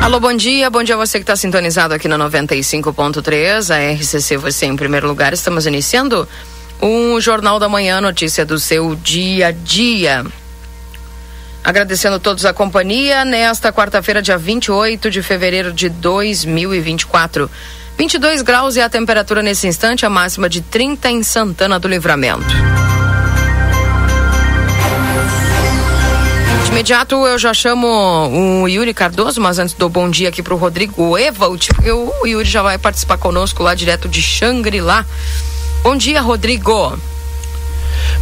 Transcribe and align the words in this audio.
Alô, 0.00 0.20
bom 0.20 0.32
dia. 0.32 0.70
Bom 0.70 0.82
dia 0.82 0.94
a 0.94 0.98
você 0.98 1.18
que 1.18 1.24
está 1.24 1.36
sintonizado 1.36 1.92
aqui 1.92 2.08
na 2.08 2.16
95.3. 2.18 3.74
A 3.74 3.94
RCC 3.94 4.36
você 4.36 4.66
em 4.66 4.76
primeiro 4.76 5.06
lugar. 5.06 5.32
Estamos 5.32 5.66
iniciando 5.66 6.26
um 6.80 7.20
Jornal 7.20 7.58
da 7.58 7.68
Manhã, 7.68 8.00
notícia 8.00 8.46
do 8.46 8.58
seu 8.58 8.94
dia 8.94 9.48
a 9.48 9.50
dia. 9.50 10.24
Agradecendo 11.64 12.16
a 12.16 12.18
todos 12.18 12.44
a 12.46 12.52
companhia 12.54 13.24
nesta 13.24 13.72
quarta-feira, 13.72 14.22
dia 14.22 14.38
28 14.38 15.10
de 15.10 15.22
fevereiro 15.22 15.72
de 15.72 15.88
2024. 15.88 17.50
22 17.98 18.42
graus 18.42 18.76
e 18.76 18.80
a 18.80 18.88
temperatura 18.88 19.42
nesse 19.42 19.66
instante, 19.66 20.06
a 20.06 20.10
máxima 20.10 20.48
de 20.48 20.62
30 20.62 21.10
em 21.10 21.22
Santana 21.22 21.78
do 21.78 21.88
Livramento. 21.88 22.46
De 26.68 26.72
imediato 26.72 27.26
eu 27.26 27.38
já 27.38 27.54
chamo 27.54 27.88
o 27.88 28.68
Yuri 28.68 28.92
Cardoso, 28.92 29.40
mas 29.40 29.58
antes 29.58 29.74
do 29.74 29.88
bom 29.88 30.10
dia 30.10 30.28
aqui 30.28 30.42
para 30.42 30.52
o 30.52 30.56
Rodrigo 30.58 31.16
Evald, 31.16 31.66
porque 31.74 31.90
o 31.90 32.26
Yuri 32.26 32.46
já 32.46 32.62
vai 32.62 32.76
participar 32.76 33.16
conosco 33.16 33.62
lá 33.62 33.74
direto 33.74 34.06
de 34.06 34.20
Xangri-Lá. 34.20 35.04
Bom 35.82 35.96
dia, 35.96 36.20
Rodrigo. 36.20 36.96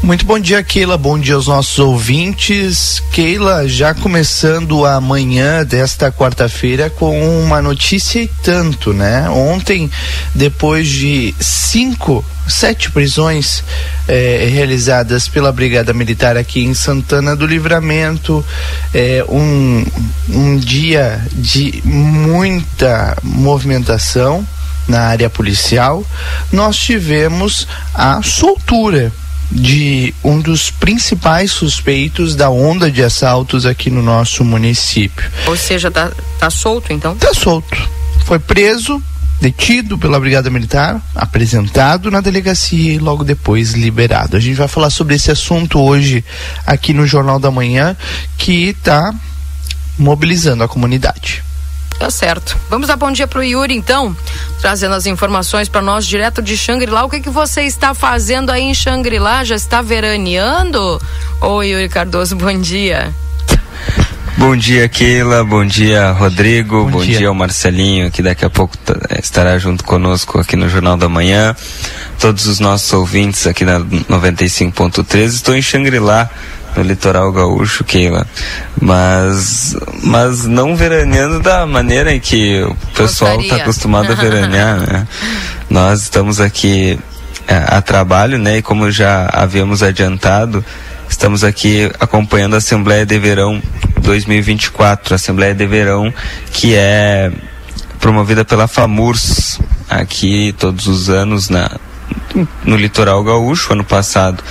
Muito 0.02 0.24
bom 0.24 0.38
dia, 0.38 0.62
Keila. 0.62 0.96
Bom 0.96 1.18
dia 1.18 1.34
aos 1.34 1.48
nossos 1.48 1.78
ouvintes. 1.78 3.02
Keila, 3.10 3.66
já 3.66 3.92
começando 3.94 4.84
a 4.84 5.00
manhã 5.00 5.64
desta 5.64 6.12
quarta-feira 6.12 6.88
com 6.90 7.42
uma 7.42 7.60
notícia 7.60 8.20
e 8.20 8.28
tanto, 8.28 8.92
né? 8.92 9.28
Ontem, 9.30 9.90
depois 10.34 10.86
de 10.86 11.34
cinco, 11.40 12.24
sete 12.46 12.90
prisões 12.90 13.64
eh, 14.06 14.48
realizadas 14.52 15.28
pela 15.28 15.50
Brigada 15.50 15.92
Militar 15.92 16.36
aqui 16.36 16.62
em 16.64 16.74
Santana 16.74 17.34
do 17.34 17.46
Livramento, 17.46 18.44
eh, 18.94 19.24
um, 19.28 19.84
um 20.28 20.56
dia 20.56 21.20
de 21.32 21.82
muita 21.84 23.16
movimentação 23.22 24.46
na 24.86 25.00
área 25.00 25.28
policial, 25.28 26.04
nós 26.52 26.76
tivemos 26.76 27.66
a 27.92 28.22
soltura 28.22 29.12
de 29.50 30.14
um 30.24 30.40
dos 30.40 30.70
principais 30.70 31.52
suspeitos 31.52 32.34
da 32.34 32.50
onda 32.50 32.90
de 32.90 33.02
assaltos 33.02 33.64
aqui 33.64 33.90
no 33.90 34.02
nosso 34.02 34.44
município. 34.44 35.30
Ou 35.46 35.56
seja, 35.56 35.90
tá, 35.90 36.10
tá 36.38 36.50
solto 36.50 36.92
então? 36.92 37.16
Tá 37.16 37.32
solto. 37.32 37.76
Foi 38.24 38.38
preso, 38.38 39.00
detido 39.40 39.96
pela 39.96 40.18
Brigada 40.18 40.50
Militar, 40.50 41.00
apresentado 41.14 42.10
na 42.10 42.20
delegacia 42.20 42.94
e 42.94 42.98
logo 42.98 43.22
depois 43.22 43.72
liberado. 43.72 44.36
A 44.36 44.40
gente 44.40 44.56
vai 44.56 44.68
falar 44.68 44.90
sobre 44.90 45.14
esse 45.14 45.30
assunto 45.30 45.80
hoje 45.80 46.24
aqui 46.66 46.92
no 46.92 47.06
Jornal 47.06 47.38
da 47.38 47.50
Manhã, 47.50 47.96
que 48.36 48.70
está 48.70 49.14
mobilizando 49.98 50.64
a 50.64 50.68
comunidade. 50.68 51.45
Tá 51.98 52.10
certo. 52.10 52.56
Vamos 52.68 52.88
dar 52.88 52.96
bom 52.96 53.10
dia 53.10 53.26
pro 53.26 53.42
Yuri, 53.42 53.74
então, 53.74 54.14
trazendo 54.60 54.94
as 54.94 55.06
informações 55.06 55.68
para 55.68 55.80
nós 55.80 56.06
direto 56.06 56.42
de 56.42 56.56
Xangri-Lá. 56.56 57.04
O 57.04 57.10
que, 57.10 57.20
que 57.20 57.30
você 57.30 57.62
está 57.62 57.94
fazendo 57.94 58.50
aí 58.50 58.62
em 58.62 58.74
Xangri-Lá? 58.74 59.44
Já 59.44 59.56
está 59.56 59.80
veraneando? 59.80 61.00
Oi, 61.40 61.68
Yuri 61.68 61.88
Cardoso, 61.88 62.36
bom 62.36 62.60
dia. 62.60 63.14
Bom 64.36 64.54
dia, 64.54 64.86
Keila. 64.86 65.42
Bom 65.42 65.64
dia, 65.64 66.10
Rodrigo. 66.12 66.84
Bom, 66.84 66.90
bom 66.90 67.02
dia. 67.02 67.18
dia 67.18 67.28
ao 67.28 67.34
Marcelinho, 67.34 68.10
que 68.10 68.22
daqui 68.22 68.44
a 68.44 68.50
pouco 68.50 68.76
estará 69.18 69.58
junto 69.58 69.82
conosco 69.82 70.38
aqui 70.38 70.56
no 70.56 70.68
Jornal 70.68 70.98
da 70.98 71.08
Manhã. 71.08 71.56
Todos 72.20 72.46
os 72.46 72.60
nossos 72.60 72.92
ouvintes 72.92 73.46
aqui 73.46 73.64
na 73.64 73.80
95.3. 73.80 75.24
Estou 75.24 75.54
em 75.54 75.62
Xangri-Lá 75.62 76.30
no 76.76 76.82
litoral 76.82 77.32
gaúcho, 77.32 77.82
Keila. 77.84 78.26
Mas, 78.80 79.74
mas 80.02 80.44
não 80.44 80.76
veraneando 80.76 81.40
da 81.40 81.66
maneira 81.66 82.12
em 82.12 82.20
que 82.20 82.62
o 82.62 82.76
pessoal 82.94 83.40
está 83.40 83.56
acostumado 83.56 84.12
a 84.12 84.14
veranear, 84.16 84.80
né? 84.80 85.08
Nós 85.70 86.02
estamos 86.02 86.40
aqui 86.40 86.98
é, 87.48 87.64
a 87.66 87.80
trabalho, 87.80 88.38
né? 88.38 88.58
E 88.58 88.62
como 88.62 88.90
já 88.90 89.26
havíamos 89.32 89.82
adiantado, 89.82 90.64
estamos 91.08 91.42
aqui 91.42 91.90
acompanhando 91.98 92.54
a 92.54 92.58
Assembleia 92.58 93.06
de 93.06 93.18
Verão 93.18 93.60
2024, 94.00 95.14
a 95.14 95.16
Assembleia 95.16 95.54
de 95.54 95.66
Verão 95.66 96.12
que 96.52 96.74
é 96.74 97.32
promovida 97.98 98.44
pela 98.44 98.68
FAMURS 98.68 99.58
aqui 99.88 100.54
todos 100.58 100.86
os 100.86 101.08
anos 101.08 101.48
na, 101.48 101.70
no 102.64 102.76
litoral 102.76 103.22
gaúcho. 103.24 103.72
Ano 103.72 103.84
passado 103.84 104.42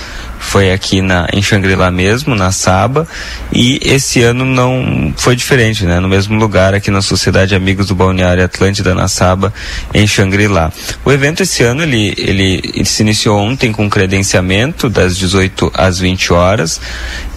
foi 0.45 0.72
aqui 0.72 1.01
na, 1.01 1.28
em 1.33 1.41
Xangri-Lá 1.41 1.91
mesmo, 1.91 2.35
na 2.35 2.51
Saba, 2.51 3.07
e 3.51 3.79
esse 3.81 4.22
ano 4.22 4.45
não 4.45 5.13
foi 5.17 5.35
diferente, 5.35 5.85
né? 5.85 6.00
No 6.00 6.07
mesmo 6.07 6.38
lugar, 6.38 6.73
aqui 6.73 6.91
na 6.91 7.01
Sociedade 7.01 7.56
Amigos 7.56 7.88
do 7.88 7.95
Balneário 7.95 8.44
Atlântida, 8.44 8.94
na 8.94 9.07
Saba, 9.07 9.53
em 9.94 10.05
Xangri-Lá. 10.07 10.72
O 11.03 11.11
evento 11.11 11.44
esse 11.44 11.63
ano, 11.63 11.84
ele, 11.84 12.13
ele, 12.17 12.61
ele 12.73 12.85
se 12.85 13.01
iniciou 13.01 13.38
ontem 13.39 13.72
com 13.72 13.89
credenciamento, 13.89 14.89
das 14.89 15.17
18 15.17 15.72
às 15.73 16.00
20 16.00 16.31
horas, 16.31 16.79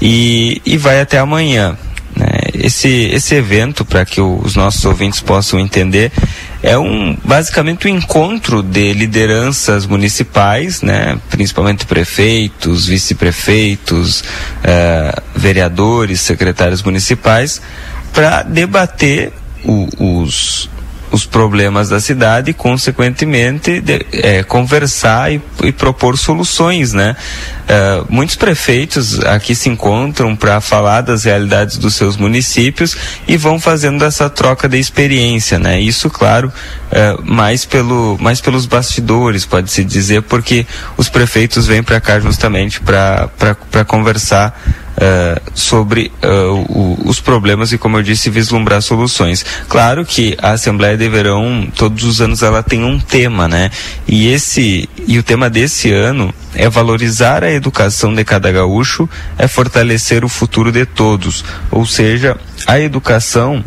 e, 0.00 0.60
e 0.64 0.76
vai 0.76 1.00
até 1.00 1.18
amanhã. 1.18 1.76
Né? 2.18 2.26
Esse, 2.52 2.88
esse 3.12 3.36
evento, 3.36 3.84
para 3.84 4.04
que 4.04 4.20
os 4.20 4.56
nossos 4.56 4.84
ouvintes 4.84 5.20
possam 5.20 5.60
entender, 5.60 6.10
é 6.60 6.76
um 6.76 7.16
basicamente 7.22 7.86
um 7.86 7.96
encontro 7.96 8.60
de 8.60 8.92
lideranças 8.92 9.86
municipais, 9.86 10.82
né, 10.82 11.16
principalmente 11.30 11.86
prefeitos, 11.86 12.88
vice-prefeitos, 12.88 14.24
eh, 14.64 15.14
vereadores, 15.36 16.20
secretários 16.20 16.82
municipais, 16.82 17.62
para 18.12 18.42
debater 18.42 19.32
o, 19.64 19.88
os 20.24 20.68
os 21.10 21.24
problemas 21.24 21.88
da 21.88 22.00
cidade 22.00 22.50
e, 22.50 22.54
consequentemente, 22.54 23.80
de, 23.80 24.06
é, 24.12 24.42
conversar 24.42 25.32
e, 25.32 25.41
e, 25.62 25.72
propor 25.72 26.16
soluções, 26.16 26.92
né? 26.92 27.16
Uh, 27.69 28.06
muitos 28.08 28.34
prefeitos 28.34 29.20
aqui 29.20 29.54
se 29.54 29.68
encontram 29.68 30.34
para 30.34 30.58
falar 30.58 31.02
das 31.02 31.24
realidades 31.24 31.76
dos 31.76 31.94
seus 31.94 32.16
municípios 32.16 32.97
e 33.26 33.36
vão 33.36 33.60
fazendo 33.60 34.02
essa 34.06 34.30
troca 34.30 34.66
de 34.66 34.78
experiência, 34.78 35.58
né? 35.58 35.78
Isso, 35.78 36.08
claro, 36.08 36.50
uh, 36.91 37.22
mais, 37.30 37.64
pelo, 37.66 38.16
mais 38.18 38.41
pelos 38.41 38.64
bastidores, 38.64 39.44
pode-se 39.44 39.84
dizer, 39.84 40.22
porque 40.22 40.66
os 40.97 41.10
prefeitos 41.10 41.66
vêm 41.66 41.82
para 41.82 42.00
cá 42.00 42.18
justamente 42.18 42.80
para 42.80 43.84
conversar 43.86 44.58
uh, 44.98 45.41
sobre 45.54 46.12
uh, 46.22 46.53
o, 46.69 46.98
os 47.06 47.20
problemas 47.20 47.72
e, 47.72 47.78
como 47.78 47.97
eu 47.97 48.03
disse, 48.03 48.28
vislumbrar 48.28 48.82
soluções. 48.82 49.44
Claro 49.69 50.04
que 50.04 50.36
a 50.42 50.50
Assembleia 50.50 50.97
de 50.97 51.09
Verão, 51.09 51.69
todos 51.75 52.04
os 52.04 52.20
anos, 52.20 52.42
ela 52.42 52.62
tem 52.62 52.84
um 52.84 52.98
tema, 52.98 53.48
né? 53.48 53.70
E 54.06 54.28
esse 54.28 54.88
e 55.06 55.19
o 55.19 55.22
tema 55.22 55.48
desse 55.48 55.92
ano 55.92 56.34
é 56.54 56.69
valorizar 56.69 57.44
a 57.44 57.50
educação 57.50 58.14
de 58.14 58.25
cada 58.25 58.50
gaúcho, 58.50 59.09
é 59.38 59.47
fortalecer 59.47 60.25
o 60.25 60.28
futuro 60.28 60.72
de 60.72 60.84
todos. 60.84 61.44
Ou 61.70 61.86
seja, 61.86 62.36
a 62.66 62.78
educação 62.80 63.65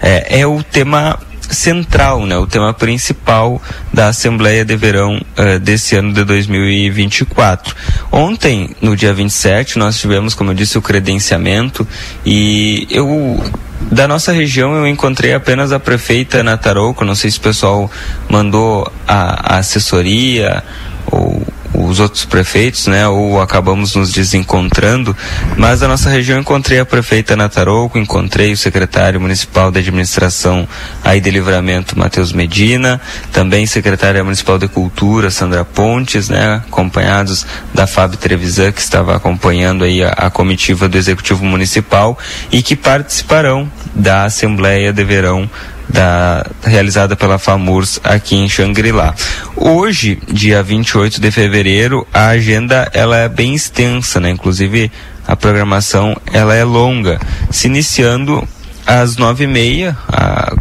é, 0.00 0.40
é 0.40 0.46
o 0.46 0.62
tema 0.62 1.18
central, 1.50 2.26
né, 2.26 2.36
o 2.36 2.46
tema 2.46 2.72
principal 2.72 3.60
da 3.92 4.08
Assembleia 4.08 4.64
de 4.64 4.76
Verão 4.76 5.16
uh, 5.16 5.58
desse 5.58 5.96
ano 5.96 6.12
de 6.12 6.24
2024. 6.24 7.74
Ontem, 8.10 8.70
no 8.80 8.96
dia 8.96 9.12
27, 9.12 9.78
nós 9.78 9.98
tivemos, 9.98 10.34
como 10.34 10.50
eu 10.50 10.54
disse, 10.54 10.78
o 10.78 10.82
credenciamento 10.82 11.86
e 12.24 12.86
eu 12.90 13.42
da 13.90 14.08
nossa 14.08 14.32
região 14.32 14.74
eu 14.74 14.86
encontrei 14.86 15.34
apenas 15.34 15.70
a 15.70 15.78
prefeita 15.78 16.42
Natarouco, 16.42 17.04
não 17.04 17.14
sei 17.14 17.30
se 17.30 17.38
o 17.38 17.42
pessoal 17.42 17.90
mandou 18.28 18.90
a, 19.06 19.54
a 19.54 19.58
assessoria 19.58 20.64
ou 21.10 21.42
os 21.74 22.00
outros 22.00 22.24
prefeitos, 22.24 22.86
né, 22.86 23.06
ou 23.06 23.40
acabamos 23.40 23.94
nos 23.94 24.12
desencontrando, 24.12 25.16
mas 25.56 25.80
da 25.80 25.88
nossa 25.88 26.08
região 26.08 26.38
encontrei 26.40 26.80
a 26.80 26.86
prefeita 26.86 27.36
Natarouco, 27.36 27.98
encontrei 27.98 28.52
o 28.52 28.56
secretário 28.56 29.20
municipal 29.20 29.70
de 29.70 29.78
administração 29.78 30.66
aí 31.04 31.20
de 31.20 31.30
livramento, 31.30 31.98
Matheus 31.98 32.32
Medina, 32.32 33.00
também 33.32 33.66
secretária 33.66 34.24
municipal 34.24 34.58
de 34.58 34.68
cultura, 34.68 35.30
Sandra 35.30 35.64
Pontes, 35.64 36.28
né, 36.28 36.62
acompanhados 36.66 37.46
da 37.74 37.86
Fábio 37.86 38.16
Trevisan, 38.16 38.72
que 38.72 38.80
estava 38.80 39.14
acompanhando 39.14 39.84
aí 39.84 40.02
a, 40.02 40.08
a 40.10 40.30
comitiva 40.30 40.88
do 40.88 40.96
executivo 40.96 41.44
municipal 41.44 42.18
e 42.50 42.62
que 42.62 42.74
participarão 42.74 43.70
da 43.94 44.24
Assembleia 44.24 44.92
de 44.92 45.04
Verão 45.04 45.48
da, 45.88 46.46
realizada 46.64 47.16
pela 47.16 47.38
FAMURS 47.38 48.00
aqui 48.02 48.36
em 48.36 48.48
Xangri-Lá. 48.48 49.14
Hoje, 49.56 50.18
dia 50.28 50.62
28 50.62 51.20
de 51.20 51.30
fevereiro, 51.30 52.06
a 52.12 52.28
agenda 52.28 52.90
ela 52.92 53.16
é 53.16 53.28
bem 53.28 53.54
extensa, 53.54 54.20
né? 54.20 54.30
Inclusive 54.30 54.90
a 55.26 55.34
programação 55.34 56.16
ela 56.32 56.54
é 56.54 56.64
longa, 56.64 57.20
se 57.50 57.66
iniciando 57.66 58.46
às 58.86 59.16
nove 59.16 59.44
e 59.44 59.46
meia, 59.48 59.96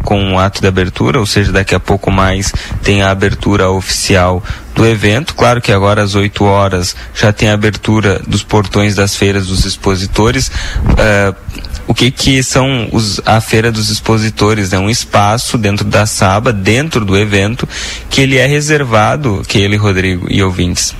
com 0.03 0.33
o 0.33 0.39
ato 0.39 0.59
de 0.59 0.67
abertura, 0.67 1.19
ou 1.19 1.25
seja, 1.25 1.51
daqui 1.51 1.75
a 1.75 1.79
pouco 1.79 2.09
mais 2.09 2.51
tem 2.81 3.03
a 3.03 3.11
abertura 3.11 3.69
oficial 3.69 4.43
do 4.73 4.85
evento. 4.85 5.35
Claro 5.35 5.61
que 5.61 5.71
agora 5.71 6.01
às 6.01 6.15
8 6.15 6.43
horas 6.43 6.95
já 7.13 7.31
tem 7.31 7.49
a 7.49 7.53
abertura 7.53 8.19
dos 8.27 8.43
portões 8.43 8.95
das 8.95 9.15
feiras 9.15 9.47
dos 9.47 9.63
expositores. 9.63 10.47
Uh, 10.47 11.35
o 11.87 11.93
que 11.93 12.09
que 12.11 12.41
são 12.43 12.89
os, 12.91 13.21
a 13.25 13.39
feira 13.39 13.71
dos 13.71 13.89
expositores? 13.89 14.73
É 14.73 14.79
um 14.79 14.89
espaço 14.89 15.57
dentro 15.57 15.85
da 15.85 16.05
Saba, 16.05 16.51
dentro 16.51 17.05
do 17.05 17.17
evento, 17.17 17.67
que 18.09 18.21
ele 18.21 18.37
é 18.37 18.45
reservado, 18.45 19.43
que 19.47 19.57
ele, 19.59 19.75
Rodrigo 19.75 20.27
e 20.29 20.41
ouvintes, 20.41 20.95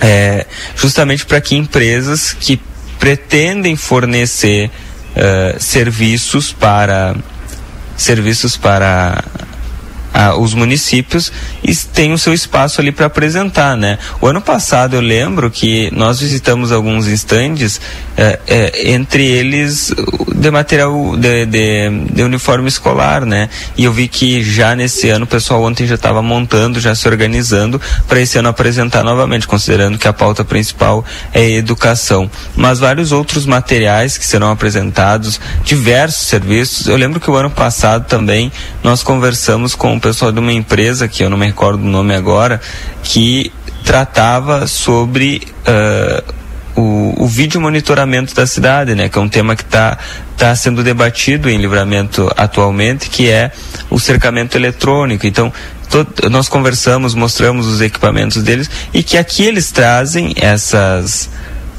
é, 0.00 0.46
justamente 0.76 1.24
para 1.24 1.40
que 1.40 1.56
empresas 1.56 2.32
que 2.32 2.60
pretendem 2.98 3.74
fornecer 3.74 4.70
uh, 5.16 5.60
serviços 5.60 6.52
para 6.52 7.16
serviços 7.96 8.56
para 8.56 9.24
ah, 10.12 10.36
os 10.36 10.54
municípios 10.54 11.32
têm 11.92 12.12
o 12.12 12.18
seu 12.18 12.34
espaço 12.34 12.80
ali 12.80 12.92
para 12.92 13.06
apresentar, 13.06 13.76
né? 13.76 13.98
O 14.20 14.26
ano 14.26 14.40
passado 14.40 14.94
eu 14.94 15.00
lembro 15.00 15.50
que 15.50 15.90
nós 15.94 16.20
visitamos 16.20 16.70
alguns 16.70 17.06
estandes, 17.06 17.80
eh, 18.16 18.38
eh, 18.46 18.92
entre 18.92 19.24
eles 19.24 19.92
de 20.34 20.50
material 20.50 21.16
de, 21.16 21.46
de, 21.46 21.90
de, 22.12 22.22
uniforme 22.22 22.68
escolar, 22.68 23.24
né? 23.24 23.48
E 23.76 23.84
eu 23.84 23.92
vi 23.92 24.08
que 24.08 24.42
já 24.42 24.74
nesse 24.74 25.08
ano 25.08 25.24
o 25.24 25.28
pessoal 25.28 25.62
ontem 25.62 25.86
já 25.86 25.94
estava 25.94 26.20
montando, 26.20 26.80
já 26.80 26.94
se 26.94 27.08
organizando 27.08 27.80
para 28.06 28.20
esse 28.20 28.36
ano 28.38 28.48
apresentar 28.48 29.02
novamente, 29.02 29.46
considerando 29.46 29.98
que 29.98 30.08
a 30.08 30.12
pauta 30.12 30.44
principal 30.44 31.04
é 31.32 31.50
educação. 31.52 32.30
Mas 32.54 32.78
vários 32.78 33.12
outros 33.12 33.46
materiais 33.46 34.18
que 34.18 34.26
serão 34.26 34.50
apresentados, 34.50 35.40
diversos 35.64 36.26
serviços. 36.26 36.86
Eu 36.86 36.96
lembro 36.96 37.20
que 37.20 37.30
o 37.30 37.34
ano 37.34 37.50
passado 37.50 38.06
também 38.06 38.52
nós 38.82 39.02
conversamos 39.02 39.74
com 39.74 39.98
pessoal 40.02 40.32
de 40.32 40.40
uma 40.40 40.52
empresa, 40.52 41.06
que 41.06 41.22
eu 41.22 41.30
não 41.30 41.38
me 41.38 41.46
recordo 41.46 41.82
o 41.82 41.88
nome 41.88 42.14
agora, 42.14 42.60
que 43.04 43.52
tratava 43.84 44.66
sobre 44.66 45.42
uh, 45.66 46.32
o, 46.74 47.24
o 47.24 47.26
vídeo 47.26 47.60
monitoramento 47.60 48.34
da 48.34 48.46
cidade, 48.46 48.94
né? 48.94 49.08
Que 49.08 49.16
é 49.16 49.20
um 49.20 49.28
tema 49.28 49.54
que 49.54 49.62
está 49.62 49.96
tá 50.36 50.54
sendo 50.56 50.82
debatido 50.82 51.48
em 51.48 51.56
livramento 51.56 52.30
atualmente, 52.36 53.08
que 53.08 53.30
é 53.30 53.52
o 53.88 53.98
cercamento 53.98 54.56
eletrônico. 54.56 55.26
Então, 55.26 55.52
nós 56.30 56.48
conversamos, 56.48 57.14
mostramos 57.14 57.66
os 57.66 57.80
equipamentos 57.80 58.42
deles 58.42 58.68
e 58.92 59.02
que 59.02 59.16
aqui 59.16 59.44
eles 59.44 59.70
trazem 59.70 60.32
essas 60.36 61.30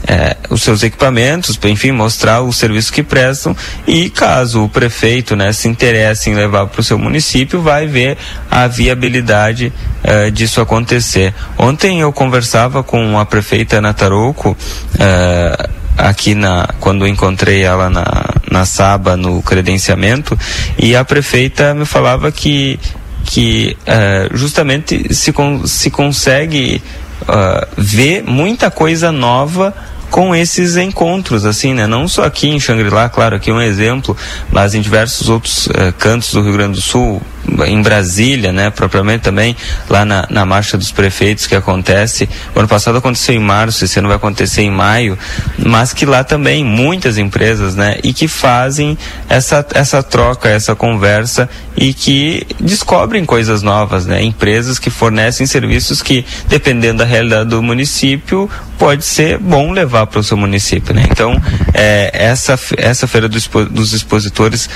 é, 0.08 0.36
os 0.50 0.62
seus 0.62 0.84
equipamentos, 0.84 1.58
enfim, 1.64 1.92
mostrar 1.92 2.42
o 2.42 2.52
serviço 2.52 2.92
que 2.92 3.04
prestam 3.04 3.56
e 3.88 4.10
caso 4.10 4.64
o 4.64 4.70
prefeito 4.70 5.36
né, 5.36 5.52
se 5.54 5.68
interesse 5.68 6.30
em 6.30 6.36
levar 6.36 6.68
para 6.68 6.82
o 6.82 6.84
seu 6.84 7.00
município, 7.00 7.62
vai 7.62 7.88
ver 7.88 8.18
a 8.50 8.68
viabilidade 8.68 9.72
é, 10.04 10.30
disso 10.30 10.60
acontecer. 10.62 11.34
Ontem 11.58 12.02
eu 12.02 12.12
conversava 12.12 12.84
com 12.84 13.18
a 13.18 13.26
prefeita 13.26 13.78
Ana 13.78 13.94
Tarouco, 13.94 14.56
é, 15.00 15.70
aqui 15.98 16.36
na 16.36 16.68
quando 16.80 17.08
encontrei 17.08 17.62
ela 17.62 17.90
na, 17.90 18.06
na 18.50 18.66
Saba 18.66 19.16
no 19.16 19.42
credenciamento 19.42 20.38
e 20.78 20.96
a 20.96 21.06
prefeita 21.06 21.74
me 21.74 21.86
falava 21.86 22.32
que 22.32 22.80
que 23.26 23.78
uh, 23.88 24.36
justamente 24.36 25.14
se, 25.14 25.32
con 25.32 25.66
se 25.66 25.90
consegue 25.90 26.82
uh, 27.22 27.66
ver 27.78 28.24
muita 28.24 28.70
coisa 28.70 29.12
nova 29.12 29.74
com 30.14 30.36
esses 30.36 30.78
encontros, 30.78 31.44
assim, 31.44 31.74
né? 31.74 31.88
Não 31.88 32.08
só 32.08 32.24
aqui 32.24 32.48
em 32.48 32.60
Xangri-Lá, 32.60 33.10
claro, 33.10 33.36
aqui 33.36 33.50
é 33.50 33.54
um 33.54 33.60
exemplo, 33.60 34.16
mas 34.52 34.76
em 34.76 34.80
diversos 34.80 35.28
outros 35.28 35.66
uh, 35.66 35.92
cantos 35.98 36.32
do 36.32 36.44
Rio 36.44 36.54
Grande 36.54 36.74
do 36.74 36.82
Sul, 36.84 37.20
em 37.68 37.82
Brasília, 37.82 38.52
né, 38.52 38.70
propriamente 38.70 39.22
também, 39.22 39.56
lá 39.90 40.06
na, 40.06 40.26
na 40.30 40.46
Marcha 40.46 40.78
dos 40.78 40.92
Prefeitos 40.92 41.46
que 41.46 41.56
acontece. 41.56 42.28
O 42.56 42.60
ano 42.60 42.68
passado 42.68 42.98
aconteceu 42.98 43.36
em 43.36 43.40
março, 43.40 43.84
esse 43.84 44.00
ano 44.00 44.08
vai 44.08 44.18
acontecer 44.18 44.62
em 44.62 44.72
maio, 44.72 45.18
mas 45.58 45.94
que 45.94 46.06
lá 46.06 46.24
também 46.24 46.64
muitas 46.64 47.18
empresas, 47.18 47.76
né, 47.76 47.98
e 48.04 48.14
que 48.14 48.28
fazem 48.28 48.98
essa, 49.28 49.66
essa 49.74 50.02
troca, 50.02 50.50
essa 50.50 50.76
conversa 50.76 51.50
e 51.76 51.94
que 51.94 52.46
descobrem 52.60 53.26
coisas 53.26 53.62
novas, 53.62 54.06
né, 54.06 54.24
empresas 54.24 54.80
que 54.80 54.90
fornecem 54.90 55.46
serviços 55.46 56.02
que, 56.02 56.26
dependendo 56.48 57.00
da 57.00 57.06
realidade 57.06 57.50
do 57.50 57.62
município, 57.62 58.50
pode 58.78 59.04
ser 59.06 59.38
bom 59.38 59.72
levar 59.72 60.08
para 60.08 60.20
o 60.20 60.24
seu 60.24 60.38
município, 60.38 60.94
né. 60.94 61.06
Então, 61.10 61.40
é, 61.74 62.12
essa, 62.14 62.58
essa 62.78 63.08
feira 63.08 63.28
do, 63.28 63.40
dos 63.70 63.94
expositores 63.94 64.70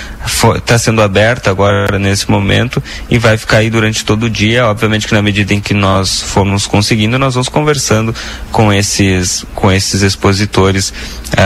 está 0.56 0.78
sendo 0.78 1.02
aberta 1.02 1.50
agora 1.50 1.98
nesse 1.98 2.30
momento 2.30 2.57
momento 2.58 2.82
e 3.10 3.18
vai 3.18 3.38
ficar 3.38 3.58
aí 3.58 3.70
durante 3.70 4.04
todo 4.04 4.24
o 4.24 4.30
dia. 4.30 4.66
Obviamente 4.68 5.08
que 5.08 5.14
na 5.14 5.22
medida 5.22 5.54
em 5.54 5.62
que 5.62 5.74
nós 5.74 6.22
formos 6.22 6.66
conseguindo, 6.66 7.20
nós 7.20 7.36
vamos 7.36 7.50
conversando 7.50 8.14
com 8.52 8.74
esses, 8.74 9.46
com 9.54 9.72
esses 9.72 10.02
expositores 10.02 10.90
uh, 10.90 10.94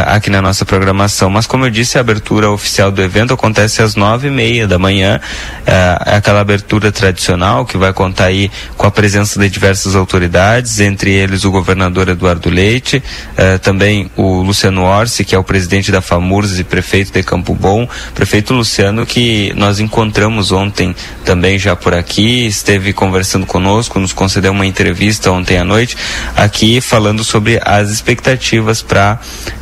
aqui 0.08 0.30
na 0.30 0.42
nossa 0.42 0.66
programação. 0.66 1.30
Mas 1.30 1.46
como 1.46 1.66
eu 1.66 1.70
disse, 1.70 1.98
a 1.98 2.02
abertura 2.02 2.50
oficial 2.50 2.92
do 2.92 3.02
evento 3.02 3.34
acontece 3.34 3.82
às 3.82 3.96
nove 3.96 4.28
e 4.28 4.32
meia 4.32 4.68
da 4.68 4.80
manhã. 4.80 5.20
Uh, 5.62 6.10
é 6.10 6.16
aquela 6.16 6.40
abertura 6.40 6.92
tradicional 6.92 7.66
que 7.66 7.78
vai 7.78 7.92
contar 7.94 8.26
aí 8.26 8.50
com 8.78 8.88
a 8.88 8.92
presença 8.92 9.40
de 9.40 9.50
diversas 9.50 9.96
autoridades, 9.96 10.80
entre 10.80 11.12
eles 11.12 11.44
o 11.44 11.52
governador 11.52 12.10
Eduardo 12.10 12.50
Leite, 12.50 12.98
uh, 12.98 13.60
também 13.60 14.10
o 14.16 14.42
Luciano 14.42 14.84
Orsi, 14.84 15.26
que 15.26 15.36
é 15.36 15.38
o 15.38 15.44
presidente 15.44 15.92
da 15.92 16.02
FAMURS 16.02 16.60
e 16.60 16.64
prefeito 16.64 17.12
de 17.12 17.24
Campo 17.24 17.54
Bom, 17.54 17.88
prefeito 18.16 18.54
Luciano 18.54 19.06
que 19.06 19.54
nós 19.56 19.80
encontramos 19.80 20.52
ontem 20.52 20.96
também 21.24 21.58
já 21.58 21.76
por 21.76 21.94
aqui, 21.94 22.46
esteve 22.48 22.94
conversando 22.94 23.46
conosco, 23.46 24.00
nos 24.00 24.14
concedeu 24.14 24.52
uma 24.52 24.66
entrevista 24.66 25.32
ontem 25.32 25.58
à 25.58 25.64
noite, 25.64 25.98
aqui 26.36 26.82
falando 26.82 27.24
sobre 27.24 27.60
as 27.64 27.90
expectativas 27.90 28.82
para 28.82 29.20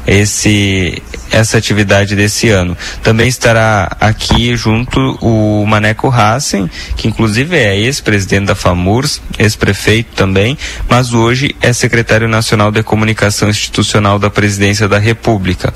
esse 0.08 1.02
essa 1.32 1.58
atividade 1.58 2.16
desse 2.16 2.50
ano. 2.50 2.78
Também 3.04 3.28
estará 3.28 3.96
aqui 4.00 4.56
junto 4.56 5.18
o 5.22 5.66
Maneco 5.66 6.10
Hassen, 6.10 6.70
que 6.96 7.08
inclusive 7.08 7.56
é 7.56 7.78
ex-presidente 7.78 8.46
da 8.46 8.56
FAMURS, 8.56 9.22
ex-prefeito 9.38 10.16
também, 10.16 10.58
mas 10.88 11.14
hoje 11.14 11.56
é 11.62 11.72
secretário 11.74 12.28
nacional 12.28 12.72
de 12.72 12.84
comunicação 12.84 13.50
institucional 13.50 14.20
da 14.20 14.30
presidência 14.30 14.88
da 14.88 14.98
República. 14.98 15.74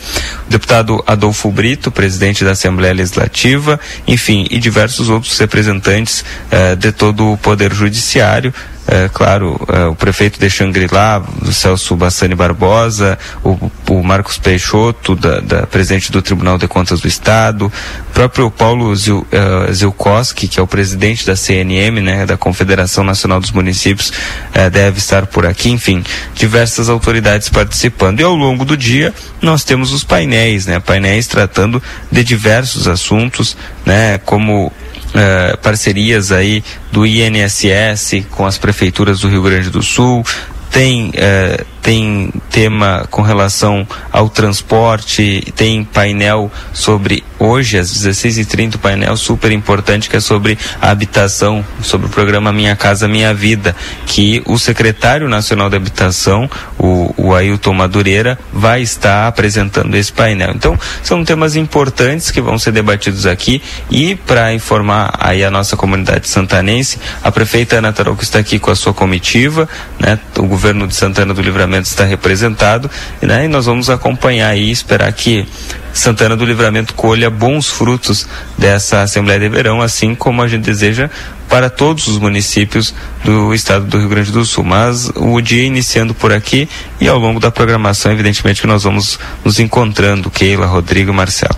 O 0.47 0.51
deputado 0.51 1.03
Adolfo 1.05 1.51
Brito, 1.51 1.91
presidente 1.91 2.43
da 2.43 2.51
Assembleia 2.51 2.93
Legislativa, 2.93 3.79
enfim, 4.07 4.47
e 4.49 4.59
diversos 4.59 5.09
outros 5.09 5.37
representantes 5.37 6.23
eh, 6.51 6.75
de 6.75 6.91
todo 6.91 7.31
o 7.31 7.37
Poder 7.37 7.73
Judiciário, 7.73 8.53
é, 8.87 9.09
claro, 9.11 9.59
é, 9.71 9.85
o 9.85 9.95
prefeito 9.95 10.39
de 10.39 10.49
Xangri-Lá, 10.49 11.23
o 11.41 11.53
Celso 11.53 11.95
Bassani 11.95 12.35
Barbosa, 12.35 13.17
o, 13.43 13.71
o 13.89 14.03
Marcos 14.03 14.37
Peixoto, 14.37 15.15
da, 15.15 15.39
da, 15.39 15.67
presidente 15.67 16.11
do 16.11 16.21
Tribunal 16.21 16.57
de 16.57 16.67
Contas 16.67 16.99
do 16.99 17.07
Estado, 17.07 17.71
próprio 18.13 18.51
Paulo 18.51 18.93
Zil, 18.95 19.25
uh, 19.31 19.73
Zilkowski, 19.73 20.47
que 20.47 20.59
é 20.59 20.63
o 20.63 20.67
presidente 20.67 21.25
da 21.25 21.35
CNM, 21.35 22.01
né, 22.01 22.25
da 22.25 22.35
Confederação 22.35 23.03
Nacional 23.03 23.39
dos 23.39 23.51
Municípios, 23.51 24.09
uh, 24.09 24.69
deve 24.69 24.97
estar 24.97 25.27
por 25.27 25.45
aqui, 25.45 25.69
enfim, 25.69 26.03
diversas 26.35 26.89
autoridades 26.89 27.47
participando. 27.47 28.19
E 28.19 28.23
ao 28.23 28.35
longo 28.35 28.65
do 28.65 28.75
dia, 28.75 29.13
nós 29.41 29.63
temos 29.63 29.93
os 29.93 30.03
painéis, 30.03 30.65
né, 30.65 30.79
painéis 30.79 31.25
tratando 31.25 31.81
de 32.11 32.23
diversos 32.23 32.87
assuntos, 32.87 33.55
né, 33.85 34.17
como 34.19 34.71
Uh, 35.13 35.55
parcerias 35.59 36.31
aí 36.31 36.63
do 36.91 37.05
INSS 37.05 38.25
com 38.31 38.47
as 38.47 38.57
prefeituras 38.57 39.19
do 39.19 39.29
Rio 39.29 39.43
Grande 39.43 39.69
do 39.69 39.83
Sul, 39.83 40.25
tem 40.71 41.09
uh, 41.09 41.65
tem 41.83 42.31
tema 42.49 43.05
com 43.11 43.21
relação 43.21 43.85
ao 44.09 44.29
transporte, 44.29 45.51
tem 45.53 45.83
painel 45.83 46.49
sobre, 46.71 47.23
hoje 47.37 47.77
às 47.77 47.91
16h30, 47.93 48.75
um 48.75 48.79
painel 48.79 49.17
super 49.17 49.51
importante 49.51 50.09
que 50.09 50.15
é 50.15 50.19
sobre 50.21 50.57
a 50.81 50.89
habitação, 50.89 51.63
sobre 51.81 52.07
o 52.07 52.09
programa 52.09 52.53
Minha 52.53 52.73
Casa 52.75 53.05
Minha 53.05 53.33
Vida, 53.33 53.75
que 54.05 54.41
o 54.45 54.57
secretário 54.57 55.27
nacional 55.27 55.69
de 55.69 55.75
habitação, 55.75 56.49
o, 56.79 57.13
o 57.17 57.35
Ailton 57.35 57.73
Madureira, 57.73 58.39
vai 58.53 58.81
estar 58.81 59.27
apresentando 59.27 59.93
esse 59.95 60.11
painel. 60.13 60.51
Então, 60.55 60.79
são 61.03 61.25
temas 61.25 61.57
importantes 61.57 62.31
que 62.31 62.39
vão 62.39 62.57
ser 62.57 62.71
debatidos 62.71 63.25
aqui 63.25 63.61
e 63.91 64.15
para 64.15 64.53
informar 64.53 65.13
aí 65.19 65.43
a 65.43 65.51
nossa 65.51 65.75
comunidade 65.75 66.29
santanense, 66.29 66.97
a 67.21 67.29
prefeita 67.29 67.75
Ana 67.75 67.91
Tarouco 67.91 68.23
está 68.23 68.39
aqui 68.39 68.57
com 68.57 68.71
a 68.71 68.75
sua 68.75 68.93
comitiva, 68.93 69.67
né, 69.99 70.17
o 70.37 70.47
governo 70.47 70.87
de 70.87 70.95
Santana 70.95 71.33
do 71.33 71.41
Livramento 71.41 71.72
Está 71.81 72.03
representado, 72.05 72.89
né? 73.21 73.45
E 73.45 73.47
nós 73.47 73.65
vamos 73.65 73.89
acompanhar 73.89 74.55
e 74.55 74.71
esperar 74.71 75.11
que 75.13 75.47
Santana 75.93 76.35
do 76.35 76.45
Livramento 76.45 76.93
colha 76.93 77.29
bons 77.29 77.69
frutos 77.69 78.27
dessa 78.57 79.01
Assembleia 79.01 79.39
de 79.39 79.49
Verão, 79.49 79.81
assim 79.81 80.15
como 80.15 80.41
a 80.41 80.47
gente 80.47 80.63
deseja 80.63 81.09
para 81.47 81.69
todos 81.69 82.07
os 82.07 82.17
municípios 82.17 82.93
do 83.23 83.53
estado 83.53 83.85
do 83.85 83.99
Rio 83.99 84.09
Grande 84.09 84.31
do 84.31 84.43
Sul. 84.43 84.63
Mas 84.63 85.11
o 85.15 85.39
dia 85.39 85.63
iniciando 85.63 86.13
por 86.13 86.33
aqui 86.33 86.67
e 86.99 87.07
ao 87.07 87.19
longo 87.19 87.39
da 87.39 87.51
programação, 87.51 88.11
evidentemente 88.11 88.61
que 88.61 88.67
nós 88.67 88.83
vamos 88.83 89.19
nos 89.45 89.59
encontrando, 89.59 90.31
Keila, 90.31 90.65
Rodrigo 90.65 91.11
e 91.11 91.15
Marcelo. 91.15 91.55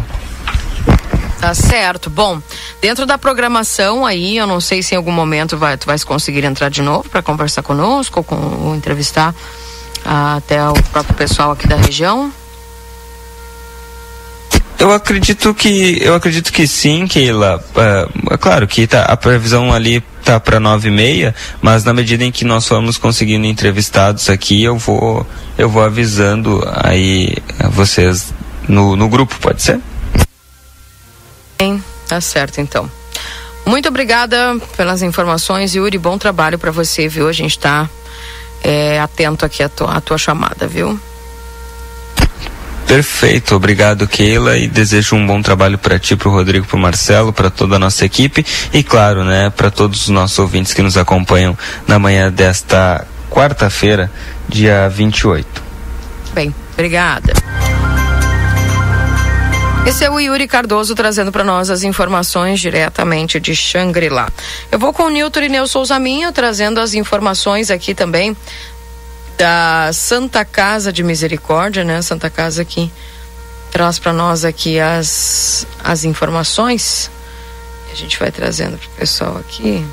Tá 1.40 1.54
certo. 1.54 2.10
Bom, 2.10 2.42
dentro 2.82 3.06
da 3.06 3.18
programação 3.18 4.06
aí, 4.06 4.36
eu 4.36 4.48
não 4.48 4.60
sei 4.60 4.82
se 4.82 4.96
em 4.96 4.98
algum 4.98 5.12
momento 5.12 5.58
vai, 5.58 5.78
tu 5.78 5.86
vais 5.86 6.04
conseguir 6.04 6.44
entrar 6.44 6.70
de 6.70 6.82
novo 6.82 7.08
para 7.08 7.22
conversar 7.22 7.62
conosco, 7.62 8.24
com, 8.24 8.36
ou 8.36 8.76
entrevistar 8.76 9.34
até 10.06 10.64
o 10.70 10.74
próprio 10.92 11.16
pessoal 11.16 11.52
aqui 11.52 11.68
da 11.68 11.76
região. 11.76 12.32
Eu 14.78 14.92
acredito 14.92 15.54
que 15.54 15.98
eu 16.02 16.14
acredito 16.14 16.52
que 16.52 16.68
sim, 16.68 17.08
Keila. 17.08 17.64
É, 17.76 18.34
é 18.34 18.38
claro 18.38 18.68
que 18.68 18.86
tá, 18.86 19.04
a 19.04 19.18
previsão 19.18 19.74
ali 19.74 20.04
tá 20.24 20.40
para 20.40 20.60
nove 20.60 20.90
e 20.90 20.92
meia, 20.92 21.34
mas 21.62 21.84
na 21.84 21.94
medida 21.94 22.24
em 22.24 22.32
que 22.32 22.44
nós 22.44 22.68
formos 22.68 22.98
conseguindo 22.98 23.46
entrevistados 23.46 24.30
aqui, 24.30 24.64
eu 24.64 24.78
vou 24.78 25.26
eu 25.58 25.70
vou 25.70 25.84
avisando 25.84 26.62
aí 26.84 27.36
vocês 27.72 28.34
no, 28.68 28.96
no 28.96 29.08
grupo, 29.08 29.36
pode 29.40 29.62
ser? 29.62 29.80
Bem, 31.58 31.84
tá 32.08 32.20
certo 32.20 32.60
então. 32.60 32.90
Muito 33.66 33.88
obrigada 33.90 34.58
pelas 34.78 35.02
informações, 35.02 35.74
Yuri. 35.74 35.98
Bom 35.98 36.18
trabalho 36.18 36.60
para 36.60 36.72
você, 36.72 37.08
viu? 37.08 37.28
A 37.28 37.34
gente 37.34 37.58
tá 37.58 37.90
é, 38.66 39.00
atento 39.00 39.46
aqui 39.46 39.62
à 39.62 39.70
tua, 39.70 39.94
à 39.94 40.02
tua 40.02 40.18
chamada, 40.18 40.66
viu? 40.66 41.00
Perfeito, 42.88 43.56
obrigado 43.56 44.08
Keila 44.08 44.58
e 44.58 44.68
desejo 44.68 45.16
um 45.16 45.26
bom 45.26 45.42
trabalho 45.42 45.78
para 45.78 46.00
ti, 46.00 46.16
para 46.16 46.30
o 46.30 46.32
Rodrigo, 46.32 46.66
para 46.66 46.76
o 46.76 46.80
Marcelo, 46.80 47.32
para 47.32 47.52
toda 47.52 47.76
a 47.76 47.80
nossa 47.80 48.06
equipe 48.06 48.46
e 48.74 48.84
claro, 48.84 49.24
né, 49.24 49.52
para 49.52 49.70
todos 49.70 50.04
os 50.04 50.10
nossos 50.10 50.38
ouvintes 50.40 50.74
que 50.74 50.82
nos 50.82 50.98
acompanham 50.98 51.58
na 51.88 52.00
manhã 52.00 52.32
desta 52.32 53.06
quarta-feira, 53.30 54.12
dia 54.48 54.90
28. 54.90 55.64
Bem, 56.34 56.54
obrigada. 56.74 57.34
Esse 59.86 60.04
é 60.04 60.10
o 60.10 60.20
Yuri 60.20 60.48
Cardoso 60.48 60.96
trazendo 60.96 61.32
para 61.32 61.44
nós 61.44 61.70
as 61.70 61.84
informações 61.84 62.60
diretamente 62.60 63.40
de 63.40 63.56
Xangri-Lá. 63.56 64.30
Eu 64.72 64.80
vou 64.80 64.92
com 64.92 65.04
o 65.04 65.10
Nilton 65.10 65.42
Ineu 65.42 65.68
Souza 65.68 66.00
Minha 66.00 66.32
trazendo 66.32 66.80
as 66.80 66.96
informações 66.96 67.70
aqui 67.70 67.94
também 67.94 68.36
da 69.38 69.92
Santa 69.94 70.44
Casa 70.44 70.92
de 70.92 71.04
Misericórdia, 71.04 71.84
né? 71.84 72.02
Santa 72.02 72.32
Casa 72.32 72.66
que 72.66 72.92
traz 73.72 74.00
para 74.00 74.12
nós 74.12 74.44
aqui 74.44 74.80
as, 74.80 75.68
as 75.84 76.04
informações. 76.04 77.12
A 77.92 77.96
gente 77.96 78.18
vai 78.18 78.32
trazendo 78.32 78.80
pro 78.80 78.90
pessoal 78.90 79.38
aqui. 79.38 79.86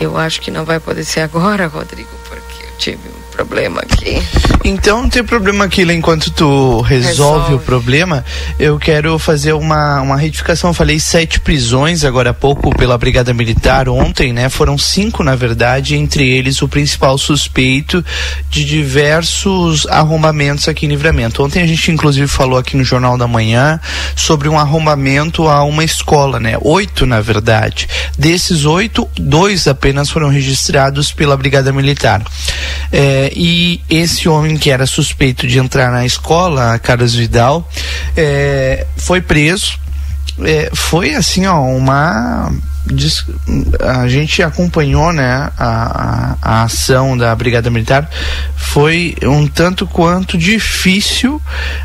Eu 0.00 0.16
acho 0.16 0.40
que 0.40 0.50
não 0.50 0.64
vai 0.64 0.80
poder 0.80 1.04
ser 1.04 1.20
agora, 1.20 1.68
Rodrigo, 1.72 2.10
porque 2.28 2.64
eu 2.64 2.70
tive 2.76 3.08
um 3.08 3.29
problema 3.30 3.80
aqui. 3.80 4.22
Então 4.64 5.02
não 5.02 5.08
tem 5.08 5.24
problema 5.24 5.64
aqui, 5.64 5.82
enquanto 5.82 6.30
tu 6.30 6.80
resolve, 6.82 7.08
resolve, 7.08 7.54
o 7.54 7.58
problema, 7.58 8.24
eu 8.58 8.78
quero 8.78 9.18
fazer 9.18 9.52
uma, 9.52 10.00
uma 10.02 10.16
retificação. 10.16 10.70
Eu 10.70 10.74
falei 10.74 11.00
sete 11.00 11.40
prisões 11.40 12.04
agora 12.04 12.30
há 12.30 12.34
pouco 12.34 12.76
pela 12.76 12.98
Brigada 12.98 13.32
Militar 13.32 13.88
ontem, 13.88 14.32
né? 14.32 14.48
Foram 14.48 14.76
cinco, 14.76 15.22
na 15.22 15.34
verdade, 15.34 15.96
entre 15.96 16.28
eles 16.28 16.60
o 16.60 16.68
principal 16.68 17.16
suspeito 17.16 18.04
de 18.50 18.64
diversos 18.64 19.86
arrombamentos 19.86 20.68
aqui 20.68 20.86
em 20.86 20.90
Livramento. 20.90 21.42
Ontem 21.42 21.62
a 21.62 21.66
gente 21.66 21.90
inclusive 21.90 22.26
falou 22.28 22.58
aqui 22.58 22.76
no 22.76 22.84
Jornal 22.84 23.16
da 23.16 23.26
Manhã 23.26 23.80
sobre 24.14 24.48
um 24.48 24.58
arrombamento 24.58 25.48
a 25.48 25.62
uma 25.64 25.84
escola, 25.84 26.38
né? 26.38 26.56
Oito, 26.60 27.06
na 27.06 27.20
verdade. 27.20 27.88
Desses 28.18 28.64
oito, 28.64 29.08
dois 29.16 29.66
apenas 29.66 30.10
foram 30.10 30.28
registrados 30.28 31.12
pela 31.12 31.36
Brigada 31.36 31.72
Militar. 31.72 32.22
É, 32.92 33.29
e 33.30 33.80
esse 33.88 34.28
homem 34.28 34.56
que 34.56 34.70
era 34.70 34.86
suspeito 34.86 35.46
de 35.46 35.58
entrar 35.58 35.90
na 35.90 36.04
escola, 36.04 36.78
Carlos 36.78 37.14
Vidal, 37.14 37.68
é, 38.16 38.86
foi 38.96 39.20
preso. 39.20 39.78
É, 40.42 40.70
foi 40.74 41.14
assim, 41.14 41.46
ó, 41.46 41.60
uma 41.62 42.50
a 43.80 44.08
gente 44.08 44.42
acompanhou 44.42 45.12
né, 45.12 45.50
a, 45.56 45.56
a, 45.58 46.36
a, 46.40 46.62
ação 46.62 47.16
da 47.16 47.34
Brigada 47.34 47.68
Militar, 47.68 48.08
foi 48.56 49.14
um 49.22 49.46
tanto 49.46 49.86
quanto 49.86 50.38
difícil 50.38 51.40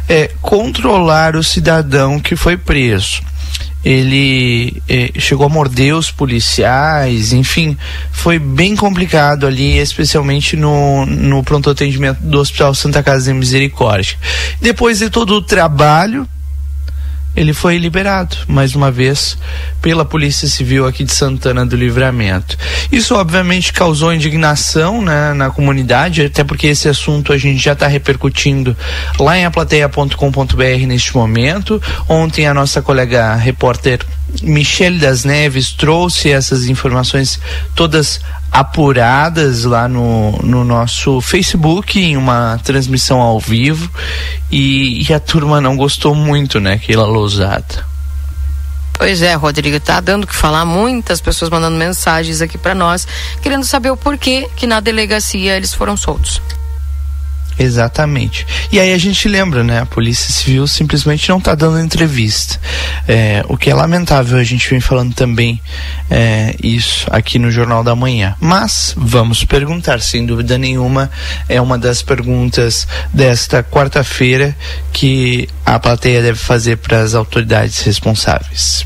é, 0.07 0.31
controlar 0.41 1.35
o 1.35 1.43
cidadão 1.43 2.19
que 2.19 2.35
foi 2.35 2.55
preso 2.55 3.21
ele 3.85 4.81
eh, 4.89 5.11
chegou 5.19 5.45
a 5.45 5.49
morder 5.49 5.95
os 5.95 6.09
policiais, 6.09 7.31
enfim, 7.31 7.77
foi 8.11 8.39
bem 8.39 8.75
complicado 8.75 9.45
ali, 9.45 9.77
especialmente 9.77 10.57
no, 10.57 11.05
no 11.05 11.43
pronto 11.43 11.69
atendimento 11.69 12.17
do 12.19 12.39
Hospital 12.39 12.73
Santa 12.73 13.03
Casa 13.03 13.31
de 13.31 13.37
Misericórdia. 13.37 14.17
Depois 14.59 14.97
de 14.97 15.11
todo 15.11 15.35
o 15.35 15.41
trabalho, 15.41 16.27
ele 17.35 17.53
foi 17.53 17.77
liberado, 17.77 18.37
mais 18.47 18.75
uma 18.75 18.89
vez, 18.89 19.37
pela 19.81 20.05
Polícia 20.05 20.47
Civil 20.47 20.87
aqui 20.87 21.03
de 21.03 21.13
Santana 21.13 21.65
do 21.65 21.75
Livramento. 21.75 22.57
Isso, 22.91 23.15
obviamente, 23.15 23.73
causou 23.73 24.13
indignação 24.13 25.01
né, 25.01 25.33
na 25.33 25.49
comunidade, 25.49 26.23
até 26.23 26.43
porque 26.43 26.67
esse 26.67 26.87
assunto 26.87 27.33
a 27.33 27.37
gente 27.37 27.61
já 27.61 27.73
está 27.73 27.87
repercutindo 27.87 28.75
lá 29.19 29.37
em 29.37 29.45
aplateia.com.br 29.45 30.87
neste 30.87 31.15
momento. 31.15 31.81
Ontem, 32.07 32.47
a 32.47 32.53
nossa 32.53 32.81
colega 32.81 33.35
repórter 33.35 33.99
Michele 34.41 34.99
das 34.99 35.23
Neves 35.23 35.71
trouxe 35.71 36.29
essas 36.29 36.65
informações 36.67 37.39
todas 37.73 38.19
apuradas 38.51 39.65
lá 39.65 39.87
no, 39.87 40.31
no 40.41 40.63
nosso 40.63 41.19
Facebook 41.19 41.99
em 41.99 42.15
uma 42.15 42.59
transmissão 42.63 43.19
ao 43.19 43.39
vivo 43.39 43.89
e, 44.49 45.05
e 45.07 45.13
a 45.13 45.19
turma 45.19 45.59
não 45.59 45.75
gostou 45.75 46.15
muito, 46.15 46.59
né, 46.59 46.73
aquela 46.73 47.05
lousada. 47.05 47.85
Pois 48.97 49.21
é, 49.21 49.33
Rodrigo, 49.33 49.77
tá 49.79 49.99
dando 49.99 50.23
o 50.23 50.27
que 50.27 50.33
falar, 50.33 50.63
muitas 50.63 51.19
pessoas 51.19 51.51
mandando 51.51 51.75
mensagens 51.75 52.41
aqui 52.41 52.57
para 52.57 52.73
nós, 52.73 53.05
querendo 53.41 53.65
saber 53.65 53.91
o 53.91 53.97
porquê 53.97 54.49
que 54.55 54.65
na 54.65 54.79
delegacia 54.79 55.57
eles 55.57 55.73
foram 55.73 55.97
soltos. 55.97 56.41
Exatamente. 57.57 58.45
E 58.71 58.79
aí 58.79 58.93
a 58.93 58.97
gente 58.97 59.27
lembra, 59.27 59.63
né? 59.63 59.79
A 59.79 59.85
Polícia 59.85 60.31
Civil 60.31 60.67
simplesmente 60.67 61.29
não 61.29 61.37
está 61.37 61.55
dando 61.55 61.79
entrevista. 61.79 62.59
É, 63.07 63.43
o 63.47 63.57
que 63.57 63.69
é 63.69 63.73
lamentável, 63.73 64.37
a 64.37 64.43
gente 64.43 64.69
vem 64.69 64.81
falando 64.81 65.13
também 65.13 65.61
é, 66.09 66.55
isso 66.61 67.07
aqui 67.09 67.39
no 67.39 67.49
Jornal 67.49 67.83
da 67.83 67.95
Manhã. 67.95 68.35
Mas 68.39 68.93
vamos 68.97 69.43
perguntar, 69.45 70.01
sem 70.01 70.25
dúvida 70.25 70.57
nenhuma, 70.57 71.09
é 71.47 71.61
uma 71.61 71.77
das 71.77 72.01
perguntas 72.01 72.87
desta 73.13 73.63
quarta-feira 73.63 74.55
que 74.91 75.47
a 75.65 75.79
plateia 75.79 76.21
deve 76.21 76.39
fazer 76.39 76.77
para 76.77 77.01
as 77.01 77.13
autoridades 77.13 77.81
responsáveis. 77.81 78.85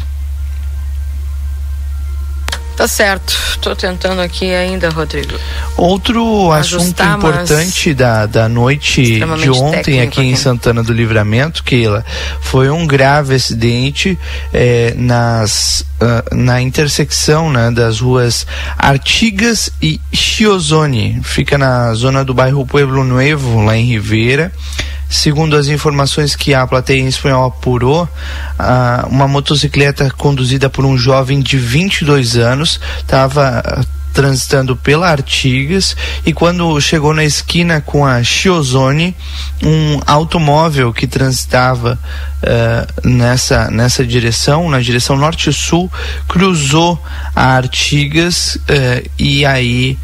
Tá 2.79 2.88
certo. 2.88 3.38
Estou 3.51 3.75
tentando 3.75 4.21
aqui 4.21 4.53
ainda, 4.53 4.89
Rodrigo. 4.89 5.38
Outro 5.75 6.50
assunto 6.53 7.03
importante 7.03 7.93
da, 7.93 8.25
da 8.25 8.48
noite 8.48 9.19
de 9.19 9.50
ontem 9.50 10.00
aqui 10.00 10.21
em 10.21 10.33
Santana 10.38 10.81
do 10.81 10.93
Livramento, 10.93 11.62
Keila, 11.62 12.05
foi 12.39 12.69
um 12.69 12.88
grave 12.88 13.36
acidente 13.36 14.17
eh, 14.53 14.93
nas, 14.95 15.86
uh, 16.01 16.36
na 16.36 16.62
intersecção 16.62 17.51
né, 17.51 17.72
das 17.72 18.00
ruas 18.00 18.46
Artigas 18.77 19.72
e 19.82 20.00
Chiozone. 20.12 21.22
Fica 21.24 21.58
na 21.58 21.94
zona 21.94 22.24
do 22.24 22.34
bairro 22.34 22.65
Pueblo 22.65 23.03
Nuevo, 23.03 23.62
lá 23.63 23.75
em 23.75 23.86
Ribeira. 23.86 24.51
Segundo 25.10 25.56
as 25.56 25.68
informações 25.68 26.36
que 26.36 26.53
a 26.53 26.68
plateia 26.68 27.01
em 27.01 27.08
espanhol 27.08 27.48
apurou, 27.48 28.08
ah, 28.60 29.08
uma 29.10 29.27
motocicleta 29.27 30.12
conduzida 30.12 30.70
por 30.70 30.86
um 30.86 30.96
jovem 30.96 31.39
de 31.39 31.58
22 31.58 32.38
anos 32.38 32.79
estava 33.00 33.84
transitando 34.19 34.75
pela 34.75 35.07
Artigas 35.09 35.95
e 36.25 36.33
quando 36.33 36.77
chegou 36.81 37.13
na 37.13 37.23
esquina 37.23 37.79
com 37.79 38.05
a 38.05 38.21
Chiozone, 38.21 39.15
um 39.63 39.97
automóvel 40.05 40.91
que 40.91 41.07
transitava 41.07 41.97
uh, 42.43 43.07
nessa, 43.07 43.71
nessa 43.71 44.05
direção, 44.05 44.69
na 44.69 44.81
direção 44.81 45.15
norte-sul, 45.15 45.89
cruzou 46.27 47.01
a 47.33 47.55
Artigas 47.55 48.55
uh, 48.55 49.09
e 49.17 49.45
aí 49.45 49.97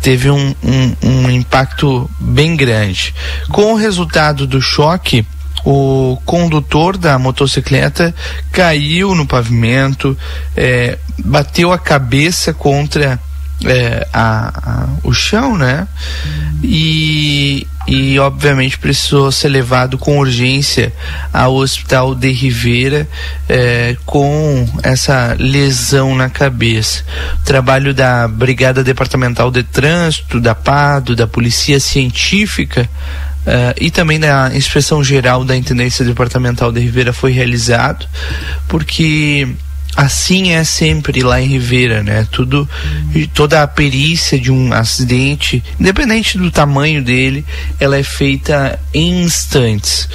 teve 0.00 0.30
um, 0.30 0.54
um, 0.62 0.94
um 1.02 1.28
impacto 1.28 2.08
bem 2.20 2.54
grande. 2.54 3.12
Com 3.50 3.72
o 3.72 3.76
resultado 3.76 4.46
do 4.46 4.62
choque, 4.62 5.26
o 5.64 6.16
condutor 6.24 6.96
da 6.96 7.18
motocicleta 7.18 8.14
caiu 8.52 9.16
no 9.16 9.26
pavimento, 9.26 10.16
é, 10.56 10.96
bateu 11.18 11.72
a 11.72 11.78
cabeça 11.78 12.54
contra 12.54 13.18
é, 13.64 14.06
a, 14.12 14.48
a, 14.48 14.88
o 15.02 15.12
chão, 15.12 15.56
né? 15.56 15.88
E, 16.62 17.66
e 17.86 18.18
obviamente 18.18 18.78
precisou 18.78 19.30
ser 19.32 19.48
levado 19.48 19.96
com 19.96 20.18
urgência 20.18 20.92
ao 21.32 21.56
hospital 21.56 22.14
de 22.14 22.30
Ribeira 22.30 23.08
é, 23.48 23.96
com 24.04 24.68
essa 24.82 25.36
lesão 25.38 26.14
na 26.14 26.28
cabeça. 26.28 27.04
O 27.40 27.44
trabalho 27.44 27.94
da 27.94 28.28
Brigada 28.28 28.84
Departamental 28.84 29.50
de 29.50 29.62
Trânsito, 29.62 30.40
da 30.40 30.54
PADO, 30.54 31.16
da 31.16 31.26
Polícia 31.26 31.78
Científica 31.80 32.88
Uh, 33.48 33.72
e 33.80 33.90
também 33.90 34.20
da 34.20 34.54
inspeção 34.54 35.02
geral 35.02 35.42
da 35.42 35.56
Intendência 35.56 36.04
Departamental 36.04 36.70
de 36.70 36.80
Ribeira 36.80 37.14
foi 37.14 37.32
realizado, 37.32 38.06
porque 38.68 39.48
assim 39.98 40.52
é 40.52 40.62
sempre 40.62 41.24
lá 41.24 41.40
em 41.40 41.48
Ribeira, 41.48 42.04
né? 42.04 42.24
Tudo, 42.30 42.68
toda 43.34 43.64
a 43.64 43.66
perícia 43.66 44.38
de 44.38 44.52
um 44.52 44.72
acidente, 44.72 45.60
independente 45.78 46.38
do 46.38 46.52
tamanho 46.52 47.02
dele, 47.02 47.44
ela 47.80 47.96
é 47.96 48.04
feita 48.04 48.78
em 48.94 49.24
instantes. 49.24 50.08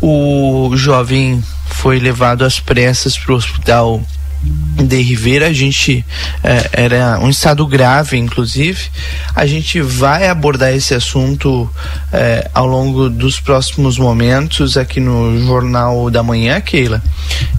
O 0.00 0.72
jovem 0.74 1.44
foi 1.66 1.98
levado 1.98 2.46
às 2.46 2.58
pressas 2.58 3.18
para 3.18 3.34
o 3.34 3.36
hospital 3.36 4.02
de 4.42 5.00
Ribeira, 5.00 5.48
a 5.48 5.52
gente 5.52 6.04
é, 6.44 6.84
era 6.84 7.18
um 7.18 7.30
estado 7.30 7.66
grave, 7.66 8.16
inclusive. 8.16 8.90
A 9.34 9.46
gente 9.46 9.80
vai 9.80 10.28
abordar 10.28 10.72
esse 10.72 10.94
assunto 10.94 11.68
é, 12.12 12.48
ao 12.52 12.66
longo 12.66 13.08
dos 13.08 13.40
próximos 13.40 13.98
momentos 13.98 14.76
aqui 14.76 15.00
no 15.00 15.44
Jornal 15.46 16.10
da 16.10 16.22
Manhã, 16.22 16.60
Keila, 16.60 17.02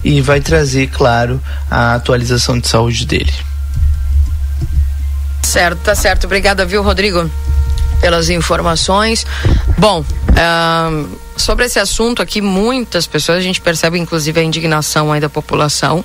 e 0.04 0.20
vai 0.20 0.40
trazer, 0.40 0.88
claro, 0.88 1.40
a 1.70 1.94
atualização 1.94 2.58
de 2.58 2.68
saúde 2.68 3.04
dele. 3.04 3.32
Certo, 5.42 5.78
tá 5.78 5.94
certo. 5.94 6.24
Obrigada, 6.24 6.64
viu, 6.64 6.82
Rodrigo, 6.82 7.28
pelas 8.00 8.30
informações. 8.30 9.26
Bom, 9.76 10.00
uh, 10.00 11.18
sobre 11.36 11.64
esse 11.64 11.78
assunto 11.78 12.22
aqui, 12.22 12.40
muitas 12.40 13.06
pessoas, 13.06 13.38
a 13.38 13.42
gente 13.42 13.60
percebe 13.60 13.98
inclusive 13.98 14.38
a 14.40 14.42
indignação 14.42 15.12
aí 15.12 15.20
da 15.20 15.28
população 15.28 16.04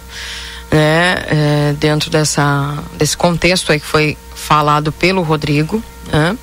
né, 0.73 1.23
é, 1.27 1.75
dentro 1.77 2.09
dessa, 2.09 2.75
desse 2.97 3.15
contexto 3.15 3.71
aí 3.71 3.79
que 3.79 3.85
foi 3.85 4.17
falado 4.33 4.91
pelo 4.91 5.21
Rodrigo, 5.21 5.81
né? 6.11 6.35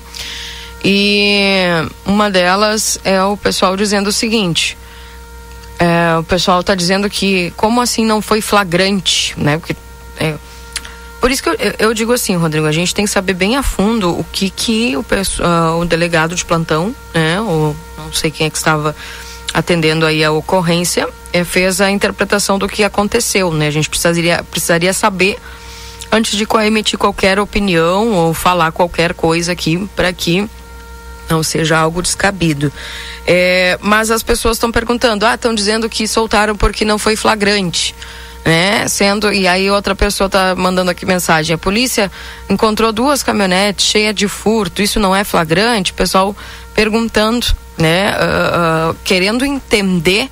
E 0.83 1.65
uma 2.05 2.31
delas 2.31 2.97
é 3.03 3.21
o 3.21 3.35
pessoal 3.35 3.75
dizendo 3.75 4.07
o 4.07 4.11
seguinte: 4.11 4.77
é, 5.77 6.17
o 6.17 6.23
pessoal 6.23 6.61
está 6.61 6.73
dizendo 6.73 7.09
que 7.09 7.51
como 7.57 7.81
assim 7.81 8.05
não 8.05 8.21
foi 8.21 8.39
flagrante, 8.39 9.33
né? 9.37 9.57
Porque, 9.57 9.75
é, 10.17 10.35
por 11.19 11.29
isso 11.29 11.43
que 11.43 11.49
eu, 11.49 11.57
eu, 11.77 11.93
digo 11.93 12.13
assim, 12.13 12.35
Rodrigo, 12.35 12.65
a 12.65 12.71
gente 12.71 12.95
tem 12.95 13.05
que 13.05 13.11
saber 13.11 13.33
bem 13.33 13.57
a 13.57 13.61
fundo 13.61 14.17
o 14.17 14.23
que 14.23 14.49
que 14.49 14.95
o, 14.95 15.01
uh, 15.01 15.79
o 15.79 15.85
delegado 15.85 16.35
de 16.35 16.45
plantão, 16.45 16.95
né? 17.13 17.39
Ou 17.41 17.75
não 17.97 18.13
sei 18.13 18.31
quem 18.31 18.47
é 18.47 18.49
que 18.49 18.57
estava 18.57 18.95
atendendo 19.53 20.05
aí 20.05 20.23
a 20.23 20.31
ocorrência, 20.31 21.07
é, 21.33 21.43
fez 21.43 21.81
a 21.81 21.89
interpretação 21.89 22.57
do 22.57 22.67
que 22.67 22.83
aconteceu, 22.83 23.51
né? 23.51 23.67
A 23.67 23.71
gente 23.71 23.89
precisaria, 23.89 24.43
precisaria 24.49 24.93
saber 24.93 25.37
antes 26.11 26.37
de 26.37 26.45
emitir 26.65 26.99
qualquer 26.99 27.39
opinião 27.39 28.09
ou 28.11 28.33
falar 28.33 28.71
qualquer 28.71 29.13
coisa 29.13 29.51
aqui 29.53 29.89
para 29.95 30.11
que 30.11 30.47
não 31.29 31.41
seja 31.41 31.77
algo 31.77 32.01
descabido. 32.01 32.71
É, 33.25 33.77
mas 33.81 34.11
as 34.11 34.21
pessoas 34.21 34.57
estão 34.57 34.71
perguntando, 34.71 35.25
ah, 35.25 35.35
estão 35.35 35.55
dizendo 35.55 35.87
que 35.87 36.07
soltaram 36.07 36.55
porque 36.55 36.83
não 36.83 36.99
foi 36.99 37.15
flagrante. 37.15 37.95
Né? 38.43 38.87
Sendo, 38.87 39.31
e 39.31 39.47
aí 39.47 39.69
outra 39.69 39.93
pessoa 39.93 40.25
está 40.25 40.55
mandando 40.55 40.89
aqui 40.89 41.05
mensagem, 41.05 41.53
a 41.53 41.57
polícia 41.59 42.11
encontrou 42.49 42.91
duas 42.91 43.21
caminhonetes 43.21 43.85
cheias 43.85 44.15
de 44.15 44.27
furto, 44.27 44.81
isso 44.81 44.99
não 44.99 45.15
é 45.15 45.23
flagrante? 45.23 45.91
O 45.91 45.93
pessoal 45.95 46.35
perguntando, 46.73 47.47
né? 47.77 48.11
Uh, 48.11 48.91
uh, 48.91 48.97
querendo 49.03 49.45
entender 49.45 50.29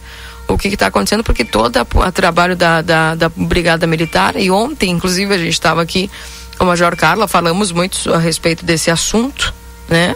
o 0.47 0.57
que 0.57 0.67
está 0.67 0.87
acontecendo, 0.87 1.23
porque 1.23 1.45
todo 1.45 1.77
o 1.77 2.11
trabalho 2.11 2.55
da, 2.55 2.81
da, 2.81 3.15
da, 3.15 3.29
Brigada 3.29 3.85
Militar, 3.85 4.35
e 4.35 4.49
ontem, 4.49 4.89
inclusive, 4.89 5.33
a 5.33 5.37
gente 5.37 5.53
estava 5.53 5.81
aqui 5.81 6.09
com 6.57 6.63
o 6.63 6.67
Major 6.67 6.95
Carla, 6.95 7.27
falamos 7.27 7.71
muito 7.71 8.11
a 8.13 8.17
respeito 8.17 8.65
desse 8.65 8.89
assunto, 8.89 9.53
né? 9.87 10.15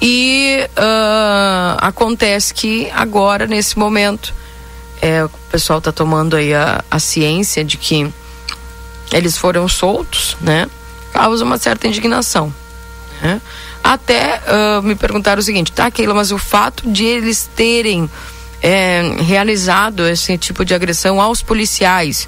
E 0.00 0.68
uh, 0.76 1.78
acontece 1.78 2.52
que 2.52 2.90
agora, 2.94 3.46
nesse 3.46 3.78
momento, 3.78 4.34
é, 5.00 5.24
o 5.24 5.30
pessoal 5.50 5.78
está 5.78 5.90
tomando 5.90 6.36
aí 6.36 6.52
a, 6.52 6.84
a 6.90 6.98
ciência 6.98 7.64
de 7.64 7.76
que 7.78 8.12
eles 9.12 9.36
foram 9.38 9.66
soltos, 9.66 10.36
né? 10.40 10.68
Causa 11.12 11.44
uma 11.44 11.58
certa 11.58 11.86
indignação, 11.86 12.54
né? 13.22 13.40
Até 13.84 14.40
uh, 14.48 14.82
me 14.82 14.94
perguntaram 14.94 15.40
o 15.40 15.42
seguinte, 15.42 15.70
tá, 15.70 15.90
Keila, 15.90 16.14
mas 16.14 16.32
o 16.32 16.38
fato 16.38 16.90
de 16.90 17.04
eles 17.04 17.50
terem 17.54 18.08
é, 18.62 19.02
realizado 19.20 20.08
esse 20.08 20.38
tipo 20.38 20.64
de 20.64 20.74
agressão 20.74 21.20
aos 21.20 21.42
policiais, 21.42 22.26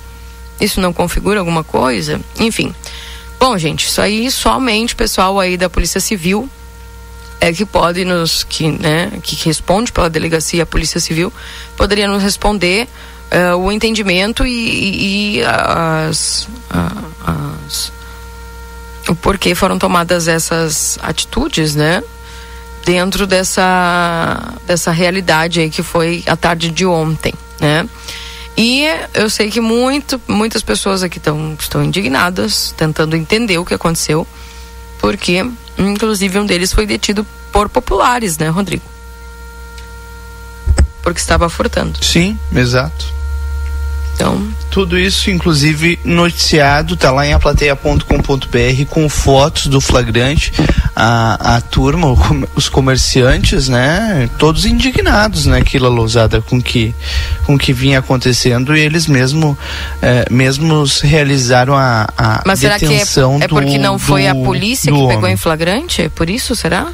isso 0.60 0.82
não 0.82 0.92
configura 0.92 1.40
alguma 1.40 1.64
coisa? 1.64 2.20
Enfim. 2.38 2.74
Bom, 3.40 3.56
gente, 3.56 3.86
isso 3.86 4.02
aí 4.02 4.30
somente 4.30 4.92
o 4.92 4.96
pessoal 4.98 5.40
aí 5.40 5.56
da 5.56 5.70
Polícia 5.70 5.98
Civil 5.98 6.46
é 7.40 7.52
que 7.52 7.64
pode 7.64 8.04
nos 8.04 8.44
que 8.44 8.68
né 8.68 9.12
que 9.22 9.36
responde 9.44 9.92
pela 9.92 10.08
delegacia 10.08 10.62
a 10.62 10.66
polícia 10.66 10.98
civil 10.98 11.30
poderia 11.76 12.08
nos 12.08 12.22
responder 12.22 12.88
uh, 13.30 13.56
o 13.56 13.70
entendimento 13.70 14.46
e, 14.46 14.50
e, 14.50 15.36
e 15.36 15.42
as, 15.44 16.48
as, 17.20 17.92
o 19.08 19.14
porquê 19.14 19.54
foram 19.54 19.78
tomadas 19.78 20.28
essas 20.28 20.98
atitudes, 21.02 21.74
né? 21.74 22.02
Dentro 22.84 23.26
dessa, 23.26 24.54
dessa 24.66 24.90
realidade 24.92 25.60
aí 25.60 25.70
que 25.70 25.82
foi 25.82 26.22
a 26.26 26.36
tarde 26.36 26.70
de 26.70 26.86
ontem, 26.86 27.34
né? 27.60 27.88
E 28.56 28.84
eu 29.12 29.28
sei 29.28 29.50
que 29.50 29.60
muito, 29.60 30.20
muitas 30.26 30.62
pessoas 30.62 31.02
aqui 31.02 31.20
tão, 31.20 31.56
estão 31.60 31.84
indignadas, 31.84 32.74
tentando 32.76 33.14
entender 33.14 33.58
o 33.58 33.64
que 33.64 33.74
aconteceu, 33.74 34.26
porque, 34.98 35.44
inclusive, 35.76 36.38
um 36.38 36.46
deles 36.46 36.72
foi 36.72 36.86
detido 36.86 37.26
por 37.52 37.68
populares, 37.68 38.38
né, 38.38 38.48
Rodrigo? 38.48 38.84
Porque 41.02 41.20
estava 41.20 41.50
furtando. 41.50 42.02
Sim, 42.02 42.38
exato. 42.54 43.15
Então, 44.16 44.42
tudo 44.70 44.98
isso, 44.98 45.30
inclusive, 45.30 45.98
noticiado, 46.02 46.96
tá 46.96 47.10
lá 47.10 47.26
em 47.26 47.34
aplateia.com.br 47.34 48.84
com 48.88 49.08
fotos 49.10 49.66
do 49.66 49.78
flagrante, 49.78 50.52
a, 50.94 51.56
a 51.56 51.60
turma, 51.60 52.08
os 52.56 52.66
comerciantes, 52.66 53.68
né? 53.68 54.28
Todos 54.38 54.64
indignados, 54.64 55.44
né, 55.44 55.60
Quila 55.60 55.90
Lousada, 55.90 56.40
com 56.40 56.62
que, 56.62 56.94
com 57.44 57.58
que 57.58 57.74
vinha 57.74 57.98
acontecendo 57.98 58.74
e 58.74 58.80
eles 58.80 59.06
mesmo, 59.06 59.56
é, 60.00 60.24
mesmos 60.30 61.02
realizaram 61.02 61.74
a, 61.76 62.08
a 62.16 62.42
Mas 62.46 62.60
será 62.60 62.78
que 62.78 62.86
é, 62.86 63.02
é 63.42 63.48
porque 63.48 63.76
não 63.76 63.98
foi 63.98 64.22
do, 64.22 64.28
a 64.30 64.34
polícia 64.34 64.90
que 64.90 65.08
pegou 65.08 65.28
em 65.28 65.36
flagrante? 65.36 66.02
É 66.02 66.08
por 66.08 66.30
isso, 66.30 66.56
será? 66.56 66.86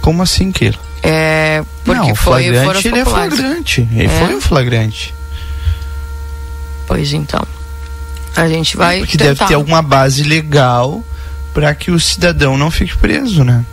Como 0.00 0.24
assim, 0.24 0.50
Quila? 0.50 0.74
É, 1.04 1.62
porque 1.84 2.08
não, 2.08 2.14
foi, 2.16 2.52
flagrante, 2.52 2.88
ele 2.88 2.98
é 2.98 3.04
flagrante. 3.04 3.88
Ele 3.92 4.06
é. 4.06 4.08
foi 4.08 4.34
um 4.34 4.40
flagrante. 4.40 5.19
Pois 6.90 7.12
então. 7.12 7.46
A 8.34 8.48
gente 8.48 8.76
vai. 8.76 8.98
Porque 8.98 9.16
tentar. 9.16 9.32
deve 9.32 9.46
ter 9.46 9.54
alguma 9.54 9.80
base 9.80 10.24
legal 10.24 11.04
para 11.54 11.72
que 11.72 11.92
o 11.92 12.00
cidadão 12.00 12.58
não 12.58 12.68
fique 12.68 12.96
preso, 12.96 13.44
né? 13.44 13.64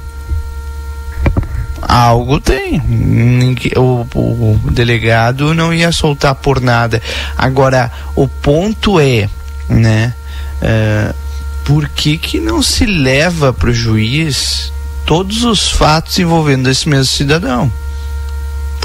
Algo 1.82 2.40
tem. 2.40 2.80
O, 3.76 4.06
o, 4.14 4.62
o, 4.64 4.72
delegado 4.72 5.56
não 5.56 5.74
ia 5.74 5.92
soltar 5.92 6.36
por 6.36 6.62
nada. 6.62 7.02
Agora, 7.36 7.92
o 8.16 8.28
ponto 8.28 9.00
é, 9.00 9.28
né? 9.68 10.14
É, 10.62 11.12
por 11.66 11.90
que, 11.90 12.20
que 12.20 12.40
não 12.40 12.62
se 12.62 12.86
leva 12.86 13.52
para 13.52 13.72
o 13.72 13.74
juiz 13.74 14.72
todos 15.08 15.44
os 15.44 15.72
fatos 15.72 16.20
envolvendo 16.20 16.70
esse 16.70 16.88
mesmo 16.88 17.06
cidadão? 17.06 17.72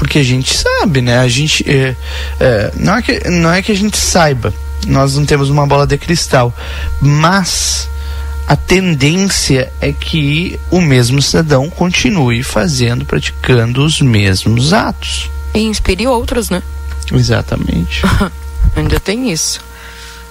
Porque 0.03 0.19
a 0.19 0.23
gente 0.23 0.53
sabe, 0.53 1.01
né? 1.01 1.17
A 1.19 1.29
gente 1.29 1.63
é, 1.65 1.95
é, 2.37 2.73
não 2.75 2.97
é 2.97 3.01
que 3.01 3.29
não 3.29 3.53
é 3.53 3.61
que 3.61 3.71
a 3.71 3.75
gente 3.75 3.97
saiba, 3.97 4.53
nós 4.85 5.15
não 5.15 5.25
temos 5.25 5.49
uma 5.49 5.65
bola 5.65 5.87
de 5.87 5.97
cristal, 5.97 6.53
mas 7.01 7.87
a 8.45 8.57
tendência 8.57 9.71
é 9.79 9.93
que 9.93 10.59
o 10.69 10.81
mesmo 10.81 11.21
cidadão 11.21 11.69
continue 11.69 12.43
fazendo, 12.43 13.05
praticando 13.05 13.81
os 13.81 14.01
mesmos 14.01 14.73
atos. 14.73 15.31
E 15.53 15.61
inspire 15.61 16.05
outros, 16.05 16.49
né? 16.49 16.61
Exatamente. 17.09 18.01
Ainda 18.75 18.99
tem 18.99 19.31
isso. 19.31 19.61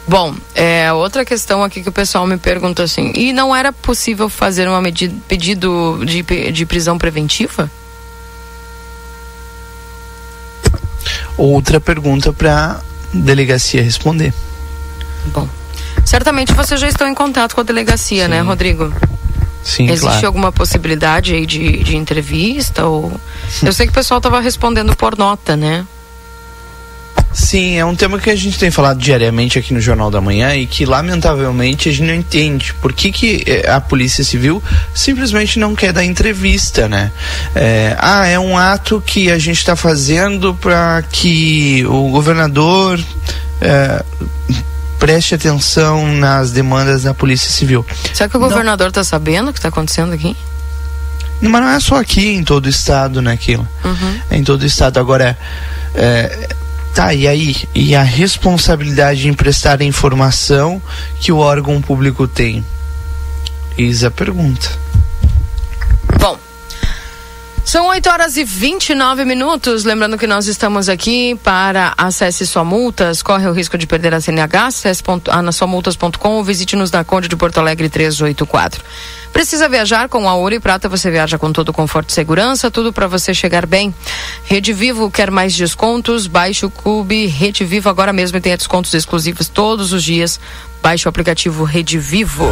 Bom, 0.07 0.35
é, 0.55 0.93
outra 0.93 1.25
questão 1.25 1.65
aqui 1.65 1.83
que 1.83 1.89
o 1.89 1.93
pessoal 1.93 2.27
me 2.27 2.37
pergunta 2.37 2.83
assim, 2.83 3.11
e 3.17 3.33
não 3.33 3.57
era 3.57 3.73
possível 3.73 4.29
fazer 4.29 4.69
um 4.69 4.83
pedido 5.27 6.03
de, 6.05 6.23
de 6.53 6.67
prisão 6.67 6.99
preventiva? 6.99 7.71
Outra 11.37 11.81
pergunta 11.81 12.33
para 12.33 12.81
delegacia 13.13 13.83
responder. 13.83 14.33
Bom, 15.27 15.49
Certamente 16.05 16.53
vocês 16.53 16.81
já 16.81 16.89
estão 16.89 17.09
em 17.09 17.15
contato 17.15 17.55
com 17.55 17.61
a 17.61 17.65
delegacia, 17.65 18.27
né, 18.27 18.39
Sim. 18.39 18.43
né, 18.43 18.49
Rodrigo? 18.49 18.93
Sim, 19.63 19.85
Existe 19.85 20.01
claro. 20.01 20.27
alguma 20.27 20.51
possibilidade 20.51 21.35
aí 21.35 21.47
de, 21.47 21.85
de 21.85 21.97
entrevista? 21.97 22.87
Ou... 22.87 23.13
Eu 23.63 23.73
sei 23.73 23.87
que 23.87 23.93
o 23.93 23.95
pessoal 23.95 24.19
estava 24.19 24.41
respondendo 24.41 24.97
por 24.97 25.17
nota, 25.17 25.57
né? 25.57 25.87
Sim, 27.33 27.77
é 27.77 27.85
um 27.85 27.95
tema 27.95 28.19
que 28.19 28.31
a 28.31 28.37
gente 28.37 28.59
tem 28.59 28.71
falado 28.71 28.99
diariamente 28.99 29.59
aqui 29.59 29.73
no 29.73 29.81
Jornal 29.81 30.11
da 30.11 30.21
Manhã 30.21 30.55
e 30.55 30.67
que, 30.67 30.85
lamentavelmente, 30.85 31.89
a 31.89 31.93
gente 31.93 32.07
não 32.07 32.15
entende. 32.15 32.75
Por 32.75 32.93
que, 32.93 33.11
que 33.11 33.43
eh, 33.47 33.71
a 33.71 33.81
Polícia 33.81 34.23
Civil 34.23 34.63
simplesmente 34.95 35.59
não 35.59 35.75
quer 35.75 35.93
dar 35.93 36.05
entrevista, 36.05 36.89
né? 36.89 37.11
É, 37.55 37.97
ah, 37.99 38.27
é 38.27 38.39
um 38.39 38.57
ato 38.57 39.03
que 39.05 39.31
a 39.31 39.39
gente 39.39 39.59
está 39.59 39.75
fazendo 39.75 40.55
para 40.55 41.03
que 41.11 41.85
o 41.87 42.11
governador. 42.11 43.01
É, 43.61 44.05
preste 44.99 45.35
atenção 45.35 46.07
nas 46.15 46.53
demandas 46.53 47.03
da 47.03 47.13
Polícia 47.13 47.51
Civil. 47.51 47.85
Será 48.15 48.29
que 48.29 48.37
o 48.37 48.41
governador 48.41 48.87
está 48.89 49.03
sabendo 49.03 49.51
o 49.51 49.53
que 49.53 49.59
está 49.59 49.69
acontecendo 49.69 50.13
aqui? 50.13 50.37
Mas 51.41 51.61
não 51.61 51.69
é 51.71 51.81
só 51.81 51.97
aqui, 51.97 52.29
em 52.29 52.45
todo 52.45 52.67
o 52.67 52.69
estado, 52.69 53.21
né, 53.21 53.37
Kila? 53.37 53.69
Uhum. 53.85 54.21
É 54.31 54.37
em 54.37 54.45
todo 54.45 54.63
o 54.63 54.67
estado. 54.67 55.01
Agora, 55.01 55.37
é, 55.93 56.49
tá, 56.95 57.15
e 57.15 57.27
aí? 57.27 57.57
E 57.75 57.95
a 57.95 58.03
responsabilidade 58.03 59.29
em 59.29 59.33
prestar 59.33 59.81
a 59.81 59.85
informação 59.85 60.81
que 61.21 61.33
o 61.33 61.39
órgão 61.39 61.81
público 61.81 62.29
tem? 62.29 62.65
Eis 63.77 64.05
a 64.05 64.11
pergunta. 64.11 64.71
São 67.65 67.87
8 67.87 68.11
horas 68.11 68.37
e 68.37 68.45
29 68.45 69.25
minutos. 69.25 69.85
Lembrando 69.85 70.19
que 70.19 70.27
nós 70.27 70.47
estamos 70.47 70.89
aqui 70.89 71.39
para 71.45 71.95
acesse 71.97 72.47
sua 72.47 72.65
multas, 72.65 73.23
corre 73.23 73.47
o 73.47 73.53
risco 73.53 73.79
de 73.79 73.87
perder 73.87 74.13
a 74.13 74.21
CNH, 74.21 74.67
acesse 74.67 75.03
anassomultas.com 75.31 76.31
ou 76.31 76.45
visite-nos 76.45 76.91
na 76.91 77.05
Conde 77.05 77.29
de 77.29 77.37
Porto 77.37 77.59
Alegre 77.59 77.89
384. 77.89 78.83
Precisa 79.33 79.69
viajar 79.69 80.09
com 80.09 80.29
a 80.29 80.35
Ouro 80.35 80.55
e 80.55 80.61
Prata, 80.61 80.89
você 80.89 81.11
viaja 81.11 81.39
com 81.39 81.53
todo 81.53 81.73
conforto 81.73 82.11
e 82.11 82.13
segurança, 82.13 82.71
tudo 82.71 82.93
para 82.93 83.07
você 83.07 83.33
chegar 83.33 83.65
bem. 83.65 83.95
Rede 84.45 84.73
Vivo 84.73 85.11
quer 85.11 85.31
mais 85.31 85.55
descontos? 85.55 86.27
Baixe 86.27 86.67
o 86.67 86.71
Clube 86.71 87.27
Rede 87.27 87.65
Vivo 87.65 87.89
agora 87.89 88.13
mesmo 88.13 88.37
e 88.37 88.41
tenha 88.41 88.57
descontos 88.57 88.93
exclusivos 88.93 89.49
todos 89.49 89.93
os 89.93 90.03
dias. 90.03 90.39
Baixe 90.83 91.07
o 91.07 91.09
aplicativo 91.09 91.65
Rede 91.65 91.97
Vivo. 91.97 92.47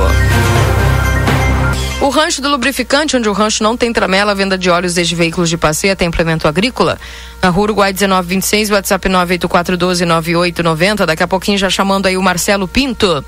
O 2.10 2.12
rancho 2.12 2.42
do 2.42 2.48
lubrificante, 2.48 3.16
onde 3.16 3.28
o 3.28 3.32
rancho 3.32 3.62
não 3.62 3.76
tem 3.76 3.92
tramela, 3.92 4.34
venda 4.34 4.58
de 4.58 4.68
óleos 4.68 4.94
desde 4.94 5.14
veículos 5.14 5.48
de 5.48 5.56
passeio 5.56 5.92
até 5.92 6.04
implemento 6.04 6.48
agrícola. 6.48 6.98
Na 7.40 7.50
rua 7.50 7.62
Uruguai 7.62 7.92
1926, 7.92 8.70
WhatsApp 8.70 9.08
984129890. 9.08 11.06
Daqui 11.06 11.22
a 11.22 11.28
pouquinho 11.28 11.56
já 11.56 11.70
chamando 11.70 12.06
aí 12.06 12.16
o 12.16 12.22
Marcelo 12.22 12.66
Pinto. 12.66 13.24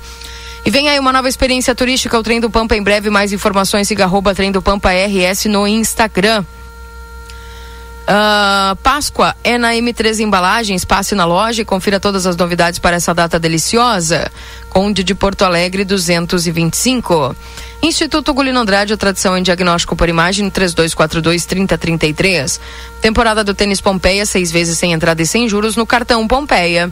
E 0.65 0.69
vem 0.69 0.89
aí 0.89 0.99
uma 0.99 1.13
nova 1.13 1.29
experiência 1.29 1.73
turística, 1.73 2.19
o 2.19 2.21
Trem 2.21 2.41
do 2.41 2.49
Pampa. 2.49 2.75
Em 2.75 2.83
breve, 2.83 3.09
mais 3.09 3.31
informações, 3.31 3.87
siga 3.87 4.03
arroba 4.03 4.35
Trem 4.35 4.51
do 4.51 4.61
Pampa 4.61 4.89
RS 4.91 5.45
no 5.45 5.65
Instagram. 5.65 6.43
Uh, 8.03 8.75
Páscoa 8.77 9.35
é 9.43 9.57
na 9.57 9.73
M3 9.73 10.19
Embalagens. 10.19 10.83
Passe 10.83 11.15
na 11.15 11.23
loja 11.25 11.61
e 11.61 11.65
confira 11.65 11.99
todas 11.99 12.27
as 12.27 12.35
novidades 12.35 12.79
para 12.79 12.97
essa 12.97 13.13
data 13.13 13.39
deliciosa. 13.39 14.29
Conde 14.69 15.03
de 15.03 15.15
Porto 15.15 15.43
Alegre 15.43 15.85
225. 15.85 17.35
Instituto 17.81 18.33
Gulino 18.33 18.59
Andrade, 18.59 18.93
a 18.93 18.97
tradição 18.97 19.37
em 19.37 19.43
diagnóstico 19.43 19.95
por 19.95 20.09
imagem 20.09 20.51
3242-3033. 20.51 22.59
Temporada 23.01 23.43
do 23.43 23.53
tênis 23.53 23.79
Pompeia, 23.79 24.25
seis 24.25 24.51
vezes 24.51 24.77
sem 24.77 24.93
entrada 24.93 25.21
e 25.21 25.25
sem 25.25 25.47
juros 25.47 25.75
no 25.75 25.85
cartão 25.85 26.27
Pompeia. 26.27 26.91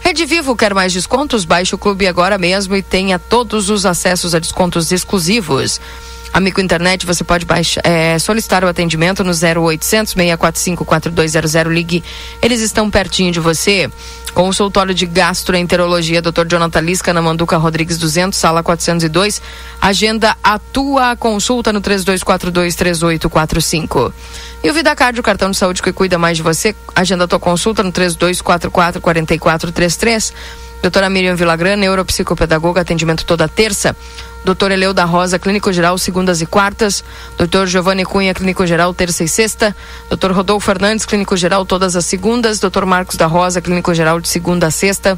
Rede 0.00 0.26
Vivo 0.26 0.56
quer 0.56 0.74
mais 0.74 0.92
descontos? 0.92 1.44
Baixe 1.44 1.74
o 1.74 1.78
clube 1.78 2.06
agora 2.06 2.36
mesmo 2.36 2.76
e 2.76 2.82
tenha 2.82 3.18
todos 3.18 3.70
os 3.70 3.86
acessos 3.86 4.34
a 4.34 4.38
descontos 4.38 4.90
exclusivos. 4.90 5.80
Amigo 6.32 6.62
Internet, 6.62 7.04
você 7.04 7.22
pode 7.22 7.44
baixar, 7.44 7.82
é, 7.84 8.18
solicitar 8.18 8.64
o 8.64 8.68
atendimento 8.68 9.22
no 9.22 9.32
0800 9.32 10.14
645 10.14 10.84
4200. 10.84 11.52
Ligue, 11.72 12.02
eles 12.40 12.60
estão 12.60 12.90
pertinho 12.90 13.30
de 13.30 13.38
você. 13.38 13.90
Consultório 14.32 14.94
de 14.94 15.04
Gastroenterologia, 15.04 16.22
Dr. 16.22 16.46
Jonathan 16.48 16.80
Lisca, 16.80 17.12
na 17.12 17.20
Manduca 17.20 17.58
Rodrigues 17.58 17.98
200, 17.98 18.38
sala 18.38 18.62
402. 18.62 19.42
Agenda 19.78 20.34
a 20.42 20.58
tua 20.58 21.14
consulta 21.16 21.70
no 21.70 21.82
32423845. 21.82 24.10
E 24.64 24.70
o 24.70 24.74
Vidacard, 24.74 25.20
o 25.20 25.22
cartão 25.22 25.50
de 25.50 25.58
saúde 25.58 25.82
que 25.82 25.92
cuida 25.92 26.16
mais 26.16 26.38
de 26.38 26.42
você. 26.42 26.74
Agenda 26.96 27.24
a 27.24 27.28
tua 27.28 27.38
consulta 27.38 27.82
no 27.82 27.92
3244 27.92 29.02
4433. 29.02 30.32
Doutora 30.82 31.08
Miriam 31.08 31.36
Villagrã, 31.36 31.76
neuropsicopedagoga, 31.76 32.80
atendimento 32.80 33.24
toda 33.24 33.46
terça. 33.46 33.96
Doutor 34.44 34.72
Eleu 34.72 34.92
da 34.92 35.04
Rosa, 35.04 35.38
Clínico 35.38 35.72
Geral, 35.72 35.96
segundas 35.96 36.42
e 36.42 36.46
quartas. 36.46 37.04
Doutor 37.38 37.68
Giovanni 37.68 38.04
Cunha, 38.04 38.34
Clínico 38.34 38.66
Geral, 38.66 38.92
terça 38.92 39.22
e 39.22 39.28
sexta. 39.28 39.76
Doutor 40.08 40.32
Rodolfo 40.32 40.66
Fernandes, 40.66 41.06
Clínico 41.06 41.36
Geral, 41.36 41.64
todas 41.64 41.94
as 41.94 42.04
segundas. 42.04 42.58
Doutor 42.58 42.84
Marcos 42.84 43.16
da 43.16 43.26
Rosa, 43.26 43.60
Clínico 43.60 43.94
Geral, 43.94 44.20
de 44.20 44.28
segunda 44.28 44.66
a 44.66 44.70
sexta. 44.72 45.16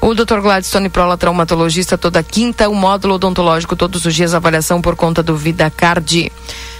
O 0.00 0.14
doutor 0.14 0.40
Gladstone 0.40 0.88
Prola, 0.88 1.18
traumatologista, 1.18 1.98
toda 1.98 2.22
quinta. 2.22 2.70
O 2.70 2.74
módulo 2.74 3.16
odontológico, 3.16 3.76
todos 3.76 4.06
os 4.06 4.14
dias, 4.14 4.32
avaliação 4.32 4.80
por 4.80 4.96
conta 4.96 5.22
do 5.22 5.36
VidaCard. 5.36 6.32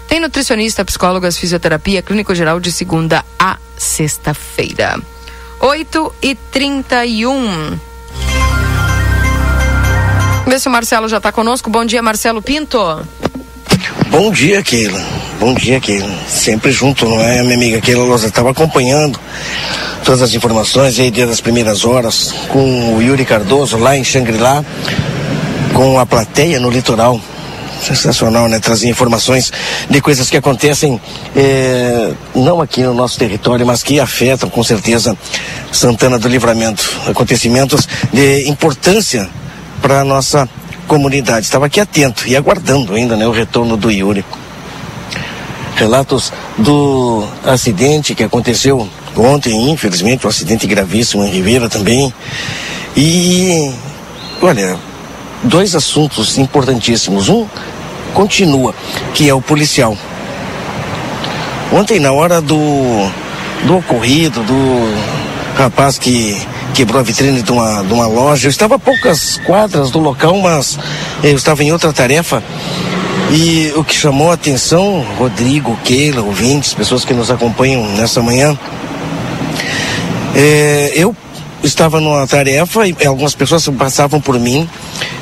Tem 0.08 0.18
nutricionista, 0.18 0.82
psicólogas, 0.86 1.36
fisioterapia, 1.36 2.00
Clínico 2.00 2.34
Geral, 2.34 2.58
de 2.58 2.72
segunda 2.72 3.22
a 3.38 3.58
sexta-feira. 3.76 4.98
8 5.60 6.14
e 6.22 6.34
31 6.34 7.91
Vê 10.46 10.58
se 10.58 10.68
o 10.68 10.70
Marcelo 10.70 11.08
já 11.08 11.18
está 11.18 11.30
conosco. 11.30 11.70
Bom 11.70 11.84
dia, 11.84 12.02
Marcelo 12.02 12.42
Pinto. 12.42 12.78
Bom 14.10 14.30
dia, 14.30 14.62
Keila. 14.62 15.00
Bom 15.38 15.54
dia, 15.54 15.80
Keila. 15.80 16.14
Sempre 16.28 16.70
junto, 16.70 17.08
não 17.08 17.20
é, 17.20 17.42
minha 17.42 17.54
amiga 17.54 17.80
Keila 17.80 18.04
Loza? 18.04 18.26
Estava 18.26 18.50
acompanhando 18.50 19.18
todas 20.04 20.20
as 20.20 20.34
informações 20.34 20.98
aí 20.98 21.10
desde 21.10 21.32
as 21.32 21.40
primeiras 21.40 21.84
horas 21.84 22.34
com 22.48 22.96
o 22.96 23.02
Yuri 23.02 23.24
Cardoso 23.24 23.78
lá 23.78 23.96
em 23.96 24.04
Xangri-Lá, 24.04 24.64
com 25.72 25.98
a 25.98 26.04
plateia 26.04 26.60
no 26.60 26.70
litoral. 26.70 27.20
Sensacional, 27.82 28.48
né? 28.48 28.60
Trazer 28.60 28.88
informações 28.88 29.52
de 29.90 30.00
coisas 30.00 30.30
que 30.30 30.36
acontecem 30.36 31.00
eh, 31.34 32.12
não 32.32 32.60
aqui 32.60 32.80
no 32.82 32.94
nosso 32.94 33.18
território, 33.18 33.66
mas 33.66 33.82
que 33.82 33.98
afetam 33.98 34.48
com 34.48 34.62
certeza 34.62 35.16
Santana 35.72 36.16
do 36.16 36.28
Livramento. 36.28 36.88
Acontecimentos 37.08 37.88
de 38.12 38.48
importância 38.48 39.28
para 39.82 40.00
a 40.00 40.04
nossa 40.04 40.48
comunidade. 40.86 41.44
Estava 41.44 41.66
aqui 41.66 41.80
atento 41.80 42.26
e 42.26 42.36
aguardando 42.36 42.94
ainda 42.94 43.16
né, 43.16 43.26
o 43.26 43.32
retorno 43.32 43.76
do 43.76 43.90
Yuri. 43.90 44.24
Relatos 45.74 46.32
do 46.56 47.26
acidente 47.44 48.14
que 48.14 48.22
aconteceu 48.22 48.88
ontem, 49.16 49.70
infelizmente, 49.70 50.24
um 50.24 50.30
acidente 50.30 50.66
gravíssimo 50.66 51.24
em 51.24 51.30
Ribeira 51.30 51.68
também. 51.68 52.14
E, 52.96 53.72
olha, 54.40 54.78
dois 55.42 55.74
assuntos 55.74 56.38
importantíssimos. 56.38 57.28
Um 57.28 57.46
continua, 58.14 58.74
que 59.14 59.28
é 59.28 59.34
o 59.34 59.40
policial. 59.40 59.96
Ontem, 61.72 61.98
na 61.98 62.12
hora 62.12 62.40
do, 62.40 63.10
do 63.66 63.78
ocorrido, 63.78 64.42
do 64.42 65.22
rapaz 65.56 65.98
que 65.98 66.40
quebrou 66.74 67.00
a 67.00 67.02
vitrine 67.02 67.42
de 67.42 67.52
uma, 67.52 67.82
de 67.82 67.92
uma 67.92 68.06
loja. 68.06 68.46
Eu 68.46 68.50
estava 68.50 68.76
a 68.76 68.78
poucas 68.78 69.38
quadras 69.44 69.90
do 69.90 69.98
local, 69.98 70.38
mas 70.40 70.78
eu 71.22 71.34
estava 71.34 71.62
em 71.62 71.72
outra 71.72 71.92
tarefa. 71.92 72.42
E 73.30 73.72
o 73.76 73.84
que 73.84 73.94
chamou 73.94 74.30
a 74.30 74.34
atenção, 74.34 75.04
Rodrigo, 75.18 75.78
Keila, 75.84 76.22
ouvintes, 76.22 76.74
pessoas 76.74 77.04
que 77.04 77.14
nos 77.14 77.30
acompanham 77.30 77.86
nessa 77.96 78.20
manhã, 78.20 78.58
é, 80.34 80.92
eu 80.94 81.16
estava 81.62 82.00
numa 82.00 82.26
tarefa 82.26 82.86
e 82.86 83.06
algumas 83.06 83.34
pessoas 83.34 83.66
passavam 83.68 84.20
por 84.20 84.38
mim, 84.38 84.68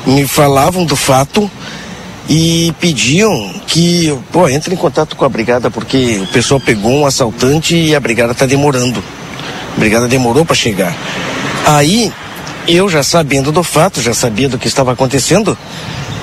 me 0.05 0.27
falavam 0.27 0.83
do 0.85 0.95
fato 0.95 1.49
e 2.27 2.73
pediam 2.79 3.51
que, 3.67 4.17
pô, 4.31 4.47
entre 4.49 4.73
em 4.73 4.77
contato 4.77 5.15
com 5.15 5.25
a 5.25 5.29
brigada 5.29 5.69
porque 5.69 6.19
o 6.21 6.27
pessoal 6.27 6.59
pegou 6.59 6.91
um 6.91 7.05
assaltante 7.05 7.75
e 7.75 7.95
a 7.95 7.99
brigada 7.99 8.31
está 8.31 8.45
demorando. 8.45 9.01
Brigada 9.77 10.07
demorou 10.07 10.45
para 10.45 10.55
chegar. 10.55 10.95
Aí, 11.65 12.11
eu 12.67 12.89
já 12.89 13.03
sabendo 13.03 13.51
do 13.51 13.63
fato, 13.63 14.01
já 14.01 14.13
sabia 14.13 14.49
do 14.49 14.57
que 14.57 14.67
estava 14.67 14.91
acontecendo, 14.91 15.57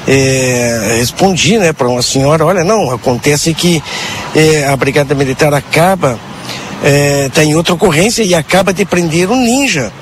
é, 0.07 0.97
respondi 0.99 1.59
né, 1.59 1.73
para 1.73 1.89
uma 1.89 2.03
senhora, 2.03 2.45
olha, 2.45 2.65
não, 2.65 2.91
acontece 2.91 3.53
que 3.53 3.83
é, 4.35 4.67
a 4.67 4.77
Brigada 4.77 5.15
Militar 5.15 5.53
acaba, 5.53 6.19
é, 6.83 7.29
tá 7.33 7.45
em 7.45 7.55
outra 7.55 7.75
ocorrência 7.75 8.23
e 8.23 8.35
acaba 8.35 8.73
de 8.73 8.85
prender 8.85 9.31
um 9.31 9.37
ninja. 9.37 9.93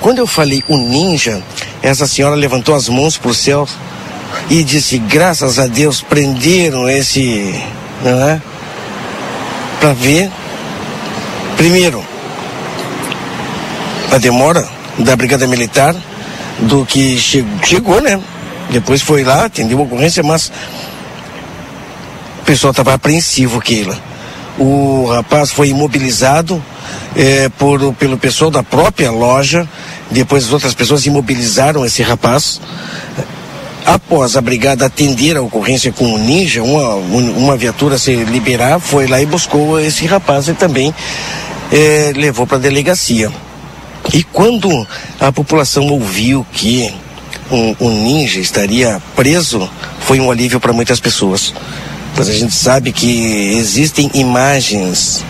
Quando 0.00 0.18
eu 0.18 0.26
falei 0.26 0.62
o 0.68 0.76
ninja, 0.76 1.42
essa 1.82 2.06
senhora 2.06 2.34
levantou 2.34 2.74
as 2.74 2.88
mãos 2.88 3.16
para 3.16 3.30
o 3.30 3.34
céu 3.34 3.66
e 4.48 4.62
disse, 4.62 4.98
graças 4.98 5.58
a 5.58 5.66
Deus 5.66 6.02
prenderam 6.02 6.88
esse, 6.88 7.54
né, 8.02 8.40
para 9.80 9.92
ver. 9.94 10.30
Primeiro, 11.56 12.02
a 14.10 14.18
demora 14.18 14.66
da 14.98 15.14
Brigada 15.16 15.46
Militar 15.46 15.94
do 16.60 16.84
que 16.84 17.16
che 17.18 17.44
chegou, 17.62 18.00
né? 18.00 18.20
Depois 18.70 19.02
foi 19.02 19.24
lá, 19.24 19.46
atendeu 19.46 19.78
a 19.78 19.82
ocorrência, 19.82 20.22
mas 20.22 20.52
o 22.40 22.44
pessoal 22.44 22.70
estava 22.70 22.94
apreensivo, 22.94 23.60
Keila. 23.60 23.98
O 24.58 25.06
rapaz 25.06 25.50
foi 25.50 25.68
imobilizado 25.68 26.62
é, 27.16 27.48
por, 27.48 27.94
pelo 27.94 28.18
pessoal 28.18 28.50
da 28.50 28.62
própria 28.62 29.10
loja. 29.10 29.66
Depois 30.10 30.44
as 30.44 30.52
outras 30.52 30.74
pessoas 30.74 31.06
imobilizaram 31.06 31.84
esse 31.84 32.02
rapaz. 32.02 32.60
Após 33.86 34.36
a 34.36 34.40
brigada 34.40 34.86
atender 34.86 35.36
a 35.36 35.42
ocorrência 35.42 35.90
com 35.90 36.12
o 36.12 36.18
ninja, 36.18 36.62
uma, 36.62 36.94
uma 36.94 37.56
viatura 37.56 37.98
se 37.98 38.14
liberar, 38.14 38.78
foi 38.78 39.06
lá 39.06 39.20
e 39.20 39.26
buscou 39.26 39.80
esse 39.80 40.04
rapaz 40.06 40.48
e 40.48 40.54
também 40.54 40.94
é, 41.72 42.12
levou 42.14 42.46
para 42.46 42.58
a 42.58 42.60
delegacia. 42.60 43.32
E 44.12 44.22
quando 44.24 44.86
a 45.20 45.30
população 45.30 45.86
ouviu 45.86 46.44
que 46.52 46.92
um, 47.50 47.76
um 47.80 47.90
ninja 48.02 48.40
estaria 48.40 49.00
preso, 49.14 49.68
foi 50.00 50.18
um 50.20 50.30
alívio 50.30 50.58
para 50.58 50.72
muitas 50.72 50.98
pessoas. 50.98 51.54
Pois 52.14 52.28
a 52.28 52.32
gente 52.32 52.54
sabe 52.54 52.92
que 52.92 53.54
existem 53.56 54.10
imagens 54.14 55.24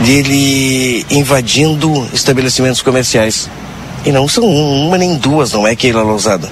dele 0.00 1.04
invadindo 1.10 2.08
estabelecimentos 2.12 2.82
comerciais. 2.82 3.50
E 4.04 4.12
não 4.12 4.26
são 4.26 4.44
uma 4.44 4.96
nem 4.96 5.16
duas, 5.16 5.52
não 5.52 5.66
é 5.66 5.76
Keila 5.76 6.02
Lousada. 6.02 6.50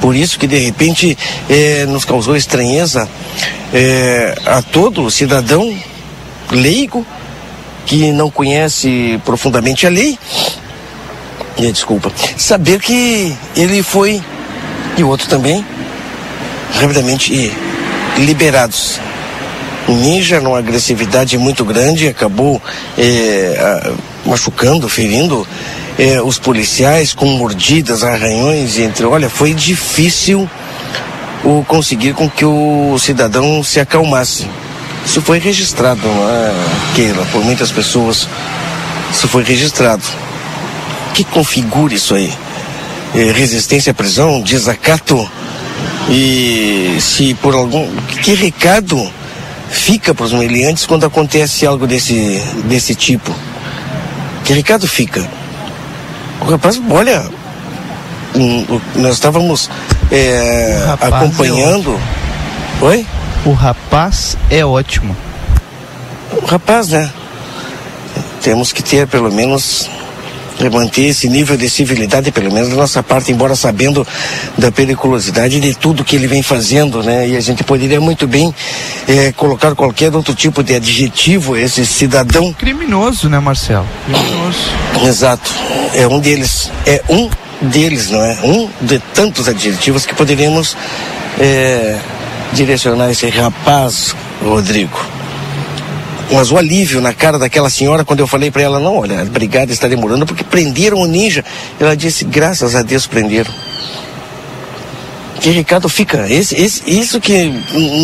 Por 0.00 0.14
isso 0.14 0.38
que 0.38 0.46
de 0.46 0.58
repente 0.58 1.16
eh, 1.48 1.86
nos 1.86 2.04
causou 2.04 2.36
estranheza 2.36 3.08
eh, 3.72 4.34
a 4.46 4.62
todo 4.62 5.10
cidadão 5.10 5.76
leigo 6.52 7.04
que 7.86 8.12
não 8.12 8.30
conhece 8.30 9.20
profundamente 9.24 9.86
a 9.86 9.90
lei, 9.90 10.18
e 11.56 11.70
desculpa, 11.70 12.12
saber 12.36 12.80
que 12.80 13.34
ele 13.56 13.82
foi 13.82 14.22
e 14.96 15.02
o 15.02 15.08
outro 15.08 15.28
também 15.28 15.64
rapidamente 16.80 17.52
liberados. 18.18 19.00
Ninja, 19.86 20.40
numa 20.40 20.58
agressividade 20.58 21.36
muito 21.36 21.64
grande, 21.64 22.08
acabou 22.08 22.60
eh, 22.96 23.92
machucando, 24.24 24.88
ferindo 24.88 25.46
eh, 25.98 26.22
os 26.22 26.38
policiais 26.38 27.12
com 27.12 27.26
mordidas, 27.26 28.02
arranhões, 28.02 28.78
entre. 28.78 29.04
Olha, 29.04 29.28
foi 29.28 29.52
difícil 29.52 30.48
o 31.44 31.62
conseguir 31.64 32.14
com 32.14 32.30
que 32.30 32.46
o 32.46 32.98
cidadão 32.98 33.62
se 33.62 33.78
acalmasse. 33.78 34.48
Isso 35.04 35.20
foi 35.20 35.38
registrado, 35.38 36.00
é, 36.00 36.94
Keila, 36.96 37.26
por 37.30 37.44
muitas 37.44 37.70
pessoas. 37.70 38.26
Isso 39.12 39.28
foi 39.28 39.44
registrado. 39.44 40.02
Que 41.14 41.24
configura 41.24 41.94
isso 41.94 42.14
aí? 42.14 42.32
É, 43.14 43.30
resistência 43.30 43.92
à 43.92 43.94
prisão, 43.94 44.42
desacato 44.42 45.30
e 46.10 46.98
se 47.00 47.34
por 47.34 47.54
algum. 47.54 47.88
Que 48.22 48.34
recado 48.34 49.10
fica 49.70 50.12
para 50.12 50.26
os 50.26 50.32
meliantes 50.32 50.84
quando 50.84 51.06
acontece 51.06 51.64
algo 51.64 51.86
desse, 51.86 52.42
desse 52.64 52.94
tipo? 52.94 53.32
Que 54.44 54.52
recado 54.52 54.86
fica? 54.86 55.26
O 56.40 56.44
rapaz, 56.44 56.80
olha, 56.90 57.24
um, 58.34 58.80
nós 58.96 59.14
estávamos 59.14 59.70
é, 60.10 60.84
acompanhando. 61.00 61.98
É 62.82 62.84
Oi? 62.84 63.06
O 63.46 63.52
rapaz 63.52 64.36
é 64.50 64.64
ótimo. 64.64 65.16
O 66.42 66.44
rapaz, 66.44 66.88
né? 66.88 67.10
Temos 68.42 68.72
que 68.72 68.82
ter 68.82 69.06
pelo 69.06 69.32
menos 69.32 69.88
manter 70.70 71.06
esse 71.06 71.28
nível 71.28 71.56
de 71.56 71.68
civilidade, 71.68 72.30
pelo 72.30 72.52
menos 72.52 72.70
da 72.70 72.76
nossa 72.76 73.02
parte, 73.02 73.32
embora 73.32 73.54
sabendo 73.56 74.06
da 74.56 74.70
periculosidade 74.70 75.60
de 75.60 75.74
tudo 75.74 76.04
que 76.04 76.16
ele 76.16 76.26
vem 76.26 76.42
fazendo, 76.42 77.02
né? 77.02 77.28
E 77.28 77.36
a 77.36 77.40
gente 77.40 77.64
poderia 77.64 78.00
muito 78.00 78.26
bem 78.26 78.54
é, 79.08 79.32
colocar 79.32 79.74
qualquer 79.74 80.14
outro 80.14 80.34
tipo 80.34 80.62
de 80.62 80.74
adjetivo 80.74 81.54
a 81.54 81.60
esse 81.60 81.84
cidadão. 81.84 82.52
Criminoso, 82.52 83.28
né, 83.28 83.38
Marcelo? 83.38 83.86
Criminoso. 84.06 84.58
Exato. 85.06 85.52
É 85.94 86.06
um 86.06 86.20
deles. 86.20 86.70
É 86.86 87.02
um 87.08 87.28
deles, 87.60 88.10
não 88.10 88.22
é? 88.22 88.38
Um 88.44 88.68
de 88.80 88.98
tantos 89.14 89.48
adjetivos 89.48 90.06
que 90.06 90.14
poderíamos 90.14 90.76
é, 91.38 91.98
direcionar 92.52 93.10
esse 93.10 93.28
rapaz, 93.28 94.14
Rodrigo 94.42 95.23
mas 96.32 96.50
o 96.50 96.56
alívio 96.56 97.00
na 97.00 97.12
cara 97.12 97.38
daquela 97.38 97.70
senhora 97.70 98.04
quando 98.04 98.20
eu 98.20 98.26
falei 98.26 98.50
para 98.50 98.62
ela, 98.62 98.80
não, 98.80 98.96
olha, 98.96 99.20
a 99.20 99.24
brigada 99.24 99.72
está 99.72 99.86
demorando 99.88 100.26
porque 100.26 100.44
prenderam 100.44 100.98
o 100.98 101.06
ninja. 101.06 101.44
Ela 101.78 101.96
disse, 101.96 102.24
graças 102.24 102.74
a 102.74 102.82
Deus 102.82 103.06
prenderam. 103.06 103.52
Que 105.40 105.50
recado 105.50 105.90
fica? 105.90 106.26
Esse, 106.30 106.54
esse, 106.54 106.82
isso 106.86 107.20
que 107.20 107.52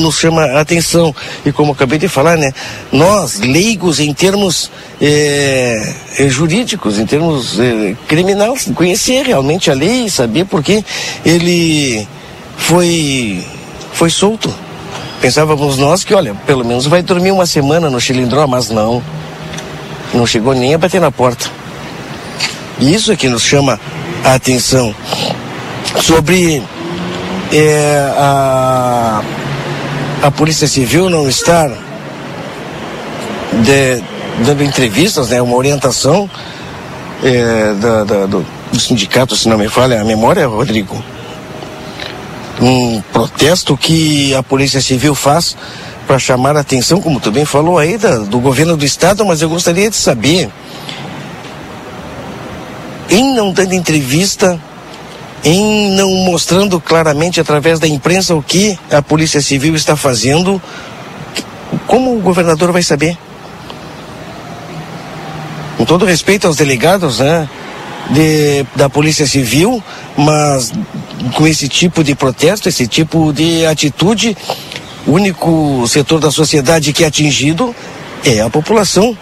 nos 0.02 0.18
chama 0.18 0.42
a 0.42 0.60
atenção. 0.60 1.14
E 1.44 1.50
como 1.50 1.72
acabei 1.72 1.98
de 1.98 2.06
falar, 2.06 2.36
né? 2.36 2.52
Nós, 2.92 3.40
leigos 3.40 3.98
em 3.98 4.12
termos 4.12 4.70
é, 5.00 5.94
jurídicos, 6.28 6.98
em 6.98 7.06
termos 7.06 7.58
é, 7.58 7.96
criminais, 8.06 8.70
conhecer 8.74 9.24
realmente 9.24 9.70
a 9.70 9.74
lei, 9.74 10.10
saber 10.10 10.44
por 10.44 10.62
que 10.62 10.84
ele 11.24 12.06
foi, 12.58 13.42
foi 13.94 14.10
solto. 14.10 14.52
Pensávamos 15.20 15.76
nós 15.76 16.02
que, 16.02 16.14
olha, 16.14 16.34
pelo 16.46 16.64
menos 16.64 16.86
vai 16.86 17.02
dormir 17.02 17.30
uma 17.30 17.44
semana 17.44 17.90
no 17.90 18.00
Chilindró, 18.00 18.46
mas 18.46 18.70
não. 18.70 19.02
Não 20.14 20.26
chegou 20.26 20.54
nem 20.54 20.74
a 20.74 20.78
bater 20.78 21.00
na 21.00 21.12
porta. 21.12 21.46
E 22.78 22.94
isso 22.94 23.12
é 23.12 23.16
que 23.16 23.28
nos 23.28 23.42
chama 23.42 23.78
a 24.24 24.34
atenção 24.34 24.94
sobre 26.00 26.62
é, 27.52 28.12
a, 28.16 29.22
a 30.22 30.30
Polícia 30.30 30.66
Civil 30.66 31.10
não 31.10 31.28
estar 31.28 31.68
de, 33.62 34.02
dando 34.44 34.64
entrevistas, 34.64 35.28
né, 35.28 35.42
uma 35.42 35.56
orientação 35.56 36.30
é, 37.22 37.74
da, 37.74 38.04
da, 38.04 38.26
do, 38.26 38.46
do 38.72 38.80
sindicato, 38.80 39.36
se 39.36 39.48
não 39.48 39.58
me 39.58 39.68
falha 39.68 40.00
a 40.00 40.04
memória, 40.04 40.46
Rodrigo 40.46 41.02
um 42.60 43.00
protesto 43.12 43.76
que 43.76 44.34
a 44.34 44.42
Polícia 44.42 44.80
Civil 44.80 45.14
faz 45.14 45.56
para 46.06 46.18
chamar 46.18 46.56
a 46.56 46.60
atenção, 46.60 47.00
como 47.00 47.20
tu 47.20 47.30
bem 47.30 47.44
falou 47.44 47.78
aí, 47.78 47.96
da, 47.96 48.18
do 48.18 48.38
governo 48.40 48.76
do 48.76 48.84
estado, 48.84 49.24
mas 49.24 49.40
eu 49.40 49.48
gostaria 49.48 49.88
de 49.88 49.96
saber, 49.96 50.50
em 53.08 53.34
não 53.34 53.52
dando 53.52 53.74
entrevista, 53.74 54.60
em 55.42 55.92
não 55.92 56.10
mostrando 56.24 56.80
claramente 56.80 57.40
através 57.40 57.78
da 57.78 57.88
imprensa 57.88 58.34
o 58.34 58.42
que 58.42 58.78
a 58.90 59.00
Polícia 59.00 59.40
Civil 59.40 59.74
está 59.74 59.96
fazendo, 59.96 60.60
como 61.86 62.16
o 62.16 62.20
governador 62.20 62.72
vai 62.72 62.82
saber? 62.82 63.16
Com 65.76 65.84
todo 65.84 66.04
respeito 66.04 66.46
aos 66.46 66.56
delegados, 66.56 67.20
né? 67.20 67.48
De, 68.10 68.64
da 68.74 68.88
Polícia 68.88 69.26
Civil, 69.26 69.82
mas 70.16 70.72
com 71.34 71.46
esse 71.46 71.68
tipo 71.68 72.02
de 72.02 72.14
protesto, 72.14 72.68
esse 72.68 72.86
tipo 72.88 73.32
de 73.32 73.64
atitude, 73.66 74.36
o 75.06 75.12
único 75.12 75.86
setor 75.86 76.18
da 76.18 76.30
sociedade 76.30 76.92
que 76.92 77.04
é 77.04 77.06
atingido 77.06 77.74
é 78.24 78.40
a 78.40 78.50
população. 78.50 79.16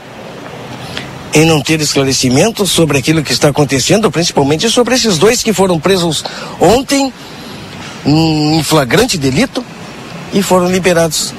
Em 1.34 1.44
não 1.44 1.60
ter 1.60 1.78
esclarecimento 1.80 2.66
sobre 2.66 2.96
aquilo 2.96 3.22
que 3.22 3.32
está 3.32 3.48
acontecendo, 3.48 4.10
principalmente 4.10 4.70
sobre 4.70 4.94
esses 4.94 5.18
dois 5.18 5.42
que 5.42 5.52
foram 5.52 5.78
presos 5.78 6.24
ontem 6.58 7.12
em 8.06 8.62
flagrante 8.62 9.18
delito 9.18 9.62
e 10.32 10.42
foram 10.42 10.70
liberados. 10.70 11.34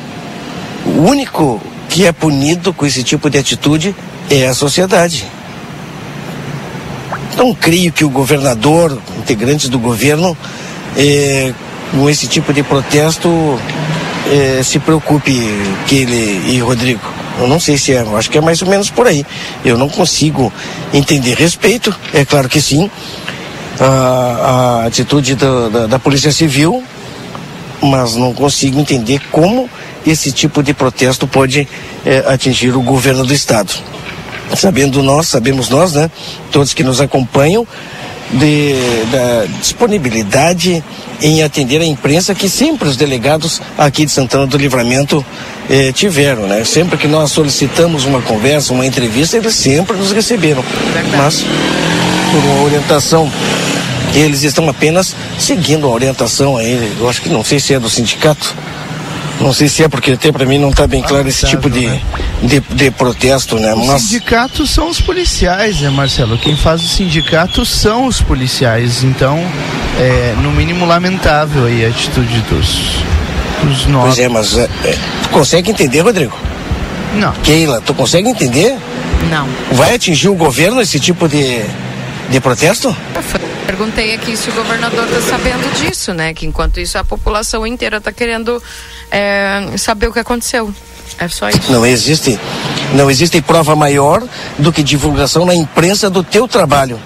O 0.86 1.02
único 1.02 1.60
que 1.90 2.06
é 2.06 2.12
punido 2.12 2.72
com 2.72 2.86
esse 2.86 3.04
tipo 3.04 3.30
de 3.30 3.40
atitude 3.40 3.96
é 4.30 4.48
a 4.48 4.54
sociedade. 4.54 5.26
Não 7.38 7.54
creio 7.54 7.92
que 7.92 8.04
o 8.04 8.10
governador, 8.10 9.00
integrantes 9.18 9.70
do 9.70 9.80
governo, 9.80 10.38
eh, 10.98 11.54
com 11.92 12.10
esse 12.10 12.28
tipo 12.28 12.52
de 12.54 12.64
protesto, 12.64 13.60
eh, 14.32 14.62
se 14.64 14.80
preocupe 14.80 15.32
que 15.88 15.96
ele 15.98 16.54
e 16.54 16.60
Rodrigo. 16.60 17.02
Eu 17.40 17.48
não 17.48 17.60
sei 17.60 17.78
se 17.78 17.94
é, 17.94 18.06
acho 18.16 18.30
que 18.30 18.38
é 18.38 18.42
mais 18.42 18.62
ou 18.62 18.68
menos 18.68 18.90
por 18.90 19.08
aí. 19.08 19.26
Eu 19.64 19.78
não 19.78 19.88
consigo 19.88 20.52
entender. 20.94 21.36
Respeito, 21.36 21.96
é 22.14 22.26
claro 22.26 22.50
que 22.50 22.62
sim, 22.62 22.90
a, 23.80 23.86
a 23.86 24.86
atitude 24.88 25.36
da, 25.36 25.70
da, 25.70 25.88
da 25.88 26.00
Polícia 26.00 26.32
Civil, 26.32 26.84
mas 27.82 28.16
não 28.16 28.34
consigo 28.34 28.80
entender 28.80 29.22
como 29.32 29.70
esse 30.06 30.32
tipo 30.32 30.62
de 30.62 30.74
protesto 30.74 31.26
pode 31.26 31.68
eh, 32.06 32.24
atingir 32.28 32.76
o 32.76 32.82
governo 32.82 33.26
do 33.26 33.34
Estado 33.34 33.74
sabendo 34.56 35.02
nós, 35.04 35.28
sabemos 35.28 35.70
nós, 35.70 35.94
né? 35.94 36.10
Todos 36.52 36.74
que 36.74 36.84
nos 36.84 37.02
acompanham, 37.02 37.68
de, 38.32 38.74
da 39.12 39.46
disponibilidade 39.60 40.84
em 41.22 41.44
atender 41.44 41.82
a 41.82 41.86
imprensa 41.86 42.36
que 42.36 42.48
sempre 42.48 42.88
os 42.88 42.96
delegados 42.96 43.62
aqui 43.78 44.06
de 44.06 44.12
Santana 44.12 44.46
do 44.46 44.58
Livramento 44.58 45.26
eh, 45.70 45.92
tiveram, 45.92 46.48
né? 46.48 46.64
Sempre 46.64 46.98
que 46.98 47.08
nós 47.08 47.32
solicitamos 47.32 48.06
uma 48.06 48.22
conversa, 48.22 48.74
uma 48.74 48.86
entrevista, 48.86 49.38
eles 49.38 49.56
sempre 49.56 49.98
nos 49.98 50.12
receberam. 50.12 50.64
Mas, 51.18 51.44
por 52.32 52.44
uma 52.44 52.64
orientação 52.64 53.30
Eles 54.16 54.44
estão 54.44 54.68
apenas 54.68 55.16
seguindo 55.38 55.86
a 55.86 55.90
orientação 55.90 56.58
aí, 56.58 56.94
eu 57.00 57.08
acho 57.08 57.22
que 57.22 57.30
não 57.30 57.44
sei 57.44 57.60
se 57.60 57.76
é 57.76 57.80
do 57.80 57.90
sindicato, 57.90 58.56
não 59.40 59.54
sei 59.54 59.70
se 59.70 59.84
é 59.84 59.88
porque 59.88 60.12
até 60.12 60.32
para 60.32 60.46
mim 60.46 60.58
não 60.58 60.70
está 60.70 60.86
bem 60.86 61.02
claro 61.02 61.28
esse 61.28 61.46
tipo 61.46 61.70
de, 61.70 61.88
né? 61.88 62.02
de, 62.44 62.60
de, 62.60 62.92
protesto, 62.92 63.58
né? 63.58 63.74
Os 63.74 63.86
Mas... 63.86 64.02
sindicatos 64.04 64.70
são 64.70 64.90
os 64.90 65.00
policiais, 65.00 65.80
né, 65.80 65.90
Marcelo? 65.90 66.38
Quem 66.38 66.56
faz 66.56 66.84
o 66.84 66.88
sindicato 66.88 67.66
são 67.66 68.06
os 68.06 68.22
policiais. 68.22 69.04
Então, 69.04 69.40
é 69.98 70.36
no 70.42 70.52
mínimo 70.52 70.86
lamentável 70.86 71.66
aí 71.66 71.86
a 71.86 71.90
atitude 71.90 72.42
dos, 72.50 72.96
dos 73.64 73.86
nós. 73.88 74.16
Pois 74.16 74.20
é, 74.20 74.28
mas 74.28 74.58
é, 74.58 74.70
é, 74.84 74.98
tu 75.24 75.30
consegue 75.30 75.72
entender, 75.72 76.02
Rodrigo? 76.02 76.38
Não. 77.16 77.32
Keila, 77.44 77.82
tu 77.82 77.94
consegue 77.94 78.30
entender? 78.30 78.78
Não. 79.30 79.48
Vai 79.72 79.96
atingir 79.96 80.30
o 80.30 80.36
governo 80.36 80.82
esse 80.82 81.00
tipo 81.00 81.28
de, 81.28 81.64
de 82.30 82.40
protesto? 82.40 82.96
Perguntei 83.66 84.16
aqui 84.16 84.36
se 84.36 84.50
o 84.50 84.54
governador 84.54 85.08
está 85.08 85.22
sabendo 85.22 85.72
disso, 85.76 86.14
né? 86.14 86.34
Que 86.34 86.46
enquanto 86.46 86.80
isso 86.80 86.98
a 86.98 87.04
população 87.04 87.66
inteira 87.66 87.98
está 87.98 88.12
querendo 88.12 88.62
é, 89.12 89.64
saber 89.78 90.08
o 90.08 90.14
que 90.14 90.20
aconteceu. 90.20 90.74
É 91.18 91.28
só 91.28 91.50
isso. 91.50 91.72
Não 91.72 91.86
existe, 91.86 92.40
não 92.94 93.10
existe 93.10 93.42
prova 93.42 93.76
maior 93.76 94.24
do 94.58 94.72
que 94.72 94.82
divulgação 94.82 95.46
na 95.46 95.54
imprensa 95.54 96.10
do 96.10 96.24
teu 96.24 96.48
trabalho. 96.48 97.00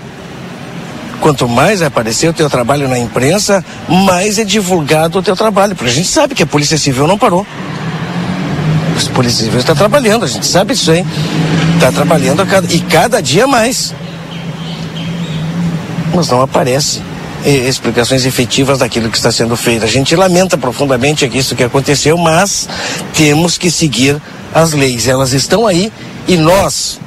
Quanto 1.20 1.48
mais 1.48 1.82
aparecer 1.82 2.30
o 2.30 2.34
teu 2.34 2.50
trabalho 2.50 2.88
na 2.88 3.00
imprensa, 3.00 3.64
mais 3.88 4.38
é 4.38 4.44
divulgado 4.44 5.20
o 5.20 5.24
teu 5.24 5.36
trabalho. 5.36 5.76
Porque 5.76 5.92
a 5.92 5.96
gente 5.96 6.08
sabe 6.08 6.36
que 6.36 6.44
a 6.44 6.48
Polícia 6.48 6.78
Civil 6.78 7.08
não 7.08 7.18
parou. 7.18 7.46
A 8.96 9.14
Polícia 9.14 9.46
Civil 9.46 9.60
está 9.60 9.74
trabalhando, 9.74 10.26
a 10.26 10.28
gente 10.28 10.46
sabe 10.46 10.74
disso, 10.74 10.92
hein? 10.92 11.06
Está 11.76 11.92
trabalhando 11.92 12.46
cada, 12.46 12.72
e 12.72 12.80
cada 12.82 13.22
dia 13.22 13.48
mais. 13.48 13.94
Mas 16.14 16.30
não 16.30 16.42
aparece 16.42 17.02
explicações 17.46 18.26
efetivas 18.26 18.80
daquilo 18.80 19.10
que 19.10 19.18
está 19.18 19.32
sendo 19.32 19.56
feito. 19.58 19.84
A 19.84 19.88
gente 19.88 20.16
lamenta 20.16 20.58
profundamente 20.58 21.30
isso 21.38 21.56
que 21.56 21.64
aconteceu, 21.64 22.18
mas 22.18 22.70
temos 23.14 23.58
que 23.58 23.70
seguir 23.70 24.22
as 24.54 24.74
leis. 24.74 25.08
Elas 25.08 25.34
estão 25.34 25.68
aí 25.68 25.92
e 26.28 26.38
nós, 26.38 27.00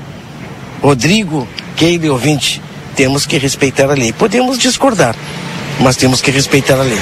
Rodrigo, 0.83 1.49
Keile 1.77 2.11
ouvinte, 2.11 2.61
temos 2.95 3.25
que 3.25 3.38
respeitar 3.38 3.90
a 3.90 3.95
lei. 3.95 4.12
Podemos 4.12 4.59
discordar, 4.59 5.16
mas 5.81 5.97
temos 5.97 6.21
que 6.21 6.31
respeitar 6.31 6.75
a 6.75 6.83
lei. 6.83 7.01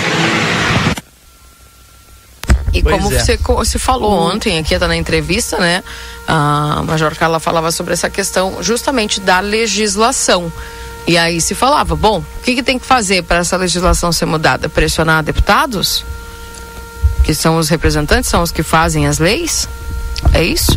E 2.72 2.82
pois 2.82 2.96
como 2.96 3.14
é. 3.14 3.18
você, 3.18 3.36
você 3.36 3.78
falou 3.78 4.12
ontem, 4.12 4.58
aqui 4.58 4.74
está 4.74 4.88
na 4.88 4.96
entrevista, 4.96 5.58
né? 5.58 5.82
A 6.26 6.82
Major 6.84 7.14
Carla 7.14 7.38
falava 7.38 7.70
sobre 7.70 7.94
essa 7.94 8.10
questão 8.10 8.60
justamente 8.60 9.20
da 9.20 9.38
legislação. 9.38 10.52
E 11.06 11.18
aí 11.18 11.40
se 11.40 11.54
falava, 11.54 11.94
bom, 11.94 12.18
o 12.18 12.42
que, 12.42 12.54
que 12.54 12.62
tem 12.62 12.78
que 12.78 12.86
fazer 12.86 13.22
para 13.22 13.38
essa 13.38 13.56
legislação 13.56 14.10
ser 14.10 14.24
mudada? 14.24 14.68
Pressionar 14.68 15.22
deputados? 15.22 16.04
Que 17.22 17.34
são 17.34 17.58
os 17.58 17.68
representantes, 17.68 18.30
são 18.30 18.42
os 18.42 18.50
que 18.50 18.62
fazem 18.62 19.06
as 19.06 19.18
leis? 19.18 19.68
É 20.32 20.42
isso? 20.42 20.72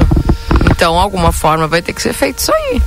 Então, 0.69 0.99
alguma 0.99 1.31
forma 1.31 1.67
vai 1.67 1.81
ter 1.81 1.93
que 1.93 2.01
ser 2.01 2.13
feito 2.13 2.39
isso 2.39 2.51
aí. 2.51 2.81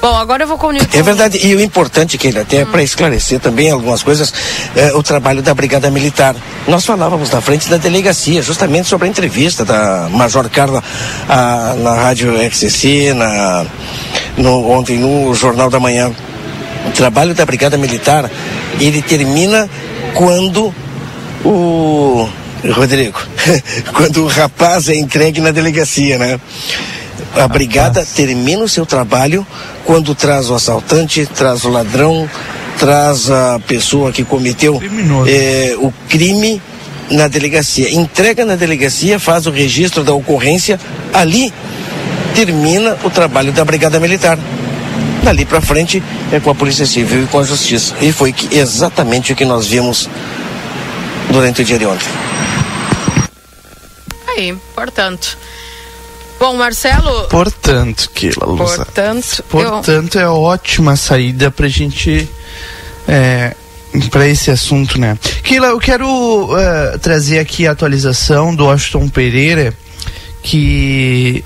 Bom, 0.00 0.14
agora 0.14 0.44
eu 0.44 0.46
vou 0.46 0.56
com 0.56 0.68
o 0.68 0.70
Newton. 0.70 0.96
É 0.96 1.02
verdade, 1.02 1.44
e 1.44 1.54
o 1.56 1.60
importante, 1.60 2.16
que 2.16 2.28
até 2.28 2.62
hum. 2.62 2.66
para 2.66 2.82
esclarecer 2.82 3.40
também 3.40 3.70
algumas 3.70 4.00
coisas, 4.00 4.32
é, 4.76 4.92
o 4.94 5.02
trabalho 5.02 5.42
da 5.42 5.52
Brigada 5.52 5.90
Militar. 5.90 6.36
Nós 6.68 6.84
falávamos 6.84 7.30
na 7.30 7.40
frente 7.40 7.68
da 7.68 7.78
delegacia, 7.78 8.40
justamente 8.40 8.88
sobre 8.88 9.08
a 9.08 9.10
entrevista 9.10 9.64
da 9.64 10.08
Major 10.10 10.48
Carla 10.48 10.82
a, 11.28 11.74
na 11.78 11.94
Rádio 11.94 12.38
XCC, 12.38 13.12
na, 13.12 13.66
no, 14.36 14.70
ontem 14.70 14.98
no 14.98 15.34
Jornal 15.34 15.68
da 15.68 15.80
Manhã. 15.80 16.12
O 16.86 16.90
trabalho 16.92 17.34
da 17.34 17.44
Brigada 17.44 17.76
Militar, 17.76 18.30
ele 18.80 19.02
termina 19.02 19.68
quando 20.14 20.72
o. 21.44 22.28
Rodrigo, 22.72 23.20
quando 23.94 24.24
o 24.24 24.26
rapaz 24.26 24.88
é 24.88 24.94
entregue 24.96 25.40
na 25.40 25.52
delegacia, 25.52 26.18
né? 26.18 26.40
A 27.36 27.46
brigada 27.46 28.04
termina 28.04 28.64
o 28.64 28.68
seu 28.68 28.84
trabalho 28.86 29.46
quando 29.88 30.14
traz 30.14 30.50
o 30.50 30.54
assaltante, 30.54 31.24
traz 31.24 31.64
o 31.64 31.70
ladrão, 31.70 32.28
traz 32.78 33.30
a 33.30 33.58
pessoa 33.58 34.12
que 34.12 34.22
cometeu 34.22 34.78
é, 35.26 35.74
o 35.78 35.90
crime 36.10 36.60
na 37.10 37.26
delegacia. 37.26 37.90
Entrega 37.94 38.44
na 38.44 38.54
delegacia, 38.54 39.18
faz 39.18 39.46
o 39.46 39.50
registro 39.50 40.04
da 40.04 40.12
ocorrência, 40.12 40.78
ali 41.10 41.50
termina 42.34 42.98
o 43.02 43.08
trabalho 43.08 43.50
da 43.50 43.64
Brigada 43.64 43.98
Militar. 43.98 44.38
Dali 45.22 45.46
para 45.46 45.62
frente 45.62 46.02
é 46.30 46.38
com 46.38 46.50
a 46.50 46.54
Polícia 46.54 46.84
Civil 46.84 47.22
e 47.22 47.26
com 47.26 47.38
a 47.38 47.42
Justiça. 47.42 47.94
E 48.02 48.12
foi 48.12 48.30
que, 48.30 48.58
exatamente 48.58 49.32
o 49.32 49.36
que 49.36 49.46
nós 49.46 49.68
vimos 49.68 50.06
durante 51.30 51.62
o 51.62 51.64
dia 51.64 51.78
de 51.78 51.86
ontem. 51.86 52.08
Aí, 54.36 54.54
portanto. 54.74 55.38
Bom, 56.38 56.56
Marcelo. 56.56 57.28
Portanto, 57.28 58.10
Keila 58.14 58.46
Lusa. 58.46 58.76
Portanto, 58.76 59.44
portanto 59.48 60.18
eu... 60.18 60.22
é 60.22 60.28
ótima 60.28 60.96
saída 60.96 61.50
pra 61.50 61.68
gente. 61.68 62.28
É, 63.06 63.54
para 64.10 64.28
esse 64.28 64.50
assunto, 64.50 65.00
né? 65.00 65.18
Keila, 65.42 65.68
eu 65.68 65.78
quero 65.78 66.06
uh, 66.06 66.98
trazer 67.00 67.38
aqui 67.38 67.66
a 67.66 67.72
atualização 67.72 68.54
do 68.54 68.66
Washington 68.66 69.08
Pereira, 69.08 69.74
que 70.42 71.42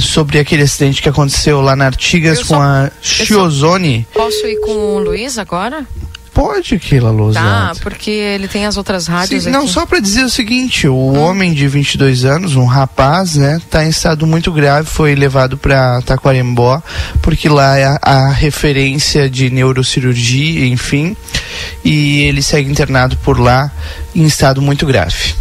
sobre 0.00 0.38
aquele 0.38 0.62
acidente 0.62 1.02
que 1.02 1.08
aconteceu 1.08 1.60
lá 1.60 1.76
na 1.76 1.86
Artigas 1.86 2.38
só, 2.40 2.56
com 2.56 2.62
a 2.62 2.90
Chiozone. 3.00 4.06
Posso 4.12 4.46
ir 4.46 4.58
com 4.60 4.72
o 4.72 4.98
Luiz 4.98 5.38
agora? 5.38 5.86
Pode, 6.34 6.78
Keila 6.78 7.10
Lousada. 7.10 7.74
Tá, 7.74 7.80
porque 7.82 8.10
ele 8.10 8.48
tem 8.48 8.64
as 8.64 8.76
outras 8.76 9.06
rádios 9.06 9.44
Sim, 9.44 9.50
Não, 9.50 9.68
só 9.68 9.84
para 9.84 10.00
dizer 10.00 10.24
o 10.24 10.30
seguinte, 10.30 10.88
o 10.88 10.94
hum. 10.94 11.18
homem 11.18 11.52
de 11.52 11.68
22 11.68 12.24
anos, 12.24 12.56
um 12.56 12.64
rapaz, 12.64 13.36
né, 13.36 13.60
tá 13.70 13.84
em 13.84 13.90
estado 13.90 14.26
muito 14.26 14.50
grave, 14.50 14.88
foi 14.88 15.14
levado 15.14 15.58
para 15.58 16.00
Taquarembó, 16.02 16.82
porque 17.20 17.48
lá 17.48 17.76
é 17.76 17.84
a, 17.84 17.98
a 18.02 18.28
referência 18.30 19.28
de 19.28 19.50
neurocirurgia, 19.50 20.66
enfim, 20.66 21.14
e 21.84 22.22
ele 22.22 22.40
segue 22.40 22.70
internado 22.70 23.16
por 23.18 23.38
lá 23.38 23.70
em 24.14 24.24
estado 24.24 24.62
muito 24.62 24.86
grave. 24.86 25.34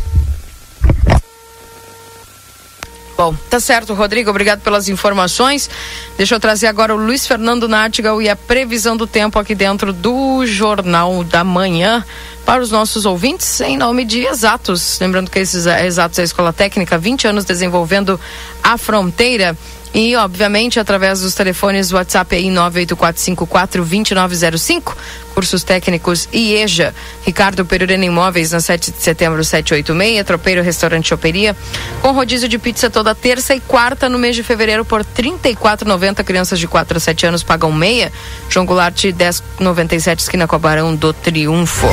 Bom, 3.21 3.35
tá 3.51 3.59
certo, 3.59 3.93
Rodrigo. 3.93 4.31
Obrigado 4.31 4.61
pelas 4.61 4.89
informações. 4.89 5.69
Deixa 6.17 6.33
eu 6.33 6.39
trazer 6.39 6.65
agora 6.65 6.95
o 6.95 6.97
Luiz 6.97 7.27
Fernando 7.27 7.67
Nartigal 7.67 8.19
e 8.19 8.27
a 8.27 8.35
previsão 8.35 8.97
do 8.97 9.05
tempo 9.05 9.37
aqui 9.37 9.53
dentro 9.53 9.93
do 9.93 10.43
Jornal 10.47 11.23
da 11.23 11.43
Manhã 11.43 12.03
para 12.43 12.63
os 12.63 12.71
nossos 12.71 13.05
ouvintes 13.05 13.61
em 13.61 13.77
nome 13.77 14.05
de 14.05 14.25
Exatos. 14.25 14.97
Lembrando 14.99 15.29
que 15.29 15.37
esses 15.37 15.67
Exatos 15.67 16.17
é 16.17 16.23
a 16.23 16.25
Escola 16.25 16.51
Técnica, 16.51 16.97
20 16.97 17.27
anos 17.27 17.45
desenvolvendo 17.45 18.19
a 18.63 18.75
fronteira. 18.75 19.55
E, 19.93 20.15
obviamente, 20.15 20.79
através 20.79 21.19
dos 21.19 21.35
telefones 21.35 21.91
WhatsApp 21.91 22.35
aí 22.35 22.47
984542905, 22.47 24.95
cursos 25.35 25.63
técnicos 25.63 26.29
IEJA, 26.31 26.95
Ricardo 27.25 27.65
Perurena 27.65 28.05
Imóveis, 28.05 28.51
na 28.51 28.61
7 28.61 28.91
de 28.91 29.01
setembro 29.01 29.43
786, 29.43 30.25
Tropeiro 30.25 30.61
Restaurante 30.61 31.09
Choperia, 31.09 31.55
com 32.01 32.13
rodízio 32.13 32.47
de 32.47 32.57
pizza 32.57 32.89
toda 32.89 33.13
terça 33.13 33.53
e 33.53 33.59
quarta 33.59 34.07
no 34.07 34.17
mês 34.17 34.35
de 34.35 34.43
fevereiro 34.43 34.85
por 34.85 35.01
R$ 35.01 35.07
34,90. 35.15 36.23
Crianças 36.23 36.57
de 36.57 36.67
4 36.67 36.97
a 36.97 36.99
7 36.99 37.25
anos 37.25 37.43
pagam 37.43 37.71
meia. 37.71 38.11
João 38.49 38.65
Goulart, 38.65 39.03
10,97, 39.03 40.19
esquina 40.19 40.47
com 40.47 40.55
a 40.55 40.59
Barão 40.59 40.95
do 40.95 41.11
Triunfo. 41.11 41.87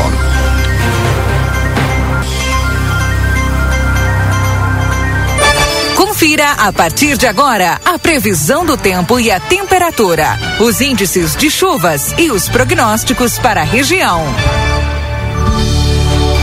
Confira 6.19 6.51
a 6.55 6.73
partir 6.73 7.17
de 7.17 7.29
agora 7.29 7.81
a 7.85 7.97
previsão 7.97 8.67
do 8.67 8.77
tempo 8.77 9.21
e 9.21 9.31
a 9.31 9.39
temperatura, 9.39 10.27
os 10.59 10.81
índices 10.81 11.37
de 11.37 11.49
chuvas 11.49 12.11
e 12.19 12.29
os 12.33 12.49
prognósticos 12.49 13.39
para 13.39 13.61
a 13.61 13.65
região. 13.65 14.25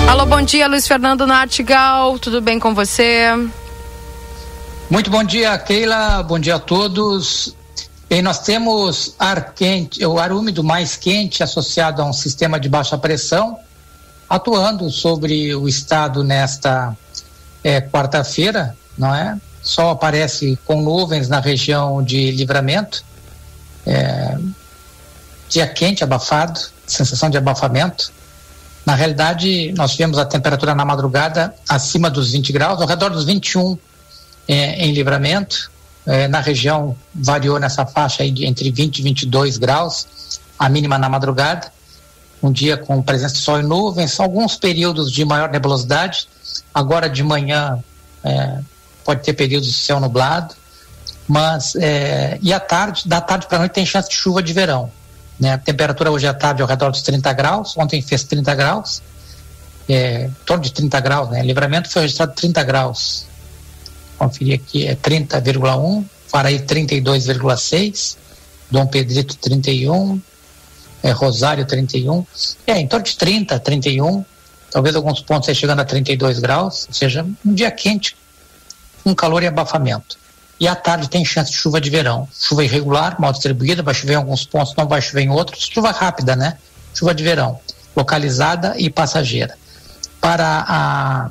Alô, 0.09 0.25
bom 0.27 0.41
dia, 0.41 0.65
Luiz 0.69 0.87
Fernando 0.87 1.27
Nartigal, 1.27 2.17
tudo 2.19 2.39
bem 2.39 2.57
com 2.57 2.73
você? 2.73 3.25
Muito 4.89 5.09
bom 5.09 5.25
dia, 5.25 5.57
Keila, 5.57 6.23
bom 6.23 6.39
dia 6.39 6.55
a 6.55 6.59
todos. 6.59 7.53
E 8.09 8.21
nós 8.21 8.39
temos 8.39 9.13
ar 9.19 9.53
quente, 9.53 10.05
o 10.05 10.17
ar 10.17 10.31
úmido 10.31 10.63
mais 10.63 10.95
quente 10.95 11.43
associado 11.43 12.01
a 12.01 12.05
um 12.05 12.13
sistema 12.13 12.57
de 12.61 12.69
baixa 12.69 12.97
pressão, 12.97 13.59
atuando 14.29 14.89
sobre 14.89 15.53
o 15.53 15.67
estado 15.67 16.23
nesta 16.23 16.95
é, 17.61 17.81
quarta-feira, 17.81 18.73
não 18.97 19.13
é? 19.13 19.37
Sol 19.65 19.89
aparece 19.89 20.57
com 20.63 20.81
nuvens 20.81 21.27
na 21.27 21.39
região 21.39 22.03
de 22.03 22.31
livramento. 22.31 23.03
É, 23.85 24.37
dia 25.49 25.67
quente, 25.67 26.03
abafado, 26.03 26.59
sensação 26.85 27.29
de 27.29 27.37
abafamento. 27.37 28.13
Na 28.85 28.93
realidade, 28.93 29.73
nós 29.73 29.91
tivemos 29.91 30.19
a 30.19 30.25
temperatura 30.25 30.75
na 30.75 30.85
madrugada 30.85 31.53
acima 31.67 32.09
dos 32.09 32.31
20 32.31 32.53
graus, 32.53 32.79
ao 32.79 32.87
redor 32.87 33.09
dos 33.09 33.25
21 33.25 33.77
é, 34.47 34.85
em 34.85 34.93
livramento. 34.93 35.71
É, 36.05 36.27
na 36.27 36.39
região 36.39 36.95
variou 37.13 37.59
nessa 37.59 37.83
faixa 37.83 38.29
de 38.29 38.45
entre 38.45 38.69
20 38.71 38.99
e 38.99 39.01
22 39.01 39.57
graus. 39.57 40.39
a 40.59 40.69
mínima 40.69 40.97
na 40.97 41.09
madrugada. 41.09 41.73
Um 42.43 42.51
dia 42.51 42.77
com 42.77 43.01
presença 43.01 43.33
de 43.33 43.41
sol 43.41 43.59
e 43.59 43.63
nuvens, 43.63 44.19
alguns 44.19 44.55
períodos 44.55 45.11
de 45.11 45.25
maior 45.25 45.49
nebulosidade. 45.49 46.29
Agora 46.71 47.09
de 47.09 47.23
manhã 47.23 47.83
é, 48.23 48.59
pode 49.05 49.23
ter 49.23 49.33
períodos 49.33 49.69
de 49.69 49.77
céu 49.77 49.99
nublado, 49.99 50.53
mas 51.27 51.75
é, 51.75 52.37
e 52.41 52.51
à 52.51 52.59
tarde, 52.59 53.03
da 53.07 53.21
tarde 53.21 53.47
para 53.47 53.59
noite 53.59 53.71
tem 53.71 53.85
chance 53.85 54.09
de 54.09 54.15
chuva 54.15 54.43
de 54.43 54.51
verão. 54.51 54.91
Né? 55.39 55.53
A 55.53 55.57
temperatura 55.57 56.11
hoje 56.11 56.27
à 56.27 56.33
tarde 56.33 56.61
é 56.61 56.63
ao 56.63 56.67
redor 56.67 56.89
dos 56.89 57.01
30 57.01 57.31
graus, 57.33 57.77
ontem 57.77 58.01
fez 58.01 58.23
30 58.23 58.53
graus, 58.55 59.01
é, 59.87 60.25
em 60.25 60.35
torno 60.45 60.63
de 60.63 60.73
30 60.73 60.99
graus, 60.99 61.29
né? 61.29 61.43
Livramento 61.43 61.89
foi 61.89 62.01
registrado 62.03 62.33
30 62.33 62.63
graus. 62.63 63.27
Conferir 64.17 64.55
aqui, 64.55 64.87
é 64.87 64.95
30,1, 64.95 66.03
Paraí 66.31 66.59
32,6, 66.59 68.17
Dom 68.71 68.87
Pedrito 68.87 69.35
31, 69.35 70.19
é, 71.03 71.11
Rosário 71.11 71.65
31, 71.65 72.25
é, 72.65 72.79
em 72.79 72.87
torno 72.87 73.05
de 73.05 73.15
30, 73.15 73.59
31, 73.59 74.25
talvez 74.71 74.95
alguns 74.95 75.21
pontos 75.21 75.47
aí 75.49 75.55
chegando 75.55 75.81
a 75.81 75.85
32 75.85 76.39
graus, 76.39 76.85
ou 76.87 76.93
seja, 76.93 77.25
um 77.45 77.53
dia 77.53 77.69
quente, 77.69 78.15
com 79.05 79.13
calor 79.13 79.43
e 79.43 79.47
abafamento. 79.47 80.17
E 80.59 80.67
à 80.67 80.75
tarde 80.75 81.07
tem 81.07 81.23
chance 81.23 81.51
de 81.51 81.57
chuva 81.57 81.79
de 81.79 81.91
verão. 81.91 82.27
Chuva 82.33 82.63
irregular, 82.63 83.21
mal 83.21 83.31
distribuída, 83.31 83.83
vai 83.83 83.93
chover 83.93 84.13
em 84.13 84.17
alguns 84.17 84.43
pontos, 84.45 84.73
não 84.75 84.87
vai 84.87 84.99
chover 84.99 85.21
em 85.21 85.29
outros. 85.29 85.69
Chuva 85.71 85.91
rápida, 85.91 86.35
né? 86.35 86.57
Chuva 86.93 87.13
de 87.13 87.23
verão, 87.23 87.59
localizada 87.95 88.73
e 88.77 88.89
passageira. 88.89 89.55
Para 90.19 90.65
a, 90.67 91.29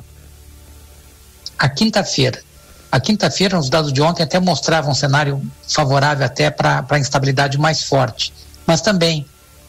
a 1.59 1.69
quinta-feira. 1.69 2.41
A 2.89 2.99
quinta-feira, 2.99 3.59
os 3.59 3.69
dados 3.69 3.91
de 3.91 4.01
ontem 4.01 4.23
até 4.23 4.39
mostravam 4.39 4.91
um 4.91 4.95
cenário 4.95 5.41
favorável 5.67 6.25
até 6.25 6.49
para 6.49 6.85
a 6.87 6.99
instabilidade 6.99 7.57
mais 7.57 7.83
forte. 7.83 8.31
Mas 8.65 8.79
também 8.79 9.25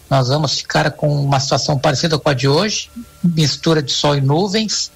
nós 0.08 0.28
vamos 0.28 0.58
ficar 0.58 0.92
com 0.92 1.24
uma 1.24 1.40
situação 1.40 1.76
parecida 1.76 2.16
com 2.18 2.28
a 2.28 2.34
de 2.34 2.46
hoje, 2.46 2.88
mistura 3.24 3.82
de 3.82 3.90
sol 3.90 4.14
e 4.14 4.20
nuvens, 4.20 4.92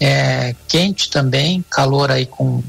é, 0.00 0.56
quente 0.66 1.10
também, 1.10 1.62
calor 1.68 2.10
aí 2.10 2.24
com 2.24 2.62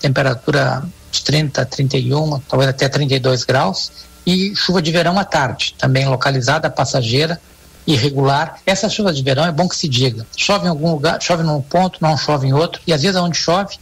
temperatura 0.00 0.84
de 1.10 1.22
30, 1.22 1.64
31, 1.64 2.40
talvez 2.40 2.68
até 2.68 2.88
32 2.88 3.44
graus, 3.44 3.92
e 4.26 4.54
chuva 4.56 4.82
de 4.82 4.90
verão 4.90 5.16
à 5.18 5.24
tarde, 5.24 5.74
também 5.78 6.06
localizada, 6.06 6.68
passageira, 6.68 7.40
irregular. 7.86 8.58
Essa 8.66 8.88
chuva 8.88 9.12
de 9.12 9.22
verão 9.22 9.46
é 9.46 9.52
bom 9.52 9.68
que 9.68 9.76
se 9.76 9.88
diga. 9.88 10.26
Chove 10.36 10.66
em 10.66 10.68
algum 10.68 10.90
lugar, 10.90 11.22
chove 11.22 11.44
num 11.44 11.62
ponto, 11.62 12.00
não 12.02 12.16
chove 12.18 12.48
em 12.48 12.52
outro, 12.52 12.82
e 12.84 12.92
às 12.92 13.02
vezes 13.02 13.16
onde 13.16 13.38
chove, 13.38 13.76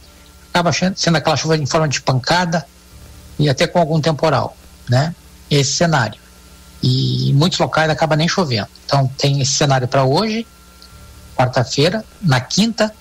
acaba 0.53 0.71
sendo 0.95 1.17
aquela 1.17 1.35
chuva 1.35 1.57
em 1.57 1.65
forma 1.65 1.89
de 1.89 1.99
pancada 1.99 2.65
e 3.39 3.49
até 3.49 3.65
com 3.67 3.79
algum 3.79 3.99
temporal, 3.99 4.55
né? 4.87 5.13
Esse 5.49 5.73
cenário. 5.73 6.19
E 6.81 7.31
em 7.31 7.33
muitos 7.33 7.57
locais 7.57 7.89
acaba 7.89 8.15
nem 8.15 8.27
chovendo. 8.27 8.67
Então 8.85 9.07
tem 9.17 9.41
esse 9.41 9.53
cenário 9.53 9.87
para 9.87 10.03
hoje, 10.03 10.45
quarta-feira, 11.35 12.03
na 12.21 12.39
quinta, 12.39 12.93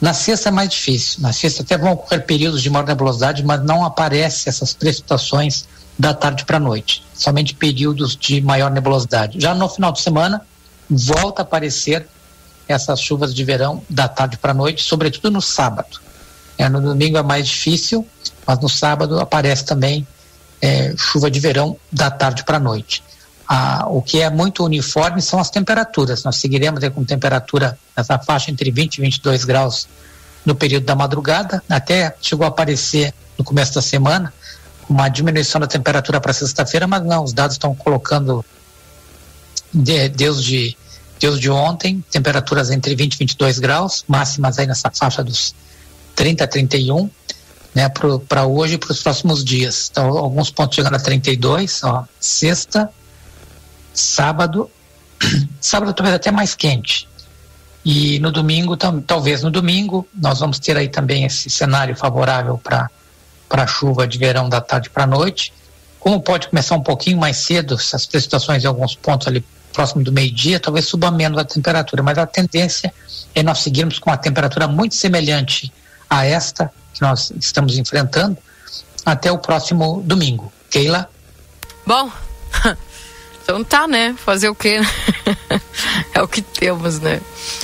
na 0.00 0.12
sexta 0.12 0.48
é 0.48 0.52
mais 0.52 0.70
difícil. 0.70 1.20
Na 1.20 1.32
sexta 1.32 1.62
até 1.62 1.76
vão 1.78 1.92
ocorrer 1.92 2.24
períodos 2.24 2.62
de 2.62 2.68
maior 2.68 2.86
nebulosidade, 2.86 3.44
mas 3.44 3.62
não 3.62 3.84
aparecem 3.84 4.50
essas 4.50 4.72
precipitações 4.72 5.66
da 5.98 6.12
tarde 6.12 6.44
para 6.44 6.58
a 6.58 6.60
noite. 6.60 7.02
Somente 7.14 7.54
períodos 7.54 8.16
de 8.16 8.40
maior 8.40 8.70
nebulosidade. 8.70 9.40
Já 9.40 9.54
no 9.54 9.68
final 9.68 9.92
de 9.92 10.00
semana, 10.00 10.42
volta 10.88 11.42
a 11.42 11.44
aparecer 11.44 12.06
essas 12.68 13.00
chuvas 13.00 13.34
de 13.34 13.44
verão 13.44 13.82
da 13.88 14.08
tarde 14.08 14.36
para 14.36 14.50
a 14.50 14.54
noite, 14.54 14.82
sobretudo 14.82 15.30
no 15.30 15.40
sábado. 15.40 16.00
É, 16.58 16.68
no 16.68 16.80
domingo 16.80 17.16
é 17.16 17.22
mais 17.22 17.46
difícil, 17.46 18.06
mas 18.46 18.58
no 18.58 18.68
sábado 18.68 19.20
aparece 19.20 19.64
também 19.64 20.06
é, 20.60 20.94
chuva 20.96 21.30
de 21.30 21.38
verão 21.38 21.76
da 21.92 22.10
tarde 22.10 22.44
para 22.44 22.56
a 22.56 22.60
noite. 22.60 23.02
O 23.88 24.02
que 24.02 24.20
é 24.20 24.30
muito 24.30 24.64
uniforme 24.64 25.22
são 25.22 25.38
as 25.38 25.50
temperaturas. 25.50 26.24
Nós 26.24 26.36
seguiremos 26.36 26.86
com 26.88 27.04
temperatura 27.04 27.78
nessa 27.96 28.18
faixa 28.18 28.50
entre 28.50 28.70
20 28.70 28.98
e 28.98 29.00
22 29.02 29.44
graus 29.44 29.88
no 30.44 30.54
período 30.54 30.84
da 30.84 30.94
madrugada. 30.94 31.62
Até 31.68 32.14
chegou 32.20 32.44
a 32.44 32.48
aparecer 32.48 33.14
no 33.38 33.44
começo 33.44 33.74
da 33.74 33.82
semana 33.82 34.32
uma 34.88 35.08
diminuição 35.08 35.60
da 35.60 35.66
temperatura 35.66 36.20
para 36.20 36.32
sexta-feira, 36.32 36.86
mas 36.86 37.04
não, 37.04 37.24
os 37.24 37.32
dados 37.32 37.54
estão 37.54 37.74
colocando 37.74 38.44
de, 39.72 40.08
Deus 40.08 40.42
de 40.42 40.76
Deus 41.18 41.40
de 41.40 41.50
ontem, 41.50 42.04
temperaturas 42.10 42.70
entre 42.70 42.94
20 42.94 43.14
e 43.14 43.18
22 43.18 43.58
graus, 43.58 44.04
máximas 44.06 44.58
aí 44.58 44.66
nessa 44.66 44.90
faixa 44.90 45.24
dos 45.24 45.54
30 46.14 46.44
a 46.44 46.46
31, 46.46 47.10
né, 47.74 47.88
para 48.28 48.46
hoje 48.46 48.74
e 48.74 48.78
para 48.78 48.92
os 48.92 49.02
próximos 49.02 49.42
dias. 49.42 49.88
Então, 49.90 50.08
alguns 50.18 50.50
pontos 50.50 50.76
chegando 50.76 50.94
a 50.94 51.00
32, 51.00 51.82
ó, 51.84 52.04
sexta, 52.20 52.90
sábado, 53.98 54.70
sábado 55.60 55.92
talvez 55.92 56.14
até 56.14 56.30
mais 56.30 56.54
quente. 56.54 57.08
E 57.84 58.18
no 58.18 58.32
domingo, 58.32 58.76
tam, 58.76 59.00
talvez 59.00 59.42
no 59.42 59.50
domingo, 59.50 60.06
nós 60.14 60.40
vamos 60.40 60.58
ter 60.58 60.76
aí 60.76 60.88
também 60.88 61.24
esse 61.24 61.48
cenário 61.48 61.94
favorável 61.96 62.58
para 62.58 62.90
para 63.48 63.64
chuva 63.64 64.08
de 64.08 64.18
verão 64.18 64.48
da 64.48 64.60
tarde 64.60 64.90
para 64.90 65.04
a 65.04 65.06
noite. 65.06 65.52
Como 66.00 66.20
pode 66.20 66.48
começar 66.48 66.74
um 66.74 66.82
pouquinho 66.82 67.16
mais 67.16 67.36
cedo, 67.36 67.74
essas 67.74 68.04
precipitações 68.04 68.64
em 68.64 68.66
alguns 68.66 68.96
pontos 68.96 69.28
ali 69.28 69.44
próximo 69.72 70.02
do 70.02 70.10
meio-dia, 70.10 70.58
talvez 70.58 70.86
suba 70.86 71.10
menos 71.10 71.38
a 71.38 71.44
temperatura, 71.44 72.02
mas 72.02 72.16
a 72.16 72.26
tendência 72.26 72.92
é 73.34 73.42
nós 73.42 73.58
seguirmos 73.58 73.98
com 73.98 74.10
uma 74.10 74.16
temperatura 74.16 74.66
muito 74.66 74.94
semelhante 74.94 75.70
a 76.08 76.24
esta 76.24 76.72
que 76.94 77.02
nós 77.02 77.30
estamos 77.38 77.76
enfrentando 77.76 78.38
até 79.04 79.30
o 79.30 79.38
próximo 79.38 80.02
domingo. 80.02 80.50
Keila? 80.70 81.10
Bom, 81.86 82.10
Então 83.46 83.62
tá, 83.62 83.86
né? 83.86 84.12
Fazer 84.18 84.48
o 84.48 84.56
quê? 84.56 84.80
é 86.12 86.20
o 86.20 86.26
que 86.26 86.42
temos, 86.42 86.98
né? 86.98 87.20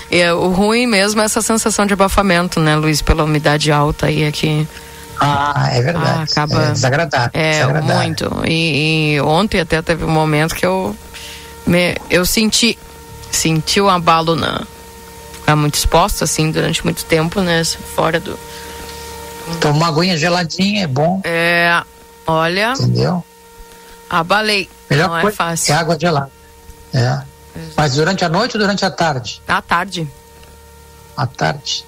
E 0.09 0.21
é, 0.21 0.33
o 0.33 0.51
ruim 0.51 0.87
mesmo 0.87 1.21
é 1.21 1.25
essa 1.25 1.43
sensação 1.43 1.85
de 1.85 1.93
abafamento, 1.93 2.61
né, 2.61 2.77
Luiz, 2.77 3.03
pela 3.03 3.25
umidade 3.25 3.73
alta 3.73 4.07
aí 4.07 4.25
aqui. 4.25 4.67
Ah, 5.19 5.71
é 5.73 5.83
verdade. 5.83 6.07
Ah, 6.07 6.23
acaba... 6.23 6.67
É 6.67 6.71
desagradável. 6.71 7.31
É, 7.35 7.51
desagradável. 7.51 7.97
muito. 7.97 8.43
E, 8.47 9.15
e, 9.17 9.21
ontem 9.23 9.61
até 9.61 9.83
teve 9.83 10.05
um 10.05 10.11
momento 10.11 10.55
que 10.55 10.65
eu 10.65 10.97
me, 11.67 11.97
eu 12.09 12.25
senti 12.25 12.79
senti 13.33 13.81
o 13.81 13.89
abalo 13.89 14.37
na 14.37 14.63
ficar 15.33 15.57
muito 15.57 15.75
exposta 15.75 16.23
assim 16.23 16.53
durante 16.53 16.85
muito 16.85 17.05
tempo, 17.07 17.41
né, 17.41 17.65
fora 17.65 18.21
do 18.21 18.39
Toma 19.61 19.75
uma 19.75 19.89
aguinha 19.89 20.17
geladinha, 20.17 20.85
é 20.85 20.87
bom. 20.87 21.21
É, 21.25 21.83
olha. 22.25 22.73
Entendeu? 22.79 23.25
Abalei. 24.09 24.69
Melhor 24.93 25.09
não 25.09 25.19
é 25.19 25.23
coisa 25.23 25.35
é 25.35 25.37
fácil. 25.37 25.75
É 25.75 25.77
água 25.77 25.99
gelada. 25.99 26.31
É. 26.95 27.23
Mas 27.77 27.95
durante 27.95 28.25
a 28.25 28.29
noite 28.29 28.57
ou 28.57 28.61
durante 28.61 28.85
a 28.85 28.91
tarde? 28.91 29.43
À 29.47 29.61
tarde. 29.61 30.09
À 31.17 31.27
tarde. 31.27 31.85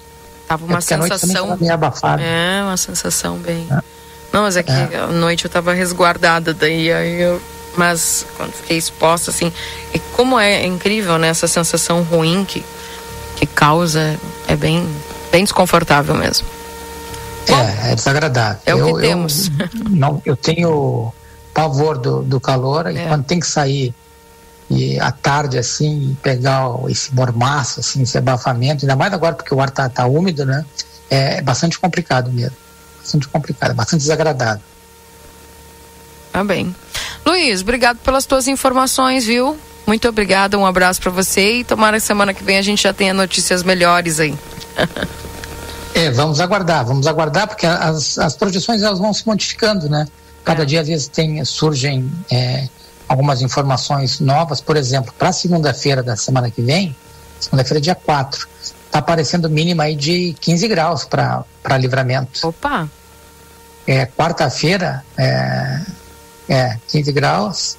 Tava 0.47 0.65
uma 0.65 0.77
é 0.77 0.81
sensação. 0.81 1.53
A 1.53 1.57
meio 1.57 1.73
abafada. 1.73 2.21
É, 2.21 2.61
uma 2.61 2.77
sensação 2.77 3.37
bem. 3.37 3.67
É. 3.71 3.81
Não, 4.31 4.43
mas 4.43 4.57
é 4.57 4.63
que 4.63 4.71
é. 4.71 4.99
à 4.99 5.07
noite 5.07 5.45
eu 5.45 5.49
tava 5.49 5.73
resguardada, 5.73 6.53
daí 6.53 6.91
aí 6.91 7.21
eu. 7.21 7.41
Mas 7.77 8.25
quando 8.37 8.53
fiquei 8.53 8.77
exposta, 8.77 9.31
assim. 9.31 9.51
E 9.93 9.99
como 9.99 10.39
é 10.39 10.65
incrível, 10.65 11.17
né? 11.17 11.29
Essa 11.29 11.47
sensação 11.47 12.03
ruim 12.03 12.45
que, 12.45 12.63
que 13.35 13.45
causa. 13.45 14.17
É 14.47 14.55
bem, 14.55 14.87
bem 15.31 15.43
desconfortável 15.43 16.15
mesmo. 16.15 16.47
Bom, 17.47 17.59
é, 17.59 17.91
é 17.91 17.95
desagradável. 17.95 18.59
É 18.65 18.75
o 18.75 18.83
que 18.83 18.91
eu, 18.91 18.99
temos. 18.99 19.47
Eu, 19.47 19.89
não, 19.89 20.21
eu 20.25 20.35
tenho 20.35 21.13
pavor 21.55 21.97
do, 21.97 22.21
do 22.21 22.39
calor, 22.39 22.85
é. 22.87 22.91
e 22.91 23.07
quando 23.07 23.23
tem 23.23 23.39
que 23.39 23.47
sair 23.47 23.95
e 24.69 24.99
à 24.99 25.11
tarde 25.11 25.57
assim, 25.57 26.11
e 26.11 26.15
pegar 26.15 26.67
esse 26.89 27.13
mormaço, 27.15 27.79
assim, 27.79 28.01
esse 28.01 28.17
abafamento, 28.17 28.83
ainda 28.83 28.95
mais 28.95 29.13
agora 29.13 29.33
porque 29.35 29.53
o 29.53 29.61
ar 29.61 29.69
tá, 29.69 29.87
tá 29.87 30.05
úmido, 30.05 30.45
né? 30.45 30.65
É 31.09 31.41
bastante 31.41 31.79
complicado 31.79 32.31
mesmo. 32.31 32.57
Bastante 32.99 33.27
complicado, 33.27 33.73
bastante 33.73 34.01
desagradável. 34.01 34.61
Tá 36.33 36.43
bem. 36.43 36.75
Luiz, 37.25 37.61
obrigado 37.61 37.97
pelas 37.99 38.25
tuas 38.25 38.47
informações, 38.47 39.25
viu? 39.25 39.57
Muito 39.87 40.09
obrigada, 40.09 40.57
um 40.57 40.65
abraço 40.65 40.99
para 40.99 41.11
você 41.11 41.59
e 41.59 41.63
tomara 41.63 41.97
que 41.97 42.03
semana 42.03 42.33
que 42.33 42.43
vem 42.43 42.57
a 42.57 42.61
gente 42.61 42.83
já 42.83 42.91
tenha 42.91 43.13
notícias 43.13 43.61
melhores 43.61 44.19
aí. 44.19 44.35
é, 45.93 46.09
vamos 46.09 46.41
aguardar, 46.41 46.83
vamos 46.83 47.05
aguardar, 47.05 47.47
porque 47.47 47.67
as, 47.67 48.17
as 48.17 48.35
projeções 48.35 48.81
elas 48.81 48.97
vão 48.97 49.13
se 49.13 49.25
modificando, 49.27 49.87
né? 49.87 50.07
Cada 50.45 50.65
dia, 50.65 50.81
às 50.81 50.87
vezes, 50.87 51.07
tem, 51.07 51.43
surgem 51.43 52.09
é, 52.31 52.69
algumas 53.09 53.41
informações 53.41 54.19
novas. 54.19 54.61
Por 54.61 54.77
exemplo, 54.77 55.13
para 55.17 55.33
segunda-feira 55.33 56.03
da 56.03 56.15
semana 56.15 56.51
que 56.51 56.61
vem, 56.61 56.95
segunda-feira, 57.39 57.81
dia 57.81 57.95
4, 57.95 58.47
está 58.85 58.99
aparecendo 58.99 59.49
mínima 59.49 59.83
aí 59.83 59.95
de 59.95 60.35
15 60.39 60.67
graus 60.67 61.03
para 61.03 61.43
livramento. 61.79 62.47
Opa! 62.47 62.87
É, 63.87 64.05
Quarta-feira, 64.05 65.03
é, 65.17 65.81
é 66.47 66.77
15 66.87 67.11
graus. 67.11 67.77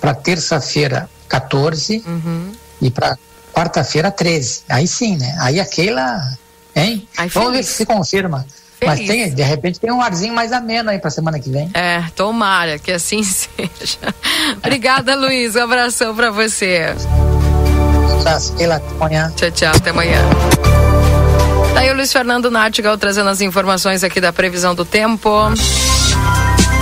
Para 0.00 0.14
terça-feira, 0.14 1.08
14. 1.28 2.04
Uhum. 2.06 2.52
E 2.80 2.90
para 2.90 3.16
quarta-feira, 3.52 4.10
13. 4.10 4.62
Aí 4.68 4.86
sim, 4.86 5.16
né? 5.16 5.36
Aí 5.40 5.58
aquela. 5.58 6.36
Hein? 6.74 7.08
Vamos 7.32 7.52
ver 7.52 7.64
se 7.64 7.72
se 7.74 7.86
confirma. 7.86 8.46
Mas 8.84 9.00
tem, 9.00 9.34
de 9.34 9.42
repente 9.42 9.80
tem 9.80 9.90
um 9.92 10.00
arzinho 10.00 10.34
mais 10.34 10.52
ameno 10.52 10.90
aí 10.90 10.98
pra 10.98 11.10
semana 11.10 11.38
que 11.38 11.50
vem. 11.50 11.70
É, 11.74 12.02
tomara 12.14 12.78
que 12.78 12.92
assim 12.92 13.22
seja. 13.24 14.14
Obrigada, 14.56 15.16
Luiz. 15.16 15.56
Um 15.56 15.62
abração 15.62 16.14
pra 16.14 16.30
você. 16.30 16.94
Tchau, 19.36 19.50
tchau. 19.50 19.72
Até 19.74 19.90
amanhã. 19.90 20.20
Tá 21.74 21.80
aí 21.80 21.90
o 21.90 21.94
Luiz 21.94 22.12
Fernando 22.12 22.50
Nartigal 22.50 22.96
trazendo 22.98 23.30
as 23.30 23.40
informações 23.40 24.02
aqui 24.02 24.20
da 24.20 24.32
previsão 24.32 24.74
do 24.74 24.84
tempo. 24.84 25.28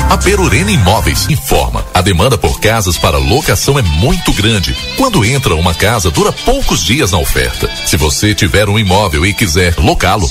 A 0.08 0.16
Perurena 0.16 0.70
Imóveis 0.70 1.28
informa: 1.28 1.84
a 1.92 2.00
demanda 2.00 2.38
por 2.38 2.60
casas 2.60 2.96
para 2.96 3.18
locação 3.18 3.78
é 3.78 3.82
muito 3.82 4.32
grande. 4.32 4.76
Quando 4.96 5.24
entra 5.24 5.54
uma 5.54 5.74
casa, 5.74 6.10
dura 6.10 6.32
poucos 6.32 6.82
dias 6.82 7.10
na 7.10 7.18
oferta. 7.18 7.68
Se 7.84 7.96
você 7.96 8.34
tiver 8.34 8.68
um 8.68 8.78
imóvel 8.78 9.26
e 9.26 9.34
quiser 9.34 9.74
locá-lo, 9.78 10.30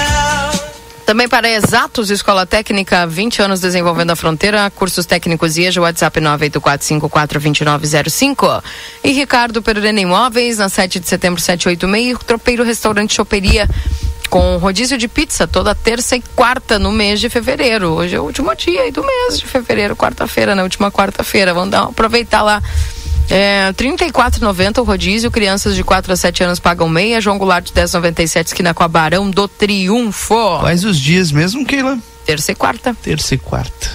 Também 1.11 1.27
para 1.27 1.49
Exatos, 1.49 2.09
Escola 2.09 2.45
Técnica, 2.45 3.05
20 3.05 3.41
anos 3.41 3.59
desenvolvendo 3.59 4.11
a 4.11 4.15
fronteira, 4.15 4.71
cursos 4.71 5.05
técnicos 5.05 5.57
IEJA, 5.57 5.81
WhatsApp 5.81 6.21
984542905. 6.21 8.63
E 9.03 9.11
Ricardo 9.11 9.61
Perurena 9.61 9.99
Imóveis, 9.99 10.57
na 10.57 10.69
7 10.69 11.01
de 11.01 11.09
setembro, 11.09 11.41
786, 11.41 12.17
Tropeiro 12.25 12.63
Restaurante 12.63 13.13
Choperia, 13.13 13.69
com 14.29 14.55
rodízio 14.55 14.97
de 14.97 15.09
pizza 15.09 15.45
toda 15.45 15.75
terça 15.75 16.15
e 16.15 16.23
quarta 16.33 16.79
no 16.79 16.93
mês 16.93 17.19
de 17.19 17.27
fevereiro. 17.27 17.89
Hoje 17.89 18.15
é 18.15 18.19
o 18.21 18.23
último 18.23 18.55
dia 18.55 18.89
do 18.89 19.03
mês 19.03 19.37
de 19.37 19.45
fevereiro, 19.45 19.97
quarta-feira, 19.97 20.55
na 20.55 20.63
última 20.63 20.89
quarta-feira. 20.89 21.53
Vamos 21.53 21.71
dar, 21.71 21.83
aproveitar 21.83 22.41
lá 22.41 22.63
é, 23.29 23.71
34,90 23.73 24.79
o 24.79 24.83
rodízio, 24.83 25.31
crianças 25.31 25.75
de 25.75 25.83
4 25.83 26.11
a 26.11 26.15
7 26.15 26.43
anos 26.43 26.59
pagam 26.59 26.89
meia, 26.89 27.21
João 27.21 27.37
Goulart 27.37 27.65
de 27.65 27.73
10,97 27.73 28.47
esquina 28.47 28.73
com 28.73 28.83
a 28.83 28.87
Barão 28.87 29.29
do 29.29 29.47
Triunfo. 29.47 30.59
Quais 30.59 30.83
os 30.83 30.99
dias 30.99 31.31
mesmo, 31.31 31.65
Keila? 31.65 31.97
Terça 32.25 32.51
e 32.51 32.55
quarta. 32.55 32.95
Terça 33.01 33.35
e 33.35 33.37
quarta. 33.37 33.89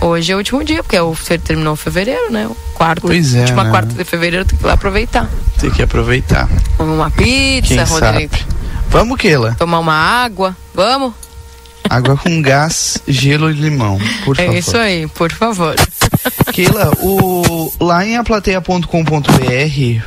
Hoje 0.00 0.32
é 0.32 0.34
o 0.34 0.38
último 0.38 0.62
dia, 0.62 0.82
porque 0.82 0.96
é 0.96 1.02
o, 1.02 1.16
terminou 1.44 1.76
fevereiro, 1.76 2.30
né? 2.30 2.46
O 2.46 2.56
quarto. 2.74 3.02
Pois 3.02 3.34
é. 3.34 3.40
Última 3.40 3.64
né? 3.64 3.70
quarta 3.70 3.94
de 3.94 4.04
fevereiro 4.04 4.44
tem 4.44 4.58
que 4.58 4.64
ir 4.64 4.66
lá 4.66 4.74
aproveitar. 4.74 5.30
Tem 5.58 5.70
que 5.70 5.82
aproveitar. 5.82 6.48
Comer 6.76 6.92
uma 6.92 7.10
pizza, 7.10 7.74
Quem 7.74 7.84
Rodrigo. 7.84 8.36
sabe? 8.36 8.54
Vamos, 8.88 9.18
Keila. 9.18 9.56
Tomar 9.58 9.78
uma 9.78 9.94
água. 9.94 10.56
Vamos? 10.74 11.14
Água 11.88 12.16
com 12.16 12.40
gás, 12.42 12.98
gelo 13.06 13.50
e 13.50 13.54
limão, 13.54 13.98
por 14.24 14.38
É 14.38 14.46
favor. 14.46 14.58
isso 14.58 14.76
aí, 14.76 15.06
por 15.08 15.30
favor. 15.30 15.74
Keila, 16.52 16.90
o, 17.00 17.72
lá 17.80 18.04
em 18.04 18.16
aplateia.com.br 18.16 18.88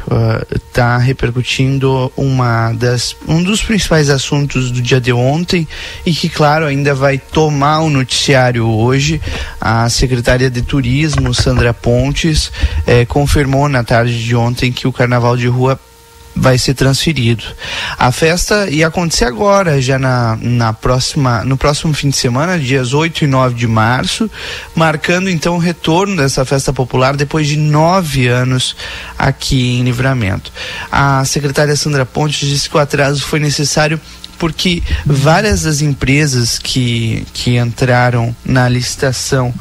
uh, 0.08 0.60
tá 0.74 0.98
repercutindo 0.98 2.12
uma 2.18 2.74
das, 2.74 3.16
um 3.28 3.44
dos 3.44 3.62
principais 3.62 4.10
assuntos 4.10 4.72
do 4.72 4.82
dia 4.82 5.00
de 5.00 5.14
ontem 5.14 5.68
e 6.06 6.14
que, 6.14 6.30
claro, 6.30 6.66
ainda 6.66 6.96
vai 6.96 7.18
tomar 7.18 7.80
o 7.82 7.90
noticiário 7.90 8.66
hoje. 8.66 9.22
A 9.60 9.90
secretária 9.90 10.50
de 10.50 10.62
Turismo, 10.62 11.34
Sandra 11.34 11.74
Pontes, 11.74 12.52
eh, 12.86 13.06
confirmou 13.06 13.68
na 13.70 13.84
tarde 13.84 14.24
de 14.24 14.36
ontem 14.36 14.72
que 14.72 14.88
o 14.88 14.94
carnaval 14.94 15.36
de 15.38 15.48
rua 15.48 15.80
vai 16.38 16.58
ser 16.58 16.74
transferido. 16.74 17.44
A 17.98 18.12
festa 18.12 18.70
ia 18.70 18.88
acontecer 18.88 19.26
agora, 19.26 19.82
já 19.82 19.98
na, 19.98 20.38
na 20.42 20.74
próxima, 20.74 21.44
no 21.44 21.58
próximo 21.58 21.94
fim 21.94 22.10
de 22.10 22.18
semana, 22.18 22.58
dias 22.60 22.94
8 22.94 23.24
e 23.24 23.28
9 23.28 23.56
de 23.56 23.68
março, 23.68 24.30
marcando 24.76 25.30
então 25.30 25.56
o 25.56 25.60
retorno 25.60 26.16
dessa 26.16 26.46
festa 26.46 26.72
popular 26.72 27.16
depois 27.16 27.48
de 27.48 27.58
nove 27.58 28.28
anos 28.28 28.76
aqui 29.18 29.80
em 29.80 29.84
Livramento. 29.84 30.52
A 30.92 31.26
secretária 31.26 31.76
Sandra 31.76 32.06
Pontes 32.06 32.48
disse 32.48 32.70
que 32.70 32.78
o 32.78 32.80
atraso 32.80 33.24
foi 33.24 33.40
necessário 33.40 34.00
porque 34.38 34.84
várias 35.06 35.64
das 35.64 35.82
empresas 35.82 36.60
que, 36.60 37.26
que 37.34 37.58
entraram 37.58 38.36
na 38.46 38.70
licitação 38.70 39.52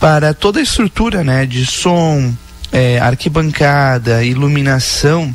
para 0.00 0.34
toda 0.34 0.58
a 0.58 0.62
estrutura 0.62 1.22
né, 1.22 1.46
de 1.46 1.64
som, 1.64 2.34
eh, 2.72 2.98
arquibancada, 2.98 4.24
iluminação, 4.24 5.32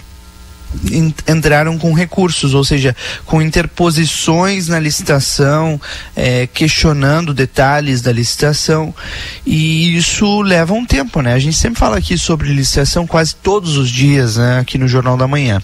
entraram 1.27 1.77
com 1.77 1.93
recursos, 1.93 2.53
ou 2.53 2.63
seja, 2.63 2.95
com 3.25 3.41
interposições 3.41 4.67
na 4.67 4.79
licitação, 4.79 5.79
eh, 6.15 6.47
questionando 6.53 7.33
detalhes 7.33 8.01
da 8.01 8.11
licitação, 8.11 8.93
e 9.45 9.97
isso 9.97 10.41
leva 10.41 10.73
um 10.73 10.85
tempo, 10.85 11.21
né? 11.21 11.33
A 11.33 11.39
gente 11.39 11.57
sempre 11.57 11.79
fala 11.79 11.97
aqui 11.97 12.17
sobre 12.17 12.53
licitação 12.53 13.05
quase 13.05 13.35
todos 13.35 13.77
os 13.77 13.89
dias, 13.89 14.37
né? 14.37 14.59
Aqui 14.59 14.77
no 14.77 14.87
Jornal 14.87 15.17
da 15.17 15.27
Manhã. 15.27 15.61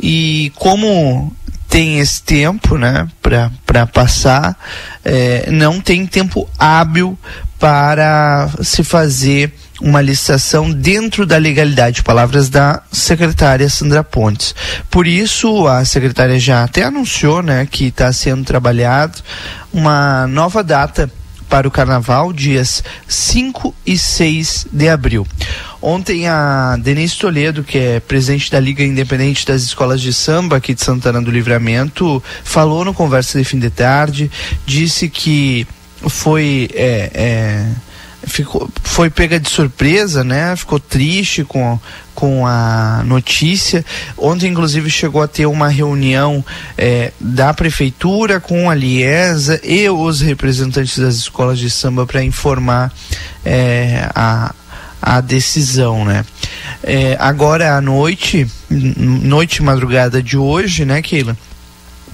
E 0.00 0.52
como 0.56 1.34
tem 1.68 2.00
esse 2.00 2.20
tempo, 2.22 2.76
né, 2.76 3.06
para 3.22 3.86
passar, 3.86 4.58
eh, 5.04 5.48
não 5.52 5.80
tem 5.80 6.04
tempo 6.04 6.50
hábil 6.58 7.16
para 7.60 8.50
se 8.62 8.82
fazer 8.82 9.54
uma 9.80 10.00
licitação 10.00 10.70
dentro 10.70 11.24
da 11.24 11.36
legalidade, 11.36 12.02
palavras 12.02 12.48
da 12.48 12.82
secretária 12.92 13.68
Sandra 13.68 14.04
Pontes. 14.04 14.54
Por 14.90 15.06
isso, 15.06 15.66
a 15.66 15.84
secretária 15.84 16.38
já 16.38 16.64
até 16.64 16.84
anunciou, 16.84 17.42
né, 17.42 17.66
que 17.70 17.86
está 17.86 18.12
sendo 18.12 18.44
trabalhado 18.44 19.18
uma 19.72 20.26
nova 20.26 20.62
data 20.62 21.10
para 21.50 21.66
o 21.66 21.70
carnaval, 21.70 22.32
dias 22.32 22.82
5 23.08 23.74
e 23.84 23.98
6 23.98 24.68
de 24.72 24.88
abril. 24.88 25.26
Ontem 25.82 26.28
a 26.28 26.76
Denise 26.76 27.18
Toledo, 27.18 27.64
que 27.64 27.76
é 27.76 28.00
presidente 28.00 28.50
da 28.50 28.60
Liga 28.60 28.84
Independente 28.84 29.44
das 29.44 29.62
Escolas 29.62 30.00
de 30.00 30.12
Samba 30.12 30.56
aqui 30.56 30.74
de 30.74 30.84
Santana 30.84 31.20
do 31.20 31.30
Livramento, 31.30 32.22
falou 32.44 32.84
no 32.84 32.94
Conversa 32.94 33.36
de 33.36 33.44
Fim 33.44 33.58
de 33.58 33.70
Tarde, 33.70 34.30
disse 34.64 35.08
que 35.08 35.66
foi 36.08 36.70
é, 36.72 37.10
é, 37.12 37.66
ficou, 38.24 38.68
foi 38.82 39.10
pega 39.10 39.38
de 39.38 39.48
surpresa, 39.48 40.22
né? 40.22 40.54
Ficou 40.56 40.78
triste 40.78 41.44
com, 41.44 41.78
com 42.14 42.46
a 42.46 43.02
notícia. 43.04 43.84
Ontem, 44.16 44.50
inclusive, 44.50 44.90
chegou 44.90 45.22
a 45.22 45.28
ter 45.28 45.46
uma 45.46 45.68
reunião 45.68 46.44
eh, 46.76 47.12
da 47.18 47.52
prefeitura 47.54 48.40
com 48.40 48.68
a 48.68 48.74
Liesa 48.74 49.60
e 49.64 49.88
os 49.88 50.20
representantes 50.20 50.98
das 50.98 51.16
escolas 51.16 51.58
de 51.58 51.70
samba 51.70 52.06
para 52.06 52.22
informar 52.22 52.92
eh, 53.44 54.08
a, 54.14 54.54
a 55.00 55.20
decisão, 55.20 56.04
né? 56.04 56.24
Eh, 56.82 57.16
agora 57.18 57.76
à 57.76 57.80
noite, 57.80 58.46
noite 58.68 59.62
madrugada 59.62 60.22
de 60.22 60.36
hoje, 60.36 60.84
né, 60.84 61.02
Keila? 61.02 61.36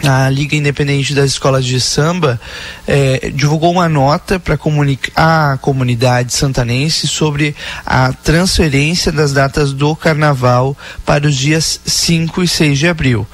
A 0.04 0.28
Liga 0.28 0.56
Independente 0.56 1.14
das 1.14 1.30
Escolas 1.30 1.64
de 1.64 1.80
Samba 1.80 2.40
eh, 2.86 3.30
divulgou 3.34 3.72
uma 3.72 3.88
nota 3.88 4.38
para 4.38 4.56
comunicar 4.56 5.54
à 5.54 5.58
comunidade 5.58 6.32
santanense 6.32 7.06
sobre 7.06 7.54
a 7.84 8.12
transferência 8.12 9.10
das 9.10 9.32
datas 9.32 9.72
do 9.72 9.96
carnaval 9.96 10.76
para 11.04 11.26
os 11.26 11.36
dias 11.36 11.80
5 11.84 12.42
e 12.42 12.48
6 12.48 12.78
de 12.78 12.88
abril. 12.88 13.26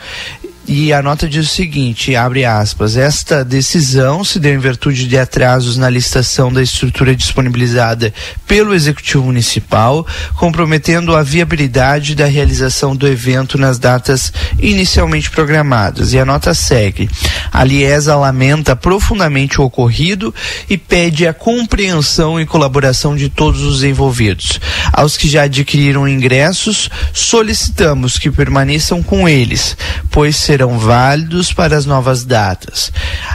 E 0.74 0.90
a 0.90 1.02
nota 1.02 1.28
diz 1.28 1.50
o 1.50 1.54
seguinte, 1.54 2.16
abre 2.16 2.46
aspas, 2.46 2.96
esta 2.96 3.44
decisão 3.44 4.24
se 4.24 4.40
deu 4.40 4.54
em 4.54 4.58
virtude 4.58 5.06
de 5.06 5.18
atrasos 5.18 5.76
na 5.76 5.90
licitação 5.90 6.50
da 6.50 6.62
estrutura 6.62 7.14
disponibilizada 7.14 8.10
pelo 8.46 8.72
Executivo 8.72 9.24
Municipal, 9.24 10.06
comprometendo 10.34 11.14
a 11.14 11.22
viabilidade 11.22 12.14
da 12.14 12.24
realização 12.24 12.96
do 12.96 13.06
evento 13.06 13.58
nas 13.58 13.78
datas 13.78 14.32
inicialmente 14.58 15.30
programadas. 15.30 16.14
E 16.14 16.18
a 16.18 16.24
nota 16.24 16.54
segue. 16.54 17.06
A 17.52 17.62
Liesa 17.64 18.16
lamenta 18.16 18.74
profundamente 18.74 19.60
o 19.60 19.64
ocorrido 19.64 20.34
e 20.70 20.78
pede 20.78 21.26
a 21.26 21.34
compreensão 21.34 22.40
e 22.40 22.46
colaboração 22.46 23.14
de 23.14 23.28
todos 23.28 23.60
os 23.60 23.84
envolvidos. 23.84 24.58
Aos 24.90 25.18
que 25.18 25.28
já 25.28 25.42
adquiriram 25.42 26.08
ingressos, 26.08 26.88
solicitamos 27.12 28.18
que 28.18 28.30
permaneçam 28.30 29.02
com 29.02 29.28
eles, 29.28 29.76
pois 30.10 30.34
serão 30.36 30.61
válidos 30.78 31.52
para 31.52 31.76
as 31.76 31.86
novas 31.86 32.24
datas. 32.24 32.92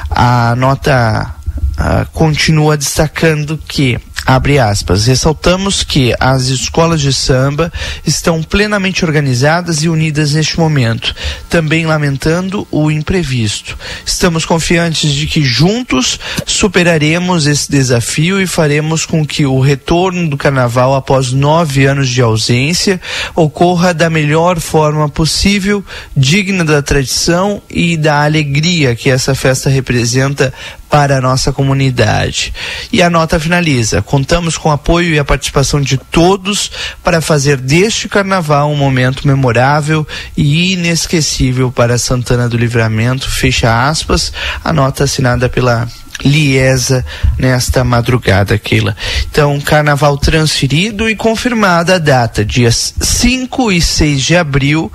A 0.09 0.55
nota 0.55 1.33
ah, 1.77 2.05
continua 2.13 2.77
destacando 2.77 3.57
que 3.57 3.99
Abre 4.27 4.59
aspas. 4.59 5.07
Ressaltamos 5.07 5.85
que 5.85 6.13
as 6.19 6.47
escolas 6.47 6.99
de 6.99 7.13
samba 7.13 7.71
estão 8.05 8.43
plenamente 8.43 9.05
organizadas 9.05 9.83
e 9.83 9.87
unidas 9.87 10.33
neste 10.33 10.59
momento, 10.59 11.15
também 11.49 11.85
lamentando 11.85 12.67
o 12.69 12.91
imprevisto. 12.91 13.77
Estamos 14.05 14.43
confiantes 14.43 15.13
de 15.13 15.27
que 15.27 15.41
juntos 15.41 16.19
superaremos 16.45 17.47
esse 17.47 17.71
desafio 17.71 18.41
e 18.41 18.45
faremos 18.45 19.05
com 19.05 19.25
que 19.25 19.45
o 19.45 19.61
retorno 19.61 20.27
do 20.27 20.35
carnaval 20.35 20.93
após 20.93 21.31
nove 21.31 21.85
anos 21.85 22.09
de 22.09 22.21
ausência 22.21 22.99
ocorra 23.33 23.93
da 23.93 24.09
melhor 24.09 24.59
forma 24.59 25.07
possível, 25.07 25.81
digna 26.13 26.65
da 26.65 26.81
tradição 26.81 27.61
e 27.69 27.95
da 27.95 28.25
alegria 28.25 28.93
que 28.93 29.09
essa 29.09 29.33
festa 29.33 29.69
representa 29.69 30.53
para 30.89 31.17
a 31.17 31.21
nossa 31.21 31.51
comunidade. 31.51 32.53
E 32.91 33.01
a 33.01 33.09
nota 33.09 33.39
finaliza: 33.39 34.01
contamos 34.01 34.57
com 34.57 34.69
o 34.69 34.71
apoio 34.71 35.13
e 35.13 35.19
a 35.19 35.25
participação 35.25 35.81
de 35.81 35.97
todos 35.97 36.71
para 37.03 37.21
fazer 37.21 37.57
deste 37.57 38.07
carnaval 38.07 38.71
um 38.71 38.75
momento 38.75 39.27
memorável 39.27 40.07
e 40.35 40.73
inesquecível 40.73 41.71
para 41.71 41.97
Santana 41.97 42.47
do 42.49 42.57
Livramento. 42.57 43.29
Fecha 43.29 43.89
aspas, 43.89 44.31
a 44.63 44.71
nota 44.73 45.03
assinada 45.03 45.49
pela 45.49 45.87
Liesa 46.23 47.05
nesta 47.37 47.83
madrugada, 47.83 48.57
Keila. 48.57 48.95
Então, 49.29 49.59
carnaval 49.61 50.17
transferido 50.17 51.07
e 51.09 51.15
confirmada 51.15 51.95
a 51.95 51.99
data, 51.99 52.43
dias 52.43 52.93
5 52.99 53.71
e 53.71 53.79
6 53.79 54.23
de 54.23 54.35
abril, 54.35 54.91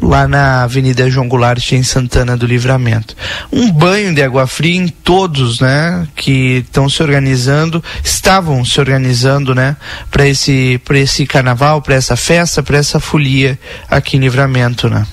lá 0.00 0.28
na 0.28 0.62
Avenida 0.62 1.10
João 1.10 1.28
Goulart, 1.28 1.72
em 1.72 1.82
Santana 1.82 2.36
do 2.36 2.46
Livramento. 2.46 3.16
Um 3.52 3.70
banho 3.70 4.14
de 4.14 4.22
água 4.22 4.46
fria 4.46 4.76
em 4.76 4.88
todos, 4.88 5.60
né, 5.60 6.06
que 6.14 6.64
estão 6.66 6.88
se 6.88 7.02
organizando, 7.02 7.82
estavam 8.02 8.64
se 8.64 8.78
organizando, 8.80 9.54
né, 9.54 9.76
para 10.10 10.26
esse, 10.26 10.80
para 10.84 10.98
esse 10.98 11.26
carnaval, 11.26 11.82
para 11.82 11.94
essa 11.94 12.16
festa, 12.16 12.62
para 12.62 12.78
essa 12.78 13.00
folia 13.00 13.58
aqui 13.90 14.16
em 14.16 14.20
Livramento, 14.20 14.88
né. 14.88 15.06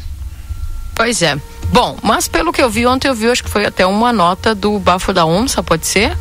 Pois 0.94 1.22
é. 1.22 1.38
Bom, 1.72 1.98
mas 2.02 2.28
pelo 2.28 2.54
que 2.54 2.62
eu 2.62 2.70
vi 2.70 2.86
ontem, 2.86 3.08
eu 3.08 3.16
vi, 3.16 3.30
acho 3.30 3.44
que 3.44 3.50
foi 3.50 3.66
até 3.66 3.86
uma 3.86 4.14
nota 4.14 4.56
do 4.56 4.80
Bafo 4.80 5.12
da 5.12 5.26
Onça, 5.26 5.62
pode 5.62 5.86
ser? 5.86 6.16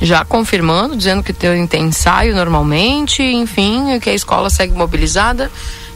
Já 0.00 0.24
confirmando, 0.24 0.96
dizendo 0.96 1.22
que 1.22 1.32
tem, 1.32 1.68
ensaio 1.74 2.34
normalmente, 2.34 3.22
enfim, 3.22 4.00
que 4.00 4.10
a 4.10 4.14
escola 4.14 4.50
segue 4.50 4.72
mobilizada. 4.72 5.50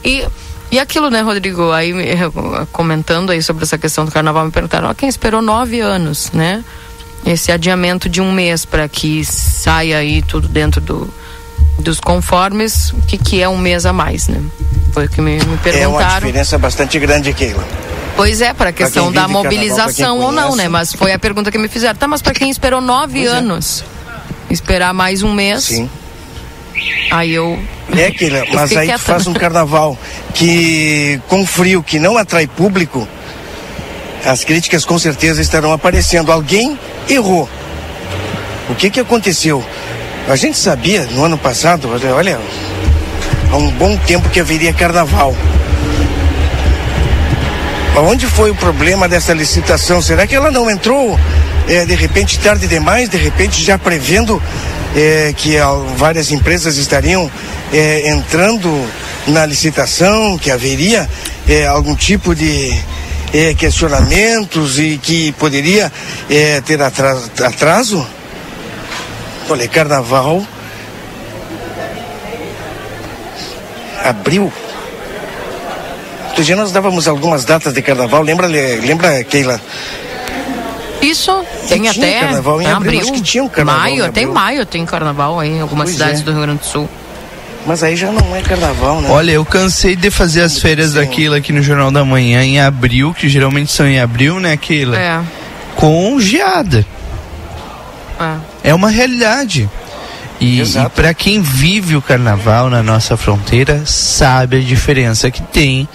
E, 0.05 0.25
e 0.71 0.79
aquilo, 0.79 1.09
né, 1.09 1.21
Rodrigo? 1.21 1.71
Aí 1.71 1.93
comentando 2.71 3.31
aí 3.31 3.41
sobre 3.41 3.63
essa 3.63 3.77
questão 3.77 4.05
do 4.05 4.11
carnaval, 4.11 4.45
me 4.45 4.51
perguntaram: 4.51 4.89
ó, 4.89 4.93
quem 4.93 5.07
esperou 5.07 5.41
nove 5.41 5.79
anos, 5.79 6.31
né? 6.31 6.63
Esse 7.25 7.51
adiamento 7.51 8.07
de 8.07 8.21
um 8.21 8.31
mês 8.31 8.65
para 8.65 8.87
que 8.87 9.23
saia 9.25 9.97
aí 9.97 10.21
tudo 10.21 10.47
dentro 10.47 10.79
do, 10.79 11.11
dos 11.79 11.99
conformes, 11.99 12.91
o 12.91 13.01
que, 13.01 13.17
que 13.17 13.41
é 13.41 13.49
um 13.49 13.57
mês 13.57 13.85
a 13.85 13.93
mais, 13.93 14.27
né? 14.27 14.41
Foi 14.93 15.05
o 15.05 15.09
que 15.09 15.21
me, 15.21 15.35
me 15.35 15.57
perguntaram. 15.57 15.81
É 15.81 15.87
uma 15.87 16.13
diferença 16.15 16.57
bastante 16.57 16.99
grande, 16.99 17.33
Keila. 17.33 17.65
Pois 18.15 18.41
é, 18.41 18.51
para 18.53 18.71
a 18.71 18.73
questão 18.73 19.11
da 19.11 19.27
mobilização 19.27 20.19
ou 20.19 20.31
não, 20.31 20.55
né? 20.55 20.67
Mas 20.67 20.93
foi 20.93 21.13
a 21.13 21.19
pergunta 21.19 21.51
que 21.51 21.57
me 21.57 21.67
fizeram. 21.67 21.95
Tá, 21.95 22.07
mas 22.07 22.21
para 22.21 22.33
quem 22.33 22.49
esperou 22.49 22.81
nove 22.81 23.19
pois 23.19 23.31
é. 23.31 23.37
anos, 23.37 23.83
é. 24.49 24.53
esperar 24.53 24.93
mais 24.93 25.21
um 25.21 25.33
mês. 25.33 25.65
Sim. 25.65 25.89
Aí 27.11 27.33
eu. 27.33 27.59
É, 27.95 28.11
Keila, 28.11 28.43
mas 28.53 28.75
aí 28.75 28.91
tu 28.91 28.99
faz 28.99 29.27
um 29.27 29.33
carnaval 29.33 29.97
que 30.33 31.19
com 31.27 31.45
frio 31.45 31.81
que 31.81 31.99
não 31.99 32.17
atrai 32.17 32.47
público, 32.47 33.07
as 34.25 34.43
críticas 34.43 34.85
com 34.85 34.99
certeza 34.99 35.41
estarão 35.41 35.71
aparecendo. 35.71 36.31
Alguém 36.31 36.77
errou. 37.09 37.49
O 38.69 38.75
que 38.75 38.89
que 38.89 38.99
aconteceu? 38.99 39.63
A 40.27 40.35
gente 40.35 40.57
sabia 40.57 41.03
no 41.11 41.23
ano 41.23 41.37
passado, 41.37 41.89
olha, 42.13 42.37
há 43.49 43.55
um 43.55 43.71
bom 43.71 43.95
tempo 43.97 44.29
que 44.29 44.39
haveria 44.41 44.73
carnaval. 44.73 45.33
Onde 47.95 48.27
foi 48.27 48.51
o 48.51 48.55
problema 48.55 49.07
dessa 49.07 49.33
licitação? 49.33 50.01
Será 50.01 50.27
que 50.27 50.35
ela 50.35 50.51
não 50.51 50.69
entrou 50.69 51.17
é, 51.67 51.85
de 51.85 51.95
repente 51.95 52.37
tarde 52.39 52.67
demais, 52.67 53.09
de 53.09 53.17
repente 53.17 53.63
já 53.63 53.77
prevendo 53.77 54.41
é, 54.97 55.31
que 55.31 55.57
várias 55.95 56.31
empresas 56.31 56.77
estariam 56.77 57.29
é, 57.71 58.09
entrando 58.09 58.69
na 59.27 59.45
licitação, 59.45 60.37
que 60.37 60.49
haveria 60.49 61.07
é, 61.47 61.67
algum 61.67 61.95
tipo 61.95 62.33
de 62.33 62.75
é, 63.31 63.53
questionamentos 63.53 64.79
e 64.79 64.97
que 64.97 65.31
poderia 65.33 65.91
é, 66.29 66.59
ter 66.61 66.81
atraso? 66.81 68.05
Olha, 69.49 69.67
carnaval. 69.67 70.45
Abril 74.03 74.51
Outro 76.37 76.45
dia 76.45 76.55
nós 76.55 76.71
dávamos 76.71 77.07
algumas 77.07 77.45
datas 77.45 77.73
de 77.73 77.81
carnaval, 77.81 78.21
lembra, 78.21 78.45
lembra 78.45 79.23
Keila? 79.23 79.59
Isso, 81.01 81.45
tem 81.67 81.87
até 81.87 82.21
carnaval 82.21 82.61
em 82.61 82.67
abril, 82.67 82.99
abril. 82.99 83.13
que 83.13 83.21
tinha 83.21 83.43
um 83.43 83.49
carnaval 83.49 83.81
maio, 83.81 84.05
até 84.05 84.25
maio 84.25 84.65
tem 84.65 84.85
carnaval 84.85 85.39
aí 85.39 85.51
em 85.51 85.61
algumas 85.61 85.85
pois 85.85 85.95
cidades 85.95 86.21
é. 86.21 86.23
do 86.23 86.31
Rio 86.31 86.41
Grande 86.41 86.59
do 86.59 86.65
Sul. 86.65 86.89
Mas 87.65 87.83
aí 87.83 87.95
já 87.95 88.11
não 88.11 88.35
é 88.35 88.41
carnaval, 88.41 89.01
né? 89.01 89.09
Olha, 89.11 89.31
eu 89.31 89.43
cansei 89.43 89.95
de 89.95 90.09
fazer 90.09 90.41
as 90.41 90.57
férias 90.57 90.91
Sim. 90.91 90.95
daquilo 90.95 91.35
aqui 91.35 91.51
no 91.51 91.61
Jornal 91.61 91.91
da 91.91 92.05
Manhã 92.05 92.41
em 92.41 92.61
abril, 92.61 93.13
que 93.13 93.27
geralmente 93.27 93.71
são 93.71 93.85
em 93.85 93.99
abril, 93.99 94.39
né, 94.39 94.55
Keila? 94.55 94.97
É. 94.97 95.21
Com 95.75 96.19
geada. 96.19 96.85
É. 98.19 98.69
é 98.69 98.73
uma 98.73 98.89
realidade. 98.89 99.69
E, 100.39 100.61
e 100.61 100.89
para 100.95 101.13
quem 101.13 101.41
vive 101.41 101.95
o 101.95 102.01
carnaval 102.01 102.69
na 102.69 102.81
nossa 102.81 103.17
fronteira, 103.17 103.81
sabe 103.85 104.57
a 104.57 104.61
diferença 104.61 105.29
que 105.29 105.41
tem 105.41 105.87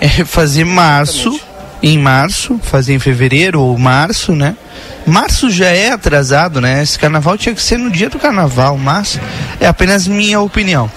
é 0.00 0.24
fazer 0.24 0.64
março, 0.64 1.28
Exatamente. 1.28 1.51
Em 1.82 1.98
março, 1.98 2.60
fazer 2.62 2.94
em 2.94 2.98
fevereiro 2.98 3.60
ou 3.60 3.76
março, 3.76 4.32
né? 4.32 4.56
Março 5.04 5.50
já 5.50 5.68
é 5.68 5.90
atrasado, 5.90 6.60
né? 6.60 6.82
Esse 6.82 6.98
carnaval 6.98 7.36
tinha 7.36 7.54
que 7.54 7.62
ser 7.62 7.78
no 7.78 7.90
dia 7.90 8.08
do 8.08 8.18
carnaval, 8.18 8.78
março 8.78 9.20
é 9.60 9.66
apenas 9.66 10.06
minha 10.06 10.40
opinião. 10.40 10.90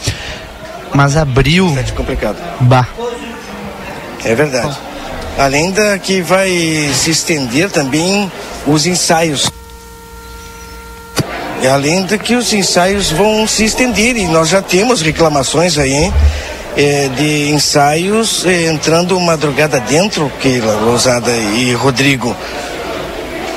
Mas 0.94 1.18
abril. 1.18 1.76
É 1.78 1.84
complicado. 1.92 2.38
Bah. 2.62 2.88
É 4.24 4.36
verdade. 4.36 4.78
Além 5.38 5.72
da 5.72 5.98
que 5.98 6.22
vai 6.22 6.50
se 6.94 7.12
estender 7.12 7.70
também 7.70 8.32
os 8.66 8.86
ensaios. 8.86 9.52
E 11.62 11.68
além 11.68 12.06
de 12.06 12.18
que 12.18 12.36
os 12.36 12.54
ensaios 12.54 13.12
vão 13.12 13.48
se 13.48 13.66
estender 13.66 14.16
e 14.16 14.28
nós 14.28 14.50
já 14.50 14.62
temos 14.62 15.02
reclamações 15.02 15.78
aí, 15.78 15.94
hein? 15.94 16.14
É, 16.78 17.10
de 17.10 17.52
ensaios 17.52 18.46
é, 18.46 18.68
entrando 18.68 19.20
madrugada 19.20 19.80
dentro, 19.80 20.32
Keila 20.42 20.74
Lousada 20.82 21.32
e 21.32 21.74
Rodrigo. 21.74 22.36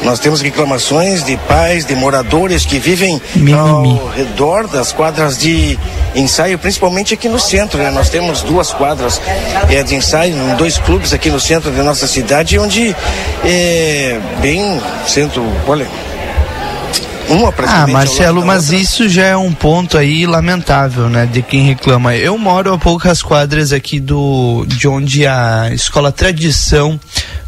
Nós 0.03 0.21
temos 0.21 0.41
reclamações 0.41 1.25
de 1.25 1.37
pais, 1.37 1.85
de 1.85 1.97
moradores 1.97 2.65
que 2.65 2.79
vivem 2.79 3.21
Mimimi. 3.35 3.59
ao 3.59 4.09
redor 4.09 4.69
das 4.69 4.93
quadras 4.93 5.37
de 5.37 5.77
ensaio, 6.15 6.57
principalmente 6.59 7.15
aqui 7.15 7.29
no 7.29 7.39
centro. 7.39 7.79
Né? 7.79 7.91
Nós 7.91 8.09
temos 8.09 8.43
duas 8.43 8.73
quadras 8.73 9.21
é, 9.69 9.83
de 9.83 9.97
ensaio, 9.97 10.35
dois 10.57 10.79
clubes 10.79 11.13
aqui 11.13 11.31
no 11.31 11.41
centro 11.41 11.71
da 11.73 11.83
nossa 11.83 12.07
cidade, 12.07 12.59
onde 12.59 12.95
é 13.45 14.21
bem 14.41 14.81
centro, 15.07 15.45
olha, 15.67 15.87
uma 17.29 17.53
Ah, 17.67 17.87
Marcelo, 17.87 18.45
mas 18.45 18.71
isso 18.73 19.09
já 19.09 19.25
é 19.25 19.37
um 19.37 19.53
ponto 19.53 19.99
aí 19.99 20.27
lamentável, 20.27 21.09
né, 21.09 21.27
de 21.27 21.43
quem 21.43 21.63
reclama. 21.63 22.15
Eu 22.15 22.39
moro 22.39 22.73
a 22.73 22.79
poucas 22.79 23.23
quadras 23.23 23.73
aqui 23.73 24.01
do 24.01 24.65
de 24.67 24.89
onde 24.89 25.27
a 25.27 25.71
escola 25.73 26.11
Tradição 26.11 26.99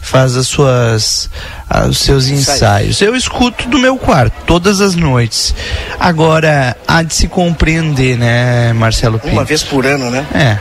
faz 0.01 0.37
as 0.37 0.47
suas 0.47 1.31
os 1.89 1.99
seus 1.99 2.29
ensaios. 2.29 3.01
Eu 3.01 3.15
escuto 3.15 3.69
do 3.69 3.79
meu 3.79 3.97
quarto 3.97 4.35
todas 4.47 4.81
as 4.81 4.95
noites. 4.95 5.55
Agora 5.99 6.77
há 6.87 7.03
de 7.03 7.15
se 7.15 7.29
compreender, 7.29 8.19
né, 8.19 8.73
Marcelo 8.73 9.19
Pinto? 9.19 9.33
Uma 9.35 9.45
vez 9.45 9.63
por 9.63 9.87
ano, 9.87 10.11
né? 10.11 10.27
É. 10.35 10.59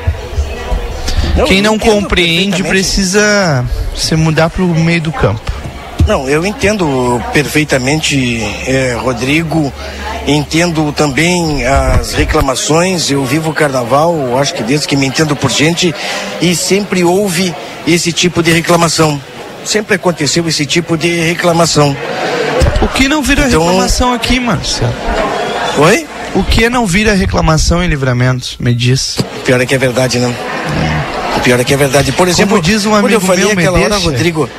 Não, 1.36 1.46
Quem 1.46 1.62
não 1.62 1.78
compreende 1.80 2.64
precisa 2.64 3.64
se 3.96 4.16
mudar 4.16 4.50
para 4.50 4.64
o 4.64 4.68
meio 4.68 5.02
do 5.02 5.12
campo. 5.12 5.59
Não, 6.10 6.28
eu 6.28 6.44
entendo 6.44 7.24
perfeitamente, 7.32 8.42
é, 8.66 8.98
Rodrigo, 9.00 9.72
entendo 10.26 10.92
também 10.92 11.64
as 11.68 12.14
reclamações. 12.14 13.12
Eu 13.12 13.24
vivo 13.24 13.52
o 13.52 13.54
carnaval, 13.54 14.36
acho 14.40 14.56
que 14.56 14.64
desde 14.64 14.88
que 14.88 14.96
me 14.96 15.06
entendo 15.06 15.36
por 15.36 15.52
gente, 15.52 15.94
e 16.42 16.56
sempre 16.56 17.04
houve 17.04 17.54
esse 17.88 18.12
tipo 18.12 18.42
de 18.42 18.52
reclamação. 18.52 19.22
Sempre 19.64 19.98
aconteceu 19.98 20.48
esse 20.48 20.66
tipo 20.66 20.98
de 20.98 21.10
reclamação. 21.10 21.96
O 22.82 22.88
que 22.88 23.08
não 23.08 23.22
vira 23.22 23.48
então... 23.48 23.62
reclamação 23.62 24.12
aqui, 24.12 24.40
Marcelo? 24.40 24.92
Oi? 25.78 26.08
O 26.34 26.44
que 26.44 26.68
não 26.72 26.88
vira 26.88 27.14
reclamação 27.14 27.84
em 27.84 27.88
livramento? 27.88 28.56
Me 28.60 28.74
diz. 28.74 29.20
pior 29.46 29.62
é 29.62 29.66
que 29.68 29.76
é 29.76 29.78
verdade, 29.78 30.18
não. 30.18 30.34
O 31.38 31.40
pior 31.42 31.60
é 31.60 31.64
que 31.64 31.74
é 31.74 31.78
verdade. 31.78 32.12
Por 32.14 32.28
exemplo, 32.28 32.58
Como 32.58 32.64
diz 32.64 32.84
um 32.88 32.96
amigo 32.96 33.08
quando 33.08 33.14
eu 33.14 33.22
falei 33.22 33.46
meu, 33.46 33.54
aquela 33.54 33.80
hora, 33.80 33.98
Rodrigo, 33.98 34.50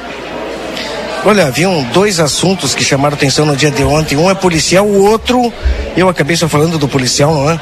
Olha, 1.23 1.47
haviam 1.47 1.83
dois 1.93 2.19
assuntos 2.19 2.75
que 2.75 2.83
chamaram 2.83 3.15
atenção 3.15 3.45
no 3.45 3.55
dia 3.55 3.71
de 3.71 3.85
ontem. 3.85 4.17
Um 4.17 4.31
é 4.31 4.35
policial, 4.35 4.87
o 4.87 5.05
outro, 5.05 5.53
eu 5.95 6.09
acabei 6.09 6.35
só 6.35 6.49
falando 6.49 6.79
do 6.79 6.89
policial, 6.89 7.35
não 7.35 7.51
é? 7.51 7.61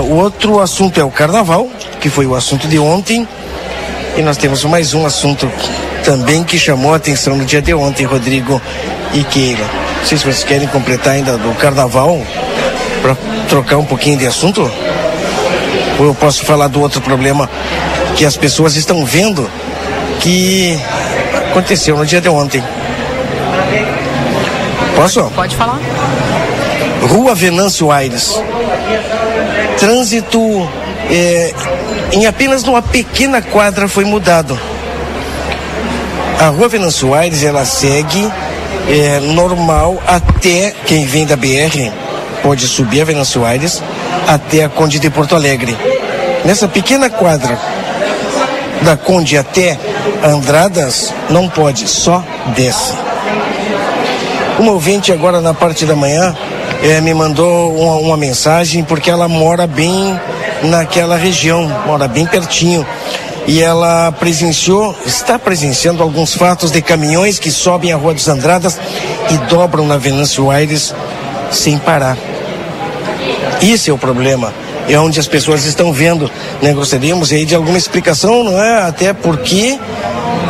O 0.00 0.14
outro 0.14 0.60
assunto 0.60 1.00
é 1.00 1.04
o 1.04 1.10
carnaval, 1.10 1.68
que 2.00 2.08
foi 2.08 2.24
o 2.24 2.36
assunto 2.36 2.68
de 2.68 2.78
ontem. 2.78 3.26
E 4.16 4.22
nós 4.22 4.36
temos 4.36 4.62
mais 4.64 4.94
um 4.94 5.04
assunto 5.04 5.50
também 6.04 6.44
que 6.44 6.56
chamou 6.56 6.94
atenção 6.94 7.36
no 7.36 7.44
dia 7.44 7.60
de 7.60 7.74
ontem, 7.74 8.04
Rodrigo 8.04 8.62
e 9.12 9.24
Keila. 9.24 9.68
Não 9.98 10.06
sei 10.06 10.16
se 10.16 10.24
vocês 10.24 10.44
querem 10.44 10.68
completar 10.68 11.14
ainda 11.14 11.36
do 11.36 11.52
carnaval 11.56 12.22
para 13.02 13.16
trocar 13.48 13.78
um 13.78 13.84
pouquinho 13.84 14.18
de 14.18 14.26
assunto. 14.26 14.70
Ou 15.98 16.06
eu 16.06 16.14
posso 16.14 16.44
falar 16.44 16.68
do 16.68 16.80
outro 16.80 17.00
problema 17.00 17.50
que 18.16 18.24
as 18.24 18.36
pessoas 18.36 18.76
estão 18.76 19.04
vendo 19.04 19.50
que 20.20 20.78
aconteceu 21.50 21.96
no 21.96 22.06
dia 22.06 22.20
de 22.20 22.28
ontem. 22.28 22.62
Posso? 24.94 25.24
Pode 25.34 25.56
falar. 25.56 25.80
Rua 27.02 27.34
Venâncio 27.34 27.90
Aires. 27.90 28.40
Trânsito 29.78 30.38
é, 31.10 31.54
em 32.12 32.26
apenas 32.26 32.62
numa 32.64 32.80
pequena 32.82 33.42
quadra 33.42 33.88
foi 33.88 34.04
mudado. 34.04 34.58
A 36.40 36.48
Rua 36.48 36.68
Venâncio 36.68 37.14
Aires 37.14 37.42
ela 37.42 37.64
segue 37.64 38.30
é, 38.88 39.20
normal 39.20 40.02
até 40.06 40.72
quem 40.86 41.04
vem 41.06 41.26
da 41.26 41.36
BR 41.36 41.90
pode 42.44 42.68
subir 42.68 43.00
a 43.00 43.04
Venâncio 43.06 43.42
Aires 43.42 43.82
até 44.28 44.64
a 44.64 44.68
Conde 44.68 44.98
de 44.98 45.08
Porto 45.08 45.34
Alegre. 45.34 45.74
Nessa 46.44 46.68
pequena 46.68 47.08
quadra 47.08 47.58
da 48.82 48.98
Conde 48.98 49.38
até 49.38 49.78
Andradas 50.22 51.12
não 51.30 51.48
pode, 51.48 51.88
só 51.88 52.22
desce. 52.54 53.03
Uma 54.64 54.72
ouvinte 54.72 55.12
agora 55.12 55.42
na 55.42 55.52
parte 55.52 55.84
da 55.84 55.94
manhã 55.94 56.34
é, 56.82 56.98
me 57.02 57.12
mandou 57.12 57.70
uma, 57.76 57.96
uma 57.96 58.16
mensagem 58.16 58.82
porque 58.82 59.10
ela 59.10 59.28
mora 59.28 59.66
bem 59.66 60.18
naquela 60.62 61.18
região, 61.18 61.70
mora 61.86 62.08
bem 62.08 62.24
pertinho. 62.24 62.86
E 63.46 63.60
ela 63.60 64.10
presenciou, 64.12 64.96
está 65.04 65.38
presenciando 65.38 66.02
alguns 66.02 66.32
fatos 66.32 66.70
de 66.70 66.80
caminhões 66.80 67.38
que 67.38 67.50
sobem 67.50 67.92
a 67.92 67.96
Rua 67.96 68.14
dos 68.14 68.26
Andradas 68.26 68.80
e 69.30 69.36
dobram 69.50 69.86
na 69.86 69.98
Venâncio 69.98 70.50
Aires 70.50 70.94
sem 71.52 71.76
parar. 71.76 72.16
Esse 73.60 73.90
é 73.90 73.92
o 73.92 73.98
problema. 73.98 74.50
É 74.88 74.98
onde 74.98 75.20
as 75.20 75.28
pessoas 75.28 75.66
estão 75.66 75.92
vendo, 75.92 76.30
né? 76.62 76.72
Gostaríamos 76.72 77.30
aí 77.32 77.44
de 77.44 77.54
alguma 77.54 77.76
explicação, 77.76 78.42
não 78.42 78.58
é? 78.58 78.78
Até 78.78 79.12
porque 79.12 79.78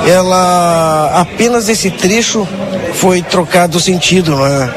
ela 0.06 1.10
apenas 1.14 1.68
esse 1.68 1.90
trecho 1.90 2.46
foi 2.94 3.22
trocado 3.22 3.78
o 3.78 3.80
sentido, 3.80 4.36
não 4.36 4.46
é? 4.46 4.72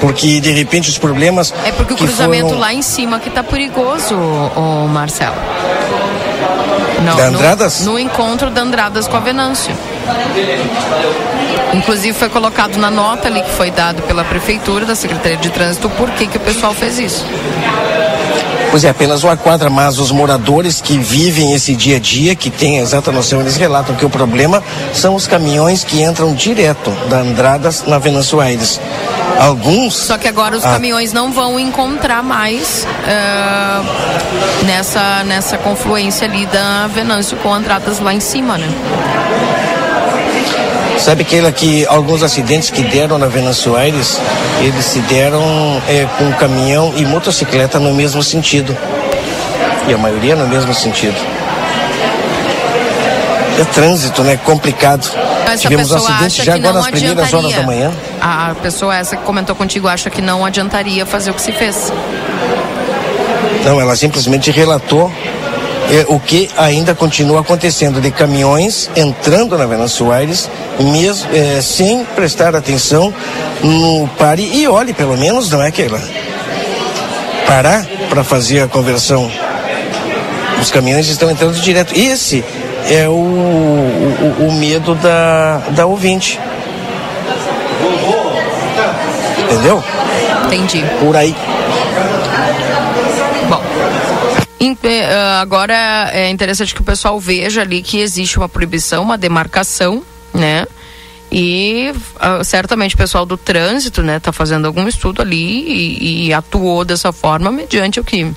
Porque 0.00 0.40
de 0.40 0.50
repente 0.52 0.88
os 0.88 0.98
problemas. 0.98 1.52
É 1.64 1.72
porque 1.72 1.94
o 1.94 1.96
cruzamento 1.96 2.48
foram... 2.48 2.60
lá 2.60 2.72
em 2.72 2.82
cima 2.82 3.18
que 3.18 3.30
tá 3.30 3.42
perigoso, 3.42 4.14
o 4.14 4.88
Marcelo. 4.88 5.36
Não, 7.04 7.16
da 7.16 7.26
Andradas? 7.26 7.80
No, 7.80 7.92
no, 7.92 7.98
encontro 7.98 8.50
da 8.50 8.62
Andradas 8.62 9.06
com 9.06 9.16
a 9.16 9.20
Venâncio. 9.20 9.74
Inclusive 11.72 12.16
foi 12.16 12.28
colocado 12.28 12.76
na 12.76 12.90
nota 12.90 13.28
ali 13.28 13.42
que 13.42 13.50
foi 13.50 13.70
dado 13.70 14.02
pela 14.02 14.24
prefeitura 14.24 14.84
da 14.84 14.94
Secretaria 14.94 15.36
de 15.36 15.50
Trânsito 15.50 15.88
por 15.90 16.10
que, 16.10 16.26
que 16.26 16.36
o 16.36 16.40
pessoal 16.40 16.74
fez 16.74 16.98
isso. 16.98 17.24
Pois 18.70 18.84
é, 18.84 18.90
apenas 18.90 19.24
uma 19.24 19.36
quadra, 19.36 19.70
mas 19.70 19.98
os 19.98 20.10
moradores 20.10 20.80
que 20.80 20.98
vivem 20.98 21.54
esse 21.54 21.74
dia 21.74 21.96
a 21.96 22.00
dia, 22.00 22.34
que 22.34 22.50
têm 22.50 22.78
a 22.78 22.82
exata 22.82 23.10
noção, 23.10 23.40
eles 23.40 23.56
relatam 23.56 23.96
que 23.96 24.04
o 24.04 24.10
problema 24.10 24.62
são 24.92 25.14
os 25.14 25.26
caminhões 25.26 25.84
que 25.84 26.02
entram 26.02 26.34
direto 26.34 26.90
da 27.08 27.20
Andradas 27.20 27.84
na 27.86 27.98
Venâncio 27.98 28.40
Aires. 28.40 28.78
Alguns. 29.38 29.94
Só 29.94 30.18
que 30.18 30.28
agora 30.28 30.56
os 30.56 30.64
ah. 30.64 30.72
caminhões 30.72 31.12
não 31.12 31.32
vão 31.32 31.58
encontrar 31.58 32.22
mais 32.22 32.86
uh, 33.04 34.66
nessa, 34.66 35.24
nessa 35.24 35.56
confluência 35.56 36.26
ali 36.26 36.44
da 36.46 36.88
Venâncio 36.88 37.36
com 37.38 37.54
Andradas 37.54 38.00
lá 38.00 38.12
em 38.12 38.20
cima, 38.20 38.58
né? 38.58 38.68
Sabe 40.98 41.22
aquele 41.22 41.50
que 41.52 41.86
alguns 41.86 42.22
acidentes 42.22 42.70
que 42.70 42.82
deram 42.82 43.18
na 43.18 43.26
Venâncio 43.26 43.76
Aires, 43.76 44.20
eles 44.60 44.84
se 44.84 44.98
deram 45.00 45.42
é, 45.88 46.06
com 46.18 46.30
caminhão 46.32 46.92
e 46.96 47.04
motocicleta 47.04 47.78
no 47.78 47.94
mesmo 47.94 48.22
sentido. 48.22 48.76
E 49.86 49.94
a 49.94 49.98
maioria 49.98 50.36
no 50.36 50.46
mesmo 50.46 50.74
sentido. 50.74 51.16
É 53.58 53.64
trânsito, 53.72 54.22
né? 54.22 54.38
Complicado. 54.44 55.08
Essa 55.46 55.56
Tivemos 55.56 55.90
acidente 55.92 56.44
já 56.44 56.54
agora 56.54 56.74
nas 56.74 56.86
primeiras 56.88 57.32
horas 57.32 57.54
da 57.54 57.62
manhã. 57.62 57.90
A 58.20 58.54
pessoa 58.62 58.94
essa 58.94 59.16
que 59.16 59.22
comentou 59.24 59.56
contigo 59.56 59.88
acha 59.88 60.10
que 60.10 60.20
não 60.20 60.44
adiantaria 60.44 61.06
fazer 61.06 61.30
o 61.30 61.34
que 61.34 61.40
se 61.40 61.52
fez. 61.52 61.92
Não, 63.64 63.80
ela 63.80 63.96
simplesmente 63.96 64.50
relatou 64.50 65.10
é, 65.90 66.04
o 66.08 66.20
que 66.20 66.48
ainda 66.56 66.94
continua 66.94 67.40
acontecendo 67.40 68.00
de 68.00 68.10
caminhões 68.10 68.90
entrando 68.94 69.56
na 69.56 69.66
Venâncio 69.66 70.12
Aires, 70.12 70.50
mesmo, 70.78 71.28
é, 71.34 71.60
sem 71.60 72.04
prestar 72.04 72.54
atenção 72.54 73.12
no 73.62 74.08
pare 74.18 74.42
e 74.42 74.68
olhe 74.68 74.92
pelo 74.92 75.16
menos, 75.16 75.50
não 75.50 75.62
é 75.62 75.68
aquela? 75.68 76.00
Parar 77.46 77.86
para 78.10 78.22
fazer 78.22 78.60
a 78.60 78.68
conversão. 78.68 79.30
Os 80.60 80.70
caminhões 80.70 81.08
estão 81.08 81.30
entrando 81.30 81.54
direto. 81.60 81.96
Esse 81.96 82.44
é 82.90 83.08
o, 83.08 83.12
o, 83.12 84.48
o 84.48 84.52
medo 84.52 84.94
da, 84.96 85.58
da 85.70 85.86
ouvinte. 85.86 86.38
Entendeu? 89.44 89.82
Entendi. 90.46 90.84
Por 91.00 91.16
aí. 91.16 91.34
Ah, 93.50 93.60
agora 95.40 96.10
é 96.12 96.28
interessante 96.30 96.74
que 96.74 96.80
o 96.80 96.84
pessoal 96.84 97.18
veja 97.20 97.60
ali 97.60 97.82
que 97.82 97.98
existe 97.98 98.38
uma 98.38 98.48
proibição, 98.48 99.02
uma 99.02 99.16
demarcação, 99.16 100.02
né? 100.34 100.66
E 101.30 101.92
uh, 102.16 102.42
certamente 102.42 102.94
o 102.94 102.98
pessoal 102.98 103.26
do 103.26 103.36
trânsito, 103.36 104.02
né, 104.02 104.18
tá 104.18 104.32
fazendo 104.32 104.66
algum 104.66 104.88
estudo 104.88 105.20
ali 105.20 105.36
e, 105.36 106.26
e, 106.28 106.32
atuou 106.32 106.86
dessa 106.86 107.12
forma 107.12 107.50
mediante 107.50 108.00
o 108.00 108.04
que 108.04 108.32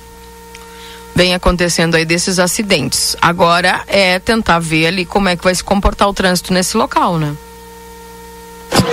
vem 1.14 1.34
acontecendo 1.34 1.94
aí 1.94 2.04
desses 2.04 2.38
acidentes. 2.38 3.16
Agora 3.20 3.82
é 3.86 4.18
tentar 4.18 4.58
ver 4.58 4.88
ali 4.88 5.06
como 5.06 5.28
é 5.28 5.36
que 5.36 5.44
vai 5.44 5.54
se 5.54 5.64
comportar 5.64 6.08
o 6.08 6.12
trânsito 6.12 6.52
nesse 6.52 6.76
local, 6.76 7.18
né? 7.18 7.34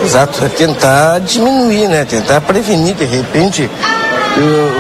Exato, 0.04 0.44
é 0.44 0.50
tentar 0.50 1.20
diminuir, 1.20 1.88
né? 1.88 2.06
Tentar 2.06 2.42
prevenir 2.42 2.96
de 2.96 3.06
repente 3.06 3.70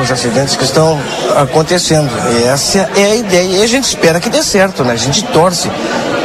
os 0.02 0.12
acidentes 0.12 0.56
que 0.56 0.64
estão 0.64 1.00
acontecendo. 1.36 2.10
Essa 2.46 2.90
é 2.96 3.12
a 3.12 3.16
ideia. 3.16 3.58
E 3.58 3.64
a 3.64 3.68
gente 3.68 3.86
espera 3.86 4.20
que 4.20 4.30
dê 4.30 4.42
certo, 4.42 4.84
né? 4.84 4.94
A 4.94 4.98
gente 4.98 5.24
torce 5.28 5.70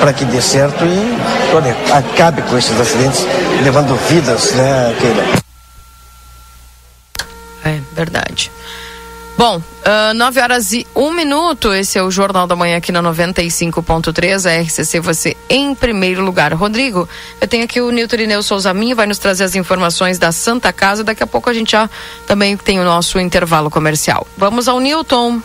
para 0.01 0.13
que 0.13 0.25
dê 0.25 0.41
certo 0.41 0.85
e 0.85 1.55
olha, 1.55 1.77
acabe 1.93 2.43
com 2.43 2.57
esses 2.57 2.79
acidentes, 2.79 3.27
levando 3.63 3.97
vidas, 4.09 4.53
né, 4.53 4.95
Keila? 5.01 5.25
É 7.65 7.81
verdade. 7.95 8.51
Bom, 9.37 9.57
uh, 9.57 9.63
ah, 9.85 10.15
9 10.15 10.41
horas 10.41 10.73
e 10.73 10.87
1 10.95 11.11
minuto. 11.11 11.75
Esse 11.75 11.99
é 11.99 12.03
o 12.03 12.11
Jornal 12.11 12.47
da 12.47 12.55
Manhã 12.55 12.77
aqui 12.77 12.93
na 12.93 13.03
95.3. 13.03 14.49
A 14.49 14.63
RCC, 14.63 15.01
você 15.01 15.37
em 15.49 15.75
primeiro 15.75 16.25
lugar. 16.25 16.53
Rodrigo, 16.55 17.09
eu 17.41 17.49
tenho 17.49 17.65
aqui 17.65 17.81
o 17.81 17.91
Nilton 17.91 18.17
Ineu 18.17 18.43
Souza 18.43 18.73
Minha, 18.73 18.95
vai 18.95 19.07
nos 19.07 19.19
trazer 19.19 19.45
as 19.45 19.57
informações 19.57 20.19
da 20.19 20.31
Santa 20.31 20.73
Casa. 20.73 21.03
Daqui 21.03 21.23
a 21.23 21.27
pouco 21.27 21.51
a 21.51 21.55
gente 21.55 21.73
já 21.73 21.91
também 22.27 22.57
tem 22.57 22.79
o 22.79 22.85
nosso 22.85 23.19
intervalo 23.19 23.71
comercial. 23.71 24.27
Vamos 24.37 24.69
ao 24.69 24.79
Newton. 24.79 25.43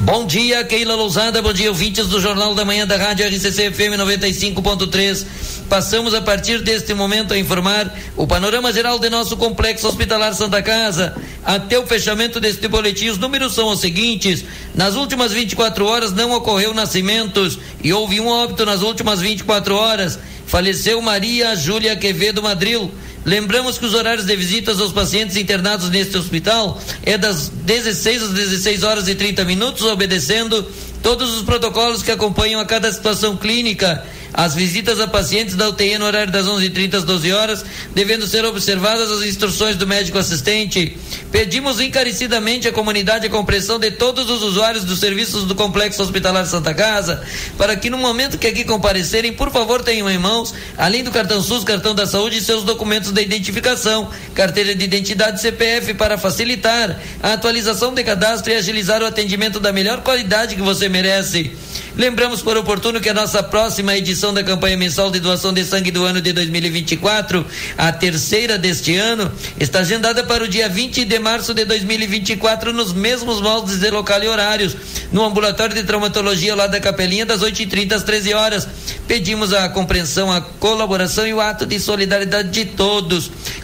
Bom 0.00 0.24
dia, 0.26 0.64
Keila 0.64 0.94
Lousada. 0.94 1.42
Bom 1.42 1.52
dia, 1.52 1.68
ouvintes 1.68 2.06
do 2.06 2.20
Jornal 2.20 2.54
da 2.54 2.64
Manhã 2.64 2.86
da 2.86 2.96
Rádio 2.96 3.26
RCC 3.26 3.70
FM 3.70 3.98
95.3. 3.98 5.26
Passamos 5.68 6.14
a 6.14 6.22
partir 6.22 6.62
deste 6.62 6.94
momento 6.94 7.34
a 7.34 7.38
informar 7.38 7.94
o 8.16 8.26
panorama 8.26 8.72
geral 8.72 8.98
de 8.98 9.10
nosso 9.10 9.36
complexo 9.36 9.86
hospitalar 9.86 10.32
Santa 10.34 10.62
Casa. 10.62 11.14
Até 11.44 11.78
o 11.78 11.86
fechamento 11.86 12.40
deste 12.40 12.66
boletim, 12.68 13.08
os 13.08 13.18
números 13.18 13.54
são 13.54 13.68
os 13.68 13.80
seguintes: 13.80 14.44
nas 14.74 14.94
últimas 14.94 15.30
24 15.30 15.84
horas 15.84 16.12
não 16.12 16.32
ocorreu 16.32 16.72
nascimentos 16.72 17.58
e 17.84 17.92
houve 17.92 18.18
um 18.18 18.28
óbito 18.28 18.64
nas 18.64 18.80
últimas 18.80 19.20
24 19.20 19.74
horas. 19.74 20.18
Faleceu 20.46 21.02
Maria 21.02 21.54
Júlia 21.54 21.94
Quevedo 21.96 22.42
Madril. 22.42 22.90
Lembramos 23.24 23.78
que 23.78 23.84
os 23.84 23.94
horários 23.94 24.26
de 24.26 24.34
visitas 24.36 24.80
aos 24.80 24.92
pacientes 24.92 25.36
internados 25.36 25.90
neste 25.90 26.16
hospital 26.16 26.80
é 27.04 27.18
das 27.18 27.48
16 27.48 28.22
às 28.22 28.30
16 28.30 28.82
horas 28.82 29.08
e 29.08 29.14
30 29.14 29.44
minutos, 29.44 29.82
obedecendo 29.84 30.66
todos 31.02 31.36
os 31.36 31.42
protocolos 31.42 32.02
que 32.02 32.10
acompanham 32.10 32.60
a 32.60 32.64
cada 32.64 32.90
situação 32.92 33.36
clínica. 33.36 34.04
As 34.32 34.54
visitas 34.54 35.00
a 35.00 35.06
pacientes 35.06 35.56
da 35.56 35.68
UTI 35.68 35.98
no 35.98 36.04
horário 36.04 36.30
das 36.30 36.46
11h30 36.46 36.94
às 36.94 37.04
12 37.04 37.32
horas, 37.32 37.64
devendo 37.94 38.26
ser 38.26 38.44
observadas 38.44 39.10
as 39.10 39.22
instruções 39.22 39.74
do 39.74 39.86
médico 39.86 40.18
assistente. 40.18 40.96
Pedimos 41.32 41.80
encarecidamente 41.80 42.68
à 42.68 42.72
comunidade 42.72 43.26
a 43.26 43.30
compreensão 43.30 43.78
de 43.78 43.90
todos 43.90 44.28
os 44.30 44.42
usuários 44.42 44.84
dos 44.84 45.00
serviços 45.00 45.44
do 45.44 45.54
Complexo 45.54 46.02
Hospitalar 46.02 46.46
Santa 46.46 46.74
Casa, 46.74 47.22
para 47.56 47.74
que 47.74 47.88
no 47.88 47.96
momento 47.96 48.38
que 48.38 48.46
aqui 48.46 48.64
comparecerem, 48.64 49.32
por 49.32 49.50
favor, 49.50 49.82
tenham 49.82 50.10
em 50.10 50.18
mãos, 50.18 50.54
além 50.76 51.02
do 51.02 51.10
cartão 51.10 51.42
SUS, 51.42 51.64
cartão 51.64 51.94
da 51.94 52.06
saúde 52.06 52.36
e 52.36 52.42
seus 52.42 52.62
documentos 52.62 53.07
de 53.12 53.22
identificação, 53.22 54.10
carteira 54.34 54.74
de 54.74 54.84
identidade 54.84 55.40
CPF 55.40 55.94
para 55.94 56.18
facilitar 56.18 56.98
a 57.22 57.32
atualização 57.32 57.94
de 57.94 58.02
cadastro 58.04 58.52
e 58.52 58.56
agilizar 58.56 59.02
o 59.02 59.06
atendimento 59.06 59.60
da 59.60 59.72
melhor 59.72 60.02
qualidade 60.02 60.54
que 60.54 60.62
você 60.62 60.88
merece. 60.88 61.52
Lembramos 61.98 62.42
por 62.42 62.56
oportuno 62.56 63.00
que 63.00 63.08
a 63.08 63.14
nossa 63.14 63.42
próxima 63.42 63.96
edição 63.96 64.32
da 64.32 64.44
campanha 64.44 64.76
mensal 64.76 65.10
de 65.10 65.18
doação 65.18 65.52
de 65.52 65.64
sangue 65.64 65.90
do 65.90 66.04
ano 66.04 66.20
de 66.20 66.32
2024, 66.32 67.44
a 67.76 67.90
terceira 67.90 68.56
deste 68.56 68.94
ano, 68.94 69.32
está 69.58 69.80
agendada 69.80 70.22
para 70.22 70.44
o 70.44 70.48
dia 70.48 70.68
20 70.68 71.04
de 71.04 71.18
março 71.18 71.52
de 71.52 71.64
2024, 71.64 72.72
nos 72.72 72.92
mesmos 72.92 73.40
moldes 73.40 73.80
de 73.80 73.90
local 73.90 74.22
e 74.22 74.28
horários, 74.28 74.76
no 75.10 75.24
ambulatório 75.24 75.74
de 75.74 75.82
traumatologia 75.82 76.54
lá 76.54 76.68
da 76.68 76.78
Capelinha, 76.78 77.26
das 77.26 77.40
8h30 77.40 77.92
às 77.92 78.04
13 78.04 78.32
horas. 78.32 78.68
Pedimos 79.08 79.52
a 79.52 79.68
compreensão, 79.68 80.30
a 80.30 80.40
colaboração 80.40 81.26
e 81.26 81.34
o 81.34 81.40
ato 81.40 81.66
de 81.66 81.80
solidariedade 81.80 82.50
de 82.50 82.64
todos. 82.64 82.97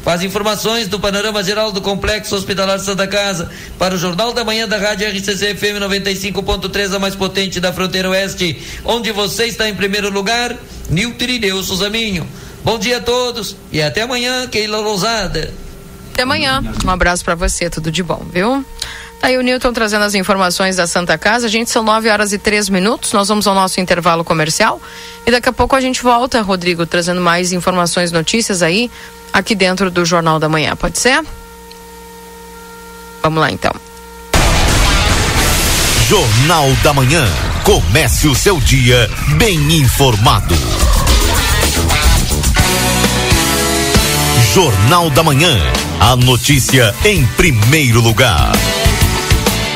Com 0.02 0.10
as 0.10 0.22
informações 0.22 0.88
do 0.88 1.00
panorama 1.00 1.42
geral 1.42 1.72
do 1.72 1.80
Complexo 1.80 2.34
Hospitalar 2.34 2.78
Santa 2.78 3.06
Casa, 3.06 3.50
para 3.78 3.94
o 3.94 3.98
Jornal 3.98 4.32
da 4.32 4.44
Manhã 4.44 4.68
da 4.68 4.78
Rádio 4.78 5.08
RCC 5.08 5.54
FM 5.54 5.80
95.3, 5.80 6.94
a 6.94 6.98
mais 6.98 7.14
potente 7.14 7.60
da 7.60 7.72
fronteira 7.72 8.10
oeste, 8.10 8.62
onde 8.84 9.12
você 9.12 9.46
está 9.46 9.68
em 9.68 9.74
primeiro 9.74 10.10
lugar, 10.10 10.56
Nilton 10.90 11.24
Irineu 11.24 11.62
Suzaminho. 11.62 12.26
Bom 12.64 12.78
dia 12.78 12.98
a 12.98 13.00
todos 13.00 13.56
e 13.70 13.82
até 13.82 14.02
amanhã, 14.02 14.46
Keila 14.46 14.78
Lousada. 14.78 15.52
Até 16.12 16.22
amanhã. 16.22 16.62
Um 16.84 16.90
abraço 16.90 17.24
para 17.24 17.34
você, 17.34 17.68
tudo 17.68 17.90
de 17.90 18.02
bom, 18.02 18.24
viu? 18.32 18.64
Aí 19.24 19.38
o 19.38 19.40
Newton 19.40 19.72
trazendo 19.72 20.04
as 20.04 20.14
informações 20.14 20.76
da 20.76 20.86
Santa 20.86 21.16
Casa. 21.16 21.48
Gente, 21.48 21.70
são 21.70 21.82
9 21.82 22.10
horas 22.10 22.34
e 22.34 22.38
3 22.38 22.68
minutos. 22.68 23.10
Nós 23.14 23.26
vamos 23.26 23.46
ao 23.46 23.54
nosso 23.54 23.80
intervalo 23.80 24.22
comercial. 24.22 24.78
E 25.24 25.30
daqui 25.30 25.48
a 25.48 25.52
pouco 25.52 25.74
a 25.74 25.80
gente 25.80 26.02
volta, 26.02 26.42
Rodrigo, 26.42 26.84
trazendo 26.84 27.22
mais 27.22 27.50
informações, 27.50 28.12
notícias 28.12 28.62
aí, 28.62 28.90
aqui 29.32 29.54
dentro 29.54 29.90
do 29.90 30.04
Jornal 30.04 30.38
da 30.38 30.46
Manhã. 30.46 30.76
Pode 30.76 30.98
ser? 30.98 31.24
Vamos 33.22 33.40
lá 33.40 33.50
então. 33.50 33.72
Jornal 36.06 36.70
da 36.82 36.92
Manhã. 36.92 37.26
Comece 37.64 38.28
o 38.28 38.34
seu 38.34 38.60
dia 38.60 39.08
bem 39.38 39.56
informado. 39.72 40.54
Jornal 44.52 45.08
da 45.08 45.22
Manhã. 45.22 45.58
A 45.98 46.14
notícia 46.14 46.94
em 47.06 47.24
primeiro 47.24 48.02
lugar. 48.02 48.52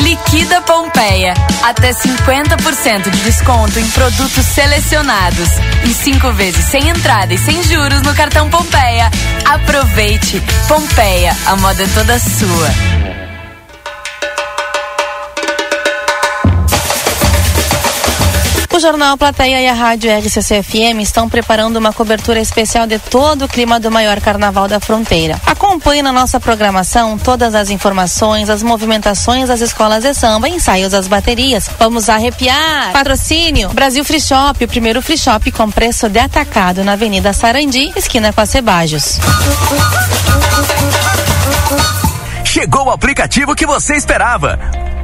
Liquida 0.00 0.60
Pompeia. 0.62 1.32
Até 1.62 1.92
50% 1.92 3.08
de 3.08 3.18
desconto 3.20 3.78
em 3.78 3.88
produtos 3.90 4.44
selecionados. 4.46 5.48
E 5.84 5.94
cinco 5.94 6.32
vezes 6.32 6.64
sem 6.64 6.88
entrada 6.88 7.32
e 7.32 7.38
sem 7.38 7.62
juros 7.62 8.02
no 8.02 8.12
cartão 8.14 8.50
Pompeia. 8.50 9.08
Aproveite. 9.44 10.42
Pompeia, 10.66 11.36
a 11.46 11.54
moda 11.54 11.84
é 11.84 11.86
toda 11.94 12.18
sua. 12.18 13.19
O 18.80 18.82
Jornal 18.82 19.14
Plateia 19.18 19.60
e 19.60 19.68
a 19.68 19.74
Rádio 19.74 20.10
RCC-FM 20.10 21.02
estão 21.02 21.28
preparando 21.28 21.76
uma 21.76 21.92
cobertura 21.92 22.40
especial 22.40 22.86
de 22.86 22.98
todo 22.98 23.44
o 23.44 23.48
clima 23.48 23.78
do 23.78 23.90
maior 23.90 24.18
carnaval 24.22 24.66
da 24.66 24.80
fronteira. 24.80 25.38
Acompanhe 25.44 26.00
na 26.00 26.10
nossa 26.10 26.40
programação 26.40 27.18
todas 27.18 27.54
as 27.54 27.68
informações, 27.68 28.48
as 28.48 28.62
movimentações 28.62 29.48
das 29.48 29.60
escolas 29.60 30.02
de 30.02 30.14
samba, 30.14 30.48
ensaios 30.48 30.92
das 30.92 31.06
baterias. 31.06 31.68
Vamos 31.78 32.08
arrepiar! 32.08 32.90
Patrocínio 32.94 33.68
Brasil 33.68 34.02
Free 34.02 34.18
Shop, 34.18 34.64
o 34.64 34.68
primeiro 34.68 35.02
free 35.02 35.18
shop 35.18 35.52
com 35.52 35.70
preço 35.70 36.08
de 36.08 36.18
atacado 36.18 36.82
na 36.82 36.92
Avenida 36.92 37.34
Sarandi, 37.34 37.92
esquina 37.94 38.32
com 38.32 38.40
a 38.40 38.46
Cebajos. 38.46 39.18
Chegou 42.46 42.86
o 42.86 42.90
aplicativo 42.90 43.54
que 43.54 43.66
você 43.66 43.94
esperava 43.94 44.58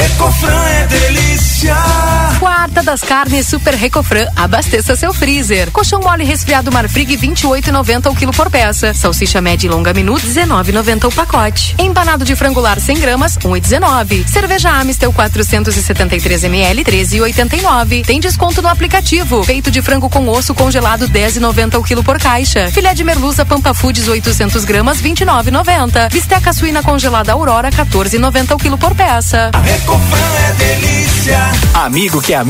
A 0.00 0.02
Recofran 0.02 0.66
é 0.66 0.86
delícia. 0.86 1.76
Quarta 2.60 2.82
das 2.82 3.00
carnes 3.00 3.46
Super 3.46 3.72
Recofran. 3.72 4.26
Abasteça 4.36 4.94
seu 4.94 5.14
freezer. 5.14 5.70
Colchão 5.70 6.02
mole 6.02 6.24
resfriado 6.24 6.70
Marfrig 6.70 7.16
28,90 7.16 8.10
o 8.10 8.14
quilo 8.14 8.32
por 8.32 8.50
peça. 8.50 8.92
Salsicha 8.92 9.40
média 9.40 9.66
e 9.66 9.70
longa 9.70 9.94
minuto 9.94 10.26
19,90 10.26 11.08
o 11.08 11.10
pacote. 11.10 11.74
Empanado 11.78 12.22
de 12.22 12.36
frangular 12.36 12.78
100 12.78 12.98
gramas 12.98 13.38
1,19. 13.38 14.28
Cerveja 14.28 14.72
Amistel 14.72 15.10
473 15.10 16.44
ml 16.44 16.84
13,89. 16.84 18.04
Tem 18.04 18.20
desconto 18.20 18.60
no 18.60 18.68
aplicativo. 18.68 19.42
Peito 19.46 19.70
de 19.70 19.80
frango 19.80 20.10
com 20.10 20.28
osso 20.28 20.52
congelado 20.52 21.08
10,90 21.08 21.78
o 21.78 21.82
quilo 21.82 22.04
por 22.04 22.18
caixa. 22.18 22.70
Filé 22.70 22.92
de 22.92 23.02
merluza 23.02 23.42
Pampa 23.42 23.72
Foods 23.72 24.06
800 24.06 24.66
gramas 24.66 25.00
29,90. 25.00 26.12
Bisteca 26.12 26.52
suína 26.52 26.82
congelada 26.82 27.32
Aurora 27.32 27.70
14,90 27.70 28.54
o 28.54 28.58
quilo 28.58 28.76
por 28.76 28.94
peça. 28.94 29.50
Recofran 29.64 30.18
é 30.46 30.52
delícia. 30.52 31.50
Amigo 31.72 32.20
que 32.20 32.34
é 32.34 32.36
amigo 32.36 32.49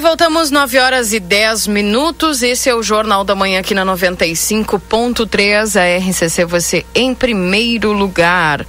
Voltamos 0.00 0.50
9 0.50 0.78
horas 0.78 1.12
e 1.12 1.20
10 1.20 1.66
minutos. 1.66 2.42
Esse 2.42 2.70
é 2.70 2.74
o 2.74 2.82
Jornal 2.82 3.22
da 3.22 3.34
Manhã 3.34 3.60
aqui 3.60 3.74
na 3.74 3.84
95.3. 3.84 5.76
A 5.78 5.98
RCC, 5.98 6.44
você 6.44 6.86
em 6.94 7.14
primeiro 7.14 7.92
lugar. 7.92 8.66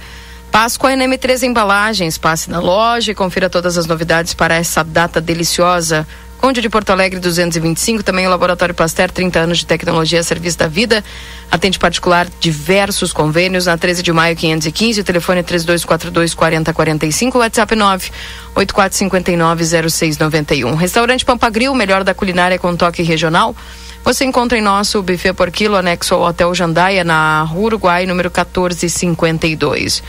Páscoa 0.50 0.90
NM3 0.90 1.44
Embalagens. 1.44 2.18
Passe 2.18 2.50
na 2.50 2.60
loja 2.60 3.12
e 3.12 3.14
confira 3.14 3.48
todas 3.48 3.78
as 3.78 3.86
novidades 3.86 4.34
para 4.34 4.54
essa 4.56 4.84
data 4.84 5.20
deliciosa. 5.20 6.06
Conde 6.42 6.60
de 6.60 6.68
Porto 6.68 6.90
Alegre 6.90 7.20
225, 7.20 8.02
também 8.02 8.26
o 8.26 8.30
Laboratório 8.30 8.74
Pasteur, 8.74 9.08
30 9.12 9.38
anos 9.38 9.58
de 9.58 9.64
tecnologia 9.64 10.18
a 10.18 10.24
serviço 10.24 10.58
da 10.58 10.66
vida. 10.66 11.04
Atende 11.48 11.78
particular 11.78 12.26
diversos 12.40 13.12
convênios 13.12 13.66
na 13.66 13.78
13 13.78 14.02
de 14.02 14.12
maio 14.12 14.34
515, 14.34 15.02
o 15.02 15.04
telefone 15.04 15.38
é 15.38 15.42
3242 15.44 16.34
4045, 16.34 17.38
WhatsApp 17.38 17.76
9 17.76 18.10
8459 18.56 19.88
0691. 19.88 20.74
Restaurante 20.74 21.24
Pampagril, 21.24 21.72
melhor 21.76 22.02
da 22.02 22.12
culinária 22.12 22.58
com 22.58 22.74
toque 22.74 23.04
regional. 23.04 23.54
Você 24.02 24.24
encontra 24.24 24.58
em 24.58 24.62
nosso 24.62 25.00
buffet 25.00 25.34
por 25.34 25.48
quilo 25.52 25.76
anexo 25.76 26.12
ao 26.12 26.22
Hotel 26.22 26.52
Jandaia 26.56 27.04
na 27.04 27.44
Rua 27.44 27.66
Uruguai, 27.66 28.04
número 28.04 28.28
1452. 28.30 30.02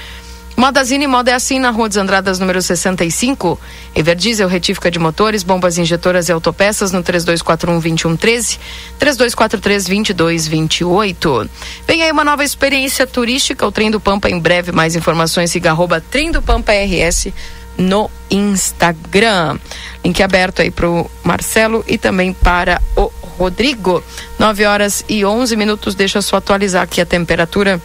Modazine 0.55 1.07
Moda 1.07 1.31
é 1.31 1.33
assim 1.33 1.57
na 1.57 1.71
Rua 1.71 1.87
dos 1.87 1.97
Andradas, 1.97 2.37
número 2.39 2.61
65. 2.61 3.59
Everdiesel, 3.95 4.47
retífica 4.47 4.91
de 4.91 4.99
motores, 4.99 5.41
bombas 5.41 5.79
injetoras 5.79 6.29
e 6.29 6.31
autopeças 6.31 6.91
no 6.91 7.01
3241-2113, 7.03 8.59
3243-2228. 8.99 11.49
Vem 11.87 12.03
aí 12.03 12.11
uma 12.11 12.23
nova 12.23 12.43
experiência 12.43 13.07
turística, 13.07 13.65
o 13.65 13.71
Trem 13.71 13.89
do 13.89 13.99
Pampa. 13.99 14.29
Em 14.29 14.37
breve, 14.39 14.71
mais 14.71 14.95
informações, 14.95 15.49
siga 15.49 15.71
arroba 15.71 15.99
Trem 15.99 16.31
do 16.31 16.39
Pampa 16.41 16.71
RS 16.71 17.33
no 17.77 18.09
Instagram. 18.29 19.57
Link 20.03 20.21
aberto 20.21 20.61
aí 20.61 20.69
para 20.69 20.87
o 20.87 21.09
Marcelo 21.23 21.83
e 21.87 21.97
também 21.97 22.31
para 22.31 22.79
o 22.95 23.11
Rodrigo. 23.37 24.03
9 24.37 24.65
horas 24.65 25.03
e 25.09 25.25
11 25.25 25.55
minutos. 25.55 25.95
Deixa 25.95 26.19
eu 26.19 26.21
só 26.21 26.35
atualizar 26.37 26.83
aqui 26.83 27.01
a 27.01 27.05
temperatura 27.05 27.81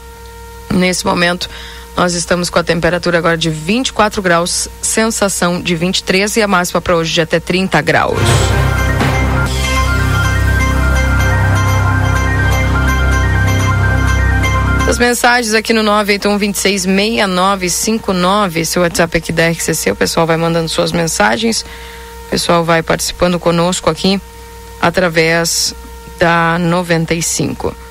nesse 0.70 1.06
momento. 1.06 1.48
Nós 1.99 2.14
estamos 2.14 2.49
com 2.49 2.59
a 2.61 2.62
temperatura 2.62 3.18
agora 3.18 3.36
de 3.36 3.51
24 3.51 4.22
graus, 4.22 4.68
sensação 4.80 5.61
de 5.61 5.74
23 5.74 6.36
e 6.36 6.42
a 6.42 6.46
máxima 6.46 6.80
para 6.80 6.94
hoje 6.94 7.12
de 7.12 7.20
até 7.20 7.40
30 7.40 7.82
graus. 7.82 8.16
As 14.88 14.96
mensagens 14.96 15.55
aqui 15.55 15.72
no 15.72 15.82
981266959, 15.82 18.57
esse 18.59 18.78
é 18.78 18.80
o 18.80 18.84
WhatsApp 18.84 19.18
aqui 19.18 19.32
da 19.32 19.51
RCC, 19.51 19.90
o 19.90 19.96
pessoal 19.96 20.24
vai 20.24 20.36
mandando 20.36 20.68
suas 20.68 20.92
mensagens, 20.92 21.62
o 22.26 22.28
pessoal 22.30 22.62
vai 22.62 22.80
participando 22.80 23.40
conosco 23.40 23.90
aqui 23.90 24.20
através 24.80 25.74
da 26.20 26.61
95 26.61 27.88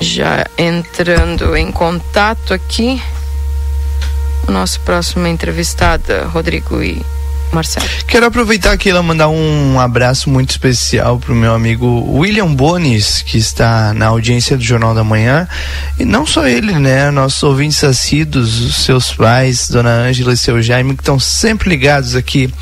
já 0.00 0.46
entrando 0.56 1.56
em 1.56 1.70
contato 1.70 2.52
aqui. 2.52 3.00
O 4.48 4.52
nosso 4.52 4.80
próximo 4.80 5.26
entrevistada, 5.26 6.26
Rodrigo 6.26 6.82
e 6.82 7.04
Marcelo. 7.52 7.86
Quero 8.06 8.26
aproveitar 8.26 8.72
aqui 8.72 8.90
e 8.90 9.02
mandar 9.02 9.28
um 9.28 9.80
abraço 9.80 10.28
muito 10.28 10.50
especial 10.50 11.18
para 11.18 11.32
o 11.32 11.36
meu 11.36 11.54
amigo 11.54 11.86
William 12.18 12.52
Bones, 12.54 13.22
que 13.22 13.38
está 13.38 13.92
na 13.94 14.06
audiência 14.06 14.56
do 14.56 14.62
Jornal 14.62 14.94
da 14.94 15.02
Manhã. 15.02 15.48
E 15.98 16.04
não 16.04 16.26
só 16.26 16.46
ele, 16.46 16.72
né? 16.78 17.10
Nossos 17.10 17.42
ouvintes 17.42 17.82
assíduos, 17.82 18.60
os 18.60 18.84
seus 18.84 19.12
pais, 19.12 19.68
Dona 19.68 19.90
Ângela 19.90 20.32
e 20.32 20.36
seu 20.36 20.62
Jaime, 20.62 20.94
que 20.94 21.02
estão 21.02 21.18
sempre 21.18 21.68
ligados 21.68 22.14
aqui 22.14 22.52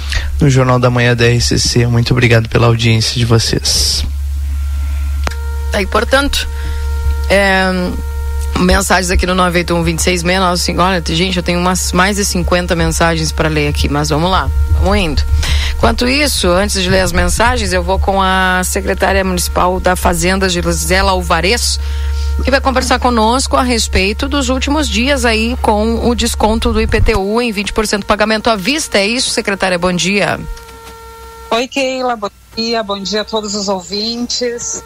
no 0.40 0.48
Jornal 0.48 0.78
da 0.78 0.90
Manhã 0.90 1.14
da 1.14 1.26
RCC. 1.26 1.86
Muito 1.86 2.12
obrigado 2.12 2.48
pela 2.48 2.66
audiência 2.66 3.18
de 3.18 3.24
vocês. 3.24 4.04
Tá, 5.72 5.82
e 5.82 5.86
portanto, 5.86 6.46
é, 7.28 7.90
mensagens 8.60 9.10
aqui 9.10 9.26
no 9.26 9.34
981 9.34 9.82
26 9.82 10.22
Olha, 10.78 11.02
gente, 11.06 11.36
eu 11.36 11.42
tenho 11.42 11.58
umas 11.58 11.92
mais 11.92 12.16
de 12.16 12.24
50 12.24 12.74
mensagens 12.74 13.32
para 13.32 13.48
ler 13.48 13.68
aqui, 13.68 13.88
mas 13.88 14.08
vamos 14.08 14.30
lá, 14.30 14.50
vamos 14.80 14.96
indo. 14.96 15.22
Enquanto 15.76 16.06
isso, 16.08 16.48
antes 16.48 16.82
de 16.82 16.88
ler 16.88 17.00
as 17.00 17.12
mensagens, 17.12 17.72
eu 17.72 17.82
vou 17.82 17.98
com 17.98 18.22
a 18.22 18.62
secretária 18.64 19.24
municipal 19.24 19.78
da 19.80 19.96
Fazenda, 19.96 20.48
Gisela 20.48 21.12
Alvarez, 21.12 21.78
que 22.42 22.50
vai 22.50 22.60
conversar 22.60 22.98
conosco 22.98 23.56
a 23.56 23.62
respeito 23.62 24.28
dos 24.28 24.48
últimos 24.48 24.88
dias 24.88 25.24
aí 25.24 25.56
com 25.60 26.08
o 26.08 26.14
desconto 26.14 26.72
do 26.72 26.80
IPTU 26.80 27.40
em 27.40 27.52
20% 27.52 28.04
pagamento 28.04 28.48
à 28.48 28.56
vista. 28.56 28.98
É 28.98 29.06
isso, 29.06 29.30
secretária? 29.30 29.78
Bom 29.78 29.92
dia. 29.92 30.40
Oi, 31.50 31.68
Keila. 31.68 32.16
Bom 32.16 32.30
dia. 32.56 32.82
Bom 32.82 33.00
dia 33.00 33.20
a 33.20 33.24
todos 33.24 33.54
os 33.54 33.68
ouvintes. 33.68 34.82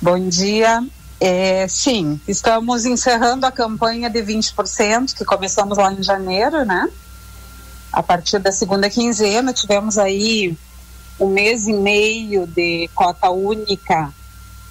Bom 0.00 0.28
dia. 0.28 0.82
É, 1.20 1.66
sim, 1.66 2.20
estamos 2.28 2.84
encerrando 2.84 3.44
a 3.44 3.50
campanha 3.50 4.08
de 4.08 4.22
20%, 4.22 5.14
que 5.14 5.24
começamos 5.24 5.76
lá 5.76 5.92
em 5.92 6.02
janeiro, 6.02 6.64
né? 6.64 6.88
A 7.92 8.02
partir 8.02 8.38
da 8.38 8.52
segunda 8.52 8.88
quinzena, 8.88 9.52
tivemos 9.52 9.98
aí 9.98 10.56
um 11.18 11.26
mês 11.26 11.66
e 11.66 11.72
meio 11.72 12.46
de 12.46 12.88
cota 12.94 13.30
única 13.30 14.14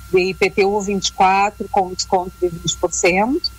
de 0.10 0.30
IPTU 0.30 0.80
24 0.80 1.68
com 1.70 1.94
desconto 1.94 2.32
de 2.40 2.48
20%. 2.48 3.52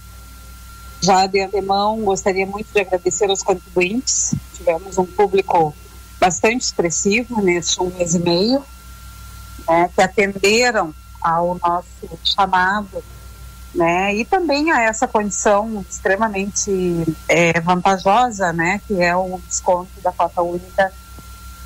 Já 1.00 1.26
de 1.26 1.40
antemão, 1.40 2.00
gostaria 2.00 2.46
muito 2.46 2.72
de 2.72 2.80
agradecer 2.80 3.28
aos 3.28 3.42
contribuintes. 3.42 4.34
Tivemos 4.54 4.96
um 4.96 5.04
público 5.04 5.74
bastante 6.18 6.62
expressivo 6.62 7.42
neste 7.42 7.80
um 7.80 7.90
mês 7.90 8.14
e 8.14 8.18
meio, 8.18 8.64
né, 9.68 9.90
que 9.94 10.00
atenderam 10.00 10.94
ao 11.20 11.58
nosso 11.62 11.86
chamado, 12.24 13.02
né? 13.74 14.14
E 14.14 14.24
também 14.24 14.70
a 14.70 14.82
essa 14.82 15.06
condição 15.06 15.84
extremamente 15.88 17.04
é, 17.28 17.60
vantajosa, 17.60 18.52
né? 18.52 18.80
Que 18.86 19.02
é 19.02 19.14
o 19.14 19.40
desconto 19.46 20.00
da 20.02 20.12
cota 20.12 20.42
única 20.42 20.92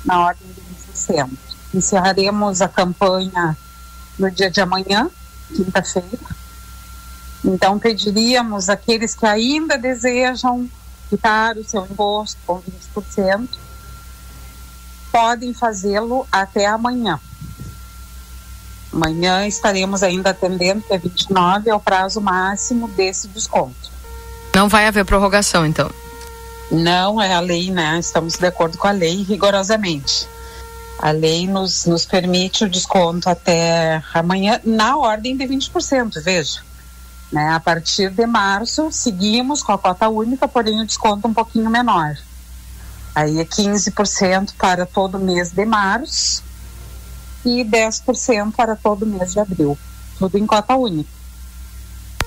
na 0.05 0.25
ordem 0.25 0.47
de 0.47 0.61
20%. 0.93 1.29
Encerraremos 1.73 2.61
a 2.61 2.67
campanha 2.67 3.57
no 4.19 4.29
dia 4.29 4.49
de 4.49 4.61
amanhã, 4.61 5.09
quinta-feira. 5.47 6.43
Então, 7.43 7.77
pediríamos 7.77 8.69
àqueles 8.69 9.15
que 9.15 9.25
ainda 9.25 9.77
desejam 9.77 10.69
quitar 11.09 11.57
o 11.57 11.63
seu 11.63 11.85
imposto 11.85 12.39
com 12.45 12.61
20%, 12.95 13.49
podem 15.11 15.53
fazê-lo 15.53 16.25
até 16.31 16.65
amanhã. 16.65 17.19
Amanhã 18.93 19.47
estaremos 19.47 20.03
ainda 20.03 20.29
atendendo, 20.29 20.81
que 20.81 20.93
é 20.93 20.97
29, 20.99 21.69
é 21.69 21.73
o 21.73 21.79
prazo 21.79 22.21
máximo 22.21 22.87
desse 22.89 23.27
desconto. 23.27 23.91
Não 24.53 24.69
vai 24.69 24.85
haver 24.85 25.03
prorrogação, 25.03 25.65
então? 25.65 25.89
Não, 26.71 27.19
é 27.19 27.33
a 27.33 27.39
lei, 27.39 27.71
né? 27.71 27.97
Estamos 27.99 28.37
de 28.37 28.45
acordo 28.45 28.77
com 28.77 28.87
a 28.87 28.91
lei, 28.91 29.23
rigorosamente. 29.23 30.27
A 30.99 31.09
lei 31.09 31.47
nos, 31.47 31.85
nos 31.85 32.05
permite 32.05 32.65
o 32.65 32.69
desconto 32.69 33.27
até 33.27 34.01
amanhã, 34.13 34.61
na 34.63 34.95
ordem 34.95 35.35
de 35.35 35.43
20%, 35.45 36.21
veja. 36.21 36.61
Né? 37.31 37.49
A 37.49 37.59
partir 37.59 38.11
de 38.11 38.27
março, 38.27 38.91
seguimos 38.91 39.63
com 39.63 39.71
a 39.71 39.77
cota 39.77 40.07
única, 40.07 40.47
porém 40.47 40.79
o 40.79 40.85
desconto 40.85 41.27
um 41.27 41.33
pouquinho 41.33 41.69
menor. 41.69 42.15
Aí 43.15 43.39
é 43.39 43.43
15% 43.43 44.53
para 44.55 44.85
todo 44.85 45.19
mês 45.19 45.51
de 45.51 45.65
março 45.65 46.43
e 47.45 47.63
10% 47.63 48.53
para 48.55 48.75
todo 48.75 49.05
mês 49.05 49.33
de 49.33 49.39
abril. 49.39 49.77
Tudo 50.17 50.37
em 50.37 50.45
cota 50.45 50.75
única. 50.75 51.09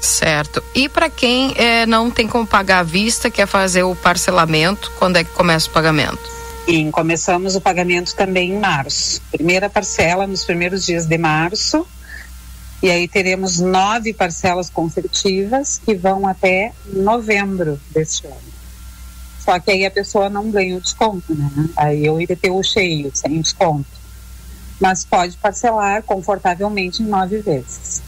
Certo. 0.00 0.62
E 0.74 0.88
para 0.88 1.08
quem 1.08 1.54
é, 1.56 1.86
não 1.86 2.10
tem 2.10 2.28
como 2.28 2.46
pagar 2.46 2.80
à 2.80 2.82
vista, 2.82 3.30
quer 3.30 3.46
fazer 3.46 3.82
o 3.82 3.94
parcelamento, 3.94 4.92
quando 4.98 5.16
é 5.16 5.24
que 5.24 5.30
começa 5.30 5.68
o 5.68 5.72
pagamento? 5.72 6.20
Sim, 6.64 6.90
começamos 6.90 7.56
o 7.56 7.60
pagamento 7.60 8.14
também 8.14 8.52
em 8.52 8.58
março. 8.58 9.22
Primeira 9.30 9.70
parcela 9.70 10.26
nos 10.26 10.44
primeiros 10.44 10.84
dias 10.84 11.06
de 11.06 11.16
março. 11.16 11.86
E 12.82 12.90
aí 12.90 13.08
teremos 13.08 13.58
nove 13.58 14.12
parcelas 14.12 14.68
consecutivas 14.68 15.80
que 15.84 15.94
vão 15.94 16.26
até 16.26 16.72
novembro 16.92 17.80
deste 17.90 18.26
ano. 18.26 18.36
Só 19.44 19.58
que 19.58 19.70
aí 19.70 19.86
a 19.86 19.90
pessoa 19.90 20.28
não 20.28 20.50
ganha 20.50 20.76
o 20.76 20.80
desconto, 20.80 21.34
né? 21.34 21.50
Aí 21.76 22.04
eu 22.04 22.20
iria 22.20 22.36
ter 22.36 22.50
o 22.50 22.62
cheio, 22.62 23.10
sem 23.14 23.40
desconto 23.40 23.95
mas 24.80 25.04
pode 25.04 25.36
parcelar 25.36 26.02
confortavelmente 26.02 27.02
em 27.02 27.06
nove 27.06 27.38
vezes. 27.38 28.02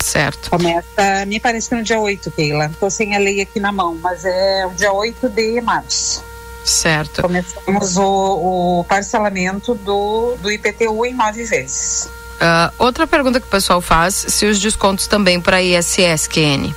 Certo. 0.00 0.50
Começa, 0.50 1.26
me 1.26 1.40
parece 1.40 1.68
que 1.68 1.74
no 1.74 1.82
dia 1.82 1.98
8, 1.98 2.30
Keila. 2.30 2.66
Estou 2.66 2.90
sem 2.90 3.16
a 3.16 3.18
lei 3.18 3.40
aqui 3.40 3.58
na 3.58 3.72
mão, 3.72 3.98
mas 4.00 4.24
é 4.24 4.64
o 4.66 4.70
dia 4.70 4.92
8 4.92 5.28
de 5.28 5.60
março. 5.60 6.24
Certo. 6.64 7.22
Começamos 7.22 7.96
o, 7.96 8.80
o 8.80 8.84
parcelamento 8.84 9.74
do, 9.74 10.36
do 10.36 10.50
IPTU 10.50 11.06
em 11.06 11.14
nove 11.14 11.44
vezes. 11.44 12.08
Uh, 12.36 12.72
outra 12.78 13.06
pergunta 13.06 13.40
que 13.40 13.46
o 13.46 13.50
pessoal 13.50 13.80
faz, 13.80 14.14
se 14.14 14.46
os 14.46 14.60
descontos 14.60 15.06
também 15.06 15.40
para 15.40 15.62
ISS, 15.62 16.26
QN? 16.28 16.74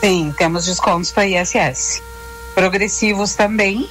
Sim, 0.00 0.34
temos 0.36 0.64
descontos 0.64 1.12
para 1.12 1.26
ISS. 1.26 2.02
Progressivos 2.54 3.34
também, 3.34 3.88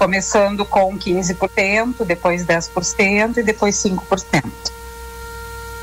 começando 0.00 0.64
com 0.64 0.98
15%, 0.98 2.06
depois 2.06 2.46
10% 2.46 3.36
e 3.36 3.42
depois 3.42 3.76
5%. 3.76 4.50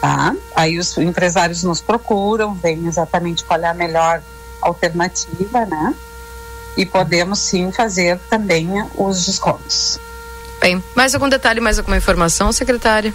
Tá? 0.01 0.35
Aí 0.55 0.79
os 0.79 0.97
empresários 0.97 1.61
nos 1.61 1.81
procuram, 1.81 2.55
veem 2.55 2.87
exatamente 2.87 3.43
qual 3.43 3.59
é 3.59 3.67
a 3.67 3.75
melhor 3.75 4.23
alternativa, 4.59 5.67
né? 5.67 5.93
E 6.75 6.83
podemos 6.83 7.37
sim 7.41 7.71
fazer 7.71 8.17
também 8.27 8.67
os 8.95 9.23
descontos. 9.23 9.99
Bem, 10.59 10.83
mais 10.95 11.13
algum 11.13 11.29
detalhe, 11.29 11.59
mais 11.59 11.77
alguma 11.77 11.97
informação, 11.97 12.51
secretária? 12.51 13.13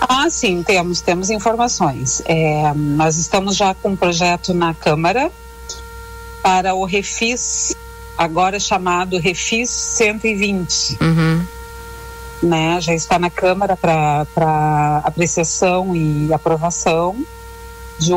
Ah, 0.00 0.30
sim, 0.30 0.62
temos, 0.62 1.00
temos 1.00 1.28
informações. 1.28 2.22
É, 2.24 2.72
nós 2.72 3.16
estamos 3.16 3.56
já 3.56 3.74
com 3.74 3.90
um 3.90 3.96
projeto 3.96 4.54
na 4.54 4.72
Câmara 4.74 5.28
para 6.40 6.72
o 6.72 6.84
refis 6.84 7.74
agora 8.16 8.58
chamado 8.58 9.18
Refis 9.18 9.70
120. 9.70 10.98
Uhum. 11.00 11.46
Né, 12.42 12.78
já 12.82 12.92
está 12.92 13.18
na 13.18 13.30
Câmara 13.30 13.76
para 13.76 15.00
apreciação 15.04 15.96
e 15.96 16.32
aprovação 16.34 17.16
de, 17.98 18.12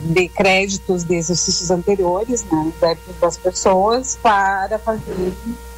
de, 0.00 0.28
créditos 0.28 1.04
de 1.04 1.14
exercícios 1.14 1.70
anteriores, 1.70 2.44
né, 2.44 2.72
débitos 2.80 3.16
das 3.20 3.36
pessoas, 3.36 4.18
para 4.20 4.80
fazer 4.80 5.32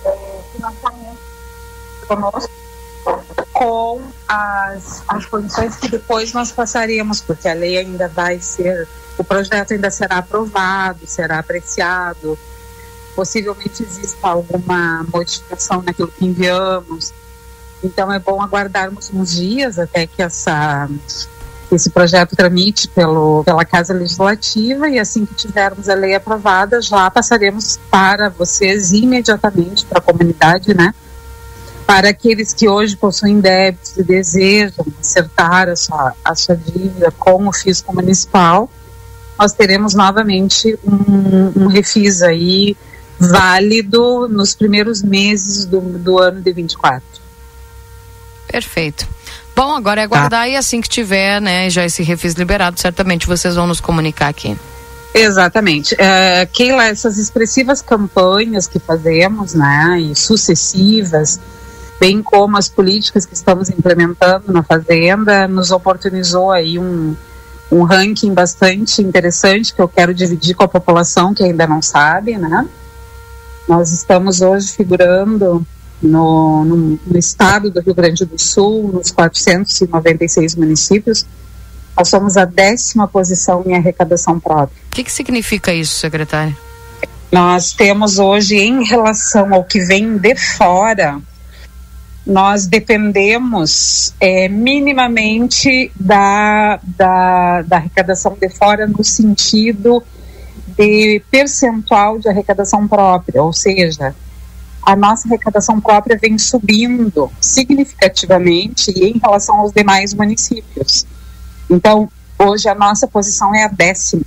é, 0.04 0.40
financiamento 0.52 1.18
conosco 2.08 2.50
com 3.52 4.02
as, 4.26 5.02
as 5.06 5.26
condições 5.26 5.76
que 5.76 5.88
depois 5.88 6.32
nós 6.32 6.50
passaremos, 6.50 7.20
porque 7.20 7.48
a 7.48 7.54
lei 7.54 7.78
ainda 7.78 8.08
vai 8.08 8.40
ser, 8.40 8.88
o 9.18 9.24
projeto 9.24 9.72
ainda 9.72 9.90
será 9.90 10.18
aprovado, 10.18 11.06
será 11.06 11.38
apreciado, 11.38 12.38
possivelmente 13.14 13.82
exista 13.82 14.28
alguma 14.28 15.04
modificação 15.12 15.82
naquilo 15.82 16.08
que 16.08 16.24
enviamos. 16.24 17.12
Então 17.82 18.12
é 18.12 18.18
bom 18.18 18.40
aguardarmos 18.42 19.10
uns 19.12 19.32
dias 19.32 19.78
até 19.78 20.06
que 20.06 20.22
essa 20.22 20.88
esse 21.70 21.90
projeto 21.90 22.36
tramite 22.36 22.88
pelo, 22.88 23.42
pela 23.44 23.64
Casa 23.64 23.92
Legislativa 23.92 24.88
e 24.88 24.98
assim 24.98 25.26
que 25.26 25.34
tivermos 25.34 25.88
a 25.88 25.94
lei 25.94 26.14
aprovada, 26.14 26.80
já 26.80 27.10
passaremos 27.10 27.80
para 27.90 28.28
vocês 28.28 28.92
imediatamente, 28.92 29.84
para 29.84 29.98
a 29.98 30.02
comunidade, 30.02 30.74
né? 30.74 30.94
Para 31.86 32.10
aqueles 32.10 32.52
que 32.52 32.68
hoje 32.68 32.96
possuem 32.96 33.40
débitos 33.40 33.96
e 33.96 34.02
desejam 34.02 34.86
acertar 35.00 35.68
a 35.68 35.76
sua, 35.76 36.14
a 36.24 36.34
sua 36.34 36.56
dívida 36.56 37.10
com 37.10 37.48
o 37.48 37.52
fisco 37.52 37.92
municipal, 37.94 38.70
nós 39.38 39.52
teremos 39.52 39.94
novamente 39.94 40.78
um, 40.84 41.64
um 41.64 41.66
refis 41.66 42.22
aí 42.22 42.76
válido 43.18 44.28
nos 44.28 44.54
primeiros 44.54 45.02
meses 45.02 45.64
do, 45.64 45.80
do 45.80 46.18
ano 46.18 46.40
de 46.40 46.52
24. 46.52 47.02
Perfeito. 48.46 49.06
Bom, 49.54 49.74
agora 49.74 50.00
é 50.00 50.04
aguardar 50.04 50.42
tá. 50.42 50.48
e 50.48 50.56
assim 50.56 50.80
que 50.80 50.88
tiver, 50.88 51.40
né, 51.40 51.70
já 51.70 51.84
esse 51.84 52.02
refis 52.02 52.34
liberado, 52.34 52.78
certamente 52.78 53.26
vocês 53.26 53.54
vão 53.54 53.66
nos 53.66 53.80
comunicar 53.80 54.28
aqui. 54.28 54.56
Exatamente. 55.14 55.94
É, 55.96 56.44
Keila, 56.46 56.86
essas 56.86 57.18
expressivas 57.18 57.80
campanhas 57.80 58.66
que 58.66 58.80
fazemos, 58.80 59.54
né, 59.54 60.00
e 60.00 60.14
sucessivas, 60.16 61.38
bem 62.00 62.20
como 62.20 62.56
as 62.56 62.68
políticas 62.68 63.24
que 63.24 63.34
estamos 63.34 63.70
implementando 63.70 64.52
na 64.52 64.64
Fazenda, 64.64 65.46
nos 65.46 65.70
oportunizou 65.70 66.50
aí 66.50 66.78
um, 66.78 67.14
um 67.70 67.82
ranking 67.84 68.34
bastante 68.34 69.02
interessante 69.02 69.72
que 69.72 69.80
eu 69.80 69.88
quero 69.88 70.12
dividir 70.12 70.56
com 70.56 70.64
a 70.64 70.68
população 70.68 71.32
que 71.32 71.44
ainda 71.44 71.66
não 71.66 71.80
sabe, 71.80 72.36
né? 72.36 72.66
Nós 73.68 73.92
estamos 73.92 74.40
hoje 74.40 74.72
figurando 74.72 75.66
no, 76.02 76.64
no, 76.64 76.76
no, 77.06 77.18
estado 77.18 77.70
do 77.70 77.80
Rio 77.80 77.94
Grande 77.94 78.24
do 78.24 78.38
Sul, 78.38 78.92
nos 78.92 79.10
496 79.10 80.54
municípios, 80.54 81.24
nós 81.96 82.08
somos 82.08 82.36
a 82.36 82.44
décima 82.44 83.08
posição 83.08 83.62
em 83.66 83.74
arrecadação 83.74 84.38
própria. 84.38 84.76
O 84.90 84.94
que, 84.94 85.04
que 85.04 85.12
significa 85.12 85.72
isso, 85.72 85.96
secretária? 85.96 86.56
Nós 87.32 87.72
temos 87.72 88.18
hoje, 88.18 88.56
em 88.56 88.84
relação 88.84 89.54
ao 89.54 89.64
que 89.64 89.80
vem 89.80 90.18
de 90.18 90.36
fora, 90.36 91.20
nós 92.26 92.66
dependemos 92.66 94.14
é, 94.20 94.48
minimamente 94.48 95.90
da, 95.98 96.78
da, 96.82 97.62
da 97.62 97.76
arrecadação 97.76 98.36
de 98.40 98.48
fora 98.48 98.86
no 98.86 99.02
sentido 99.04 100.02
de 100.76 101.22
percentual 101.30 102.18
de 102.18 102.28
arrecadação 102.28 102.86
própria, 102.86 103.42
ou 103.42 103.52
seja, 103.52 104.14
a 104.82 104.94
nossa 104.94 105.26
arrecadação 105.26 105.80
própria 105.80 106.18
vem 106.18 106.36
subindo 106.36 107.30
significativamente 107.40 108.90
em 108.90 109.18
relação 109.18 109.60
aos 109.60 109.72
demais 109.72 110.12
municípios. 110.12 111.06
Então, 111.70 112.08
hoje 112.38 112.68
a 112.68 112.74
nossa 112.74 113.06
posição 113.06 113.54
é 113.54 113.64
a 113.64 113.68
décima. 113.68 114.22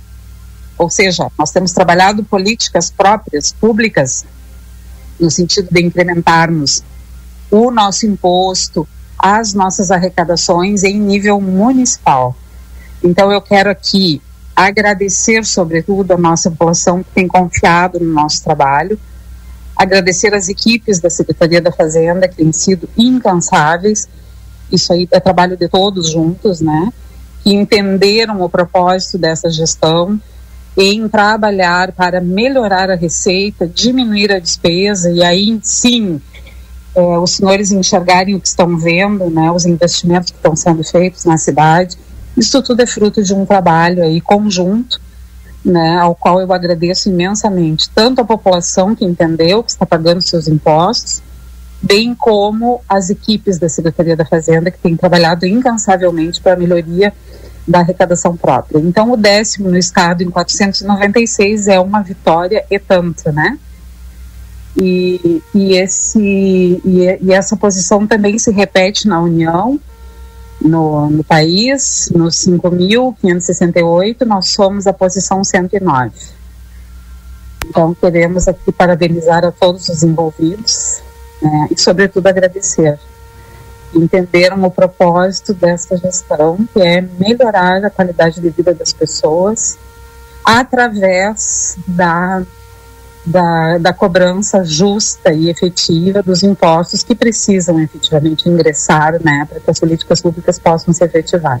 Ou 0.76 0.90
seja, 0.90 1.30
nós 1.38 1.50
temos 1.50 1.72
trabalhado 1.72 2.24
políticas 2.24 2.90
próprias, 2.90 3.52
públicas, 3.52 4.24
no 5.18 5.30
sentido 5.30 5.68
de 5.70 5.82
incrementarmos 5.82 6.82
o 7.50 7.70
nosso 7.70 8.06
imposto, 8.06 8.86
as 9.18 9.52
nossas 9.54 9.90
arrecadações 9.90 10.82
em 10.82 10.98
nível 10.98 11.40
municipal. 11.40 12.36
Então, 13.02 13.32
eu 13.32 13.40
quero 13.40 13.70
aqui 13.70 14.20
agradecer, 14.66 15.44
sobretudo, 15.44 16.12
a 16.12 16.16
nossa 16.16 16.50
população 16.50 17.02
que 17.02 17.10
tem 17.14 17.28
confiado 17.28 18.00
no 18.00 18.12
nosso 18.12 18.42
trabalho, 18.42 18.98
agradecer 19.76 20.34
as 20.34 20.48
equipes 20.48 20.98
da 20.98 21.08
Secretaria 21.08 21.60
da 21.60 21.70
Fazenda, 21.70 22.26
que 22.26 22.36
têm 22.36 22.52
sido 22.52 22.88
incansáveis. 22.96 24.08
Isso 24.70 24.92
aí 24.92 25.06
é 25.12 25.20
trabalho 25.20 25.56
de 25.56 25.68
todos 25.68 26.10
juntos, 26.10 26.60
né? 26.60 26.92
Que 27.44 27.54
entenderam 27.54 28.40
o 28.42 28.48
propósito 28.48 29.16
dessa 29.16 29.48
gestão 29.48 30.20
em 30.76 31.08
trabalhar 31.08 31.92
para 31.92 32.20
melhorar 32.20 32.90
a 32.90 32.96
receita, 32.96 33.66
diminuir 33.66 34.32
a 34.32 34.38
despesa 34.38 35.10
e 35.10 35.22
aí 35.22 35.58
sim 35.62 36.20
é, 36.94 37.00
os 37.18 37.32
senhores 37.32 37.70
enxergarem 37.70 38.34
o 38.34 38.40
que 38.40 38.48
estão 38.48 38.76
vendo, 38.76 39.30
né, 39.30 39.50
os 39.52 39.64
investimentos 39.64 40.30
que 40.30 40.36
estão 40.36 40.56
sendo 40.56 40.82
feitos 40.82 41.24
na 41.24 41.38
cidade. 41.38 41.96
Isso 42.38 42.62
tudo 42.62 42.80
é 42.80 42.86
fruto 42.86 43.22
de 43.22 43.34
um 43.34 43.44
trabalho 43.44 44.02
aí 44.02 44.20
conjunto, 44.20 45.00
né, 45.64 45.98
ao 45.98 46.14
qual 46.14 46.40
eu 46.40 46.52
agradeço 46.52 47.08
imensamente 47.08 47.90
tanto 47.90 48.20
a 48.20 48.24
população 48.24 48.94
que 48.94 49.04
entendeu 49.04 49.62
que 49.62 49.72
está 49.72 49.84
pagando 49.84 50.22
seus 50.22 50.46
impostos, 50.46 51.20
bem 51.82 52.14
como 52.14 52.80
as 52.88 53.10
equipes 53.10 53.58
da 53.58 53.68
Secretaria 53.68 54.16
da 54.16 54.24
Fazenda 54.24 54.70
que 54.70 54.78
têm 54.78 54.96
trabalhado 54.96 55.46
incansavelmente 55.46 56.40
para 56.40 56.52
a 56.52 56.56
melhoria 56.56 57.12
da 57.66 57.80
arrecadação 57.80 58.36
própria. 58.36 58.78
Então, 58.78 59.10
o 59.12 59.16
décimo 59.16 59.68
no 59.68 59.76
estado 59.76 60.22
em 60.22 60.30
496 60.30 61.66
é 61.66 61.78
uma 61.78 62.02
vitória 62.02 62.64
e 62.70 62.78
tanto, 62.78 63.30
né? 63.30 63.58
E, 64.76 65.42
e, 65.54 65.72
esse, 65.74 66.20
e, 66.20 67.18
e, 67.20 67.32
essa 67.32 67.56
posição 67.56 68.06
também 68.06 68.38
se 68.38 68.50
repete 68.50 69.08
na 69.08 69.20
União, 69.20 69.78
no, 70.60 71.08
no 71.08 71.24
país, 71.24 72.10
no 72.14 72.26
5.568, 72.26 74.24
nós 74.26 74.48
somos 74.48 74.86
a 74.86 74.92
posição 74.92 75.42
109. 75.44 76.12
Então, 77.66 77.94
queremos 77.94 78.48
aqui 78.48 78.72
parabenizar 78.72 79.44
a 79.44 79.52
todos 79.52 79.88
os 79.88 80.02
envolvidos 80.02 81.00
né, 81.40 81.68
e, 81.70 81.80
sobretudo, 81.80 82.26
agradecer 82.26 82.98
entenderam 83.94 84.62
o 84.64 84.70
propósito 84.70 85.54
dessa 85.54 85.96
gestão, 85.96 86.58
que 86.72 86.80
é 86.80 87.00
melhorar 87.00 87.84
a 87.84 87.90
qualidade 87.90 88.40
de 88.40 88.50
vida 88.50 88.74
das 88.74 88.92
pessoas 88.92 89.78
através 90.44 91.76
da, 91.86 92.42
da, 93.28 93.78
da 93.78 93.92
cobrança 93.92 94.64
justa 94.64 95.32
e 95.32 95.48
efetiva 95.48 96.22
dos 96.22 96.42
impostos 96.42 97.02
que 97.02 97.14
precisam 97.14 97.80
efetivamente 97.80 98.48
ingressar, 98.48 99.22
né, 99.22 99.46
para 99.48 99.60
que 99.60 99.70
as 99.70 99.78
políticas 99.78 100.20
públicas 100.20 100.58
possam 100.58 100.92
se 100.92 101.04
efetivar. 101.04 101.60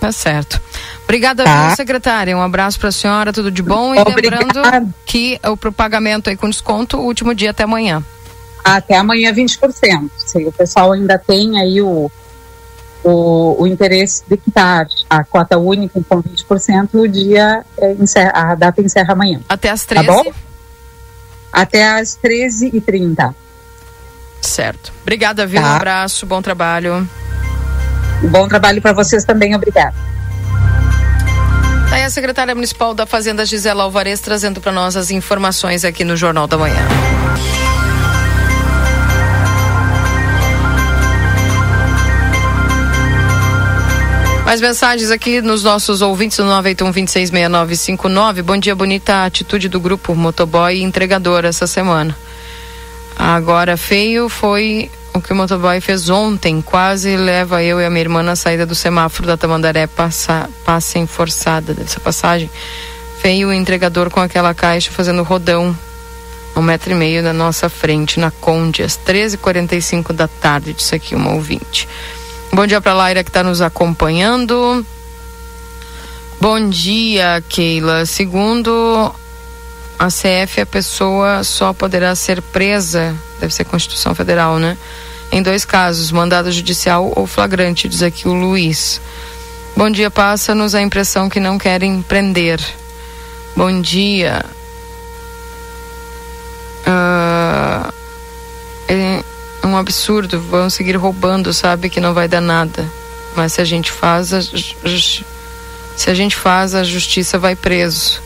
Tá 0.00 0.12
certo. 0.12 0.60
Obrigada, 1.04 1.44
tá. 1.44 1.74
secretária. 1.74 2.36
Um 2.36 2.42
abraço 2.42 2.78
para 2.78 2.90
a 2.90 2.92
senhora, 2.92 3.32
tudo 3.32 3.50
de 3.50 3.62
bom. 3.62 3.94
E 3.94 3.98
Obrigada. 3.98 4.44
lembrando 4.44 4.94
que 5.06 5.40
o 5.44 5.72
pagamento 5.72 6.28
aí 6.28 6.36
com 6.36 6.50
desconto, 6.50 6.98
o 6.98 7.04
último 7.04 7.34
dia 7.34 7.50
até 7.50 7.64
amanhã 7.64 8.04
até 8.74 8.96
amanhã 8.96 9.32
20%. 9.32 10.10
Se 10.16 10.44
o 10.44 10.52
pessoal 10.52 10.92
ainda 10.92 11.16
tem 11.18 11.60
aí 11.60 11.80
o, 11.80 12.10
o, 13.04 13.62
o 13.62 13.66
interesse 13.66 14.24
de 14.28 14.36
quitar 14.36 14.88
a 15.08 15.22
cota 15.22 15.56
única 15.56 16.00
com 16.08 16.22
20%, 16.22 16.88
o 16.94 17.06
dia 17.06 17.64
é, 17.78 17.92
encerra, 17.92 18.32
a 18.34 18.54
data 18.56 18.82
encerra 18.82 19.12
amanhã. 19.12 19.40
Até 19.48 19.70
às 19.70 19.84
13 19.86 20.06
tá 20.06 20.24
Até 21.56 21.88
às 21.88 22.18
13h30. 22.22 23.34
Certo. 24.42 24.92
Obrigada, 25.00 25.46
viu? 25.46 25.58
Tá. 25.58 25.72
Um 25.72 25.76
abraço, 25.76 26.26
bom 26.26 26.42
trabalho. 26.42 27.08
Bom 28.24 28.46
trabalho 28.46 28.82
para 28.82 28.92
vocês 28.92 29.24
também, 29.24 29.54
obrigada. 29.54 29.94
Tá 31.88 31.96
aí 31.96 32.04
a 32.04 32.10
secretária 32.10 32.54
municipal 32.54 32.92
da 32.92 33.06
Fazenda 33.06 33.46
Gisela 33.46 33.84
Alvarez 33.84 34.20
trazendo 34.20 34.60
para 34.60 34.70
nós 34.70 34.96
as 34.96 35.10
informações 35.10 35.82
aqui 35.82 36.04
no 36.04 36.14
Jornal 36.14 36.46
da 36.46 36.58
Manhã. 36.58 36.86
Mais 44.46 44.60
mensagens 44.60 45.10
aqui 45.10 45.42
nos 45.42 45.64
nossos 45.64 46.00
ouvintes 46.00 46.38
no 46.38 46.44
981 46.44 46.92
266959. 46.92 48.42
Bom 48.42 48.56
dia, 48.56 48.76
bonita 48.76 49.24
atitude 49.24 49.68
do 49.68 49.80
grupo 49.80 50.14
motoboy 50.14 50.80
entregador 50.80 51.44
essa 51.44 51.66
semana. 51.66 52.16
Agora, 53.18 53.76
feio 53.76 54.28
foi 54.28 54.88
o 55.12 55.20
que 55.20 55.32
o 55.32 55.36
motoboy 55.36 55.80
fez 55.80 56.08
ontem. 56.08 56.62
Quase 56.62 57.16
leva 57.16 57.60
eu 57.64 57.80
e 57.80 57.84
a 57.84 57.90
minha 57.90 58.02
irmã 58.02 58.22
na 58.22 58.36
saída 58.36 58.64
do 58.64 58.76
semáforo 58.76 59.26
da 59.26 59.36
Tamandaré, 59.36 59.88
passa, 59.88 60.48
passem 60.64 61.08
forçada 61.08 61.74
dessa 61.74 61.98
passagem. 61.98 62.48
Feio 63.20 63.48
o 63.48 63.52
entregador 63.52 64.10
com 64.10 64.20
aquela 64.20 64.54
caixa 64.54 64.92
fazendo 64.92 65.24
rodão 65.24 65.76
um 66.54 66.62
metro 66.62 66.92
e 66.92 66.94
meio 66.94 67.20
na 67.20 67.32
nossa 67.32 67.68
frente, 67.68 68.20
na 68.20 68.30
Conde, 68.30 68.84
às 68.84 68.96
13h45 68.96 70.12
da 70.12 70.28
tarde. 70.28 70.72
Disse 70.72 70.94
aqui 70.94 71.16
uma 71.16 71.32
ouvinte. 71.32 71.88
Bom 72.52 72.66
dia 72.66 72.80
para 72.80 72.94
Laira 72.94 73.22
que 73.22 73.30
está 73.30 73.42
nos 73.42 73.60
acompanhando. 73.60 74.84
Bom 76.40 76.68
dia, 76.68 77.42
Keila. 77.48 78.06
Segundo 78.06 79.14
a 79.98 80.08
CF, 80.08 80.60
a 80.60 80.66
pessoa 80.66 81.42
só 81.42 81.72
poderá 81.72 82.14
ser 82.14 82.40
presa, 82.40 83.14
deve 83.40 83.52
ser 83.52 83.64
Constituição 83.64 84.14
Federal, 84.14 84.58
né? 84.58 84.76
Em 85.32 85.42
dois 85.42 85.64
casos, 85.64 86.12
mandado 86.12 86.52
judicial 86.52 87.12
ou 87.16 87.26
flagrante, 87.26 87.88
diz 87.88 88.02
aqui 88.02 88.28
o 88.28 88.32
Luiz. 88.32 89.00
Bom 89.76 89.90
dia, 89.90 90.10
passa-nos 90.10 90.74
a 90.74 90.80
impressão 90.80 91.28
que 91.28 91.40
não 91.40 91.58
querem 91.58 92.00
prender. 92.02 92.60
Bom 93.56 93.80
dia. 93.80 94.44
Uh, 96.86 97.92
um 99.66 99.76
absurdo, 99.76 100.40
vão 100.40 100.70
seguir 100.70 100.96
roubando, 100.96 101.52
sabe 101.52 101.90
que 101.90 102.00
não 102.00 102.14
vai 102.14 102.28
dar 102.28 102.40
nada. 102.40 102.84
Mas 103.34 103.54
se 103.54 103.60
a 103.60 103.64
gente 103.64 103.90
faz, 103.92 104.32
a, 104.32 104.40
se 104.40 106.10
a 106.10 106.14
gente 106.14 106.36
faz, 106.36 106.74
a 106.74 106.84
justiça 106.84 107.38
vai 107.38 107.54
preso. 107.54 108.20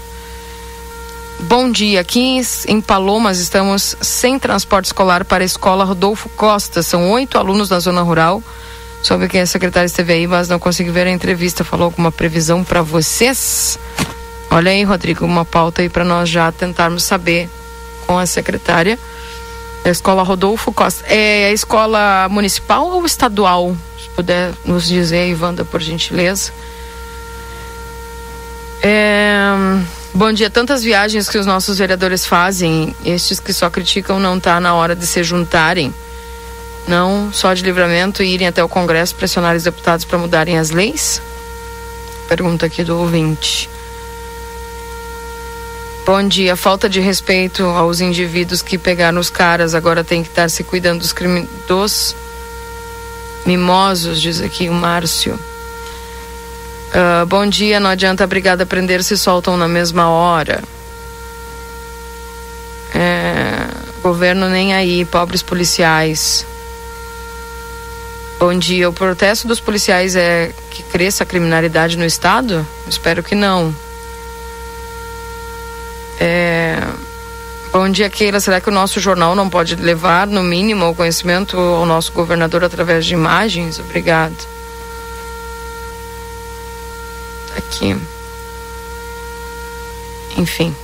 Bom 1.41 1.71
dia, 1.71 2.01
aqui 2.01 2.41
em 2.69 2.81
Palomas 2.81 3.39
estamos 3.39 3.97
sem 4.01 4.39
transporte 4.39 4.87
escolar 4.87 5.25
para 5.25 5.43
a 5.43 5.47
escola 5.47 5.85
Rodolfo 5.85 6.29
Costa. 6.31 6.83
São 6.83 7.11
oito 7.11 7.39
alunos 7.39 7.69
da 7.69 7.81
zona 7.81 8.03
rural. 8.03 8.43
Soube 9.03 9.27
que 9.27 9.39
a 9.39 9.47
secretária 9.47 9.87
esteve 9.87 10.12
aí, 10.12 10.27
mas 10.27 10.49
não 10.49 10.59
consegui 10.59 10.91
ver 10.91 11.07
a 11.07 11.11
entrevista. 11.11 11.65
Falou 11.65 11.87
alguma 11.87 12.12
previsão 12.12 12.62
para 12.62 12.83
vocês? 12.83 13.79
Olha 14.51 14.71
aí, 14.71 14.83
Rodrigo, 14.83 15.25
uma 15.25 15.45
pauta 15.45 15.81
aí 15.81 15.89
para 15.89 16.05
nós 16.05 16.29
já 16.29 16.53
tentarmos 16.53 17.05
saber 17.05 17.49
com 18.07 18.19
a 18.19 18.27
secretária. 18.27 18.99
A 19.85 19.89
escola 19.89 20.23
Rodolfo 20.23 20.73
Costa. 20.73 21.05
É 21.07 21.47
a 21.47 21.52
escola 21.52 22.28
municipal 22.31 22.89
ou 22.89 23.05
estadual? 23.07 23.77
Se 23.98 24.09
puder 24.11 24.52
nos 24.65 24.86
dizer, 24.86 25.28
Ivanda, 25.28 25.65
por 25.65 25.81
gentileza. 25.81 26.52
É... 28.82 29.51
Bom 30.12 30.32
dia. 30.32 30.51
Tantas 30.51 30.82
viagens 30.82 31.28
que 31.28 31.39
os 31.39 31.47
nossos 31.47 31.78
vereadores 31.78 32.27
fazem, 32.27 32.94
estes 33.05 33.40
que 33.40 33.52
só 33.52 33.70
criticam 33.70 34.19
não 34.19 34.39
tá 34.39 34.61
na 34.61 34.74
hora 34.74 34.94
de 34.94 35.07
se 35.07 35.23
juntarem. 35.23 35.94
Não 36.86 37.31
só 37.32 37.55
de 37.55 37.62
livramento 37.62 38.23
e 38.23 38.35
irem 38.35 38.48
até 38.48 38.62
o 38.62 38.69
Congresso 38.69 39.15
pressionar 39.15 39.55
os 39.55 39.65
deputados 39.65 40.05
para 40.05 40.19
mudarem 40.19 40.59
as 40.59 40.70
leis? 40.70 41.23
Pergunta 42.28 42.66
aqui 42.66 42.82
do 42.82 42.98
ouvinte. 42.98 43.69
Bom 46.11 46.27
dia. 46.27 46.57
Falta 46.57 46.89
de 46.89 46.99
respeito 46.99 47.62
aos 47.62 48.01
indivíduos 48.01 48.62
que 48.62 48.77
pegaram 48.77 49.20
os 49.20 49.31
caras, 49.31 49.77
agora 49.77 50.03
tem 50.03 50.24
que 50.24 50.28
estar 50.28 50.51
se 50.51 50.65
cuidando 50.65 50.99
dos, 50.99 51.12
crime, 51.12 51.49
dos 51.69 52.16
mimosos, 53.47 54.20
diz 54.20 54.41
aqui 54.41 54.69
o 54.69 54.73
Márcio. 54.73 55.39
Uh, 56.89 57.24
bom 57.27 57.47
dia, 57.47 57.78
não 57.78 57.89
adianta 57.89 58.27
brigada 58.27 58.66
prender 58.66 59.05
se 59.05 59.16
soltam 59.16 59.57
na 59.57 59.69
mesma 59.69 60.11
hora. 60.11 60.65
É, 62.93 63.69
governo 64.03 64.49
nem 64.49 64.74
aí, 64.74 65.05
pobres 65.05 65.45
policiais. 65.45 66.45
Bom 68.41 68.59
dia, 68.59 68.89
o 68.89 68.93
protesto 68.93 69.47
dos 69.47 69.61
policiais 69.61 70.16
é 70.16 70.53
que 70.73 70.82
cresça 70.82 71.23
a 71.23 71.27
criminalidade 71.27 71.97
no 71.97 72.05
estado? 72.05 72.66
Espero 72.89 73.23
que 73.23 73.37
não. 73.37 73.73
É... 76.21 76.79
Bom 77.73 77.89
dia, 77.89 78.11
Keila. 78.11 78.41
Será 78.41 78.61
que 78.61 78.69
o 78.69 78.73
nosso 78.73 79.01
jornal 79.01 79.35
não 79.35 79.49
pode 79.49 79.75
levar, 79.77 80.27
no 80.27 80.43
mínimo, 80.43 80.91
o 80.91 80.95
conhecimento 80.95 81.57
ao 81.57 81.87
nosso 81.87 82.13
governador 82.13 82.63
através 82.63 83.07
de 83.07 83.15
imagens? 83.15 83.79
Obrigado. 83.79 84.37
Aqui. 87.57 87.97
Enfim. 90.37 90.75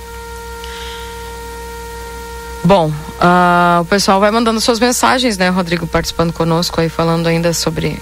Bom, 2.63 2.87
uh, 2.89 3.81
o 3.81 3.85
pessoal 3.85 4.19
vai 4.19 4.31
mandando 4.31 4.59
suas 4.59 4.79
mensagens, 4.79 5.37
né, 5.37 5.49
Rodrigo, 5.49 5.87
participando 5.87 6.33
conosco 6.33 6.81
aí, 6.81 6.89
falando 6.89 7.27
ainda 7.27 7.53
sobre 7.53 8.01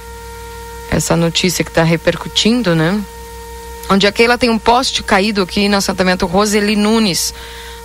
essa 0.90 1.16
notícia 1.16 1.64
que 1.64 1.70
está 1.70 1.84
repercutindo, 1.84 2.76
né? 2.76 3.00
Onde 3.90 4.08
a 4.08 4.12
Keila 4.12 4.38
tem 4.38 4.50
um 4.50 4.58
poste 4.58 5.04
caído 5.04 5.42
aqui 5.42 5.70
no 5.70 5.78
assentamento 5.78 6.26
Roseli 6.26 6.76
Nunes, 6.76 7.34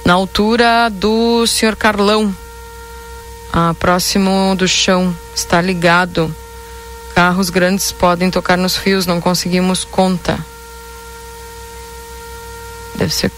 na 0.05 0.15
altura 0.15 0.89
do 0.91 1.47
senhor 1.47 1.77
Carlão, 1.77 2.35
ah, 3.53 3.75
próximo 3.79 4.55
do 4.57 4.67
chão, 4.67 5.15
está 5.35 5.61
ligado. 5.61 6.35
Carros 7.15 7.51
grandes 7.51 7.93
podem 7.93 8.31
tocar 8.31 8.57
nos 8.57 8.77
fios, 8.77 9.07
não 9.07 9.21
conseguimos 9.21 9.85
conta. 9.85 10.39
Deve 12.95 13.13
ser 13.13 13.31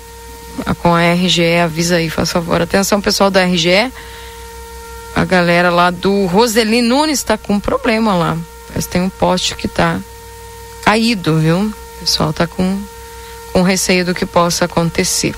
com 0.78 0.94
a 0.94 1.02
RGE, 1.14 1.56
avisa 1.56 1.96
aí, 1.96 2.10
faz 2.10 2.30
favor. 2.30 2.60
Atenção, 2.60 3.00
pessoal 3.00 3.30
da 3.30 3.44
RGE. 3.44 3.90
A 5.16 5.24
galera 5.24 5.70
lá 5.70 5.90
do 5.90 6.26
Roseli 6.26 6.82
Nunes 6.82 7.18
está 7.18 7.36
com 7.36 7.54
um 7.54 7.60
problema 7.60 8.14
lá. 8.14 8.36
Que 8.72 8.82
tem 8.86 9.02
um 9.02 9.10
poste 9.10 9.54
que 9.54 9.66
está 9.66 10.00
caído, 10.84 11.38
viu? 11.38 11.72
O 12.02 12.04
pessoal 12.04 12.30
está 12.30 12.48
com, 12.48 12.82
com 13.52 13.62
receio 13.62 14.04
do 14.04 14.12
que 14.12 14.26
possa 14.26 14.64
acontecer. 14.64 15.36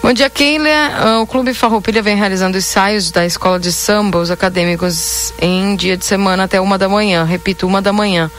Bom 0.00 0.12
dia, 0.12 0.30
Keila. 0.30 0.68
Ah, 0.68 1.20
o 1.20 1.26
Clube 1.26 1.52
Farroupilha 1.52 2.00
vem 2.00 2.16
realizando 2.16 2.56
ensaios 2.56 3.10
da 3.10 3.26
escola 3.26 3.58
de 3.58 3.72
samba, 3.72 4.18
os 4.18 4.30
acadêmicos, 4.30 5.34
em 5.40 5.74
dia 5.74 5.96
de 5.96 6.04
semana 6.04 6.44
até 6.44 6.60
uma 6.60 6.78
da 6.78 6.88
manhã. 6.88 7.24
Repito, 7.24 7.66
uma 7.66 7.82
da 7.82 7.92
manhã. 7.92 8.30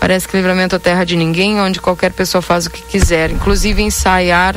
Parece 0.00 0.26
que 0.26 0.36
livramento 0.36 0.74
é 0.74 0.78
terra 0.80 1.04
de 1.04 1.14
ninguém, 1.14 1.60
onde 1.60 1.80
qualquer 1.80 2.12
pessoa 2.12 2.42
faz 2.42 2.66
o 2.66 2.70
que 2.70 2.82
quiser, 2.82 3.30
inclusive 3.30 3.80
ensaiar 3.80 4.56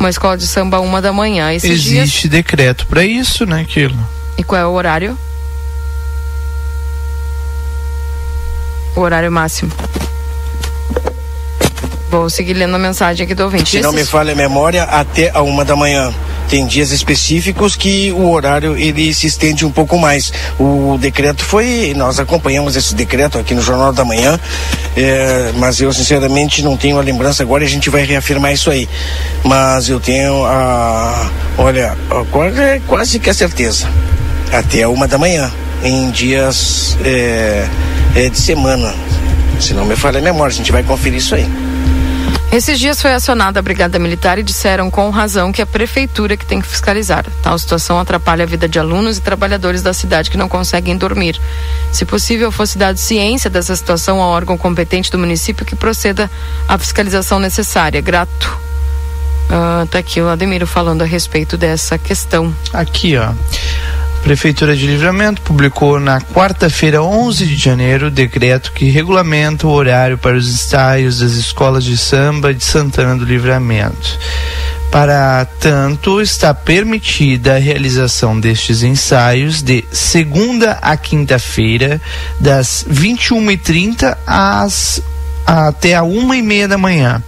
uma 0.00 0.10
escola 0.10 0.36
de 0.36 0.48
samba 0.48 0.80
uma 0.80 1.00
da 1.00 1.12
manhã. 1.12 1.52
Esses 1.52 1.70
Existe 1.70 2.22
dias... 2.22 2.32
decreto 2.32 2.88
para 2.88 3.04
isso, 3.04 3.46
né, 3.46 3.64
Kilo? 3.64 3.96
E 4.36 4.42
qual 4.42 4.60
é 4.60 4.66
o 4.66 4.72
horário? 4.72 5.16
O 8.96 9.00
horário 9.00 9.30
máximo. 9.30 9.70
Vou 12.10 12.30
seguir 12.30 12.54
lendo 12.54 12.74
a 12.74 12.78
mensagem 12.78 13.24
aqui 13.24 13.34
do 13.34 13.44
ouvinte. 13.44 13.70
Se 13.70 13.80
não 13.80 13.92
me 13.92 14.04
falha 14.04 14.32
a 14.32 14.36
memória, 14.36 14.84
até 14.84 15.30
a 15.34 15.42
uma 15.42 15.64
da 15.64 15.76
manhã. 15.76 16.12
Tem 16.48 16.66
dias 16.66 16.90
específicos 16.90 17.76
que 17.76 18.10
o 18.12 18.30
horário 18.30 18.74
ele 18.74 19.12
se 19.12 19.26
estende 19.26 19.66
um 19.66 19.70
pouco 19.70 19.98
mais. 19.98 20.32
O 20.58 20.96
decreto 20.98 21.44
foi, 21.44 21.92
nós 21.94 22.18
acompanhamos 22.18 22.74
esse 22.74 22.94
decreto 22.94 23.38
aqui 23.38 23.54
no 23.54 23.60
Jornal 23.60 23.92
da 23.92 24.02
Manhã, 24.02 24.40
é, 24.96 25.52
mas 25.56 25.78
eu 25.78 25.92
sinceramente 25.92 26.62
não 26.62 26.74
tenho 26.74 26.98
a 26.98 27.02
lembrança 27.02 27.42
agora 27.42 27.62
e 27.62 27.66
a 27.66 27.70
gente 27.70 27.90
vai 27.90 28.02
reafirmar 28.04 28.54
isso 28.54 28.70
aí. 28.70 28.88
Mas 29.44 29.90
eu 29.90 30.00
tenho 30.00 30.46
a, 30.46 31.30
olha, 31.58 31.94
quase, 32.30 32.80
quase 32.86 33.18
que 33.18 33.28
a 33.28 33.34
certeza. 33.34 33.86
Até 34.50 34.88
uma 34.88 35.06
da 35.06 35.18
manhã, 35.18 35.52
em 35.84 36.10
dias 36.10 36.96
é, 37.04 37.68
é, 38.16 38.28
de 38.30 38.38
semana. 38.38 38.94
Se 39.60 39.74
não 39.74 39.84
me 39.84 39.96
falha 39.96 40.18
a 40.18 40.22
memória, 40.22 40.54
a 40.54 40.56
gente 40.56 40.72
vai 40.72 40.82
conferir 40.82 41.18
isso 41.18 41.34
aí. 41.34 41.67
Esses 42.50 42.78
dias 42.78 43.00
foi 43.00 43.12
acionada 43.12 43.60
a 43.60 43.62
Brigada 43.62 43.98
Militar 43.98 44.38
e 44.38 44.42
disseram 44.42 44.90
com 44.90 45.10
razão 45.10 45.52
que 45.52 45.60
é 45.60 45.64
a 45.64 45.66
prefeitura 45.66 46.34
que 46.34 46.46
tem 46.46 46.60
que 46.62 46.66
fiscalizar. 46.66 47.26
Tal 47.42 47.58
situação 47.58 47.98
atrapalha 47.98 48.44
a 48.44 48.46
vida 48.46 48.66
de 48.66 48.78
alunos 48.78 49.18
e 49.18 49.20
trabalhadores 49.20 49.82
da 49.82 49.92
cidade 49.92 50.30
que 50.30 50.38
não 50.38 50.48
conseguem 50.48 50.96
dormir. 50.96 51.38
Se 51.92 52.06
possível, 52.06 52.50
fosse 52.50 52.78
dado 52.78 52.96
ciência 52.96 53.50
dessa 53.50 53.76
situação 53.76 54.22
ao 54.22 54.30
órgão 54.30 54.56
competente 54.56 55.12
do 55.12 55.18
município 55.18 55.66
que 55.66 55.76
proceda 55.76 56.30
à 56.66 56.78
fiscalização 56.78 57.38
necessária. 57.38 58.00
Grato. 58.00 58.58
Uh, 59.50 59.86
tá 59.86 59.98
aqui 59.98 60.20
o 60.20 60.28
Ademiro 60.28 60.66
falando 60.66 61.02
a 61.02 61.06
respeito 61.06 61.56
dessa 61.56 61.98
questão. 61.98 62.54
Aqui, 62.72 63.16
ó. 63.18 63.32
Prefeitura 64.22 64.76
de 64.76 64.86
Livramento 64.86 65.40
publicou 65.42 65.98
na 65.98 66.20
quarta-feira, 66.20 67.02
11 67.02 67.46
de 67.46 67.56
janeiro, 67.56 68.06
o 68.06 68.10
decreto 68.10 68.72
que 68.72 68.90
regulamenta 68.90 69.66
o 69.66 69.70
horário 69.70 70.18
para 70.18 70.36
os 70.36 70.48
ensaios 70.48 71.20
das 71.20 71.32
escolas 71.32 71.84
de 71.84 71.96
samba 71.96 72.52
de 72.52 72.62
Santana 72.62 73.16
do 73.16 73.24
Livramento. 73.24 74.18
Para 74.90 75.46
tanto, 75.60 76.20
está 76.20 76.54
permitida 76.54 77.56
a 77.56 77.58
realização 77.58 78.38
destes 78.38 78.82
ensaios 78.82 79.62
de 79.62 79.84
segunda 79.92 80.72
a 80.82 80.96
quinta-feira, 80.96 82.00
das 82.40 82.86
21h30 82.90 84.16
às 84.26 85.02
até 85.46 85.94
a 85.94 86.02
uma 86.02 86.36
e 86.36 86.42
meia 86.42 86.68
da 86.68 86.76
manhã. 86.76 87.22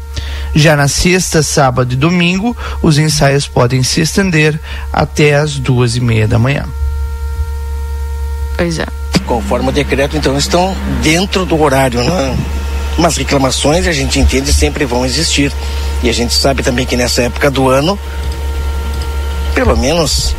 Já 0.54 0.76
na 0.76 0.88
sexta, 0.88 1.42
sábado 1.42 1.92
e 1.92 1.96
domingo, 1.96 2.56
os 2.82 2.98
ensaios 2.98 3.46
podem 3.46 3.82
se 3.82 4.00
estender 4.00 4.58
até 4.92 5.34
as 5.34 5.56
duas 5.56 5.96
e 5.96 6.00
meia 6.00 6.26
da 6.26 6.38
manhã. 6.38 6.64
Pois 8.56 8.78
é. 8.78 8.86
Conforme 9.26 9.68
o 9.68 9.72
decreto, 9.72 10.16
então, 10.16 10.36
estão 10.36 10.76
dentro 11.02 11.46
do 11.46 11.60
horário, 11.60 12.02
né? 12.02 12.36
Mas 12.98 13.16
reclamações 13.16 13.86
a 13.86 13.92
gente 13.92 14.18
entende 14.18 14.52
sempre 14.52 14.84
vão 14.84 15.06
existir. 15.06 15.52
E 16.02 16.10
a 16.10 16.12
gente 16.12 16.34
sabe 16.34 16.62
também 16.62 16.84
que 16.84 16.96
nessa 16.96 17.22
época 17.22 17.50
do 17.50 17.68
ano, 17.68 17.98
pelo 19.54 19.76
menos 19.76 20.34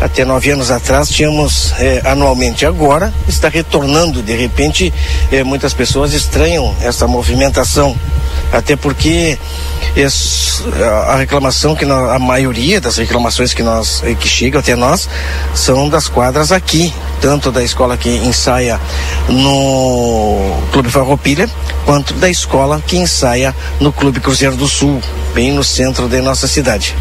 até 0.00 0.24
nove 0.24 0.50
anos 0.50 0.70
atrás 0.70 1.08
tínhamos 1.08 1.72
eh, 1.78 2.02
anualmente. 2.04 2.66
Agora 2.66 3.12
está 3.28 3.48
retornando. 3.48 4.22
De 4.22 4.34
repente, 4.36 4.92
eh, 5.30 5.44
muitas 5.44 5.72
pessoas 5.72 6.12
estranham 6.12 6.74
essa 6.80 7.06
movimentação 7.06 7.96
até 8.52 8.76
porque 8.76 9.38
a 11.06 11.16
reclamação 11.16 11.76
que 11.76 11.84
nós, 11.84 12.10
a 12.10 12.18
maioria 12.18 12.80
das 12.80 12.96
reclamações 12.96 13.54
que 13.54 13.62
nós 13.62 14.02
eh, 14.04 14.14
que 14.14 14.28
chegam 14.28 14.60
até 14.60 14.74
nós 14.74 15.08
são 15.54 15.88
das 15.88 16.08
quadras 16.08 16.50
aqui, 16.50 16.92
tanto 17.20 17.52
da 17.52 17.62
escola 17.62 17.96
que 17.96 18.08
ensaia 18.08 18.80
no 19.28 20.56
Clube 20.72 20.90
Farroupilha, 20.90 21.48
quanto 21.84 22.14
da 22.14 22.28
escola 22.28 22.82
que 22.84 22.96
ensaia 22.96 23.54
no 23.80 23.92
Clube 23.92 24.20
Cruzeiro 24.20 24.56
do 24.56 24.66
Sul, 24.66 25.00
bem 25.32 25.52
no 25.52 25.62
centro 25.62 26.08
da 26.08 26.20
nossa 26.20 26.48
cidade. 26.48 26.94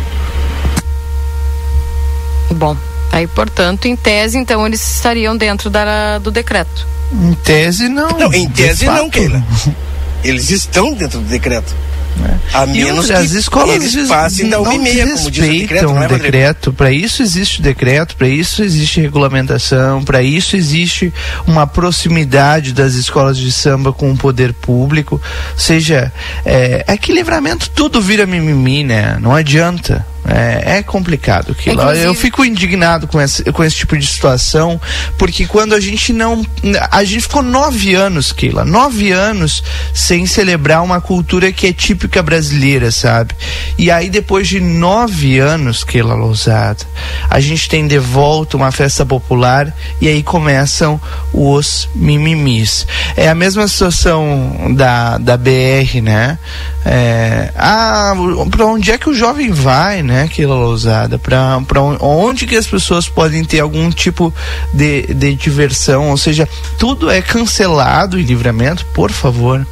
Bom, 2.52 2.78
aí 3.12 3.26
portanto, 3.26 3.86
em 3.86 3.96
tese, 3.96 4.38
então 4.38 4.66
eles 4.68 4.96
estariam 4.96 5.36
dentro 5.36 5.70
da, 5.70 6.20
do 6.20 6.30
decreto. 6.30 6.88
Em 7.12 7.34
tese 7.34 7.90
não. 7.90 8.10
Não, 8.10 8.34
em 8.34 8.48
tese 8.50 8.86
não, 8.86 9.10
Keila. 9.10 9.44
Eles 10.24 10.50
estão 10.50 10.94
dentro 10.94 11.20
do 11.20 11.26
decreto. 11.26 11.74
É. 12.22 12.58
A 12.58 12.66
menos 12.68 13.08
que 13.08 13.14
as 13.14 13.32
escolas 13.32 13.76
eles 13.76 14.08
passem 14.08 14.48
da 14.48 14.60
uma 14.60 14.76
e 14.76 14.80
meia, 14.80 15.08
como 15.08 15.32
diz 15.32 15.44
o 15.44 15.52
decreto. 15.52 15.86
Não 15.86 16.04
é, 16.04 16.08
decreto. 16.08 16.72
Para 16.72 16.92
isso 16.92 17.24
existe 17.24 17.60
o 17.60 17.64
decreto, 17.64 18.16
para 18.16 18.28
isso 18.28 18.64
existe 18.64 19.02
regulamentação, 19.02 20.04
para 20.04 20.22
isso 20.22 20.56
existe 20.56 21.12
uma 21.48 21.66
proximidade 21.66 22.72
das 22.72 22.94
escolas 22.94 23.38
de 23.38 23.52
samba 23.52 23.92
com 23.92 24.12
o 24.12 24.18
poder 24.18 24.54
público. 24.54 25.20
Ou 25.54 25.60
seja, 25.60 26.14
é, 26.46 26.84
é 26.88 26.98
que 26.98 27.12
livramento 27.12 27.70
tudo 27.72 28.00
vira 28.00 28.26
mimimi, 28.26 28.84
né? 28.84 29.18
Não 29.20 29.34
adianta. 29.34 30.06
É, 30.26 30.78
é 30.78 30.84
complicado 30.84 31.52
aquilo. 31.52 31.82
Inclusive... 31.82 32.06
Eu 32.06 32.14
fico 32.14 32.46
indignado 32.46 33.08
com 33.08 33.20
esse, 33.20 33.44
com 33.52 33.64
esse 33.64 33.76
tipo 33.76 33.98
de 33.98 34.08
situação, 34.08 34.80
porque 35.18 35.46
quando 35.46 35.74
a 35.74 35.80
gente 35.80 36.14
não. 36.14 36.46
A 36.92 37.04
gente 37.04 37.22
ficou 37.22 37.44
nove 37.44 37.94
anos, 37.94 38.32
Keila, 38.32 38.64
nove 38.64 39.12
anos 39.12 39.64
sem 39.94 40.26
celebrar 40.26 40.82
uma 40.82 41.02
cultura 41.02 41.52
que 41.52 41.68
é 41.68 41.74
típica 41.74 42.24
brasileira, 42.24 42.92
sabe? 42.92 43.36
E 43.78 43.92
aí, 43.92 44.10
depois 44.10 44.48
de 44.48 44.60
nove 44.60 45.40
anos, 45.40 45.84
Keila 45.84 46.14
Lousada, 46.14 46.86
a 47.30 47.40
gente 47.40 47.68
tem 47.68 47.86
de 47.86 48.00
volta 48.00 48.56
uma 48.56 48.72
festa 48.72 49.06
popular 49.06 49.76
e 50.00 50.08
aí 50.08 50.24
começam 50.24 51.00
os 51.34 51.90
mimimis. 51.94 52.88
É 53.18 53.28
a 53.28 53.36
mesma 53.36 53.68
situação 53.68 54.74
da, 54.76 55.18
da 55.18 55.36
BR, 55.36 56.02
né? 56.02 56.38
É, 56.86 57.52
ah, 57.56 58.14
pra 58.50 58.66
onde 58.66 58.92
é 58.92 58.98
que 58.98 59.10
o 59.10 59.14
jovem 59.14 59.52
vai, 59.52 60.02
né? 60.02 60.13
Né, 60.14 60.28
Keila 60.28 60.56
Lousada? 60.56 61.18
Para 61.18 61.60
onde 62.00 62.46
que 62.46 62.56
as 62.56 62.68
pessoas 62.68 63.10
podem 63.10 63.44
ter 63.44 63.60
algum 63.60 63.90
tipo 63.90 64.34
de, 64.74 65.14
de 65.14 65.34
diversão? 65.34 66.10
Ou 66.12 66.18
seja, 66.18 66.48
tudo 66.78 67.10
é 67.10 67.22
cancelado 67.22 68.20
em 68.20 68.24
livramento, 68.24 68.86
por 68.94 69.12
favor. 69.12 69.66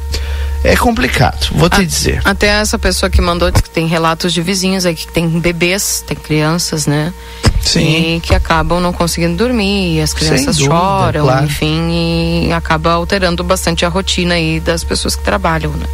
é 0.64 0.76
complicado, 0.76 1.48
vou 1.52 1.68
te 1.70 1.80
A- 1.80 1.84
dizer. 1.84 2.20
Até 2.24 2.46
essa 2.48 2.78
pessoa 2.78 3.08
que 3.10 3.20
mandou 3.20 3.50
diz 3.50 3.60
que 3.60 3.70
tem 3.70 3.86
relatos 3.86 4.32
de 4.32 4.40
vizinhos 4.42 4.84
aí 4.86 4.94
que 4.94 5.06
tem 5.12 5.28
bebês, 5.40 6.04
tem 6.06 6.16
crianças, 6.16 6.86
né? 6.86 7.12
Sim. 7.60 8.16
E 8.16 8.20
que 8.20 8.34
acabam 8.34 8.80
não 8.80 8.92
conseguindo 8.92 9.36
dormir, 9.36 9.96
e 9.96 10.00
as 10.00 10.12
crianças 10.12 10.56
dúvida, 10.56 10.74
choram, 10.74 11.22
claro. 11.24 11.44
enfim, 11.44 12.46
e 12.48 12.52
acaba 12.52 12.92
alterando 12.92 13.42
bastante 13.44 13.84
a 13.84 13.88
rotina 13.88 14.34
aí 14.34 14.58
das 14.60 14.82
pessoas 14.82 15.14
que 15.14 15.22
trabalham, 15.22 15.70
né? 15.72 15.86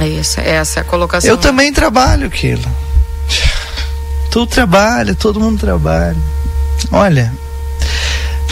É 0.00 0.08
isso, 0.08 0.40
essa 0.40 0.80
é 0.80 0.82
a 0.82 0.84
colocação. 0.84 1.30
Eu 1.30 1.36
também 1.36 1.72
trabalho, 1.72 2.30
Keila. 2.30 2.70
Tu 4.30 4.46
trabalha, 4.46 5.14
todo 5.14 5.40
mundo 5.40 5.58
trabalha. 5.58 6.16
Olha, 6.92 7.32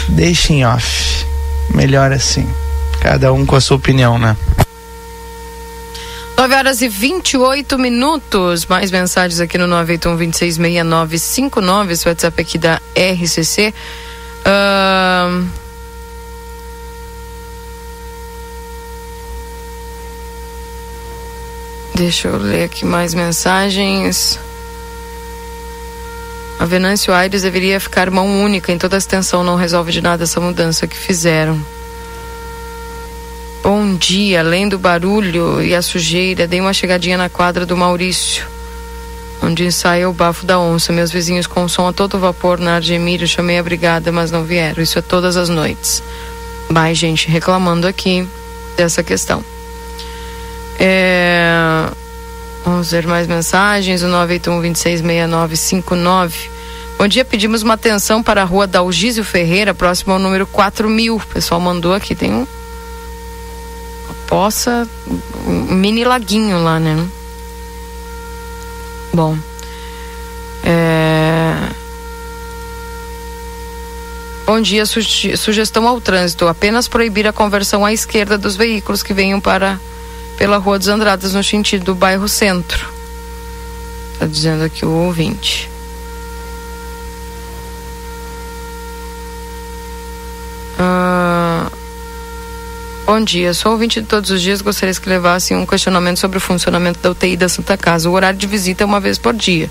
deixa 0.09 0.53
em 0.53 0.65
off. 0.65 1.25
Melhor 1.73 2.11
assim. 2.11 2.47
Cada 2.99 3.31
um 3.31 3.45
com 3.45 3.55
a 3.55 3.61
sua 3.61 3.77
opinião, 3.77 4.17
né? 4.17 4.35
9 6.37 6.53
horas 6.53 6.81
e 6.81 6.87
28 6.87 7.77
minutos. 7.77 8.65
Mais 8.65 8.91
mensagens 8.91 9.39
aqui 9.39 9.57
no 9.57 9.67
981 9.67 10.17
266959, 10.17 11.93
esse 11.93 12.07
WhatsApp 12.07 12.41
aqui 12.41 12.57
da 12.57 12.81
RCC. 12.95 13.73
Ahn, 14.45 15.47
Deixa 21.95 22.27
eu 22.27 22.37
ler 22.37 22.65
aqui 22.65 22.83
mais 22.83 23.13
mensagens. 23.13 24.37
A 26.59 26.65
Venâncio 26.65 27.13
Aires 27.13 27.43
deveria 27.43 27.79
ficar 27.79 28.11
mão 28.11 28.43
única 28.43 28.69
em 28.69 28.77
toda 28.77 28.97
extensão, 28.97 29.45
não 29.45 29.55
resolve 29.55 29.93
de 29.93 30.01
nada 30.01 30.23
essa 30.23 30.41
mudança 30.41 30.87
que 30.87 30.97
fizeram. 30.97 31.57
Bom 33.63 33.95
dia, 33.95 34.41
além 34.41 34.67
do 34.67 34.77
barulho 34.77 35.61
e 35.61 35.73
a 35.73 35.81
sujeira, 35.81 36.45
dei 36.45 36.59
uma 36.59 36.73
chegadinha 36.73 37.17
na 37.17 37.29
quadra 37.29 37.65
do 37.65 37.77
Maurício, 37.77 38.45
onde 39.41 39.63
ensaia 39.63 40.09
o 40.09 40.13
bafo 40.13 40.45
da 40.45 40.59
onça. 40.59 40.91
Meus 40.91 41.11
vizinhos 41.11 41.47
com 41.47 41.65
som 41.69 41.87
a 41.87 41.93
todo 41.93 42.19
vapor 42.19 42.59
na 42.59 42.75
Argemiro, 42.75 43.25
chamei 43.25 43.57
a 43.57 43.63
brigada, 43.63 44.11
mas 44.11 44.31
não 44.31 44.43
vieram. 44.43 44.83
Isso 44.83 44.99
é 44.99 45.01
todas 45.01 45.37
as 45.37 45.47
noites. 45.47 46.03
Mais 46.67 46.97
gente 46.97 47.29
reclamando 47.29 47.87
aqui 47.87 48.27
dessa 48.75 49.01
questão. 49.01 49.54
É... 50.79 51.85
Vamos 52.65 52.91
ver 52.91 53.05
mais 53.07 53.27
mensagens. 53.27 54.01
O 54.03 54.07
981-266959. 54.07 56.33
Bom 56.97 57.07
dia, 57.07 57.25
pedimos 57.25 57.61
uma 57.61 57.73
atenção 57.73 58.23
para 58.23 58.41
a 58.41 58.45
rua 58.45 58.65
Dalgísio 58.65 59.23
Ferreira, 59.23 59.73
próximo 59.73 60.13
ao 60.13 60.19
número 60.19 60.47
4000. 60.47 61.15
O 61.17 61.27
pessoal 61.27 61.59
mandou 61.59 61.93
aqui, 61.93 62.15
tem 62.15 62.31
um 62.33 62.47
poça, 64.27 64.87
um 65.45 65.73
mini 65.75 66.03
laguinho 66.05 66.63
lá, 66.63 66.79
né? 66.79 67.05
Bom. 69.13 69.37
É... 70.63 71.53
Bom 74.45 74.61
dia, 74.61 74.85
suge- 74.85 75.35
sugestão 75.37 75.87
ao 75.87 75.99
trânsito. 75.99 76.47
Apenas 76.47 76.87
proibir 76.87 77.27
a 77.27 77.33
conversão 77.33 77.83
à 77.85 77.91
esquerda 77.91 78.37
dos 78.37 78.55
veículos 78.55 79.03
que 79.03 79.13
venham 79.13 79.41
para 79.41 79.79
pela 80.37 80.57
Rua 80.57 80.77
dos 80.77 80.87
Andradas 80.87 81.33
no 81.33 81.43
sentido 81.43 81.85
do 81.85 81.95
bairro 81.95 82.27
Centro. 82.27 82.87
Tá 84.19 84.25
dizendo 84.25 84.63
aqui 84.63 84.85
o 84.85 84.91
ouvinte. 84.91 85.69
Ah, 90.79 91.69
Bom 93.05 93.21
dia, 93.21 93.53
sou 93.53 93.73
ouvinte 93.73 94.01
de 94.01 94.07
todos 94.07 94.31
os 94.31 94.41
dias. 94.41 94.61
Gostaria 94.61 94.95
que 94.95 95.07
levassem 95.07 95.55
um 95.55 95.65
questionamento 95.65 96.17
sobre 96.17 96.39
o 96.39 96.41
funcionamento 96.41 96.99
da 96.99 97.11
UTI 97.11 97.37
da 97.37 97.47
Santa 97.47 97.77
Casa. 97.77 98.09
O 98.09 98.13
horário 98.13 98.39
de 98.39 98.47
visita 98.47 98.83
é 98.83 98.85
uma 98.85 98.99
vez 98.99 99.19
por 99.19 99.31
dia. 99.33 99.69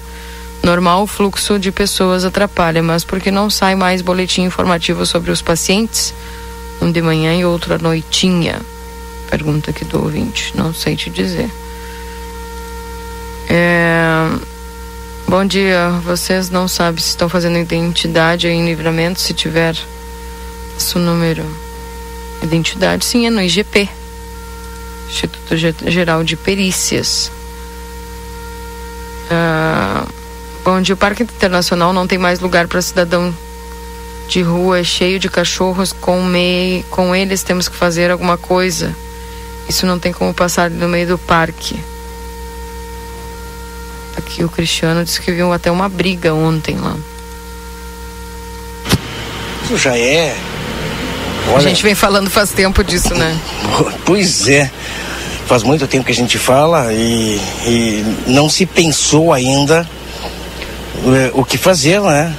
Normal, 0.62 1.02
o 1.02 1.06
fluxo 1.06 1.58
de 1.58 1.72
pessoas 1.72 2.24
atrapalha, 2.24 2.80
mas 2.80 3.04
por 3.04 3.20
que 3.20 3.32
não 3.32 3.50
sai 3.50 3.74
mais 3.74 4.02
boletim 4.02 4.42
informativo 4.42 5.04
sobre 5.04 5.32
os 5.32 5.42
pacientes? 5.42 6.14
Um 6.80 6.92
de 6.92 7.02
manhã 7.02 7.34
e 7.34 7.44
outro 7.44 7.74
à 7.74 7.78
noitinha. 7.78 8.60
Pergunta 9.30 9.70
aqui 9.70 9.84
do 9.84 10.02
ouvinte. 10.02 10.52
Não 10.56 10.72
sei 10.72 10.96
te 10.96 11.10
dizer. 11.10 11.50
É... 13.48 14.28
Bom 15.26 15.44
dia. 15.44 15.90
Vocês 16.04 16.50
não 16.50 16.68
sabem 16.68 17.02
se 17.02 17.10
estão 17.10 17.28
fazendo 17.28 17.58
identidade 17.58 18.46
em 18.46 18.64
livramento, 18.66 19.20
se 19.20 19.32
tiver 19.34 19.76
seu 20.78 21.00
número. 21.00 21.44
Identidade, 22.42 23.04
sim, 23.04 23.26
é 23.26 23.30
no 23.30 23.40
IGP. 23.40 23.88
Instituto 25.08 25.56
Ge- 25.56 25.74
Geral 25.86 26.22
de 26.24 26.36
Perícias. 26.36 27.30
Ah, 29.30 30.04
bom 30.64 30.80
dia. 30.80 30.94
O 30.94 30.98
Parque 30.98 31.22
Internacional 31.22 31.92
não 31.92 32.06
tem 32.06 32.18
mais 32.18 32.40
lugar 32.40 32.68
para 32.68 32.82
cidadão 32.82 33.34
de 34.28 34.42
rua, 34.42 34.80
é 34.80 34.84
cheio 34.84 35.18
de 35.18 35.28
cachorros. 35.28 35.92
Com, 35.92 36.22
mei, 36.22 36.84
com 36.90 37.14
eles 37.14 37.42
temos 37.42 37.68
que 37.68 37.76
fazer 37.76 38.10
alguma 38.10 38.36
coisa. 38.36 38.94
Isso 39.68 39.86
não 39.86 39.98
tem 39.98 40.12
como 40.12 40.32
passar 40.34 40.70
no 40.70 40.88
meio 40.88 41.06
do 41.06 41.18
parque. 41.18 41.78
Aqui 44.16 44.44
o 44.44 44.48
Cristiano 44.48 45.04
disse 45.04 45.20
que 45.20 45.32
viu 45.32 45.52
até 45.52 45.70
uma 45.70 45.88
briga 45.88 46.32
ontem 46.32 46.76
lá. 46.76 46.96
Isso 49.64 49.76
já 49.78 49.96
é. 49.96 50.36
A 51.56 51.60
gente 51.60 51.82
vem 51.82 51.94
falando 51.94 52.30
faz 52.30 52.50
tempo 52.50 52.82
disso, 52.82 53.14
né? 53.14 53.38
Pois 54.04 54.48
é. 54.48 54.70
Faz 55.46 55.62
muito 55.62 55.86
tempo 55.86 56.04
que 56.04 56.12
a 56.12 56.14
gente 56.14 56.38
fala 56.38 56.92
e, 56.92 57.38
e 57.66 58.16
não 58.26 58.48
se 58.48 58.64
pensou 58.64 59.32
ainda 59.32 59.88
eh, 61.06 61.30
o 61.34 61.44
que 61.44 61.58
fazer, 61.58 62.00
né? 62.00 62.34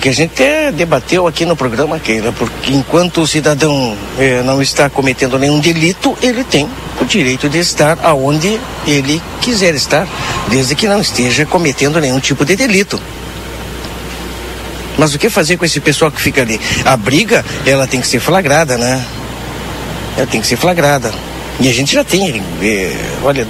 Porque 0.00 0.08
a 0.08 0.14
gente 0.14 0.32
até 0.32 0.72
debateu 0.72 1.26
aqui 1.26 1.44
no 1.44 1.54
programa, 1.54 1.98
Keila, 1.98 2.32
porque 2.32 2.72
enquanto 2.72 3.20
o 3.20 3.26
cidadão 3.26 3.94
eh, 4.18 4.42
não 4.42 4.62
está 4.62 4.88
cometendo 4.88 5.38
nenhum 5.38 5.60
delito, 5.60 6.16
ele 6.22 6.42
tem 6.42 6.66
o 6.98 7.04
direito 7.04 7.50
de 7.50 7.58
estar 7.58 7.98
aonde 8.02 8.58
ele 8.86 9.20
quiser 9.42 9.74
estar, 9.74 10.08
desde 10.48 10.74
que 10.74 10.88
não 10.88 11.02
esteja 11.02 11.44
cometendo 11.44 12.00
nenhum 12.00 12.18
tipo 12.18 12.46
de 12.46 12.56
delito. 12.56 12.98
Mas 14.96 15.12
o 15.12 15.18
que 15.18 15.28
fazer 15.28 15.58
com 15.58 15.66
esse 15.66 15.80
pessoal 15.80 16.10
que 16.10 16.18
fica 16.18 16.40
ali? 16.40 16.58
A 16.82 16.96
briga, 16.96 17.44
ela 17.66 17.86
tem 17.86 18.00
que 18.00 18.06
ser 18.06 18.20
flagrada, 18.20 18.78
né? 18.78 19.04
Ela 20.16 20.26
tem 20.26 20.40
que 20.40 20.46
ser 20.46 20.56
flagrada. 20.56 21.12
E 21.60 21.68
a 21.68 21.74
gente 21.74 21.92
já 21.92 22.02
tem, 22.02 22.42
eh, 22.62 22.96
olha, 23.22 23.46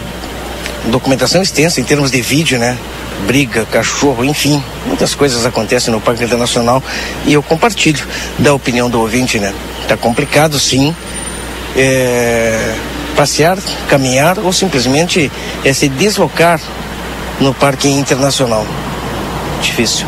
documentação 0.86 1.42
extensa 1.42 1.80
em 1.80 1.84
termos 1.84 2.10
de 2.10 2.20
vídeo, 2.20 2.58
né? 2.58 2.76
Briga, 3.26 3.64
cachorro, 3.66 4.24
enfim, 4.24 4.62
muitas 4.86 5.14
coisas 5.14 5.46
acontecem 5.46 5.92
no 5.92 6.00
Parque 6.00 6.24
Internacional 6.24 6.82
e 7.26 7.32
eu 7.32 7.42
compartilho 7.42 8.06
da 8.38 8.52
opinião 8.52 8.90
do 8.90 9.00
ouvinte, 9.00 9.38
né? 9.38 9.54
Tá 9.86 9.96
complicado, 9.96 10.58
sim. 10.58 10.94
eh, 11.76 12.74
passear, 13.16 13.58
caminhar 13.88 14.38
ou 14.38 14.52
simplesmente 14.52 15.30
eh, 15.64 15.72
se 15.72 15.88
deslocar 15.88 16.60
no 17.40 17.54
Parque 17.54 17.88
Internacional. 17.88 18.66
Difícil. 19.62 20.06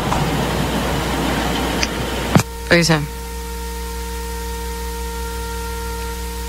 Pois 2.67 2.89
é. 2.89 2.99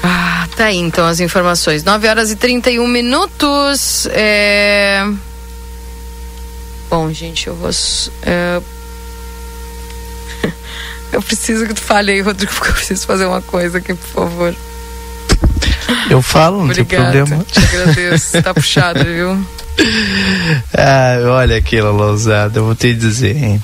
Ah, 0.02 0.46
tá 0.56 0.66
aí 0.66 0.78
então 0.78 1.06
as 1.06 1.20
informações. 1.20 1.84
9 1.84 2.08
horas 2.08 2.30
e 2.30 2.36
31 2.36 2.86
minutos. 2.86 4.06
É... 4.10 5.06
Bom, 6.90 7.12
gente, 7.12 7.46
eu 7.46 7.54
vou. 7.54 7.70
é, 8.22 8.60
Eu 11.12 11.22
preciso 11.22 11.66
que 11.66 11.74
tu 11.74 11.80
fale 11.80 12.10
aí, 12.12 12.20
Rodrigo, 12.20 12.52
porque 12.52 12.70
eu 12.70 12.74
preciso 12.74 13.06
fazer 13.06 13.26
uma 13.26 13.40
coisa 13.42 13.78
aqui, 13.78 13.94
por 13.94 14.08
favor. 14.08 14.54
Eu 16.10 16.20
falo, 16.22 16.64
não 16.66 16.74
tem 16.74 16.82
Obrigada. 16.82 17.12
problema. 17.12 17.44
Te 17.44 17.58
agradeço. 17.60 18.42
Tá 18.42 18.52
puxado, 18.54 19.04
viu? 19.04 19.46
Ah, 20.72 21.16
olha 21.36 21.56
aquela 21.56 21.90
lousada, 21.90 22.58
eu 22.58 22.64
vou 22.64 22.74
te 22.74 22.92
dizer, 22.94 23.36
hein? 23.36 23.62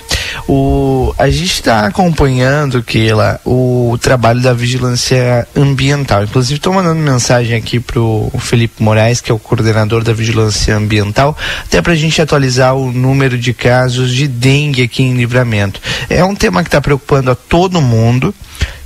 O, 0.48 1.14
a 1.18 1.28
gente 1.30 1.52
está 1.52 1.86
acompanhando, 1.86 2.82
Keila, 2.82 3.40
o 3.44 3.98
trabalho 4.00 4.40
da 4.40 4.52
vigilância 4.52 5.46
ambiental. 5.56 6.24
Inclusive, 6.24 6.56
estou 6.56 6.72
mandando 6.72 7.00
mensagem 7.00 7.56
aqui 7.56 7.80
pro 7.80 8.30
Felipe 8.38 8.82
Moraes, 8.82 9.20
que 9.20 9.30
é 9.30 9.34
o 9.34 9.38
coordenador 9.38 10.02
da 10.02 10.12
vigilância 10.12 10.76
ambiental, 10.76 11.36
até 11.62 11.80
para 11.80 11.92
a 11.92 11.96
gente 11.96 12.20
atualizar 12.20 12.74
o 12.74 12.92
número 12.92 13.38
de 13.38 13.52
casos 13.52 14.12
de 14.12 14.26
dengue 14.26 14.82
aqui 14.82 15.02
em 15.02 15.16
livramento. 15.16 15.80
É 16.08 16.24
um 16.24 16.34
tema 16.34 16.62
que 16.62 16.68
está 16.68 16.80
preocupando 16.80 17.30
a 17.30 17.34
todo 17.34 17.80
mundo. 17.80 18.34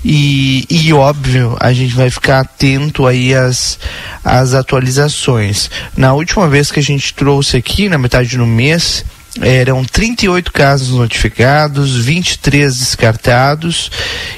E, 0.05 0.67
e 0.69 0.93
óbvio, 0.93 1.57
a 1.59 1.73
gente 1.73 1.95
vai 1.95 2.11
ficar 2.11 2.41
atento 2.41 3.07
aí 3.07 3.35
às, 3.35 3.79
às 4.23 4.53
atualizações. 4.53 5.71
Na 5.97 6.13
última 6.13 6.47
vez 6.47 6.71
que 6.71 6.79
a 6.79 6.83
gente 6.83 7.15
trouxe 7.15 7.57
aqui, 7.57 7.89
na 7.89 7.97
metade 7.97 8.37
do 8.37 8.47
mês, 8.47 9.03
eram 9.41 9.85
38 9.85 10.53
casos 10.53 10.91
notificados, 10.91 11.97
23 11.97 12.77
descartados 12.77 13.91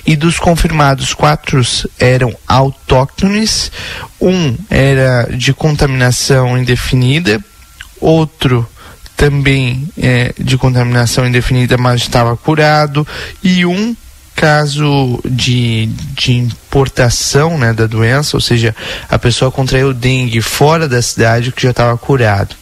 e 0.07 0.17
dos 0.17 0.39
confirmados, 0.39 1.13
quatro 1.13 1.61
eram 1.99 2.35
autóctones, 2.47 3.71
um 4.21 4.57
era 4.71 5.29
de 5.37 5.53
contaminação 5.53 6.57
indefinida, 6.57 7.43
outro 8.01 8.67
também 9.17 9.89
é, 9.99 10.35
de 10.39 10.59
contaminação 10.59 11.27
indefinida, 11.27 11.79
mas 11.79 12.03
estava 12.03 12.37
curado, 12.37 13.07
e 13.43 13.65
um 13.65 13.97
caso 14.35 15.19
de, 15.25 15.87
de 16.15 16.35
importação 16.35 17.57
né, 17.57 17.73
da 17.73 17.87
doença, 17.87 18.37
ou 18.37 18.41
seja, 18.41 18.77
a 19.09 19.19
pessoa 19.19 19.51
contraiu 19.51 19.95
dengue 19.95 20.43
fora 20.43 20.87
da 20.87 21.01
cidade 21.01 21.51
que 21.51 21.63
já 21.63 21.71
estava 21.71 21.97
curado. 21.97 22.55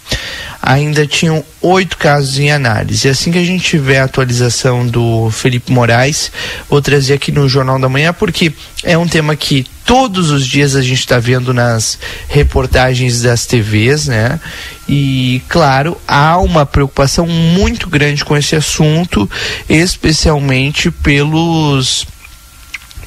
Ainda 0.66 1.06
tinham 1.06 1.44
oito 1.60 1.98
casos 1.98 2.38
em 2.38 2.50
análise. 2.50 3.06
E 3.06 3.10
assim 3.10 3.30
que 3.30 3.36
a 3.36 3.44
gente 3.44 3.62
tiver 3.62 3.98
a 3.98 4.04
atualização 4.04 4.86
do 4.86 5.30
Felipe 5.30 5.70
Moraes, 5.70 6.32
vou 6.70 6.80
trazer 6.80 7.12
aqui 7.12 7.30
no 7.30 7.46
Jornal 7.46 7.78
da 7.78 7.86
Manhã, 7.86 8.14
porque 8.14 8.50
é 8.82 8.96
um 8.96 9.06
tema 9.06 9.36
que 9.36 9.66
todos 9.84 10.30
os 10.30 10.46
dias 10.46 10.74
a 10.74 10.80
gente 10.80 11.00
está 11.00 11.18
vendo 11.18 11.52
nas 11.52 11.98
reportagens 12.28 13.20
das 13.20 13.44
TVs, 13.44 14.06
né? 14.06 14.40
E 14.88 15.42
claro, 15.50 16.00
há 16.08 16.38
uma 16.38 16.64
preocupação 16.64 17.26
muito 17.26 17.86
grande 17.86 18.24
com 18.24 18.34
esse 18.34 18.56
assunto, 18.56 19.30
especialmente 19.68 20.90
pelos 20.90 22.06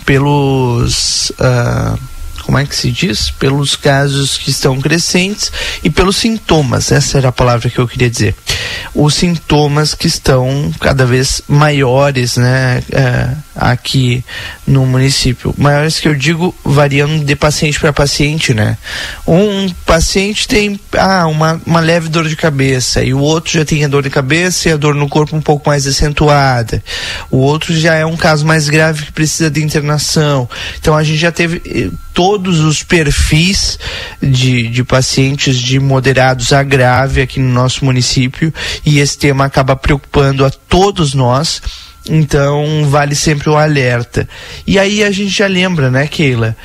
pelos 0.06 1.32
uh, 1.32 2.00
como 2.48 2.58
é 2.58 2.66
que 2.66 2.78
se 2.78 2.90
diz? 2.90 3.30
Pelos 3.30 3.76
casos 3.76 4.38
que 4.38 4.52
estão 4.52 4.80
crescentes 4.80 5.52
e 5.84 5.90
pelos 5.90 6.16
sintomas, 6.16 6.94
essa 6.94 7.18
era 7.18 7.28
a 7.28 7.32
palavra 7.34 7.70
que 7.70 7.78
eu 7.78 7.86
queria 7.86 8.10
dizer. 8.10 8.34
Os 8.96 9.16
sintomas 9.16 9.94
que 9.94 10.08
estão 10.08 10.74
cada 10.80 11.06
vez 11.06 11.42
maiores, 11.46 12.38
né, 12.38 12.82
é, 12.90 13.32
aqui 13.54 14.24
no 14.66 14.86
município. 14.86 15.54
Maiores 15.58 16.00
que 16.00 16.08
eu 16.08 16.16
digo 16.16 16.56
variando 16.64 17.26
de 17.26 17.36
paciente 17.36 17.82
para 17.82 17.92
paciente, 17.92 18.54
né? 18.54 18.78
Um 19.28 19.70
paciente 19.86 20.48
tem 20.48 20.80
ah, 20.98 21.28
uma, 21.28 21.62
uma 21.66 21.82
leve 21.82 22.08
dor 22.08 22.30
de 22.30 22.36
cabeça 22.38 23.04
e 23.04 23.14
o 23.14 23.20
outro 23.20 23.52
já 23.52 23.66
tem 23.66 23.84
a 23.84 23.90
dor 23.90 24.04
de 24.04 24.10
cabeça 24.10 24.70
e 24.70 24.72
a 24.72 24.78
dor 24.78 24.96
no 24.96 25.10
corpo 25.10 25.36
um 25.36 25.42
pouco 25.42 25.68
mais 25.68 25.86
acentuada. 25.86 26.82
O 27.30 27.40
outro 27.40 27.76
já 27.76 27.96
é 27.96 28.06
um 28.06 28.16
caso 28.16 28.46
mais 28.46 28.70
grave 28.70 29.08
que 29.08 29.12
precisa 29.12 29.50
de 29.50 29.62
internação. 29.62 30.50
Então 30.80 30.96
a 30.96 31.04
gente 31.04 31.18
já 31.18 31.32
teve 31.32 31.62
eh, 31.66 31.90
todos 32.18 32.62
os 32.62 32.82
perfis 32.82 33.78
de, 34.20 34.70
de 34.70 34.84
pacientes 34.84 35.56
de 35.56 35.80
moderados 35.80 36.52
a 36.52 36.64
grave 36.64 37.22
aqui 37.22 37.40
no 37.40 37.54
nosso 37.54 37.86
município 37.86 38.52
e 38.84 38.98
esse 38.98 39.16
tema 39.16 39.46
acaba 39.46 39.76
preocupando 39.76 40.44
a 40.44 40.50
todos 40.50 41.14
nós. 41.14 41.62
Então 42.10 42.88
vale 42.90 43.14
sempre 43.14 43.52
o 43.52 43.56
alerta. 43.56 44.28
E 44.66 44.80
aí 44.80 45.04
a 45.04 45.12
gente 45.12 45.30
já 45.30 45.46
lembra, 45.46 45.92
né, 45.92 46.08
Keila? 46.08 46.58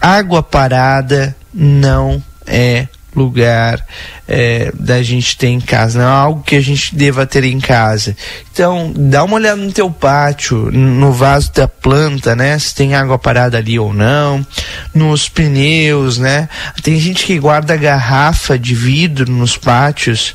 Água 0.00 0.42
parada 0.42 1.36
não 1.52 2.22
é 2.46 2.88
lugar 3.14 3.84
é, 4.26 4.72
da 4.74 5.02
gente 5.02 5.36
ter 5.36 5.48
em 5.48 5.60
casa, 5.60 6.00
não 6.00 6.08
é 6.08 6.10
algo 6.10 6.42
que 6.42 6.56
a 6.56 6.60
gente 6.60 6.94
deva 6.94 7.26
ter 7.26 7.44
em 7.44 7.60
casa. 7.60 8.16
Então, 8.52 8.92
dá 8.94 9.24
uma 9.24 9.36
olhada 9.36 9.60
no 9.60 9.72
teu 9.72 9.90
pátio, 9.90 10.70
no 10.70 11.12
vaso 11.12 11.52
da 11.52 11.68
planta, 11.68 12.34
né? 12.34 12.58
Se 12.58 12.74
tem 12.74 12.94
água 12.94 13.18
parada 13.18 13.58
ali 13.58 13.78
ou 13.78 13.92
não, 13.92 14.46
nos 14.94 15.28
pneus, 15.28 16.18
né? 16.18 16.48
Tem 16.82 16.98
gente 16.98 17.24
que 17.24 17.38
guarda 17.38 17.76
garrafa 17.76 18.58
de 18.58 18.74
vidro 18.74 19.30
nos 19.30 19.56
pátios. 19.56 20.34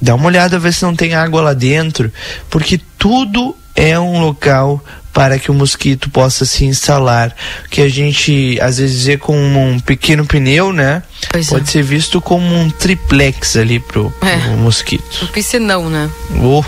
Dá 0.00 0.14
uma 0.14 0.26
olhada 0.26 0.58
ver 0.58 0.72
se 0.72 0.84
não 0.84 0.94
tem 0.94 1.14
água 1.14 1.40
lá 1.40 1.54
dentro, 1.54 2.12
porque 2.48 2.80
tudo 2.96 3.56
é 3.74 3.98
um 3.98 4.20
local 4.20 4.82
para 5.12 5.38
que 5.38 5.50
o 5.50 5.54
mosquito 5.54 6.10
possa 6.10 6.44
se 6.44 6.64
instalar. 6.64 7.34
Que 7.70 7.82
a 7.82 7.88
gente 7.88 8.58
às 8.60 8.78
vezes 8.78 9.04
vê 9.04 9.16
com 9.16 9.36
um 9.36 9.80
pequeno 9.80 10.26
pneu, 10.26 10.72
né? 10.72 11.02
Pois 11.30 11.48
Pode 11.48 11.68
é. 11.68 11.72
ser 11.72 11.82
visto 11.82 12.20
como 12.20 12.54
um 12.54 12.70
triplex 12.70 13.56
ali 13.56 13.80
pro, 13.80 14.12
é. 14.22 14.38
pro 14.38 14.56
mosquito. 14.56 15.18
Porque 15.20 15.42
senão, 15.42 15.88
né? 15.88 16.08
Oh. 16.42 16.64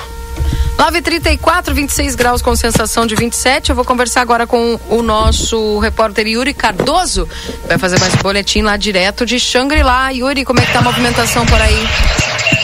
934, 0.79 1.75
26 1.75 2.15
graus 2.15 2.41
com 2.41 2.57
sensação 2.57 3.07
de 3.07 3.15
27. 3.15 3.71
Eu 3.71 3.77
vou 3.77 3.85
conversar 3.85 4.23
agora 4.23 4.47
com 4.47 4.81
o 4.89 5.03
nosso 5.03 5.79
repórter 5.79 6.27
Yuri 6.27 6.55
Cardoso. 6.55 7.29
Vai 7.69 7.77
fazer 7.77 8.01
mais 8.01 8.15
um 8.15 8.19
boletim 8.19 8.63
lá 8.63 8.79
direto 8.79 9.27
de 9.27 9.39
Xangri-Lá. 9.39 10.09
Yuri, 10.11 10.45
como 10.45 10.59
é 10.59 10.65
que 10.65 10.73
tá 10.73 10.79
a 10.79 10.83
movimentação 10.83 11.45
por 11.45 11.61
aí? 11.61 12.60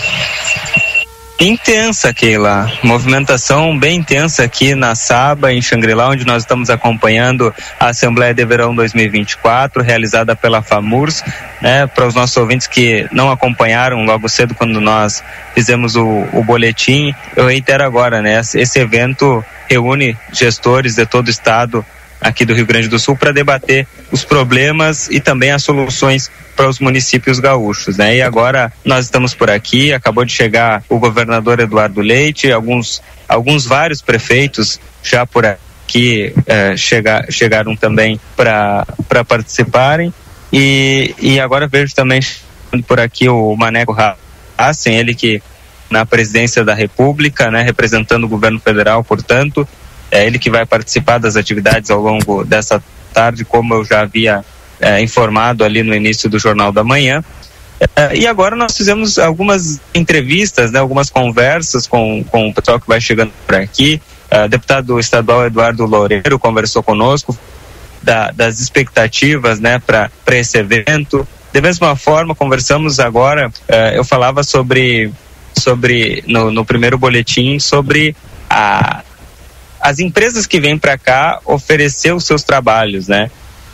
Intensa, 1.38 2.12
Keila. 2.14 2.70
Movimentação 2.82 3.78
bem 3.78 3.98
intensa 3.98 4.44
aqui 4.44 4.74
na 4.74 4.94
Saba, 4.94 5.52
em 5.52 5.60
Xangri-Lá, 5.60 6.08
onde 6.08 6.26
nós 6.26 6.42
estamos 6.42 6.70
acompanhando 6.70 7.54
a 7.78 7.88
Assembleia 7.88 8.32
de 8.32 8.44
Verão 8.44 8.74
2024, 8.74 9.82
realizada 9.82 10.34
pela 10.34 10.62
FAMURS. 10.62 11.22
Né, 11.60 11.86
para 11.86 12.06
os 12.06 12.14
nossos 12.14 12.36
ouvintes 12.36 12.66
que 12.66 13.08
não 13.10 13.30
acompanharam 13.30 14.04
logo 14.04 14.28
cedo 14.28 14.54
quando 14.54 14.80
nós 14.80 15.24
fizemos 15.54 15.96
o, 15.96 16.06
o 16.32 16.44
boletim, 16.44 17.14
eu 17.34 17.46
reitero 17.46 17.82
agora, 17.82 18.20
né? 18.20 18.40
Esse 18.54 18.78
evento 18.78 19.44
reúne 19.68 20.16
gestores 20.32 20.94
de 20.94 21.06
todo 21.06 21.28
o 21.28 21.30
estado 21.30 21.84
aqui 22.20 22.44
do 22.44 22.54
Rio 22.54 22.66
Grande 22.66 22.88
do 22.88 22.98
Sul 22.98 23.16
para 23.16 23.32
debater 23.32 23.86
os 24.10 24.24
problemas 24.24 25.08
e 25.10 25.20
também 25.20 25.50
as 25.50 25.62
soluções 25.62 26.30
para 26.56 26.68
os 26.68 26.78
municípios 26.78 27.38
gaúchos, 27.38 27.96
né? 27.96 28.16
E 28.16 28.22
agora 28.22 28.72
nós 28.84 29.04
estamos 29.04 29.34
por 29.34 29.50
aqui, 29.50 29.92
acabou 29.92 30.24
de 30.24 30.32
chegar 30.32 30.82
o 30.88 30.98
governador 30.98 31.60
Eduardo 31.60 32.00
Leite, 32.00 32.50
alguns 32.50 33.02
alguns 33.28 33.66
vários 33.66 34.00
prefeitos 34.00 34.80
já 35.02 35.26
por 35.26 35.44
aqui 35.44 36.32
eh, 36.46 36.76
chega, 36.76 37.26
chegaram 37.30 37.76
também 37.76 38.20
para 38.36 38.86
para 39.08 39.24
participarem 39.24 40.12
e, 40.52 41.14
e 41.20 41.40
agora 41.40 41.66
vejo 41.66 41.94
também 41.94 42.20
por 42.86 43.00
aqui 43.00 43.28
o 43.28 43.54
Maneco 43.56 43.96
Hassen, 44.56 44.96
ele 44.96 45.14
que 45.14 45.42
na 45.90 46.04
presidência 46.04 46.64
da 46.64 46.74
República, 46.74 47.50
né, 47.50 47.62
representando 47.62 48.24
o 48.24 48.28
governo 48.28 48.58
federal, 48.58 49.04
portanto, 49.04 49.66
é 50.10 50.26
ele 50.26 50.38
que 50.38 50.50
vai 50.50 50.64
participar 50.64 51.18
das 51.18 51.36
atividades 51.36 51.90
ao 51.90 52.00
longo 52.00 52.44
dessa 52.44 52.82
tarde, 53.12 53.44
como 53.44 53.74
eu 53.74 53.84
já 53.84 54.02
havia 54.02 54.44
é, 54.80 55.00
informado 55.00 55.64
ali 55.64 55.82
no 55.82 55.94
início 55.94 56.28
do 56.28 56.38
Jornal 56.38 56.72
da 56.72 56.84
Manhã. 56.84 57.24
É, 57.94 58.16
e 58.16 58.26
agora 58.26 58.56
nós 58.56 58.76
fizemos 58.76 59.18
algumas 59.18 59.80
entrevistas, 59.94 60.72
né, 60.72 60.78
algumas 60.78 61.10
conversas 61.10 61.86
com, 61.86 62.24
com 62.24 62.48
o 62.48 62.54
pessoal 62.54 62.80
que 62.80 62.88
vai 62.88 63.00
chegando 63.00 63.32
por 63.46 63.54
aqui. 63.54 64.00
É, 64.30 64.48
deputado 64.48 64.98
estadual 64.98 65.46
Eduardo 65.46 65.86
Loureiro 65.86 66.38
conversou 66.38 66.82
conosco 66.82 67.36
da, 68.02 68.30
das 68.30 68.60
expectativas 68.60 69.60
né, 69.60 69.78
para 69.78 70.10
esse 70.32 70.58
evento. 70.58 71.26
Da 71.52 71.60
mesma 71.60 71.96
forma, 71.96 72.34
conversamos 72.34 73.00
agora, 73.00 73.50
é, 73.68 73.98
eu 73.98 74.04
falava 74.04 74.42
sobre, 74.42 75.12
sobre 75.58 76.22
no, 76.26 76.50
no 76.50 76.64
primeiro 76.64 76.98
boletim, 76.98 77.58
sobre 77.58 78.16
a, 78.48 79.02
as 79.86 80.00
empresas 80.00 80.48
que 80.48 80.58
vêm 80.58 80.76
para 80.76 80.98
cá 80.98 81.40
oferecer 81.44 82.12
os 82.12 82.24
seus 82.24 82.42
trabalhos, 82.42 83.06
né? 83.06 83.30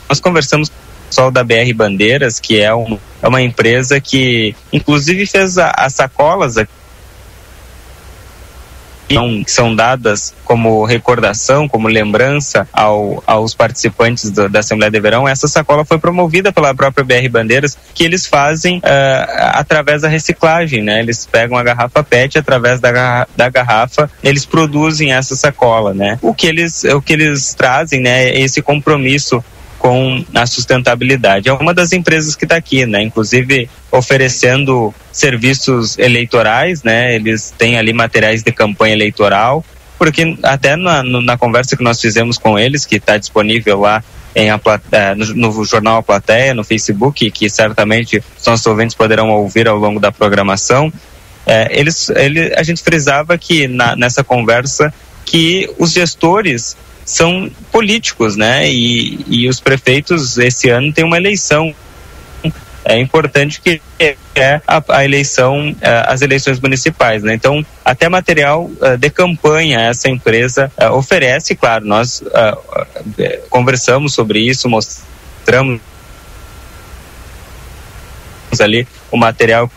Nós 0.07 0.19
conversamos 0.19 0.69
com 0.69 0.75
o 0.75 1.07
pessoal 1.09 1.31
da 1.31 1.43
BR 1.43 1.73
Bandeiras, 1.75 2.39
que 2.39 2.61
é, 2.61 2.71
um, 2.73 2.99
é 3.19 3.27
uma 3.27 3.41
empresa 3.41 3.99
que, 3.99 4.55
inclusive, 4.71 5.25
fez 5.25 5.57
as 5.57 5.95
sacolas 5.95 6.55
aqui 6.55 6.71
são, 9.11 9.43
são 9.45 9.75
dadas 9.75 10.33
como 10.45 10.85
recordação, 10.85 11.67
como 11.67 11.87
lembrança 11.87 12.67
ao, 12.71 13.23
aos 13.25 13.53
participantes 13.53 14.29
do, 14.31 14.49
da 14.49 14.59
Assembleia 14.59 14.91
de 14.91 14.99
Verão, 14.99 15.27
essa 15.27 15.47
sacola 15.47 15.85
foi 15.85 15.97
promovida 15.97 16.51
pela 16.51 16.73
própria 16.73 17.03
BR 17.03 17.29
Bandeiras, 17.29 17.77
que 17.93 18.03
eles 18.03 18.25
fazem 18.25 18.77
uh, 18.77 18.81
através 19.53 20.01
da 20.01 20.07
reciclagem, 20.07 20.81
né? 20.81 20.99
Eles 20.99 21.25
pegam 21.25 21.57
a 21.57 21.63
garrafa 21.63 22.03
PET 22.03 22.37
através 22.37 22.79
da, 22.79 23.27
da 23.35 23.49
garrafa, 23.49 24.09
eles 24.23 24.45
produzem 24.45 25.13
essa 25.13 25.35
sacola, 25.35 25.93
né? 25.93 26.17
O 26.21 26.33
que 26.33 26.47
eles, 26.47 26.83
o 26.83 27.01
que 27.01 27.13
eles 27.13 27.53
trazem, 27.53 28.01
né? 28.01 28.29
É 28.29 28.39
esse 28.39 28.61
compromisso 28.61 29.43
com 29.83 30.23
a 30.33 30.45
sustentabilidade. 30.45 31.49
É 31.49 31.53
uma 31.53 31.73
das 31.73 31.91
empresas 31.91 32.37
que 32.37 32.45
está 32.45 32.55
aqui, 32.55 32.85
né? 32.85 33.01
Inclusive 33.01 33.69
oferecendo 33.91 34.95
serviços 35.11 35.99
eleitorais, 35.99 36.83
né? 36.83 37.13
Eles 37.13 37.53
têm 37.57 37.77
ali 37.77 37.91
materiais 37.91 38.43
de 38.43 38.51
campanha 38.53 38.93
eleitoral, 38.93 39.61
porque 39.99 40.37
até 40.41 40.77
na, 40.77 41.03
na 41.03 41.37
conversa 41.37 41.75
que 41.75 41.83
nós 41.83 41.99
fizemos 41.99 42.37
com 42.37 42.57
eles, 42.57 42.85
que 42.85 42.95
está 42.95 43.17
disponível 43.17 43.81
lá 43.81 44.01
em 44.33 44.49
a, 44.49 44.61
é, 44.93 45.15
no, 45.15 45.51
no, 45.51 45.65
jornal 45.65 45.97
A 45.97 46.01
Plateia, 46.01 46.53
no 46.53 46.63
Facebook, 46.63 47.29
que 47.29 47.49
certamente 47.49 48.23
os 48.39 48.45
nossos 48.45 48.65
ouvintes 48.65 48.95
poderão 48.95 49.31
ouvir 49.31 49.67
ao 49.67 49.75
longo 49.75 49.99
da 49.99 50.13
programação, 50.13 50.93
é, 51.45 51.77
eles, 51.77 52.09
ele, 52.11 52.53
a 52.55 52.63
gente 52.63 52.81
frisava 52.81 53.37
que 53.37 53.67
na, 53.67 53.97
nessa 53.97 54.23
conversa 54.23 54.93
que 55.25 55.69
os 55.77 55.91
gestores 55.91 56.77
são 57.05 57.49
políticos, 57.71 58.35
né? 58.35 58.69
E, 58.71 59.25
e 59.27 59.49
os 59.49 59.59
prefeitos 59.59 60.37
esse 60.37 60.69
ano 60.69 60.91
têm 60.93 61.03
uma 61.03 61.17
eleição 61.17 61.73
é 62.85 62.99
importante 62.99 63.61
que 63.61 63.81
é 64.35 64.61
a, 64.67 64.83
a 64.89 65.05
eleição, 65.05 65.73
é, 65.79 66.03
as 66.05 66.21
eleições 66.21 66.59
municipais, 66.59 67.23
né? 67.23 67.33
Então, 67.33 67.65
até 67.83 68.09
material 68.09 68.65
uh, 68.65 68.97
de 68.97 69.09
campanha 69.09 69.79
essa 69.79 70.09
empresa 70.09 70.71
uh, 70.77 70.93
oferece, 70.93 71.55
claro, 71.55 71.85
nós 71.85 72.21
conversamos 73.49 74.13
sobre 74.13 74.39
isso, 74.39 74.69
mostramos 74.69 75.79
ali 78.59 78.87
o 79.11 79.17
material 79.17 79.71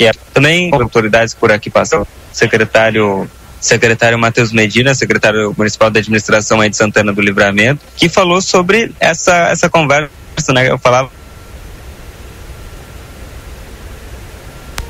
que 0.00 0.06
é 0.06 0.12
também 0.32 0.70
autoridades 0.72 1.34
por 1.34 1.52
aqui 1.52 1.68
passam, 1.68 2.06
secretário 2.32 3.28
secretário 3.60 4.18
Matheus 4.18 4.50
Medina, 4.50 4.94
secretário 4.94 5.54
municipal 5.54 5.90
da 5.90 6.00
administração 6.00 6.58
aí 6.58 6.70
de 6.70 6.76
Santana 6.78 7.12
do 7.12 7.20
Livramento, 7.20 7.84
que 7.98 8.08
falou 8.08 8.40
sobre 8.40 8.94
essa 8.98 9.50
essa 9.50 9.68
conversa, 9.68 10.10
né? 10.54 10.70
Eu 10.70 10.78
falava 10.78 11.10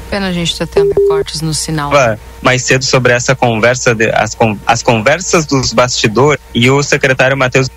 Pena 0.08 0.28
a 0.28 0.32
gente 0.32 0.56
tá 0.56 0.64
tendo 0.64 0.94
cortes 1.08 1.40
no 1.40 1.52
sinal. 1.52 1.90
Mais 2.40 2.62
cedo 2.62 2.84
sobre 2.84 3.12
essa 3.12 3.34
conversa, 3.34 3.94
de, 3.94 4.10
as, 4.10 4.36
as 4.64 4.82
conversas 4.82 5.44
dos 5.44 5.72
bastidores 5.72 6.40
e 6.54 6.70
o 6.70 6.82
secretário 6.84 7.36
Matheus 7.36 7.68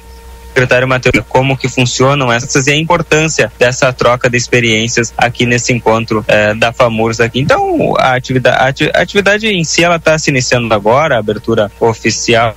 secretário 0.53 0.87
Matheus, 0.87 1.25
como 1.27 1.57
que 1.57 1.67
funcionam 1.67 2.31
essas 2.31 2.67
e 2.67 2.71
a 2.71 2.75
importância 2.75 3.51
dessa 3.57 3.91
troca 3.91 4.29
de 4.29 4.37
experiências 4.37 5.11
aqui 5.17 5.45
nesse 5.45 5.73
encontro 5.73 6.23
eh, 6.27 6.53
da 6.53 6.71
FAMURS 6.71 7.19
aqui. 7.19 7.39
Então, 7.39 7.95
a 7.97 8.15
atividade, 8.15 8.89
a 8.93 9.01
atividade 9.01 9.47
em 9.47 9.63
si, 9.63 9.83
ela 9.83 9.95
está 9.95 10.17
se 10.17 10.29
iniciando 10.29 10.71
agora, 10.73 11.15
a 11.15 11.19
abertura 11.19 11.71
oficial 11.79 12.55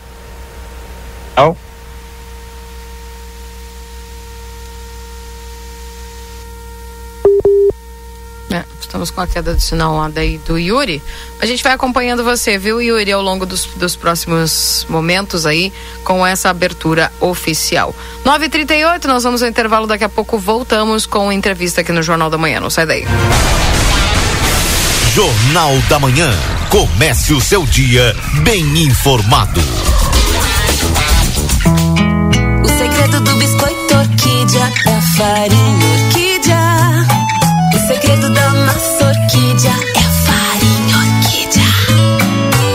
É, 8.51 8.65
estamos 8.87 9.11
com 9.11 9.21
a 9.21 9.27
queda 9.27 9.55
do 9.55 9.61
sinal 9.61 9.97
lá 9.97 10.09
daí 10.09 10.39
do 10.39 10.59
Yuri. 10.59 11.03
A 11.41 11.47
gente 11.47 11.63
vai 11.63 11.73
acompanhando 11.73 12.25
você, 12.25 12.57
viu, 12.57 12.81
Yuri, 12.81 13.13
ao 13.13 13.23
longo 13.23 13.45
dos, 13.45 13.67
dos 13.77 13.95
próximos 13.95 14.87
momentos 14.89 15.45
aí, 15.45 15.73
com 16.03 16.27
essa 16.27 16.49
abertura 16.49 17.13
oficial. 17.21 17.95
9h38, 18.25 19.05
nós 19.05 19.23
vamos 19.23 19.43
ao 19.43 19.49
intervalo, 19.49 19.87
daqui 19.87 20.05
a 20.05 20.09
pouco 20.09 20.39
voltamos 20.39 21.07
com 21.07 21.31
entrevista 21.31 21.81
aqui 21.83 21.93
no 21.93 22.03
Jornal 22.03 22.31
da 22.31 22.39
Manhã. 22.39 22.61
Não 22.61 22.71
sai 22.71 22.87
daí. 22.87 23.05
Jornal 25.15 25.75
da 25.89 25.99
Manhã. 25.99 26.31
Comece 26.69 27.33
o 27.33 27.41
seu 27.41 27.65
dia 27.65 28.15
bem 28.43 28.83
informado. 28.83 29.61
O 32.63 32.69
segredo 32.69 33.21
do 33.21 33.35
biscoito 33.37 33.97
orquídea 33.97 34.73
é 34.87 34.95
a 34.95 35.03
farinha 35.17 35.87
orquídea. 36.05 36.66
Segredo 37.87 38.31
da 38.31 38.51
massa 38.51 39.07
orquídea 39.07 39.71
é 39.71 39.99
a 40.01 40.11
farinha 40.27 40.97
orquídea. 40.99 41.63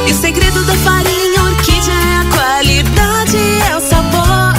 E 0.08 0.12
o 0.12 0.16
segredo 0.16 0.64
da 0.64 0.74
farinha 0.76 1.44
orquídea 1.44 1.94
é 1.94 2.16
a 2.16 2.26
qualidade, 2.32 3.38
é 3.70 3.76
o 3.76 3.82
sabor. 3.82 4.54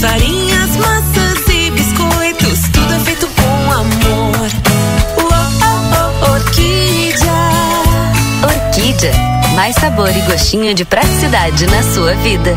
Farinhas, 0.00 0.76
massas 0.76 1.48
e 1.48 1.70
biscoitos, 1.70 2.60
tudo 2.72 2.92
é 2.92 3.00
feito 3.00 3.28
com 3.28 3.72
amor. 3.72 4.50
Uou, 5.16 5.30
oh, 5.30 6.26
oh, 6.26 6.32
orquídea. 6.32 7.32
Orquídea. 8.42 9.12
Mais 9.54 9.76
sabor 9.76 10.10
e 10.10 10.20
gostinho 10.22 10.74
de 10.74 10.84
praticidade 10.84 11.66
na 11.68 11.84
sua 11.84 12.14
vida. 12.14 12.56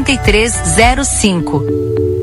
8305. 0.03 2.20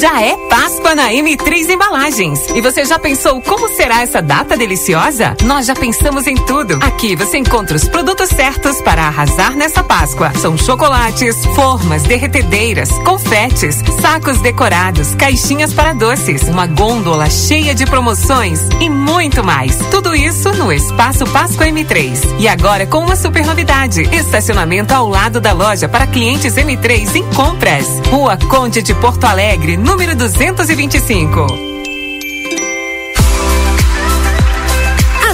Já 0.00 0.22
é 0.22 0.36
Páscoa 0.48 0.94
na 0.94 1.10
M3 1.10 1.70
Embalagens. 1.70 2.50
E 2.54 2.60
você 2.60 2.84
já 2.84 3.00
pensou 3.00 3.42
como 3.42 3.68
será 3.70 4.00
essa 4.00 4.22
data 4.22 4.56
deliciosa? 4.56 5.36
Nós 5.42 5.66
já 5.66 5.74
pensamos 5.74 6.28
em 6.28 6.36
tudo. 6.36 6.78
Aqui 6.80 7.16
você 7.16 7.38
encontra 7.38 7.76
os 7.76 7.88
produtos 7.88 8.28
certos 8.28 8.80
para 8.80 9.02
arrasar 9.02 9.56
nessa 9.56 9.82
Páscoa. 9.82 10.32
São 10.36 10.56
chocolates, 10.56 11.44
formas, 11.46 12.04
derretedeiras, 12.04 12.90
confetes, 13.04 13.82
sacos 14.00 14.40
decorados, 14.40 15.16
caixinhas 15.16 15.74
para 15.74 15.94
doces, 15.94 16.42
uma 16.44 16.68
gôndola 16.68 17.28
cheia 17.28 17.74
de 17.74 17.84
promoções 17.84 18.60
e 18.80 18.88
muito 18.88 19.42
mais. 19.42 19.78
Tudo 19.90 20.14
isso 20.14 20.52
no 20.52 20.72
Espaço 20.72 21.26
Páscoa 21.26 21.66
M3. 21.66 22.36
E 22.38 22.46
agora 22.46 22.86
com 22.86 22.98
uma 22.98 23.16
super 23.16 23.44
novidade: 23.44 24.02
estacionamento 24.14 24.94
ao 24.94 25.08
lado 25.08 25.40
da 25.40 25.52
loja 25.52 25.88
para 25.88 26.06
clientes 26.06 26.54
M3 26.54 27.16
em 27.16 27.24
compras. 27.34 27.88
Rua 28.12 28.36
Conde 28.48 28.80
de 28.80 28.94
Porto 28.94 29.24
Alegre, 29.24 29.76
número 29.88 30.14
225. 30.14 31.67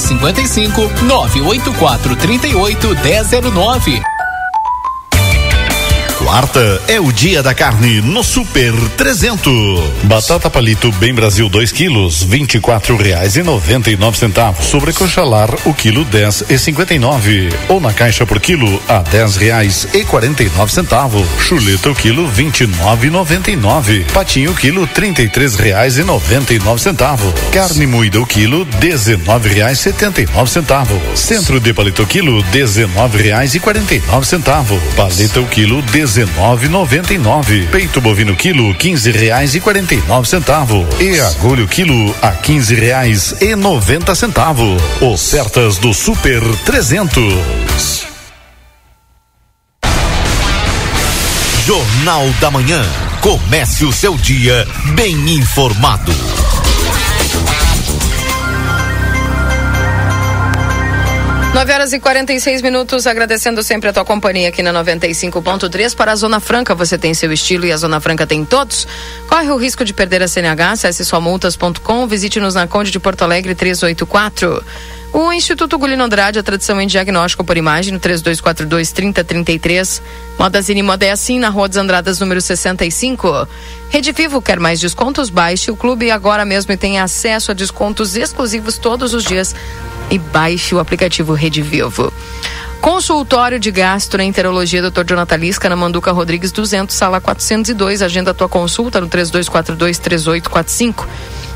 55 0.00 0.90
984 1.06 2.16
38 2.16 2.94
1009. 3.02 4.13
Quarta 6.34 6.82
é 6.88 6.98
o 6.98 7.12
dia 7.12 7.44
da 7.44 7.54
carne 7.54 8.00
no 8.00 8.24
Super 8.24 8.72
300. 8.96 10.02
Batata 10.02 10.50
palito 10.50 10.90
bem 10.90 11.14
Brasil 11.14 11.48
2 11.48 11.70
quilos, 11.70 12.24
vinte 12.24 12.56
e 12.56 12.60
quatro 12.60 12.96
reais 12.96 13.36
e 13.36 13.42
noventa 13.44 13.88
e 13.88 13.96
nove 13.96 14.18
centavos. 14.18 14.66
Sobrecoxalar 14.66 15.48
o 15.64 15.72
quilo 15.72 16.04
dez 16.04 16.42
e 16.48 16.58
cinquenta 16.58 16.92
e 16.92 16.98
nove. 16.98 17.50
Ou 17.68 17.80
na 17.80 17.92
caixa 17.92 18.26
por 18.26 18.40
quilo 18.40 18.82
a 18.88 18.98
dez 18.98 19.36
reais 19.36 19.86
e 19.94 20.02
quarenta 20.02 20.42
e 20.42 20.50
nove 20.56 20.72
centavos. 20.72 21.24
Chuleta 21.48 21.90
o 21.90 21.94
quilo 21.94 22.26
vinte 22.26 22.62
e 22.62 22.66
nove 22.66 23.06
e 23.06 23.10
noventa 23.10 23.52
e 23.52 23.54
nove. 23.54 24.04
Patinho 24.12 24.50
o 24.50 24.56
quilo 24.56 24.88
trinta 24.88 25.22
e 25.22 25.28
três 25.28 25.54
reais 25.54 25.98
e 25.98 26.02
noventa 26.02 26.52
e 26.52 26.58
nove 26.58 26.82
centavos. 26.82 27.32
Carne 27.52 27.86
moída 27.86 28.20
o 28.20 28.26
quilo 28.26 28.64
dezenove 28.64 29.50
reais 29.50 29.78
setenta 29.78 30.20
e 30.20 30.26
nove 30.26 30.50
centavos. 30.50 30.98
Centro 31.14 31.60
de 31.60 31.72
palito 31.72 32.02
o 32.02 32.06
quilo 32.08 32.42
dezenove 32.50 33.22
reais 33.22 33.54
e 33.54 33.60
quarenta 33.60 33.94
e 33.94 34.00
nove 34.08 34.26
centavos. 34.26 34.82
Paleta 34.96 35.40
o 35.40 35.46
quilo 35.46 35.80
dezenove 35.80 36.23
noventa 36.68 37.12
e 37.12 37.18
nove. 37.18 37.68
Peito 37.70 38.00
bovino 38.00 38.34
quilo 38.34 38.74
quinze 38.74 39.10
reais 39.10 39.54
e 39.54 39.60
quarenta 39.60 39.94
e 39.94 40.02
nove 40.06 40.28
centavos. 40.28 40.86
E 41.00 41.20
agulha 41.20 41.64
o 41.64 41.68
quilo 41.68 42.14
a 42.22 42.32
quinze 42.32 42.74
reais 42.74 43.34
e 43.40 43.54
noventa 43.54 44.14
centavos. 44.14 44.82
Ofertas 45.00 45.78
do 45.78 45.92
Super 45.92 46.42
300. 46.64 48.06
Jornal 51.64 52.28
da 52.40 52.50
Manhã. 52.50 52.84
Comece 53.20 53.84
o 53.84 53.92
seu 53.92 54.16
dia 54.16 54.66
bem 54.94 55.14
informado. 55.36 56.12
Nove 61.54 61.72
horas 61.72 61.92
e 61.92 62.00
46 62.00 62.62
minutos, 62.62 63.06
agradecendo 63.06 63.62
sempre 63.62 63.88
a 63.88 63.92
tua 63.92 64.04
companhia 64.04 64.48
aqui 64.48 64.60
na 64.60 64.72
95.3 64.72 65.94
para 65.94 66.10
a 66.10 66.16
Zona 66.16 66.40
Franca. 66.40 66.74
Você 66.74 66.98
tem 66.98 67.14
seu 67.14 67.32
estilo 67.32 67.64
e 67.64 67.70
a 67.70 67.76
Zona 67.76 68.00
Franca 68.00 68.26
tem 68.26 68.44
todos. 68.44 68.88
Corre 69.28 69.48
o 69.52 69.56
risco 69.56 69.84
de 69.84 69.94
perder 69.94 70.20
a 70.20 70.26
CNH, 70.26 70.72
acesse 70.72 71.04
somultas.com, 71.04 72.08
visite-nos 72.08 72.56
na 72.56 72.66
Conde 72.66 72.90
de 72.90 72.98
Porto 72.98 73.22
Alegre 73.22 73.54
384. 73.54 74.64
O 75.16 75.32
Instituto 75.32 75.78
Gulino 75.78 76.02
Andrade, 76.02 76.40
a 76.40 76.42
tradição 76.42 76.80
em 76.80 76.88
diagnóstico 76.88 77.44
por 77.44 77.56
imagem, 77.56 77.92
no 77.92 78.00
3242 78.00 78.90
3033. 78.90 80.02
Modazine 80.36 80.82
Moda 80.82 81.06
é 81.06 81.12
assim, 81.12 81.38
na 81.38 81.50
Rua 81.50 81.68
dos 81.68 81.76
Andradas, 81.76 82.18
número 82.18 82.40
65. 82.40 83.46
Rede 83.90 84.10
Vivo 84.10 84.42
quer 84.42 84.58
mais 84.58 84.80
descontos? 84.80 85.30
Baixe 85.30 85.70
o 85.70 85.76
clube 85.76 86.10
agora 86.10 86.44
mesmo 86.44 86.72
e 86.72 86.76
tem 86.76 86.98
acesso 86.98 87.52
a 87.52 87.54
descontos 87.54 88.16
exclusivos 88.16 88.76
todos 88.76 89.14
os 89.14 89.22
dias. 89.22 89.54
E 90.10 90.18
baixe 90.18 90.74
o 90.74 90.80
aplicativo 90.80 91.32
Rede 91.32 91.62
Vivo. 91.62 92.12
Consultório 92.80 93.60
de 93.60 93.70
Gastroenterologia, 93.70 94.82
Dr. 94.82 95.04
Jonathan 95.06 95.36
Lisca, 95.36 95.68
na 95.68 95.76
Manduca 95.76 96.10
Rodrigues 96.10 96.50
200, 96.50 96.94
sala 96.94 97.20
402. 97.20 98.02
Agenda 98.02 98.34
tua 98.34 98.48
consulta 98.48 99.00
no 99.00 99.06
3242 99.06 99.96
3845. 99.96 101.08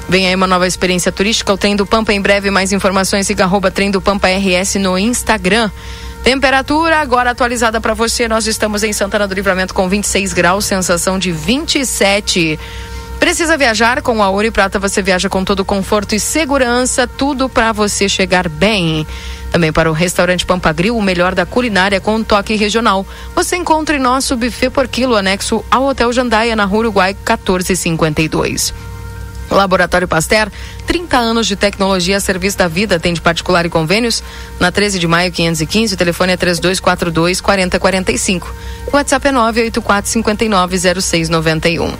Vem 0.08 0.26
aí 0.26 0.34
uma 0.34 0.46
nova 0.46 0.66
experiência 0.66 1.12
turística, 1.12 1.52
o 1.52 1.58
Trem 1.58 1.76
do 1.76 1.84
Pampa. 1.84 2.14
Em 2.14 2.20
breve, 2.20 2.50
mais 2.50 2.72
informações, 2.72 3.26
siga 3.26 3.44
arroba 3.44 3.70
Trem 3.70 3.90
do 3.90 4.00
Pampa 4.00 4.26
RS 4.28 4.76
no 4.76 4.96
Instagram. 4.96 5.70
Temperatura 6.24 6.96
agora 6.96 7.30
atualizada 7.30 7.78
para 7.78 7.92
você. 7.92 8.26
Nós 8.26 8.46
estamos 8.46 8.82
em 8.82 8.92
Santana 8.92 9.28
do 9.28 9.34
Livramento 9.34 9.74
com 9.74 9.86
26 9.86 10.32
graus, 10.32 10.64
sensação 10.64 11.18
de 11.18 11.30
27. 11.30 12.58
Precisa 13.20 13.58
viajar 13.58 14.00
com 14.00 14.22
a 14.22 14.30
Ouro 14.30 14.46
e 14.46 14.50
Prata? 14.50 14.78
Você 14.78 15.02
viaja 15.02 15.28
com 15.28 15.44
todo 15.44 15.62
conforto 15.62 16.14
e 16.14 16.20
segurança, 16.20 17.06
tudo 17.06 17.46
para 17.46 17.72
você 17.72 18.08
chegar 18.08 18.48
bem. 18.48 19.06
Também 19.50 19.72
para 19.72 19.90
o 19.90 19.94
restaurante 19.94 20.46
Pampagril, 20.46 20.96
o 20.96 21.02
melhor 21.02 21.34
da 21.34 21.44
culinária 21.44 22.00
com 22.00 22.14
um 22.14 22.24
toque 22.24 22.54
regional. 22.54 23.06
Você 23.34 23.56
encontra 23.56 23.96
em 23.96 24.00
nosso 24.00 24.36
buffet 24.36 24.70
por 24.70 24.88
quilo 24.88 25.16
anexo 25.16 25.62
ao 25.70 25.84
Hotel 25.84 26.10
Jandaia, 26.14 26.56
na 26.56 26.64
Rua 26.64 26.80
Uruguai 26.80 27.12
1452. 27.12 28.87
Laboratório 29.54 30.06
Pasteur, 30.06 30.50
30 30.86 31.16
anos 31.16 31.46
de 31.46 31.56
tecnologia 31.56 32.16
a 32.16 32.20
serviço 32.20 32.58
da 32.58 32.68
vida, 32.68 32.98
tem 33.00 33.12
de 33.12 33.20
particular 33.20 33.64
e 33.66 33.70
convênios. 33.70 34.22
Na 34.60 34.70
13 34.70 34.98
de 34.98 35.06
maio, 35.06 35.32
515, 35.32 35.94
o 35.94 35.96
telefone 35.96 36.32
é 36.32 36.36
3242 36.36 37.40
4045. 37.40 38.54
O 38.92 38.96
WhatsApp 38.96 39.28
é 39.28 39.32
984 39.32 40.10
59 40.10 40.78
0691. 41.00 41.92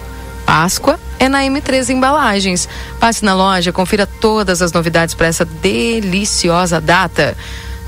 Páscoa 0.45 0.99
é 1.19 1.29
na 1.29 1.43
M3 1.43 1.91
Embalagens. 1.91 2.69
Passe 2.99 3.25
na 3.25 3.35
loja, 3.35 3.73
confira 3.73 4.07
todas 4.07 4.63
as 4.63 4.73
novidades 4.73 5.15
para 5.15 5.27
essa 5.27 5.45
deliciosa 5.45 6.81
data. 6.81 7.37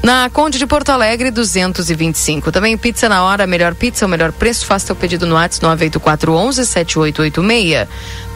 Na 0.02 0.30
Conde 0.30 0.58
de 0.58 0.66
Porto 0.66 0.90
Alegre, 0.90 1.30
225. 1.30 2.50
Também 2.50 2.76
pizza 2.76 3.08
na 3.08 3.22
hora, 3.22 3.46
melhor 3.46 3.74
pizza, 3.74 4.06
o 4.06 4.08
melhor 4.08 4.32
preço. 4.32 4.64
Faça 4.64 4.86
seu 4.86 4.96
pedido 4.96 5.26
no 5.26 5.34
WhatsApp 5.34 5.62
98411 5.62 6.66
7886. 6.66 7.88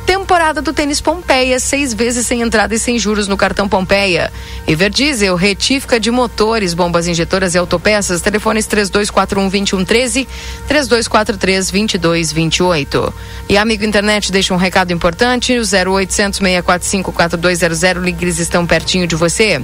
Temporada 0.06 0.60
do 0.60 0.74
Tênis 0.74 1.00
Pompeia, 1.00 1.58
seis 1.58 1.94
vezes 1.94 2.26
sem 2.26 2.42
entrada 2.42 2.74
e 2.74 2.78
sem 2.78 2.98
juros 2.98 3.26
no 3.26 3.38
cartão 3.38 3.66
Pompeia. 3.66 4.30
Everdiesel, 4.66 5.34
retífica 5.34 5.98
de 5.98 6.10
motores, 6.10 6.74
bombas 6.74 7.08
injetoras 7.08 7.54
e 7.54 7.58
autopeças. 7.58 8.20
Telefones 8.20 8.66
3241-2113, 8.66 10.26
3243-2228. 10.68 13.14
E 13.48 13.56
amigo 13.56 13.84
internet, 13.84 14.30
deixa 14.30 14.52
um 14.52 14.58
recado 14.58 14.92
importante: 14.92 15.58
o 15.58 15.62
0800 15.62 16.38
645 16.38 17.10
4200. 17.10 18.04
Ligres 18.04 18.38
estão 18.38 18.66
pertinho 18.66 19.06
de 19.06 19.16
você. 19.16 19.62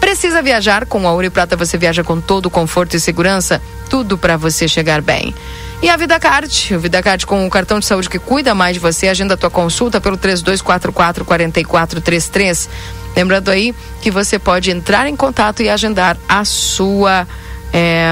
Precisa 0.00 0.42
viajar? 0.42 0.86
Com 0.86 1.04
Ouro 1.04 1.26
e 1.26 1.30
Prata 1.30 1.56
você 1.56 1.76
viaja 1.76 2.02
com 2.02 2.20
todo 2.20 2.46
o 2.46 2.50
conforto 2.50 2.96
e 2.96 3.00
segurança. 3.00 3.60
Tudo 3.88 4.16
para 4.16 4.36
você 4.36 4.66
chegar 4.66 5.02
bem. 5.02 5.34
E 5.82 5.88
a 5.88 5.96
VidaCard, 5.96 6.74
o 6.74 6.80
VidaCard 6.80 7.24
com 7.26 7.46
o 7.46 7.50
cartão 7.50 7.78
de 7.78 7.86
saúde 7.86 8.08
que 8.08 8.18
cuida 8.18 8.54
mais 8.54 8.74
de 8.74 8.80
você, 8.80 9.08
agenda 9.08 9.34
a 9.34 9.36
tua 9.36 9.50
consulta 9.50 10.00
pelo 10.00 10.16
3244 10.16 11.24
4433. 11.24 12.68
Lembrando 13.16 13.50
aí 13.50 13.74
que 14.00 14.10
você 14.10 14.38
pode 14.38 14.70
entrar 14.70 15.06
em 15.06 15.16
contato 15.16 15.62
e 15.62 15.68
agendar 15.68 16.16
a 16.28 16.44
sua 16.44 17.26
é, 17.72 18.08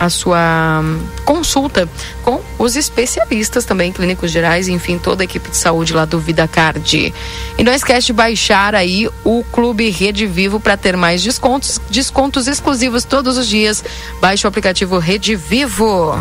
a 0.00 0.08
sua 0.08 0.82
consulta 1.26 1.86
com 2.22 2.40
os 2.58 2.74
especialistas 2.74 3.66
também, 3.66 3.92
clínicos 3.92 4.30
gerais, 4.30 4.66
enfim, 4.66 4.96
toda 4.96 5.22
a 5.22 5.24
equipe 5.24 5.50
de 5.50 5.56
saúde 5.58 5.92
lá 5.92 6.06
do 6.06 6.18
VidaCard. 6.18 7.12
E 7.58 7.62
não 7.62 7.70
esquece 7.70 8.06
de 8.06 8.14
baixar 8.14 8.74
aí 8.74 9.06
o 9.22 9.44
Clube 9.52 9.90
Rede 9.90 10.26
Vivo 10.26 10.58
para 10.58 10.74
ter 10.74 10.96
mais 10.96 11.22
descontos, 11.22 11.78
descontos 11.90 12.48
exclusivos 12.48 13.04
todos 13.04 13.36
os 13.36 13.46
dias. 13.46 13.84
Baixe 14.22 14.46
o 14.46 14.48
aplicativo 14.48 14.96
Rede 14.96 15.36
Vivo. 15.36 16.14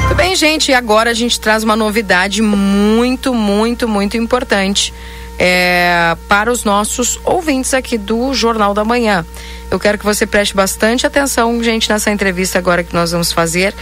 Muito 0.00 0.16
bem, 0.16 0.34
gente, 0.34 0.72
agora 0.72 1.10
a 1.10 1.14
gente 1.14 1.38
traz 1.38 1.62
uma 1.62 1.76
novidade 1.76 2.42
muito, 2.42 3.32
muito, 3.32 3.86
muito 3.86 4.16
importante 4.16 4.92
é, 5.38 6.16
para 6.28 6.50
os 6.50 6.64
nossos 6.64 7.18
ouvintes 7.24 7.74
aqui 7.74 7.98
do 7.98 8.32
Jornal 8.34 8.74
da 8.74 8.84
Manhã. 8.84 9.24
Eu 9.74 9.80
quero 9.80 9.98
que 9.98 10.04
você 10.04 10.24
preste 10.24 10.54
bastante 10.54 11.04
atenção, 11.04 11.60
gente, 11.60 11.90
nessa 11.90 12.08
entrevista 12.08 12.60
agora 12.60 12.84
que 12.84 12.94
nós 12.94 13.10
vamos 13.10 13.32
fazer 13.32 13.74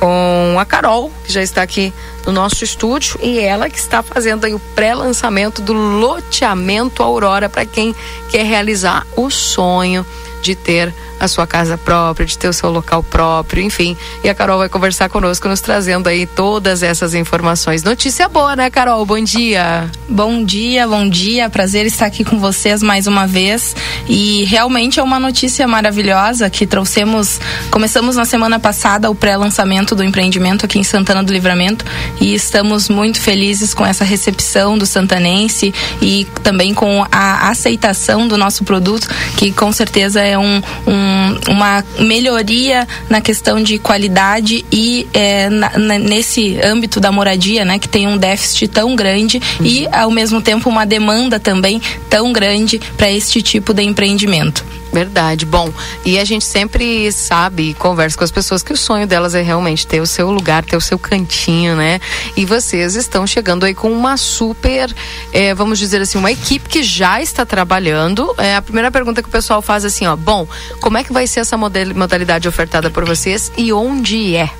com 0.00 0.56
a 0.58 0.64
Carol, 0.64 1.12
que 1.22 1.30
já 1.30 1.42
está 1.42 1.60
aqui 1.60 1.92
no 2.24 2.32
nosso 2.32 2.64
estúdio, 2.64 3.20
e 3.22 3.38
ela 3.40 3.68
que 3.68 3.78
está 3.78 4.02
fazendo 4.02 4.46
aí 4.46 4.54
o 4.54 4.58
pré-lançamento 4.74 5.60
do 5.60 5.74
loteamento 5.74 7.02
Aurora 7.02 7.50
para 7.50 7.66
quem 7.66 7.94
quer 8.30 8.46
realizar 8.46 9.06
o 9.14 9.30
sonho 9.30 10.06
de 10.44 10.54
ter 10.54 10.94
a 11.18 11.26
sua 11.26 11.46
casa 11.46 11.78
própria, 11.78 12.26
de 12.26 12.36
ter 12.36 12.48
o 12.48 12.52
seu 12.52 12.70
local 12.70 13.02
próprio, 13.02 13.62
enfim. 13.62 13.96
E 14.22 14.28
a 14.28 14.34
Carol 14.34 14.58
vai 14.58 14.68
conversar 14.68 15.08
conosco, 15.08 15.48
nos 15.48 15.60
trazendo 15.60 16.06
aí 16.06 16.26
todas 16.26 16.82
essas 16.82 17.14
informações. 17.14 17.82
Notícia 17.82 18.28
boa, 18.28 18.54
né, 18.54 18.68
Carol? 18.68 19.04
Bom 19.06 19.22
dia. 19.22 19.90
Bom 20.06 20.44
dia, 20.44 20.86
bom 20.86 21.08
dia. 21.08 21.48
Prazer 21.48 21.86
estar 21.86 22.06
aqui 22.06 22.24
com 22.24 22.38
vocês 22.38 22.82
mais 22.82 23.06
uma 23.06 23.26
vez. 23.26 23.74
E 24.06 24.44
realmente 24.44 25.00
é 25.00 25.02
uma 25.02 25.18
notícia 25.18 25.66
maravilhosa 25.66 26.50
que 26.50 26.66
trouxemos. 26.66 27.40
Começamos 27.70 28.16
na 28.16 28.26
semana 28.26 28.58
passada 28.58 29.10
o 29.10 29.14
pré-lançamento 29.14 29.94
do 29.94 30.04
empreendimento 30.04 30.66
aqui 30.66 30.78
em 30.78 30.84
Santana 30.84 31.22
do 31.22 31.32
Livramento 31.32 31.84
e 32.20 32.34
estamos 32.34 32.88
muito 32.90 33.18
felizes 33.20 33.72
com 33.72 33.86
essa 33.86 34.04
recepção 34.04 34.76
do 34.76 34.84
santanense 34.84 35.72
e 36.02 36.26
também 36.42 36.74
com 36.74 37.06
a 37.10 37.48
aceitação 37.48 38.28
do 38.28 38.36
nosso 38.36 38.64
produto, 38.64 39.08
que 39.36 39.50
com 39.52 39.72
certeza 39.72 40.20
é 40.20 40.33
um, 40.38 40.62
um 40.86 41.24
uma 41.48 41.84
melhoria 41.98 42.86
na 43.08 43.20
questão 43.20 43.62
de 43.62 43.78
qualidade 43.78 44.64
e 44.70 45.06
é, 45.12 45.48
na, 45.48 45.78
nesse 45.98 46.58
âmbito 46.62 47.00
da 47.00 47.10
moradia, 47.10 47.64
né, 47.64 47.78
que 47.78 47.88
tem 47.88 48.06
um 48.06 48.16
déficit 48.16 48.68
tão 48.68 48.94
grande 48.94 49.40
uhum. 49.60 49.66
e 49.66 49.88
ao 49.92 50.10
mesmo 50.10 50.40
tempo 50.40 50.68
uma 50.68 50.84
demanda 50.84 51.38
também 51.38 51.80
tão 52.08 52.32
grande 52.32 52.80
para 52.96 53.10
este 53.10 53.42
tipo 53.42 53.72
de 53.72 53.82
empreendimento. 53.82 54.64
Verdade. 54.94 55.44
Bom, 55.44 55.72
e 56.04 56.20
a 56.20 56.24
gente 56.24 56.44
sempre 56.44 57.10
sabe 57.10 57.70
e 57.70 57.74
conversa 57.74 58.16
com 58.16 58.22
as 58.22 58.30
pessoas 58.30 58.62
que 58.62 58.72
o 58.72 58.76
sonho 58.76 59.08
delas 59.08 59.34
é 59.34 59.42
realmente 59.42 59.84
ter 59.84 60.00
o 60.00 60.06
seu 60.06 60.30
lugar, 60.30 60.64
ter 60.64 60.76
o 60.76 60.80
seu 60.80 60.96
cantinho, 60.96 61.74
né? 61.74 62.00
E 62.36 62.44
vocês 62.44 62.94
estão 62.94 63.26
chegando 63.26 63.64
aí 63.66 63.74
com 63.74 63.90
uma 63.90 64.16
super, 64.16 64.94
é, 65.32 65.52
vamos 65.52 65.80
dizer 65.80 66.00
assim, 66.00 66.16
uma 66.16 66.30
equipe 66.30 66.68
que 66.68 66.84
já 66.84 67.20
está 67.20 67.44
trabalhando. 67.44 68.32
É, 68.38 68.54
a 68.54 68.62
primeira 68.62 68.88
pergunta 68.88 69.20
que 69.20 69.28
o 69.28 69.32
pessoal 69.32 69.60
faz 69.60 69.84
assim, 69.84 70.06
ó, 70.06 70.14
bom, 70.24 70.48
como 70.80 70.98
é 70.98 71.04
que 71.04 71.12
vai 71.12 71.26
ser 71.26 71.40
essa 71.40 71.56
modalidade 71.56 72.48
ofertada 72.48 72.90
por 72.90 73.04
vocês 73.04 73.52
e 73.56 73.72
onde 73.72 74.34
é? 74.34 74.50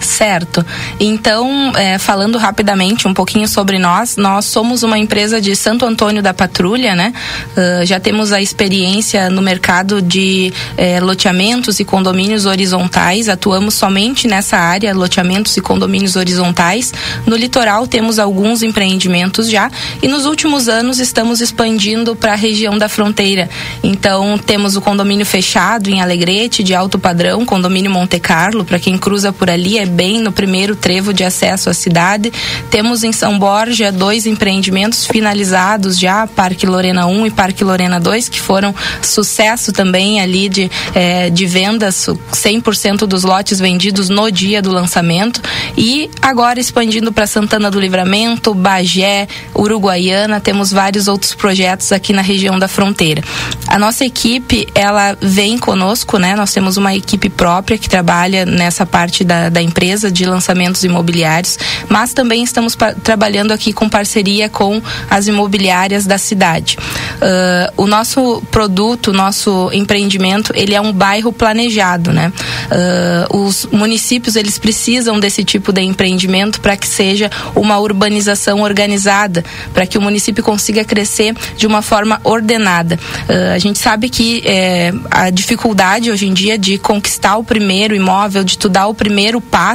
Certo. 0.00 0.64
Então, 0.98 1.72
é, 1.76 1.98
falando 1.98 2.38
rapidamente 2.38 3.06
um 3.06 3.12
pouquinho 3.12 3.46
sobre 3.46 3.78
nós, 3.78 4.16
nós 4.16 4.46
somos 4.46 4.82
uma 4.82 4.98
empresa 4.98 5.40
de 5.40 5.54
Santo 5.54 5.84
Antônio 5.84 6.22
da 6.22 6.32
Patrulha, 6.32 6.94
né? 6.94 7.12
Uh, 7.56 7.84
já 7.84 8.00
temos 8.00 8.32
a 8.32 8.40
experiência 8.40 9.28
no 9.28 9.42
mercado 9.42 10.00
de 10.00 10.52
é, 10.76 11.00
loteamentos 11.00 11.80
e 11.80 11.84
condomínios 11.84 12.46
horizontais, 12.46 13.28
atuamos 13.28 13.74
somente 13.74 14.26
nessa 14.26 14.56
área, 14.56 14.94
loteamentos 14.94 15.56
e 15.56 15.60
condomínios 15.60 16.16
horizontais. 16.16 16.92
No 17.26 17.36
litoral 17.36 17.86
temos 17.86 18.18
alguns 18.18 18.62
empreendimentos 18.62 19.50
já 19.50 19.70
e 20.02 20.08
nos 20.08 20.24
últimos 20.24 20.68
anos 20.68 20.98
estamos 20.98 21.40
expandindo 21.40 22.16
para 22.16 22.32
a 22.32 22.36
região 22.36 22.78
da 22.78 22.88
fronteira. 22.88 23.50
Então, 23.82 24.38
temos 24.38 24.76
o 24.76 24.80
condomínio 24.80 25.26
fechado 25.26 25.90
em 25.90 26.00
Alegrete, 26.00 26.62
de 26.62 26.74
alto 26.74 26.98
padrão, 26.98 27.44
condomínio 27.44 27.90
Monte 27.90 28.18
Carlo, 28.18 28.64
para 28.64 28.78
quem 28.78 28.96
cruza 28.96 29.32
por 29.32 29.50
ali, 29.50 29.78
é 29.78 29.89
bem 29.90 30.20
no 30.20 30.32
primeiro 30.32 30.76
trevo 30.76 31.12
de 31.12 31.24
acesso 31.24 31.68
à 31.68 31.74
cidade. 31.74 32.32
Temos 32.70 33.02
em 33.02 33.12
São 33.12 33.38
Borja 33.38 33.90
dois 33.90 34.26
empreendimentos 34.26 35.06
finalizados 35.06 35.98
já, 35.98 36.26
Parque 36.26 36.66
Lorena 36.66 37.06
1 37.06 37.26
e 37.26 37.30
Parque 37.30 37.64
Lorena 37.64 37.98
2, 37.98 38.28
que 38.28 38.40
foram 38.40 38.74
sucesso 39.02 39.72
também 39.72 40.20
ali 40.20 40.48
de, 40.48 40.70
eh, 40.94 41.30
de 41.30 41.46
vendas, 41.46 42.08
100% 42.32 43.06
dos 43.06 43.24
lotes 43.24 43.58
vendidos 43.58 44.08
no 44.08 44.30
dia 44.30 44.62
do 44.62 44.70
lançamento. 44.70 45.42
E 45.76 46.10
agora 46.22 46.60
expandindo 46.60 47.12
para 47.12 47.26
Santana 47.26 47.70
do 47.70 47.80
Livramento, 47.80 48.54
Bagé, 48.54 49.26
Uruguaiana, 49.54 50.40
temos 50.40 50.72
vários 50.72 51.08
outros 51.08 51.34
projetos 51.34 51.92
aqui 51.92 52.12
na 52.12 52.22
região 52.22 52.58
da 52.58 52.68
fronteira. 52.68 53.22
A 53.66 53.78
nossa 53.78 54.04
equipe, 54.04 54.66
ela 54.74 55.16
vem 55.20 55.58
conosco, 55.58 56.18
né? 56.18 56.34
Nós 56.36 56.52
temos 56.52 56.76
uma 56.76 56.94
equipe 56.94 57.28
própria 57.28 57.78
que 57.78 57.88
trabalha 57.88 58.46
nessa 58.46 58.86
parte 58.86 59.24
da, 59.24 59.48
da 59.48 59.60
empresa 59.60 59.79
empresa 59.80 60.12
de 60.12 60.26
lançamentos 60.26 60.84
imobiliários, 60.84 61.58
mas 61.88 62.12
também 62.12 62.42
estamos 62.44 62.76
trabalhando 63.02 63.50
aqui 63.50 63.72
com 63.72 63.88
parceria 63.88 64.46
com 64.46 64.82
as 65.08 65.26
imobiliárias 65.26 66.04
da 66.04 66.18
cidade. 66.18 66.76
Uh, 66.76 67.82
o 67.82 67.86
nosso 67.86 68.42
produto, 68.50 69.10
nosso 69.10 69.70
empreendimento, 69.72 70.52
ele 70.54 70.74
é 70.74 70.80
um 70.80 70.92
bairro 70.92 71.32
planejado, 71.32 72.12
né? 72.12 72.30
Uh, 73.30 73.38
os 73.38 73.66
municípios 73.72 74.36
eles 74.36 74.58
precisam 74.58 75.18
desse 75.18 75.42
tipo 75.44 75.72
de 75.72 75.80
empreendimento 75.80 76.60
para 76.60 76.76
que 76.76 76.86
seja 76.86 77.30
uma 77.54 77.78
urbanização 77.78 78.60
organizada, 78.60 79.42
para 79.72 79.86
que 79.86 79.96
o 79.96 80.02
município 80.02 80.44
consiga 80.44 80.84
crescer 80.84 81.34
de 81.56 81.66
uma 81.66 81.80
forma 81.80 82.20
ordenada. 82.22 82.98
Uh, 83.28 83.54
a 83.54 83.58
gente 83.58 83.78
sabe 83.78 84.10
que 84.10 84.42
eh, 84.44 84.92
a 85.10 85.30
dificuldade 85.30 86.10
hoje 86.10 86.26
em 86.26 86.34
dia 86.34 86.58
de 86.58 86.76
conquistar 86.76 87.38
o 87.38 87.44
primeiro 87.44 87.94
imóvel, 87.94 88.44
de 88.44 88.58
tu 88.58 88.68
dar 88.68 88.86
o 88.86 88.94
primeiro 88.94 89.40
passo 89.40 89.69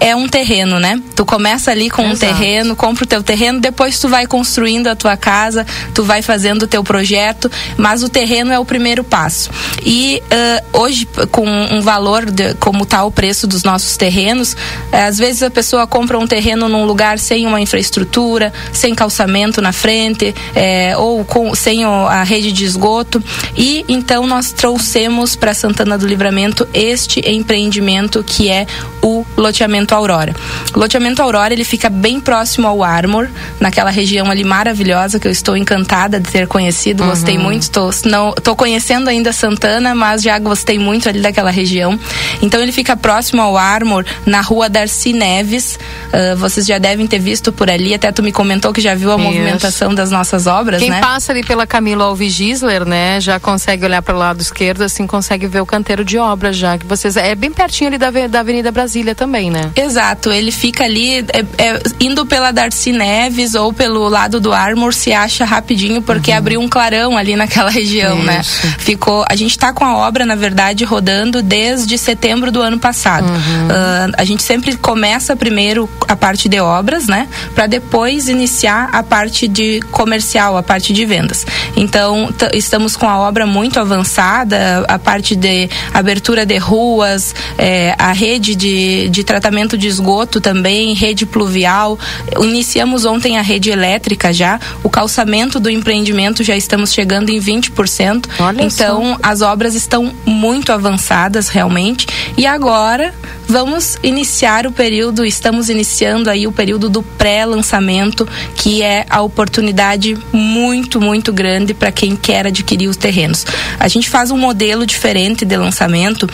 é 0.00 0.14
um 0.14 0.28
terreno, 0.28 0.78
né? 0.78 1.00
Tu 1.14 1.24
começa 1.24 1.70
ali 1.70 1.90
com 1.90 2.02
Exato. 2.02 2.14
um 2.14 2.18
terreno, 2.18 2.76
compra 2.76 3.04
o 3.04 3.06
teu 3.06 3.22
terreno, 3.22 3.60
depois 3.60 3.98
tu 3.98 4.08
vai 4.08 4.26
construindo 4.26 4.88
a 4.88 4.96
tua 4.96 5.16
casa, 5.16 5.66
tu 5.94 6.04
vai 6.04 6.22
fazendo 6.22 6.66
teu 6.66 6.82
projeto, 6.82 7.50
mas 7.76 8.02
o 8.02 8.08
terreno 8.08 8.52
é 8.52 8.58
o 8.58 8.64
primeiro 8.64 9.04
passo. 9.04 9.50
E 9.84 10.22
uh, 10.26 10.78
hoje, 10.80 11.06
com 11.30 11.46
um 11.46 11.80
valor 11.80 12.30
de, 12.30 12.54
como 12.54 12.84
está 12.84 13.04
o 13.04 13.10
preço 13.10 13.46
dos 13.46 13.62
nossos 13.62 13.96
terrenos, 13.96 14.56
às 14.90 15.18
vezes 15.18 15.42
a 15.42 15.50
pessoa 15.50 15.86
compra 15.86 16.18
um 16.18 16.26
terreno 16.26 16.68
num 16.68 16.84
lugar 16.84 17.18
sem 17.18 17.46
uma 17.46 17.60
infraestrutura, 17.60 18.52
sem 18.72 18.94
calçamento 18.94 19.60
na 19.60 19.72
frente, 19.72 20.34
eh, 20.54 20.94
ou 20.96 21.24
com, 21.24 21.54
sem 21.54 21.84
o, 21.86 22.06
a 22.06 22.22
rede 22.22 22.52
de 22.52 22.64
esgoto. 22.64 23.22
E 23.56 23.84
então 23.88 24.26
nós 24.26 24.52
trouxemos 24.52 25.36
para 25.36 25.54
Santana 25.54 25.96
do 25.98 26.06
Livramento 26.06 26.66
este 26.72 27.20
empreendimento 27.28 28.22
que 28.24 28.48
é 28.48 28.66
o 29.00 29.21
loteamento 29.36 29.94
Aurora. 29.94 30.34
O 30.74 30.78
loteamento 30.78 31.22
Aurora 31.22 31.52
ele 31.52 31.64
fica 31.64 31.88
bem 31.88 32.20
próximo 32.20 32.66
ao 32.66 32.82
Armor, 32.82 33.28
naquela 33.60 33.90
região 33.90 34.30
ali 34.30 34.44
maravilhosa 34.44 35.18
que 35.18 35.26
eu 35.26 35.32
estou 35.32 35.56
encantada 35.56 36.20
de 36.20 36.30
ter 36.30 36.46
conhecido, 36.46 37.02
uhum. 37.02 37.10
gostei 37.10 37.38
muito. 37.38 37.70
Tô, 37.70 37.90
não, 38.04 38.32
tô 38.32 38.54
conhecendo 38.56 39.08
ainda 39.08 39.32
Santana, 39.32 39.94
mas 39.94 40.22
já 40.22 40.38
gostei 40.38 40.78
muito 40.78 41.08
ali 41.08 41.20
daquela 41.20 41.50
região. 41.50 41.98
Então 42.40 42.60
ele 42.60 42.72
fica 42.72 42.96
próximo 42.96 43.42
ao 43.42 43.56
Armor, 43.56 44.04
na 44.26 44.40
rua 44.40 44.68
Darcy 44.68 45.12
Neves. 45.12 45.78
Uh, 46.12 46.36
vocês 46.36 46.66
já 46.66 46.78
devem 46.78 47.06
ter 47.06 47.18
visto 47.18 47.52
por 47.52 47.70
ali, 47.70 47.94
até 47.94 48.10
tu 48.12 48.22
me 48.22 48.32
comentou 48.32 48.72
que 48.72 48.80
já 48.80 48.94
viu 48.94 49.12
a 49.12 49.16
Isso. 49.16 49.24
movimentação 49.24 49.94
das 49.94 50.10
nossas 50.10 50.46
obras, 50.46 50.80
Quem 50.80 50.90
né? 50.90 51.00
passa 51.00 51.32
ali 51.32 51.42
pela 51.42 51.66
Camilo 51.66 52.02
Alves 52.02 52.32
Gisler, 52.32 52.84
né, 52.84 53.20
já 53.20 53.38
consegue 53.40 53.84
olhar 53.84 54.02
para 54.02 54.14
o 54.14 54.18
lado 54.18 54.40
esquerdo, 54.40 54.82
assim, 54.82 55.06
consegue 55.06 55.46
ver 55.46 55.60
o 55.60 55.66
canteiro 55.66 56.04
de 56.04 56.18
obras 56.18 56.56
já, 56.56 56.76
que 56.78 56.86
vocês... 56.86 57.16
É 57.16 57.34
bem 57.34 57.52
pertinho 57.52 57.88
ali 57.88 57.98
da, 57.98 58.10
da 58.10 58.40
Avenida 58.40 58.70
Brasília 58.70 59.11
também, 59.14 59.50
né? 59.50 59.70
Exato, 59.76 60.30
ele 60.30 60.50
fica 60.50 60.84
ali, 60.84 61.18
é, 61.18 61.44
é, 61.58 61.82
indo 62.00 62.24
pela 62.26 62.50
Darcy 62.50 62.92
Neves 62.92 63.54
ou 63.54 63.72
pelo 63.72 64.08
lado 64.08 64.40
do 64.40 64.52
Armor, 64.52 64.92
se 64.92 65.12
acha 65.12 65.44
rapidinho, 65.44 66.02
porque 66.02 66.30
uhum. 66.30 66.36
abriu 66.36 66.60
um 66.60 66.68
clarão 66.68 67.16
ali 67.16 67.36
naquela 67.36 67.70
região, 67.70 68.22
né? 68.22 68.40
Isso. 68.40 68.66
né? 68.66 68.74
Ficou... 68.78 69.24
A 69.28 69.36
gente 69.36 69.52
está 69.52 69.72
com 69.72 69.84
a 69.84 69.96
obra, 69.96 70.26
na 70.26 70.34
verdade, 70.34 70.84
rodando 70.84 71.42
desde 71.42 71.96
setembro 71.96 72.50
do 72.50 72.60
ano 72.60 72.78
passado. 72.78 73.28
Uhum. 73.28 73.68
Uh, 73.68 74.12
a 74.16 74.24
gente 74.24 74.42
sempre 74.42 74.76
começa 74.76 75.34
primeiro 75.36 75.88
a 76.08 76.16
parte 76.16 76.48
de 76.48 76.60
obras, 76.60 77.06
né? 77.06 77.28
Para 77.54 77.66
depois 77.66 78.28
iniciar 78.28 78.90
a 78.92 79.02
parte 79.02 79.48
de 79.48 79.80
comercial, 79.90 80.56
a 80.56 80.62
parte 80.62 80.92
de 80.92 81.04
vendas. 81.04 81.46
Então, 81.76 82.32
estamos 82.52 82.96
com 82.96 83.08
a 83.08 83.18
obra 83.18 83.46
muito 83.46 83.78
avançada, 83.80 84.84
a 84.88 84.98
parte 84.98 85.34
de 85.34 85.68
abertura 85.92 86.44
de 86.44 86.58
ruas, 86.58 87.34
é, 87.58 87.94
a 87.98 88.12
rede 88.12 88.54
de, 88.92 89.08
de 89.08 89.24
tratamento 89.24 89.78
de 89.78 89.88
esgoto 89.88 90.40
também, 90.40 90.94
rede 90.94 91.24
pluvial. 91.24 91.98
Iniciamos 92.40 93.04
ontem 93.04 93.38
a 93.38 93.42
rede 93.42 93.70
elétrica 93.70 94.32
já, 94.32 94.60
o 94.82 94.90
calçamento 94.90 95.58
do 95.58 95.70
empreendimento 95.70 96.42
já 96.42 96.56
estamos 96.56 96.92
chegando 96.92 97.30
em 97.30 97.40
20%. 97.40 98.26
Olha 98.38 98.62
então, 98.62 99.14
só. 99.14 99.18
as 99.22 99.40
obras 99.40 99.74
estão 99.74 100.12
muito 100.26 100.72
avançadas 100.72 101.48
realmente. 101.48 102.06
E 102.36 102.46
agora 102.46 103.14
vamos 103.48 103.98
iniciar 104.02 104.66
o 104.66 104.72
período, 104.72 105.24
estamos 105.26 105.68
iniciando 105.68 106.30
aí 106.30 106.46
o 106.46 106.52
período 106.52 106.88
do 106.88 107.02
pré-lançamento, 107.02 108.26
que 108.56 108.82
é 108.82 109.04
a 109.10 109.20
oportunidade 109.20 110.16
muito, 110.32 111.00
muito 111.00 111.32
grande 111.32 111.74
para 111.74 111.92
quem 111.92 112.16
quer 112.16 112.46
adquirir 112.46 112.88
os 112.88 112.96
terrenos. 112.96 113.44
A 113.78 113.88
gente 113.88 114.08
faz 114.08 114.30
um 114.30 114.38
modelo 114.38 114.86
diferente 114.86 115.44
de 115.44 115.56
lançamento, 115.56 116.22
uh, 116.24 116.28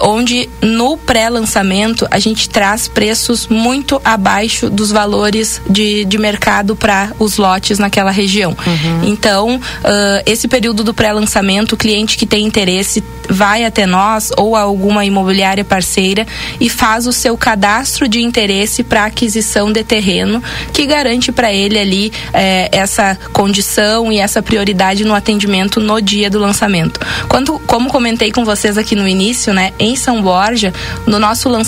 onde 0.00 0.48
no 0.62 0.96
pré-lançamento 0.96 1.77
a 2.10 2.18
gente 2.18 2.48
traz 2.48 2.88
preços 2.88 3.46
muito 3.46 4.00
abaixo 4.04 4.70
dos 4.70 4.90
valores 4.90 5.60
de, 5.68 6.04
de 6.04 6.18
mercado 6.18 6.74
para 6.74 7.12
os 7.18 7.36
lotes 7.36 7.78
naquela 7.78 8.10
região. 8.10 8.56
Uhum. 8.66 9.04
Então, 9.04 9.56
uh, 9.56 10.22
esse 10.26 10.48
período 10.48 10.82
do 10.82 10.94
pré-lançamento, 10.94 11.72
o 11.72 11.76
cliente 11.76 12.16
que 12.16 12.26
tem 12.26 12.44
interesse 12.46 13.02
vai 13.28 13.64
até 13.64 13.86
nós 13.86 14.30
ou 14.36 14.56
alguma 14.56 15.04
imobiliária 15.04 15.64
parceira 15.64 16.26
e 16.58 16.68
faz 16.68 17.06
o 17.06 17.12
seu 17.12 17.36
cadastro 17.36 18.08
de 18.08 18.22
interesse 18.22 18.82
para 18.82 19.04
aquisição 19.04 19.70
de 19.70 19.84
terreno, 19.84 20.42
que 20.72 20.86
garante 20.86 21.30
para 21.30 21.52
ele 21.52 21.78
ali 21.78 22.12
é, 22.32 22.68
essa 22.72 23.16
condição 23.32 24.10
e 24.12 24.18
essa 24.18 24.42
prioridade 24.42 25.04
no 25.04 25.14
atendimento 25.14 25.80
no 25.80 26.00
dia 26.00 26.30
do 26.30 26.38
lançamento. 26.38 27.00
Quando, 27.28 27.58
como 27.60 27.90
comentei 27.90 28.32
com 28.32 28.44
vocês 28.44 28.78
aqui 28.78 28.94
no 28.94 29.06
início, 29.06 29.52
né, 29.52 29.72
em 29.78 29.94
São 29.94 30.22
Borja, 30.22 30.72
no 31.06 31.18
nosso 31.18 31.48
lançamento, 31.48 31.67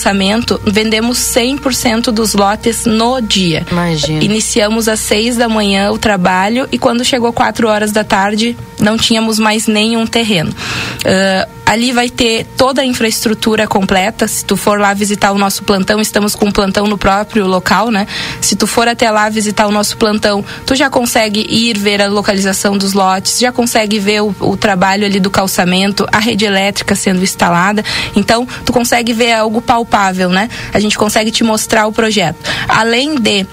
vendemos 0.65 1.19
100% 1.19 2.11
dos 2.11 2.35
lotes 2.35 2.85
no 2.85 3.21
dia. 3.21 3.67
Imagina. 3.71 4.25
Iniciamos 4.25 4.89
às 4.89 5.01
seis 5.01 5.37
da 5.37 5.49
manhã 5.49 5.91
o 5.91 5.99
trabalho 5.99 6.69
e 6.73 6.79
quando 6.79 7.05
chegou 7.05 7.33
quatro 7.33 7.69
horas 7.69 7.93
da 7.93 8.05
tarde, 8.05 8.57
não 8.79 8.97
tínhamos 8.97 9.39
mais 9.39 9.67
nenhum 9.67 10.07
terreno. 10.07 10.51
Uh, 10.51 11.61
ali 11.71 11.93
vai 11.93 12.11
ter 12.11 12.45
toda 12.57 12.83
a 12.83 12.85
infraestrutura 12.85 13.65
completa. 13.69 14.27
Se 14.27 14.45
tu 14.45 14.57
for 14.57 14.81
lá 14.81 14.93
visitar 14.93 15.31
o 15.31 15.39
nosso 15.39 15.63
plantão, 15.63 16.01
estamos 16.01 16.35
com 16.35 16.47
um 16.47 16.51
plantão 16.51 16.85
no 16.89 16.99
próprio 16.99 17.47
local, 17.47 17.93
né? 17.93 18.09
Se 18.41 18.57
tu 18.57 18.67
for 18.67 18.89
até 18.89 19.09
lá 19.09 19.29
visitar 19.29 19.69
o 19.69 19.71
nosso 19.71 19.97
plantão, 19.97 20.45
tu 20.67 20.75
já 20.75 20.91
consegue 20.91 21.47
ir 21.49 21.79
ver 21.79 22.03
a 22.03 22.09
localização 22.09 22.77
dos 22.77 22.93
lotes, 22.93 23.39
já 23.39 23.53
consegue 23.53 24.01
ver 24.01 24.21
o, 24.21 24.35
o 24.41 24.57
trabalho 24.57 25.07
ali 25.07 25.21
do 25.21 25.31
calçamento, 25.31 26.09
a 26.11 26.19
rede 26.19 26.45
elétrica 26.45 26.97
sendo 26.97 27.23
instalada. 27.23 27.85
Então, 28.17 28.49
tu 28.65 28.73
consegue 28.73 29.13
ver 29.13 29.35
algo 29.35 29.63
palpável, 29.63 29.90
né? 30.31 30.49
A 30.73 30.81
gente 30.81 30.97
consegue 30.97 31.31
te 31.31 31.45
mostrar 31.45 31.87
o 31.87 31.93
projeto. 31.93 32.39
Além 32.69 33.17
de 33.17 33.47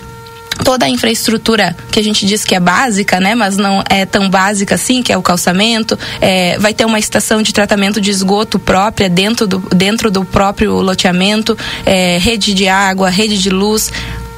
toda 0.64 0.86
a 0.86 0.90
infraestrutura 0.90 1.76
que 1.92 2.00
a 2.00 2.04
gente 2.04 2.26
diz 2.26 2.44
que 2.44 2.56
é 2.56 2.60
básica, 2.60 3.20
né, 3.20 3.36
mas 3.36 3.58
não 3.58 3.84
é 3.90 4.06
tão 4.06 4.30
básica 4.30 4.76
assim, 4.76 5.04
que 5.04 5.12
é 5.12 5.18
o 5.18 5.22
calçamento, 5.22 5.98
é, 6.20 6.58
vai 6.60 6.74
ter 6.74 6.86
uma 6.86 7.00
estação 7.00 7.42
de 7.42 7.54
tratamento 7.54 8.02
de 8.02 8.10
esgoto 8.12 8.58
própria 8.58 9.10
dentro 9.10 9.48
do, 9.48 9.60
dentro 9.76 10.10
do 10.10 10.26
próprio 10.26 10.74
loteamento, 10.82 11.58
é, 11.86 12.18
rede 12.18 12.54
de 12.54 12.68
água, 12.68 13.10
rede 13.10 13.38
de 13.38 13.50
luz, 13.50 13.92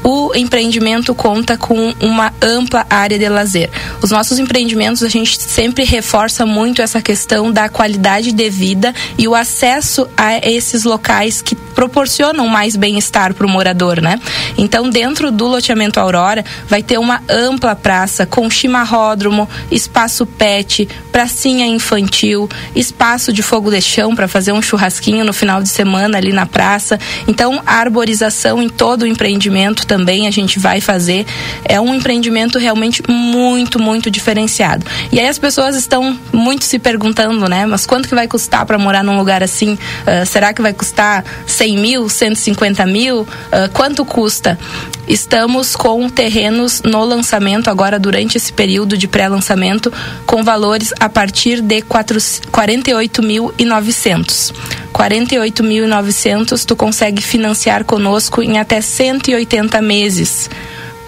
o 0.03 0.33
empreendimento 0.35 1.13
conta 1.13 1.57
com 1.57 1.93
uma 1.99 2.33
ampla 2.41 2.85
área 2.89 3.17
de 3.17 3.27
lazer. 3.27 3.69
Os 4.01 4.11
nossos 4.11 4.39
empreendimentos, 4.39 5.03
a 5.03 5.09
gente 5.09 5.41
sempre 5.41 5.83
reforça 5.83 6.45
muito 6.45 6.81
essa 6.81 7.01
questão 7.01 7.51
da 7.51 7.69
qualidade 7.69 8.31
de 8.31 8.49
vida 8.49 8.93
e 9.17 9.27
o 9.27 9.35
acesso 9.35 10.07
a 10.15 10.37
esses 10.37 10.83
locais 10.83 11.41
que 11.41 11.55
proporcionam 11.55 12.47
mais 12.47 12.75
bem-estar 12.75 13.33
para 13.33 13.45
o 13.45 13.49
morador, 13.49 14.01
né? 14.01 14.19
Então, 14.57 14.89
dentro 14.89 15.31
do 15.31 15.47
loteamento 15.47 15.99
Aurora, 15.99 16.43
vai 16.67 16.83
ter 16.83 16.97
uma 16.97 17.21
ampla 17.29 17.75
praça 17.75 18.25
com 18.25 18.49
chimarródromo, 18.49 19.47
espaço 19.71 20.25
pet, 20.25 20.87
pracinha 21.11 21.65
infantil, 21.65 22.49
espaço 22.75 23.31
de 23.31 23.41
fogo 23.41 23.71
de 23.71 23.81
chão 23.81 24.15
para 24.15 24.27
fazer 24.27 24.51
um 24.51 24.61
churrasquinho 24.61 25.23
no 25.23 25.33
final 25.33 25.61
de 25.61 25.69
semana 25.69 26.17
ali 26.17 26.33
na 26.33 26.45
praça. 26.45 26.99
Então, 27.27 27.61
a 27.65 27.75
arborização 27.75 28.61
em 28.61 28.69
todo 28.69 29.03
o 29.03 29.07
empreendimento 29.07 29.85
também 29.89 30.27
a 30.27 30.31
gente 30.31 30.59
vai 30.59 30.79
fazer. 30.79 31.25
É 31.65 31.81
um 31.81 31.95
empreendimento 31.95 32.59
realmente 32.59 33.01
muito, 33.09 33.79
muito 33.79 34.11
diferenciado. 34.11 34.85
E 35.11 35.19
aí 35.19 35.27
as 35.27 35.39
pessoas 35.39 35.75
estão 35.75 36.15
muito 36.31 36.63
se 36.63 36.77
perguntando, 36.77 37.49
né? 37.49 37.65
Mas 37.65 37.87
quanto 37.87 38.07
que 38.07 38.13
vai 38.13 38.27
custar 38.27 38.67
para 38.67 38.77
morar 38.77 39.03
num 39.03 39.17
lugar 39.17 39.41
assim? 39.41 39.73
Uh, 39.73 40.23
será 40.27 40.53
que 40.53 40.61
vai 40.61 40.73
custar 40.73 41.25
100 41.47 41.77
mil, 41.77 42.07
150 42.07 42.85
mil? 42.85 43.21
Uh, 43.21 43.27
quanto 43.73 44.05
custa? 44.05 44.59
Estamos 45.07 45.75
com 45.75 46.07
terrenos 46.07 46.83
no 46.83 47.03
lançamento 47.03 47.67
agora 47.67 47.97
durante 47.97 48.37
esse 48.37 48.53
período 48.53 48.95
de 48.95 49.07
pré-lançamento 49.07 49.91
com 50.27 50.43
valores 50.43 50.93
a 50.99 51.09
partir 51.09 51.61
de 51.61 51.81
48.900. 51.81 54.53
48.900 54.93 56.65
tu 56.65 56.75
consegue 56.75 57.21
financiar 57.21 57.85
conosco 57.85 58.43
em 58.43 58.59
até 58.59 58.81
180 58.81 59.78
meses. 59.81 60.49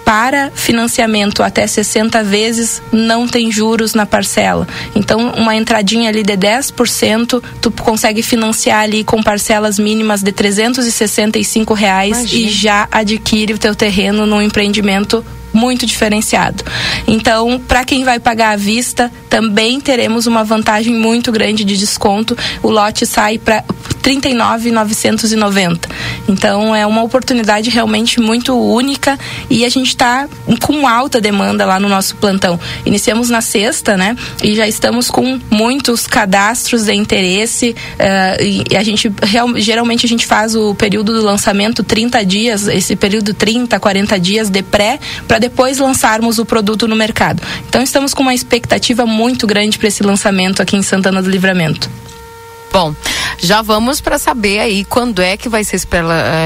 Para 0.04 0.50
financiamento 0.50 1.42
até 1.42 1.64
60 1.66 2.24
vezes, 2.24 2.82
não 2.92 3.28
tem 3.28 3.52
juros 3.52 3.94
na 3.94 4.04
parcela. 4.04 4.66
Então, 4.96 5.30
uma 5.36 5.54
entradinha 5.54 6.08
ali 6.08 6.24
de 6.24 6.32
10%, 6.32 7.42
tu 7.60 7.70
consegue 7.70 8.20
financiar 8.20 8.80
ali 8.80 9.04
com 9.04 9.22
parcelas 9.22 9.78
mínimas 9.78 10.20
de 10.22 10.32
365 10.32 11.72
reais 11.72 12.18
Imagina. 12.18 12.48
e 12.48 12.50
já 12.50 12.88
adquire 12.90 13.54
o 13.54 13.58
teu 13.58 13.74
terreno 13.74 14.26
num 14.26 14.42
empreendimento 14.42 15.24
muito 15.52 15.86
diferenciado. 15.86 16.64
Então, 17.06 17.60
para 17.66 17.84
quem 17.84 18.04
vai 18.04 18.18
pagar 18.18 18.52
à 18.52 18.56
vista, 18.56 19.10
também 19.28 19.80
teremos 19.80 20.26
uma 20.26 20.44
vantagem 20.44 20.94
muito 20.94 21.32
grande 21.32 21.64
de 21.64 21.76
desconto. 21.76 22.36
O 22.62 22.70
lote 22.70 23.06
sai 23.06 23.38
para 23.38 23.64
39,990. 24.02 25.88
Então 26.28 26.74
é 26.74 26.86
uma 26.86 27.02
oportunidade 27.02 27.70
realmente 27.70 28.20
muito 28.20 28.54
única 28.54 29.18
e 29.48 29.64
a 29.64 29.68
gente 29.68 29.88
está 29.88 30.28
com 30.60 30.86
alta 30.86 31.20
demanda 31.20 31.64
lá 31.64 31.78
no 31.78 31.88
nosso 31.88 32.16
plantão. 32.16 32.58
Iniciamos 32.84 33.30
na 33.30 33.40
sexta, 33.40 33.96
né? 33.96 34.16
E 34.42 34.54
já 34.54 34.66
estamos 34.66 35.08
com 35.08 35.40
muitos 35.50 36.06
cadastros 36.06 36.84
de 36.84 36.94
interesse. 36.94 37.74
Uh, 37.94 38.64
e 38.70 38.76
a 38.76 38.82
gente 38.82 39.12
real, 39.22 39.48
geralmente 39.56 40.04
a 40.04 40.08
gente 40.08 40.26
faz 40.26 40.54
o 40.56 40.74
período 40.74 41.12
do 41.12 41.22
lançamento 41.22 41.82
30 41.84 42.24
dias, 42.24 42.66
esse 42.66 42.96
período 42.96 43.32
30, 43.32 43.78
40 43.78 44.18
dias 44.18 44.50
de 44.50 44.62
pré, 44.62 44.98
para 45.28 45.38
depois 45.42 45.78
lançarmos 45.78 46.38
o 46.38 46.44
produto 46.44 46.86
no 46.86 46.94
mercado. 46.94 47.42
Então 47.68 47.82
estamos 47.82 48.14
com 48.14 48.22
uma 48.22 48.32
expectativa 48.32 49.04
muito 49.04 49.44
grande 49.44 49.76
para 49.76 49.88
esse 49.88 50.00
lançamento 50.00 50.62
aqui 50.62 50.76
em 50.76 50.82
Santana 50.82 51.20
do 51.20 51.28
Livramento. 51.28 51.90
Bom, 52.72 52.94
já 53.38 53.60
vamos 53.60 54.00
para 54.00 54.18
saber 54.18 54.60
aí 54.60 54.84
quando 54.84 55.20
é 55.20 55.36
que 55.36 55.48
vai 55.48 55.62
ser 55.62 55.76
esse 55.76 55.86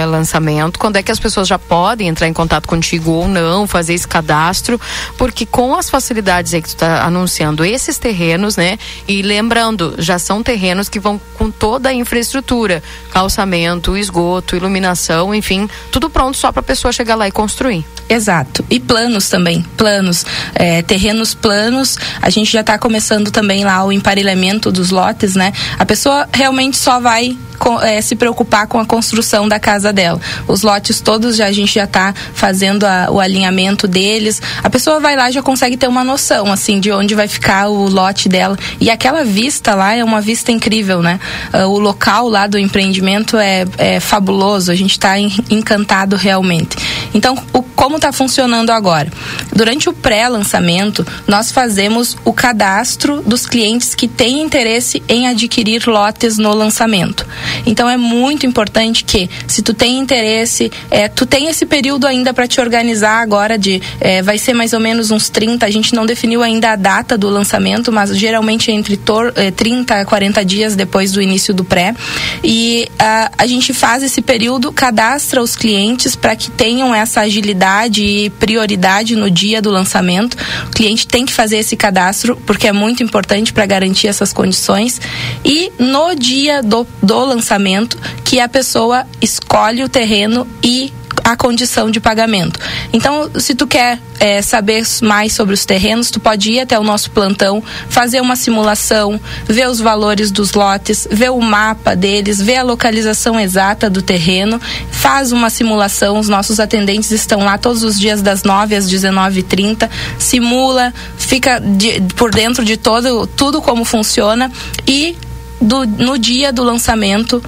lançamento, 0.09 0.78
quando 0.78 0.97
é 0.97 1.03
que 1.03 1.12
as 1.12 1.20
pessoas 1.20 1.47
já 1.47 1.59
podem 1.59 2.09
entrar 2.09 2.27
em 2.27 2.32
contato 2.32 2.66
contigo 2.66 3.12
ou 3.12 3.28
não, 3.28 3.66
fazer 3.66 3.94
esse 3.94 4.09
cadastro, 4.09 4.81
porque 5.16 5.47
com 5.47 5.77
as 5.77 5.89
facilidades 5.89 6.53
aí 6.53 6.61
que 6.61 6.69
tu 6.69 6.74
está 6.74 7.05
anunciando 7.05 7.65
esses 7.65 7.98
terrenos, 7.98 8.57
né? 8.57 8.78
E 9.07 9.23
lembrando, 9.23 9.94
já 9.98 10.19
são 10.19 10.43
terrenos 10.43 10.89
que 10.89 10.98
vão 10.98 11.20
com 11.35 11.51
toda 11.51 11.90
a 11.90 11.94
infraestrutura, 11.94 12.82
calçamento, 13.12 13.97
esgoto, 13.97 14.57
iluminação, 14.57 15.35
enfim, 15.35 15.69
tudo 15.93 16.11
pronto 16.11 16.36
só 16.36 16.51
para 16.51 16.61
a 16.61 16.65
pessoa 16.65 16.93
chegar 16.93 17.15
lá 17.15 17.28
e 17.28 17.31
construir. 17.31 17.85
Exato. 18.09 18.65
E 18.70 18.78
planos 18.78 19.28
também, 19.28 19.62
planos, 19.77 20.24
é, 20.55 20.81
terrenos 20.82 21.35
planos. 21.35 21.98
A 22.23 22.31
gente 22.31 22.53
já 22.53 22.61
está 22.61 22.78
começando 22.78 23.31
também 23.31 23.65
lá 23.65 23.85
o 23.85 23.90
emparelhamento 23.90 24.70
dos 24.70 24.90
lotes, 24.90 25.35
né? 25.35 25.53
A 25.78 25.85
pessoa 25.85 26.15
realmente 26.32 26.76
só 26.76 27.01
vai 27.01 27.36
é, 27.82 28.01
se 28.01 28.14
preocupar 28.14 28.66
com 28.66 28.78
a 28.78 28.86
construção 28.86 29.48
da 29.48 29.59
casa 29.59 29.93
dela. 29.93 30.20
Os 30.47 30.62
lotes 30.62 31.01
todos 31.01 31.36
já 31.36 31.47
a 31.47 31.52
gente 31.52 31.74
já 31.74 31.84
está 31.84 32.14
fazendo 32.34 32.84
a, 32.84 33.09
o 33.10 33.20
alinhamento 33.20 33.88
deles. 33.88 34.40
A 34.62 34.70
pessoa 34.70 35.01
vai 35.01 35.16
lá 35.16 35.30
já 35.30 35.43
consegue 35.43 35.76
ter 35.76 35.88
uma 35.88 36.05
noção 36.05 36.52
assim 36.52 36.78
de 36.80 36.93
onde 36.93 37.14
vai 37.14 37.28
ficar 37.28 37.68
o 37.68 37.88
lote 37.88 38.28
dela. 38.28 38.56
E 38.80 38.90
aquela 38.90 39.24
vista 39.24 39.74
lá 39.74 39.94
é 39.94 40.05
uma 40.05 40.20
vista 40.20 40.52
incrível, 40.52 41.02
né? 41.02 41.18
Uh, 41.52 41.66
o 41.66 41.78
local 41.78 42.28
lá 42.28 42.47
do 42.47 42.59
empreendimento 42.59 43.36
é, 43.36 43.64
é 43.78 44.01
fabuloso. 44.01 44.70
A 44.70 44.74
gente 44.74 44.93
está 44.93 45.18
encantado 45.18 46.16
realmente. 46.16 46.76
Então, 47.14 47.36
o, 47.52 47.62
como 47.62 47.97
está 47.97 48.12
funcionando 48.12 48.70
agora? 48.70 49.10
Durante 49.55 49.88
o 49.88 49.93
pré-lançamento, 49.93 51.06
nós 51.26 51.51
fazemos 51.51 52.16
o 52.24 52.32
cadastro 52.32 53.22
dos 53.22 53.47
clientes 53.47 53.94
que 53.94 54.09
têm 54.09 54.43
interesse 54.43 55.02
em 55.09 55.28
adquirir 55.28 55.86
lotes 55.86 56.05
no 56.38 56.54
lançamento. 56.54 57.26
Então 57.64 57.88
é 57.88 57.96
muito 57.96 58.46
importante 58.46 59.04
que, 59.04 59.28
se 59.46 59.62
tu 59.62 59.72
tem 59.72 59.98
interesse, 59.98 60.70
é, 60.90 61.08
tu 61.08 61.24
tem 61.26 61.48
esse 61.48 61.64
período 61.66 62.06
ainda 62.06 62.32
para 62.34 62.46
te 62.46 62.60
organizar 62.60 63.22
agora 63.22 63.58
de 63.58 63.80
é, 64.00 64.22
vai 64.22 64.38
ser 64.38 64.52
mais 64.52 64.72
ou 64.72 64.80
menos 64.80 65.10
uns 65.10 65.28
30, 65.28 65.64
a 65.64 65.70
gente 65.70 65.94
não 65.94 66.06
definiu 66.06 66.42
ainda 66.42 66.72
a 66.72 66.76
data 66.76 67.16
do 67.16 67.28
lançamento, 67.28 67.92
mas 67.92 68.16
geralmente 68.16 68.70
é 68.70 68.74
entre 68.74 68.96
tor, 68.96 69.32
é, 69.36 69.50
30 69.50 70.00
a 70.00 70.04
40 70.04 70.44
dias 70.44 70.76
depois 70.76 71.12
do 71.12 71.22
início 71.22 71.54
do 71.54 71.64
pré. 71.64 71.94
E 72.42 72.88
a, 72.98 73.30
a 73.38 73.46
gente 73.46 73.72
faz 73.72 74.02
esse 74.02 74.20
período, 74.20 74.72
cadastra 74.72 75.42
os 75.42 75.56
clientes 75.56 76.16
para 76.16 76.36
que 76.36 76.50
tenham 76.50 76.94
essa 76.94 77.20
agilidade 77.20 78.02
e 78.02 78.30
prioridade 78.30 79.16
no 79.16 79.30
dia 79.30 79.60
do 79.62 79.70
lançamento. 79.70 80.36
O 80.66 80.70
cliente 80.70 81.06
tem 81.06 81.24
que 81.24 81.32
fazer 81.32 81.58
esse 81.58 81.76
cadastro 81.76 82.36
porque 82.46 82.66
é 82.66 82.72
muito 82.72 83.02
importante 83.02 83.52
para 83.52 83.66
garantir 83.66 84.08
essas 84.08 84.32
condições. 84.32 85.00
E 85.44 85.72
no 85.78 85.95
dia 86.14 86.62
do, 86.62 86.86
do 87.02 87.24
lançamento 87.24 87.98
que 88.24 88.40
a 88.40 88.48
pessoa 88.48 89.06
escolhe 89.20 89.82
o 89.82 89.89
terreno 89.89 90.47
e 90.62 90.93
a 91.27 91.36
condição 91.36 91.90
de 91.90 91.98
pagamento. 91.98 92.60
Então, 92.93 93.28
se 93.40 93.52
tu 93.52 93.66
quer 93.66 93.98
é, 94.20 94.40
saber 94.40 94.85
mais 95.02 95.32
sobre 95.32 95.55
os 95.55 95.64
terrenos, 95.64 96.09
tu 96.09 96.20
pode 96.20 96.52
ir 96.52 96.60
até 96.60 96.78
o 96.78 96.85
nosso 96.85 97.10
plantão, 97.10 97.60
fazer 97.89 98.20
uma 98.20 98.36
simulação, 98.36 99.20
ver 99.44 99.68
os 99.68 99.81
valores 99.81 100.31
dos 100.31 100.52
lotes, 100.52 101.06
ver 101.10 101.32
o 101.32 101.40
mapa 101.40 101.97
deles, 101.97 102.40
ver 102.40 102.59
a 102.59 102.62
localização 102.62 103.40
exata 103.40 103.90
do 103.90 104.02
terreno, 104.02 104.60
faz 104.93 105.32
uma 105.32 105.51
simulação. 105.51 106.20
Os 106.20 106.28
nossos 106.28 106.60
atendentes 106.60 107.10
estão 107.10 107.40
lá 107.40 107.59
todos 107.59 107.82
os 107.82 107.98
dias 107.98 108.23
das 108.23 108.44
9 108.44 108.77
às 108.77 108.89
19h30, 108.89 109.90
simula, 110.18 110.94
fica 111.18 111.59
de, 111.59 112.02
por 112.14 112.31
dentro 112.31 112.64
de 112.64 112.77
todo 112.77 113.27
tudo 113.27 113.60
como 113.60 113.85
funciona 113.85 114.51
e 114.86 115.16
do, 115.60 115.86
no 115.86 116.18
dia 116.18 116.52
do 116.52 116.62
lançamento 116.62 117.42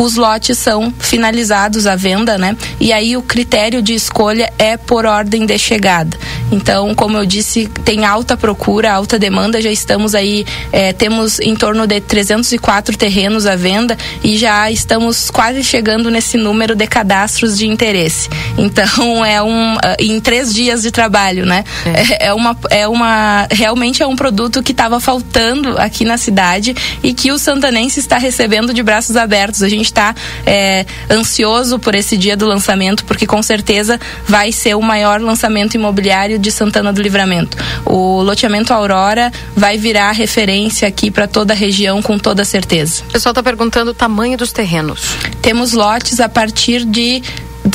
os 0.00 0.16
lotes 0.16 0.56
são 0.56 0.92
finalizados 0.98 1.86
à 1.86 1.94
venda, 1.94 2.38
né? 2.38 2.56
E 2.80 2.90
aí 2.90 3.18
o 3.18 3.22
critério 3.22 3.82
de 3.82 3.92
escolha 3.92 4.50
é 4.58 4.78
por 4.78 5.04
ordem 5.04 5.44
de 5.44 5.58
chegada. 5.58 6.16
Então, 6.50 6.94
como 6.94 7.18
eu 7.18 7.26
disse, 7.26 7.68
tem 7.84 8.06
alta 8.06 8.34
procura, 8.34 8.92
alta 8.92 9.18
demanda. 9.18 9.60
Já 9.60 9.70
estamos 9.70 10.14
aí, 10.14 10.46
é, 10.72 10.94
temos 10.94 11.38
em 11.40 11.54
torno 11.54 11.86
de 11.86 12.00
304 12.00 12.96
terrenos 12.96 13.46
à 13.46 13.54
venda 13.56 13.96
e 14.24 14.38
já 14.38 14.70
estamos 14.70 15.30
quase 15.30 15.62
chegando 15.62 16.10
nesse 16.10 16.38
número 16.38 16.74
de 16.74 16.86
cadastros 16.86 17.58
de 17.58 17.66
interesse. 17.66 18.30
Então, 18.56 18.88
é 19.24 19.42
um 19.42 19.74
ah, 19.74 19.96
em 19.98 20.18
três 20.18 20.52
dias 20.52 20.80
de 20.80 20.90
trabalho, 20.90 21.44
né? 21.44 21.62
É, 21.84 22.28
é 22.28 22.34
uma, 22.34 22.56
é 22.70 22.88
uma 22.88 23.46
realmente 23.50 24.02
é 24.02 24.06
um 24.06 24.16
produto 24.16 24.62
que 24.62 24.72
estava 24.72 24.98
faltando 24.98 25.78
aqui 25.78 26.06
na 26.06 26.16
cidade 26.16 26.74
e 27.02 27.12
que 27.12 27.30
o 27.30 27.38
santanense 27.38 28.00
está 28.00 28.16
recebendo 28.16 28.72
de 28.72 28.82
braços 28.82 29.14
abertos. 29.14 29.62
A 29.62 29.68
gente 29.68 29.89
está 29.90 30.14
é, 30.46 30.86
ansioso 31.10 31.78
por 31.78 31.94
esse 31.94 32.16
dia 32.16 32.36
do 32.36 32.46
lançamento, 32.46 33.04
porque 33.04 33.26
com 33.26 33.42
certeza 33.42 34.00
vai 34.26 34.52
ser 34.52 34.74
o 34.76 34.82
maior 34.82 35.20
lançamento 35.20 35.74
imobiliário 35.74 36.38
de 36.38 36.50
Santana 36.50 36.92
do 36.92 37.02
Livramento. 37.02 37.56
O 37.84 38.22
loteamento 38.22 38.72
Aurora 38.72 39.32
vai 39.56 39.76
virar 39.76 40.12
referência 40.12 40.88
aqui 40.88 41.10
para 41.10 41.26
toda 41.26 41.52
a 41.52 41.56
região, 41.56 42.00
com 42.00 42.18
toda 42.18 42.44
certeza. 42.44 43.02
O 43.08 43.12
pessoal 43.12 43.32
está 43.32 43.42
perguntando 43.42 43.90
o 43.90 43.94
tamanho 43.94 44.36
dos 44.36 44.52
terrenos. 44.52 45.02
Temos 45.42 45.72
lotes 45.72 46.20
a 46.20 46.28
partir 46.28 46.84
de 46.84 47.22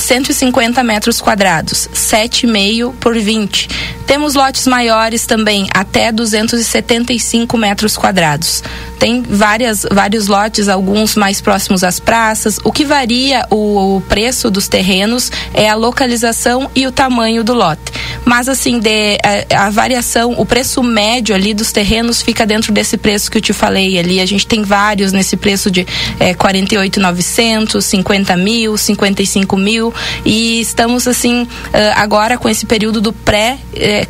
150 0.02 0.84
metros 0.84 1.22
quadrados, 1.22 1.90
7,5 1.94 2.94
por 3.00 3.18
20. 3.18 3.70
Temos 4.06 4.36
lotes 4.36 4.68
maiores 4.68 5.26
também, 5.26 5.68
até 5.74 6.12
275 6.12 7.58
metros 7.58 7.98
quadrados. 7.98 8.64
Tem 9.00 9.22
várias, 9.22 9.86
vários 9.92 10.28
lotes, 10.28 10.70
alguns 10.70 11.16
mais 11.16 11.42
próximos 11.42 11.84
às 11.84 12.00
praças. 12.00 12.60
O 12.64 12.72
que 12.72 12.86
varia 12.86 13.46
o, 13.50 13.98
o 13.98 14.02
preço 14.02 14.50
dos 14.50 14.68
terrenos 14.68 15.32
é 15.54 15.70
a 15.70 15.76
localização 15.76 16.70
e 16.76 16.88
o 16.88 16.92
tamanho 16.92 17.44
do 17.44 17.54
lote. 17.54 17.92
Mas 18.24 18.48
assim, 18.48 18.80
de, 18.80 19.18
a, 19.52 19.66
a, 19.66 19.70
variação, 19.70 20.34
o 20.38 20.46
preço 20.46 20.82
médio 20.82 21.36
ali 21.36 21.54
dos 21.54 21.72
terrenos 21.72 22.22
fica 22.22 22.46
dentro 22.46 22.72
desse 22.72 22.98
preço 22.98 23.30
que 23.30 23.38
eu 23.38 23.42
te 23.42 23.54
falei 23.54 24.00
ali. 24.00 24.20
A 24.20 24.26
gente 24.26 24.48
tem 24.48 24.64
vários 24.64 25.12
nesse 25.12 25.36
preço 25.36 25.70
de 25.70 25.86
é, 26.20 26.34
48,900, 26.34 27.84
50 27.84 28.38
mil, 28.38 28.78
55 28.78 29.58
mil. 29.58 29.85
E 30.24 30.62
estamos 30.62 31.08
assim, 31.08 31.48
agora 31.96 32.38
com 32.38 32.50
esse 32.50 32.66
período 32.66 33.02
do 33.02 33.14
pré. 33.14 33.58
É, 33.76 34.08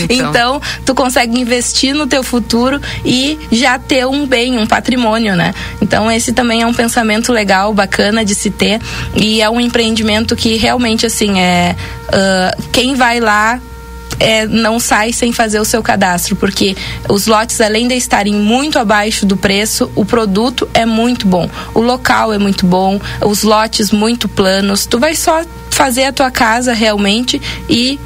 Então. 0.09 0.29
então, 0.29 0.61
tu 0.85 0.95
consegue 0.95 1.37
investir 1.39 1.93
no 1.93 2.07
teu 2.07 2.23
futuro 2.23 2.79
e 3.03 3.37
já 3.51 3.77
ter 3.77 4.05
um 4.05 4.25
bem, 4.25 4.57
um 4.57 4.65
patrimônio, 4.65 5.35
né? 5.35 5.53
Então, 5.81 6.09
esse 6.09 6.31
também 6.31 6.61
é 6.61 6.65
um 6.65 6.73
pensamento 6.73 7.31
legal, 7.33 7.73
bacana 7.73 8.23
de 8.23 8.33
se 8.33 8.49
ter. 8.49 8.79
E 9.15 9.41
é 9.41 9.49
um 9.49 9.59
empreendimento 9.59 10.33
que 10.35 10.55
realmente, 10.55 11.05
assim, 11.05 11.39
é. 11.39 11.75
ah, 12.09 12.55
quem 12.71 12.95
vai 12.95 13.19
lá 13.19 13.59
é, 14.21 14.45
não 14.45 14.79
sai 14.79 15.11
sem 15.11 15.33
fazer 15.33 15.59
o 15.59 15.65
seu 15.65 15.81
cadastro, 15.81 16.35
porque 16.35 16.75
os 17.09 17.25
lotes, 17.25 17.59
além 17.59 17.87
de 17.87 17.95
estarem 17.95 18.33
muito 18.33 18.77
abaixo 18.77 19.25
do 19.25 19.35
preço, 19.35 19.91
o 19.95 20.05
produto 20.05 20.69
é 20.73 20.85
muito 20.85 21.27
bom, 21.27 21.49
o 21.73 21.81
local 21.81 22.31
é 22.31 22.37
muito 22.37 22.65
bom, 22.65 22.99
os 23.25 23.41
lotes 23.41 23.91
muito 23.91 24.29
planos. 24.29 24.85
Tu 24.85 24.99
vai 24.99 25.15
só 25.15 25.43
fazer 25.71 26.05
a 26.05 26.13
tua 26.13 26.29
casa 26.29 26.73
realmente 26.73 27.41
e 27.67 27.99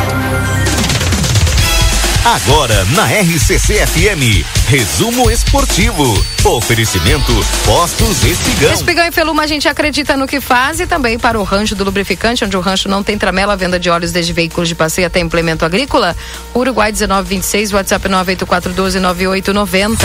Agora 2.27 2.85
na 2.87 3.05
RCC 3.07 3.87
FM, 3.87 4.45
resumo 4.67 5.31
esportivo. 5.31 6.03
Oferecimento 6.45 7.33
Postos 7.65 8.25
Espigão. 8.25 8.73
Espigão 8.73 9.07
e 9.07 9.13
Feluma, 9.13 9.45
a 9.45 9.47
gente 9.47 9.69
acredita 9.69 10.17
no 10.17 10.27
que 10.27 10.41
faz 10.41 10.81
e 10.81 10.89
também 10.89 11.21
para 11.21 11.39
o 11.39 11.45
rancho 11.45 11.77
do 11.77 11.85
lubrificante, 11.85 12.45
onde 12.45 12.57
o 12.57 12.61
rancho 12.61 12.89
não 12.89 13.01
tem 13.01 13.17
tramela, 13.17 13.57
venda 13.57 13.79
de 13.79 13.89
óleos 13.89 14.11
desde 14.11 14.33
veículos 14.33 14.69
de 14.69 14.75
passeio 14.75 15.07
até 15.07 15.21
implemento 15.21 15.65
agrícola. 15.65 16.17
Uruguai 16.53 16.91
1926, 16.91 17.73
WhatsApp 17.73 18.09
984129890. 18.09 19.97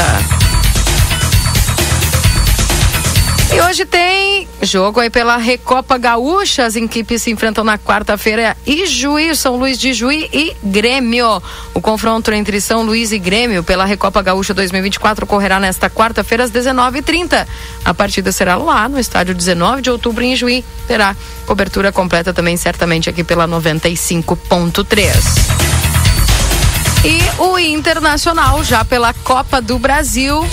E 3.54 3.62
hoje 3.62 3.84
tem 3.84 4.20
jogo 4.62 5.00
aí 5.00 5.10
pela 5.10 5.38
Recopa 5.38 5.98
Gaúcha. 5.98 6.66
As 6.66 6.76
equipes 6.76 7.24
se 7.24 7.32
enfrentam 7.32 7.64
na 7.64 7.78
quarta-feira. 7.78 8.56
Ijuí, 8.66 9.36
São 9.36 9.58
Luís 9.58 9.80
de 9.80 9.94
Juí 9.94 10.30
e 10.32 10.56
Grêmio. 10.64 11.42
O 11.74 11.82
confronto 11.82 12.32
entre 12.32 12.62
São 12.62 12.84
Luís 12.84 13.12
e 13.12 13.20
Grêmio 13.20 13.64
pela 13.64 13.86
Recopa 13.86 14.22
Gaúcha 14.22 14.54
2024 14.54 15.26
ocorrerá 15.26 15.60
nesta 15.60 15.90
quarta-feira 15.90 16.44
às 16.44 16.52
19h30. 16.52 17.48
A 17.84 17.94
partida 17.94 18.32
será 18.32 18.56
lá 18.56 18.88
no 18.88 19.00
estádio 19.00 19.34
19 19.34 19.82
de 19.82 19.90
outubro 19.90 20.24
em 20.24 20.36
Juí. 20.36 20.64
Terá 20.88 21.16
cobertura 21.46 21.92
completa 21.92 22.34
também, 22.34 22.58
certamente, 22.58 23.10
aqui 23.10 23.24
pela 23.24 23.48
95.3. 23.48 25.72
E 27.04 27.20
o 27.42 27.58
Internacional, 27.58 28.64
já 28.64 28.86
pela 28.86 29.12
Copa 29.12 29.60
do 29.60 29.80
Brasil. 29.80 30.46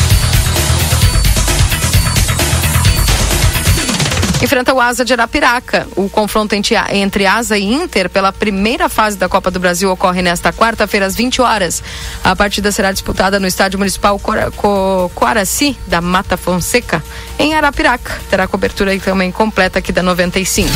Enfrenta 4.43 4.73
o 4.73 4.81
Asa 4.81 5.05
de 5.05 5.13
Arapiraca. 5.13 5.87
O 5.97 6.09
confronto 6.09 6.55
entre, 6.55 7.27
Asa 7.27 7.59
e 7.59 7.65
Inter 7.65 8.09
pela 8.09 8.33
primeira 8.33 8.89
fase 8.89 9.17
da 9.17 9.29
Copa 9.29 9.51
do 9.51 9.59
Brasil 9.59 9.91
ocorre 9.91 10.23
nesta 10.23 10.53
quarta-feira 10.53 11.07
às 11.07 11.17
20 11.17 11.43
horas. 11.43 11.83
A 12.23 12.35
partida 12.37 12.71
será 12.71 12.93
disputada 12.93 13.41
no 13.41 13.47
Estádio 13.47 13.79
Municipal 13.79 14.19
Cora, 14.19 14.51
da 15.87 16.01
Mata 16.01 16.37
Fonseca, 16.37 17.03
em 17.39 17.55
Arapiraca. 17.55 18.19
Terá 18.31 18.47
cobertura 18.47 18.97
também 19.01 19.33
completa 19.33 19.79
aqui 19.79 19.93
da 19.93 20.03
95. 20.03 20.69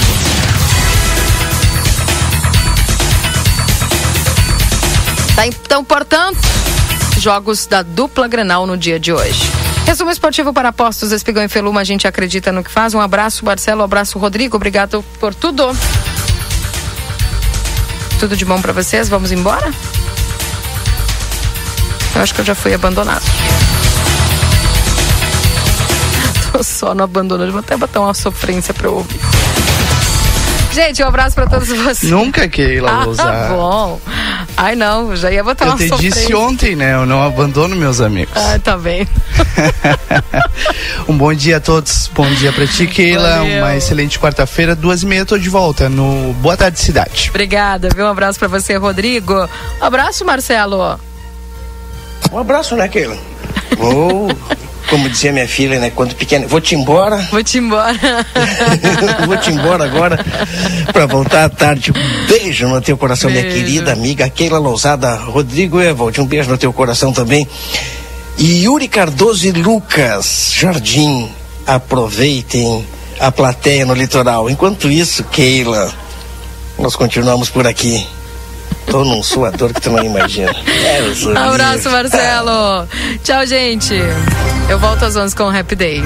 Tá, 5.35 5.47
então, 5.47 5.83
portanto, 5.83 6.41
jogos 7.19 7.67
da 7.67 7.83
dupla 7.83 8.29
Grenal 8.29 8.67
no 8.67 8.77
dia 8.77 9.01
de 9.01 9.13
hoje. 9.13 9.62
Resumo 9.87 10.11
esportivo 10.11 10.53
para 10.53 10.71
apostos, 10.71 11.13
Espigão 11.13 11.45
e 11.45 11.49
Feluma, 11.49 11.81
a 11.81 11.85
gente 11.85 12.07
acredita 12.07 12.53
no 12.53 12.65
que 12.65 12.71
faz. 12.71 12.95
Um 12.95 13.01
abraço, 13.01 13.45
Marcelo, 13.45 13.83
um 13.83 13.85
abraço, 13.85 14.19
Rodrigo, 14.19 14.57
obrigado 14.57 15.05
por 15.19 15.35
tudo. 15.35 15.77
Tudo 18.19 18.37
de 18.37 18.45
bom 18.45 18.61
para 18.61 18.73
vocês, 18.73 19.09
vamos 19.09 19.33
embora? 19.33 19.73
Eu 22.15 22.23
acho 22.23 22.35
que 22.35 22.41
eu 22.41 22.45
já 22.45 22.55
fui 22.55 22.73
abandonado. 22.73 23.23
Tô 26.53 26.63
só 26.63 26.95
no 26.95 27.03
abandono, 27.03 27.51
vou 27.51 27.61
até 27.61 27.77
botar 27.77 28.01
uma 28.01 28.15
sofrência 28.15 28.73
pra 28.73 28.87
eu 28.87 28.95
ouvir. 28.95 29.21
Gente, 30.73 31.03
um 31.03 31.07
abraço 31.07 31.35
pra 31.35 31.47
todos 31.47 31.69
vocês. 31.69 32.11
Nunca, 32.11 32.49
Keila, 32.49 32.91
Ah, 32.91 33.01
vou 33.05 33.13
usar. 33.13 33.49
bom. 33.51 34.01
Ai, 34.57 34.75
não, 34.75 35.15
já 35.15 35.31
ia 35.31 35.45
botar 35.45 35.67
Eu 35.67 35.73
uma 35.73 35.77
te 35.79 35.89
sofrência. 35.89 36.21
disse 36.21 36.35
ontem, 36.35 36.75
né? 36.75 36.95
Eu 36.95 37.05
não 37.05 37.23
abandono 37.23 37.77
meus 37.77 38.01
amigos. 38.01 38.33
Ah, 38.37 38.59
tá 38.59 38.77
bem. 38.79 39.07
Um 41.09 41.17
bom 41.19 41.35
dia 41.35 41.57
a 41.57 41.61
todos. 41.61 42.09
Bom 42.15 42.27
dia 42.35 42.53
pra 42.53 42.67
ti, 42.67 42.87
Keila. 42.87 43.39
Valeu. 43.39 43.59
Uma 43.59 43.77
excelente 43.77 44.19
quarta-feira. 44.19 44.75
Duas 44.77 45.03
e 45.03 45.07
meia, 45.07 45.27
tô 45.27 45.37
de 45.37 45.49
volta 45.49 45.89
no 45.89 46.33
Boa 46.35 46.57
Tarde 46.57 46.79
Cidade. 46.79 47.27
Obrigada, 47.31 47.89
viu? 47.95 48.05
Um 48.07 48.09
abraço 48.09 48.39
pra 48.39 48.49
você, 48.49 48.77
Rodrigo. 48.77 49.35
Um 49.81 49.85
abraço, 49.85 50.25
Marcelo. 50.25 50.99
Um 52.31 52.39
abraço, 52.39 52.77
né, 52.77 52.89
Keila? 52.89 53.17
Oh, 53.79 54.29
como 54.93 55.09
dizia 55.09 55.33
minha 55.33 55.49
filha, 55.49 55.81
né, 55.81 55.89
quando 55.89 56.15
pequena, 56.15 56.47
vou 56.47 56.61
te 56.61 56.75
embora. 56.75 57.17
Vou 57.33 57.43
te 57.43 57.57
embora. 57.57 57.97
vou 59.27 59.37
te 59.39 59.51
embora 59.51 59.85
agora 59.87 60.23
para 60.93 61.07
voltar 61.07 61.45
à 61.45 61.49
tarde. 61.49 61.91
Um 61.91 62.27
beijo 62.27 62.69
no 62.69 62.79
teu 62.79 62.99
coração, 62.99 63.31
beijo. 63.31 63.47
minha 63.47 63.59
querida 63.59 63.93
amiga 63.93 64.29
Keila 64.29 64.59
Lousada, 64.59 65.15
Rodrigo 65.15 65.81
Evald, 65.81 66.21
um 66.21 66.27
beijo 66.27 66.51
no 66.51 66.59
teu 66.59 66.75
coração 66.75 67.11
também. 67.11 67.49
E 68.37 68.65
Yuri 68.65 68.87
Cardoso 68.87 69.47
e 69.47 69.53
Lucas 69.53 70.53
Jardim, 70.55 71.31
aproveitem 71.67 72.85
a 73.19 73.33
plateia 73.33 73.87
no 73.87 73.95
litoral. 73.95 74.51
Enquanto 74.51 74.91
isso, 74.91 75.25
Keila, 75.25 75.91
nós 76.79 76.95
continuamos 76.95 77.49
por 77.49 77.67
aqui. 77.67 78.07
Tô 78.93 79.07
num 79.07 79.23
suador 79.23 79.73
que 79.73 79.81
tu 79.81 79.89
não 79.89 80.05
imagina. 80.05 80.53
É, 80.53 81.39
Abraço, 81.39 81.91
Marcelo. 81.91 82.87
Tchau, 83.25 83.47
gente. 83.47 83.95
Eu 84.69 84.79
volto 84.79 85.07
às 85.07 85.17
11 85.17 85.35
com 85.35 85.45
o 85.45 85.49
Happy 85.49 85.75
Day. 85.75 86.03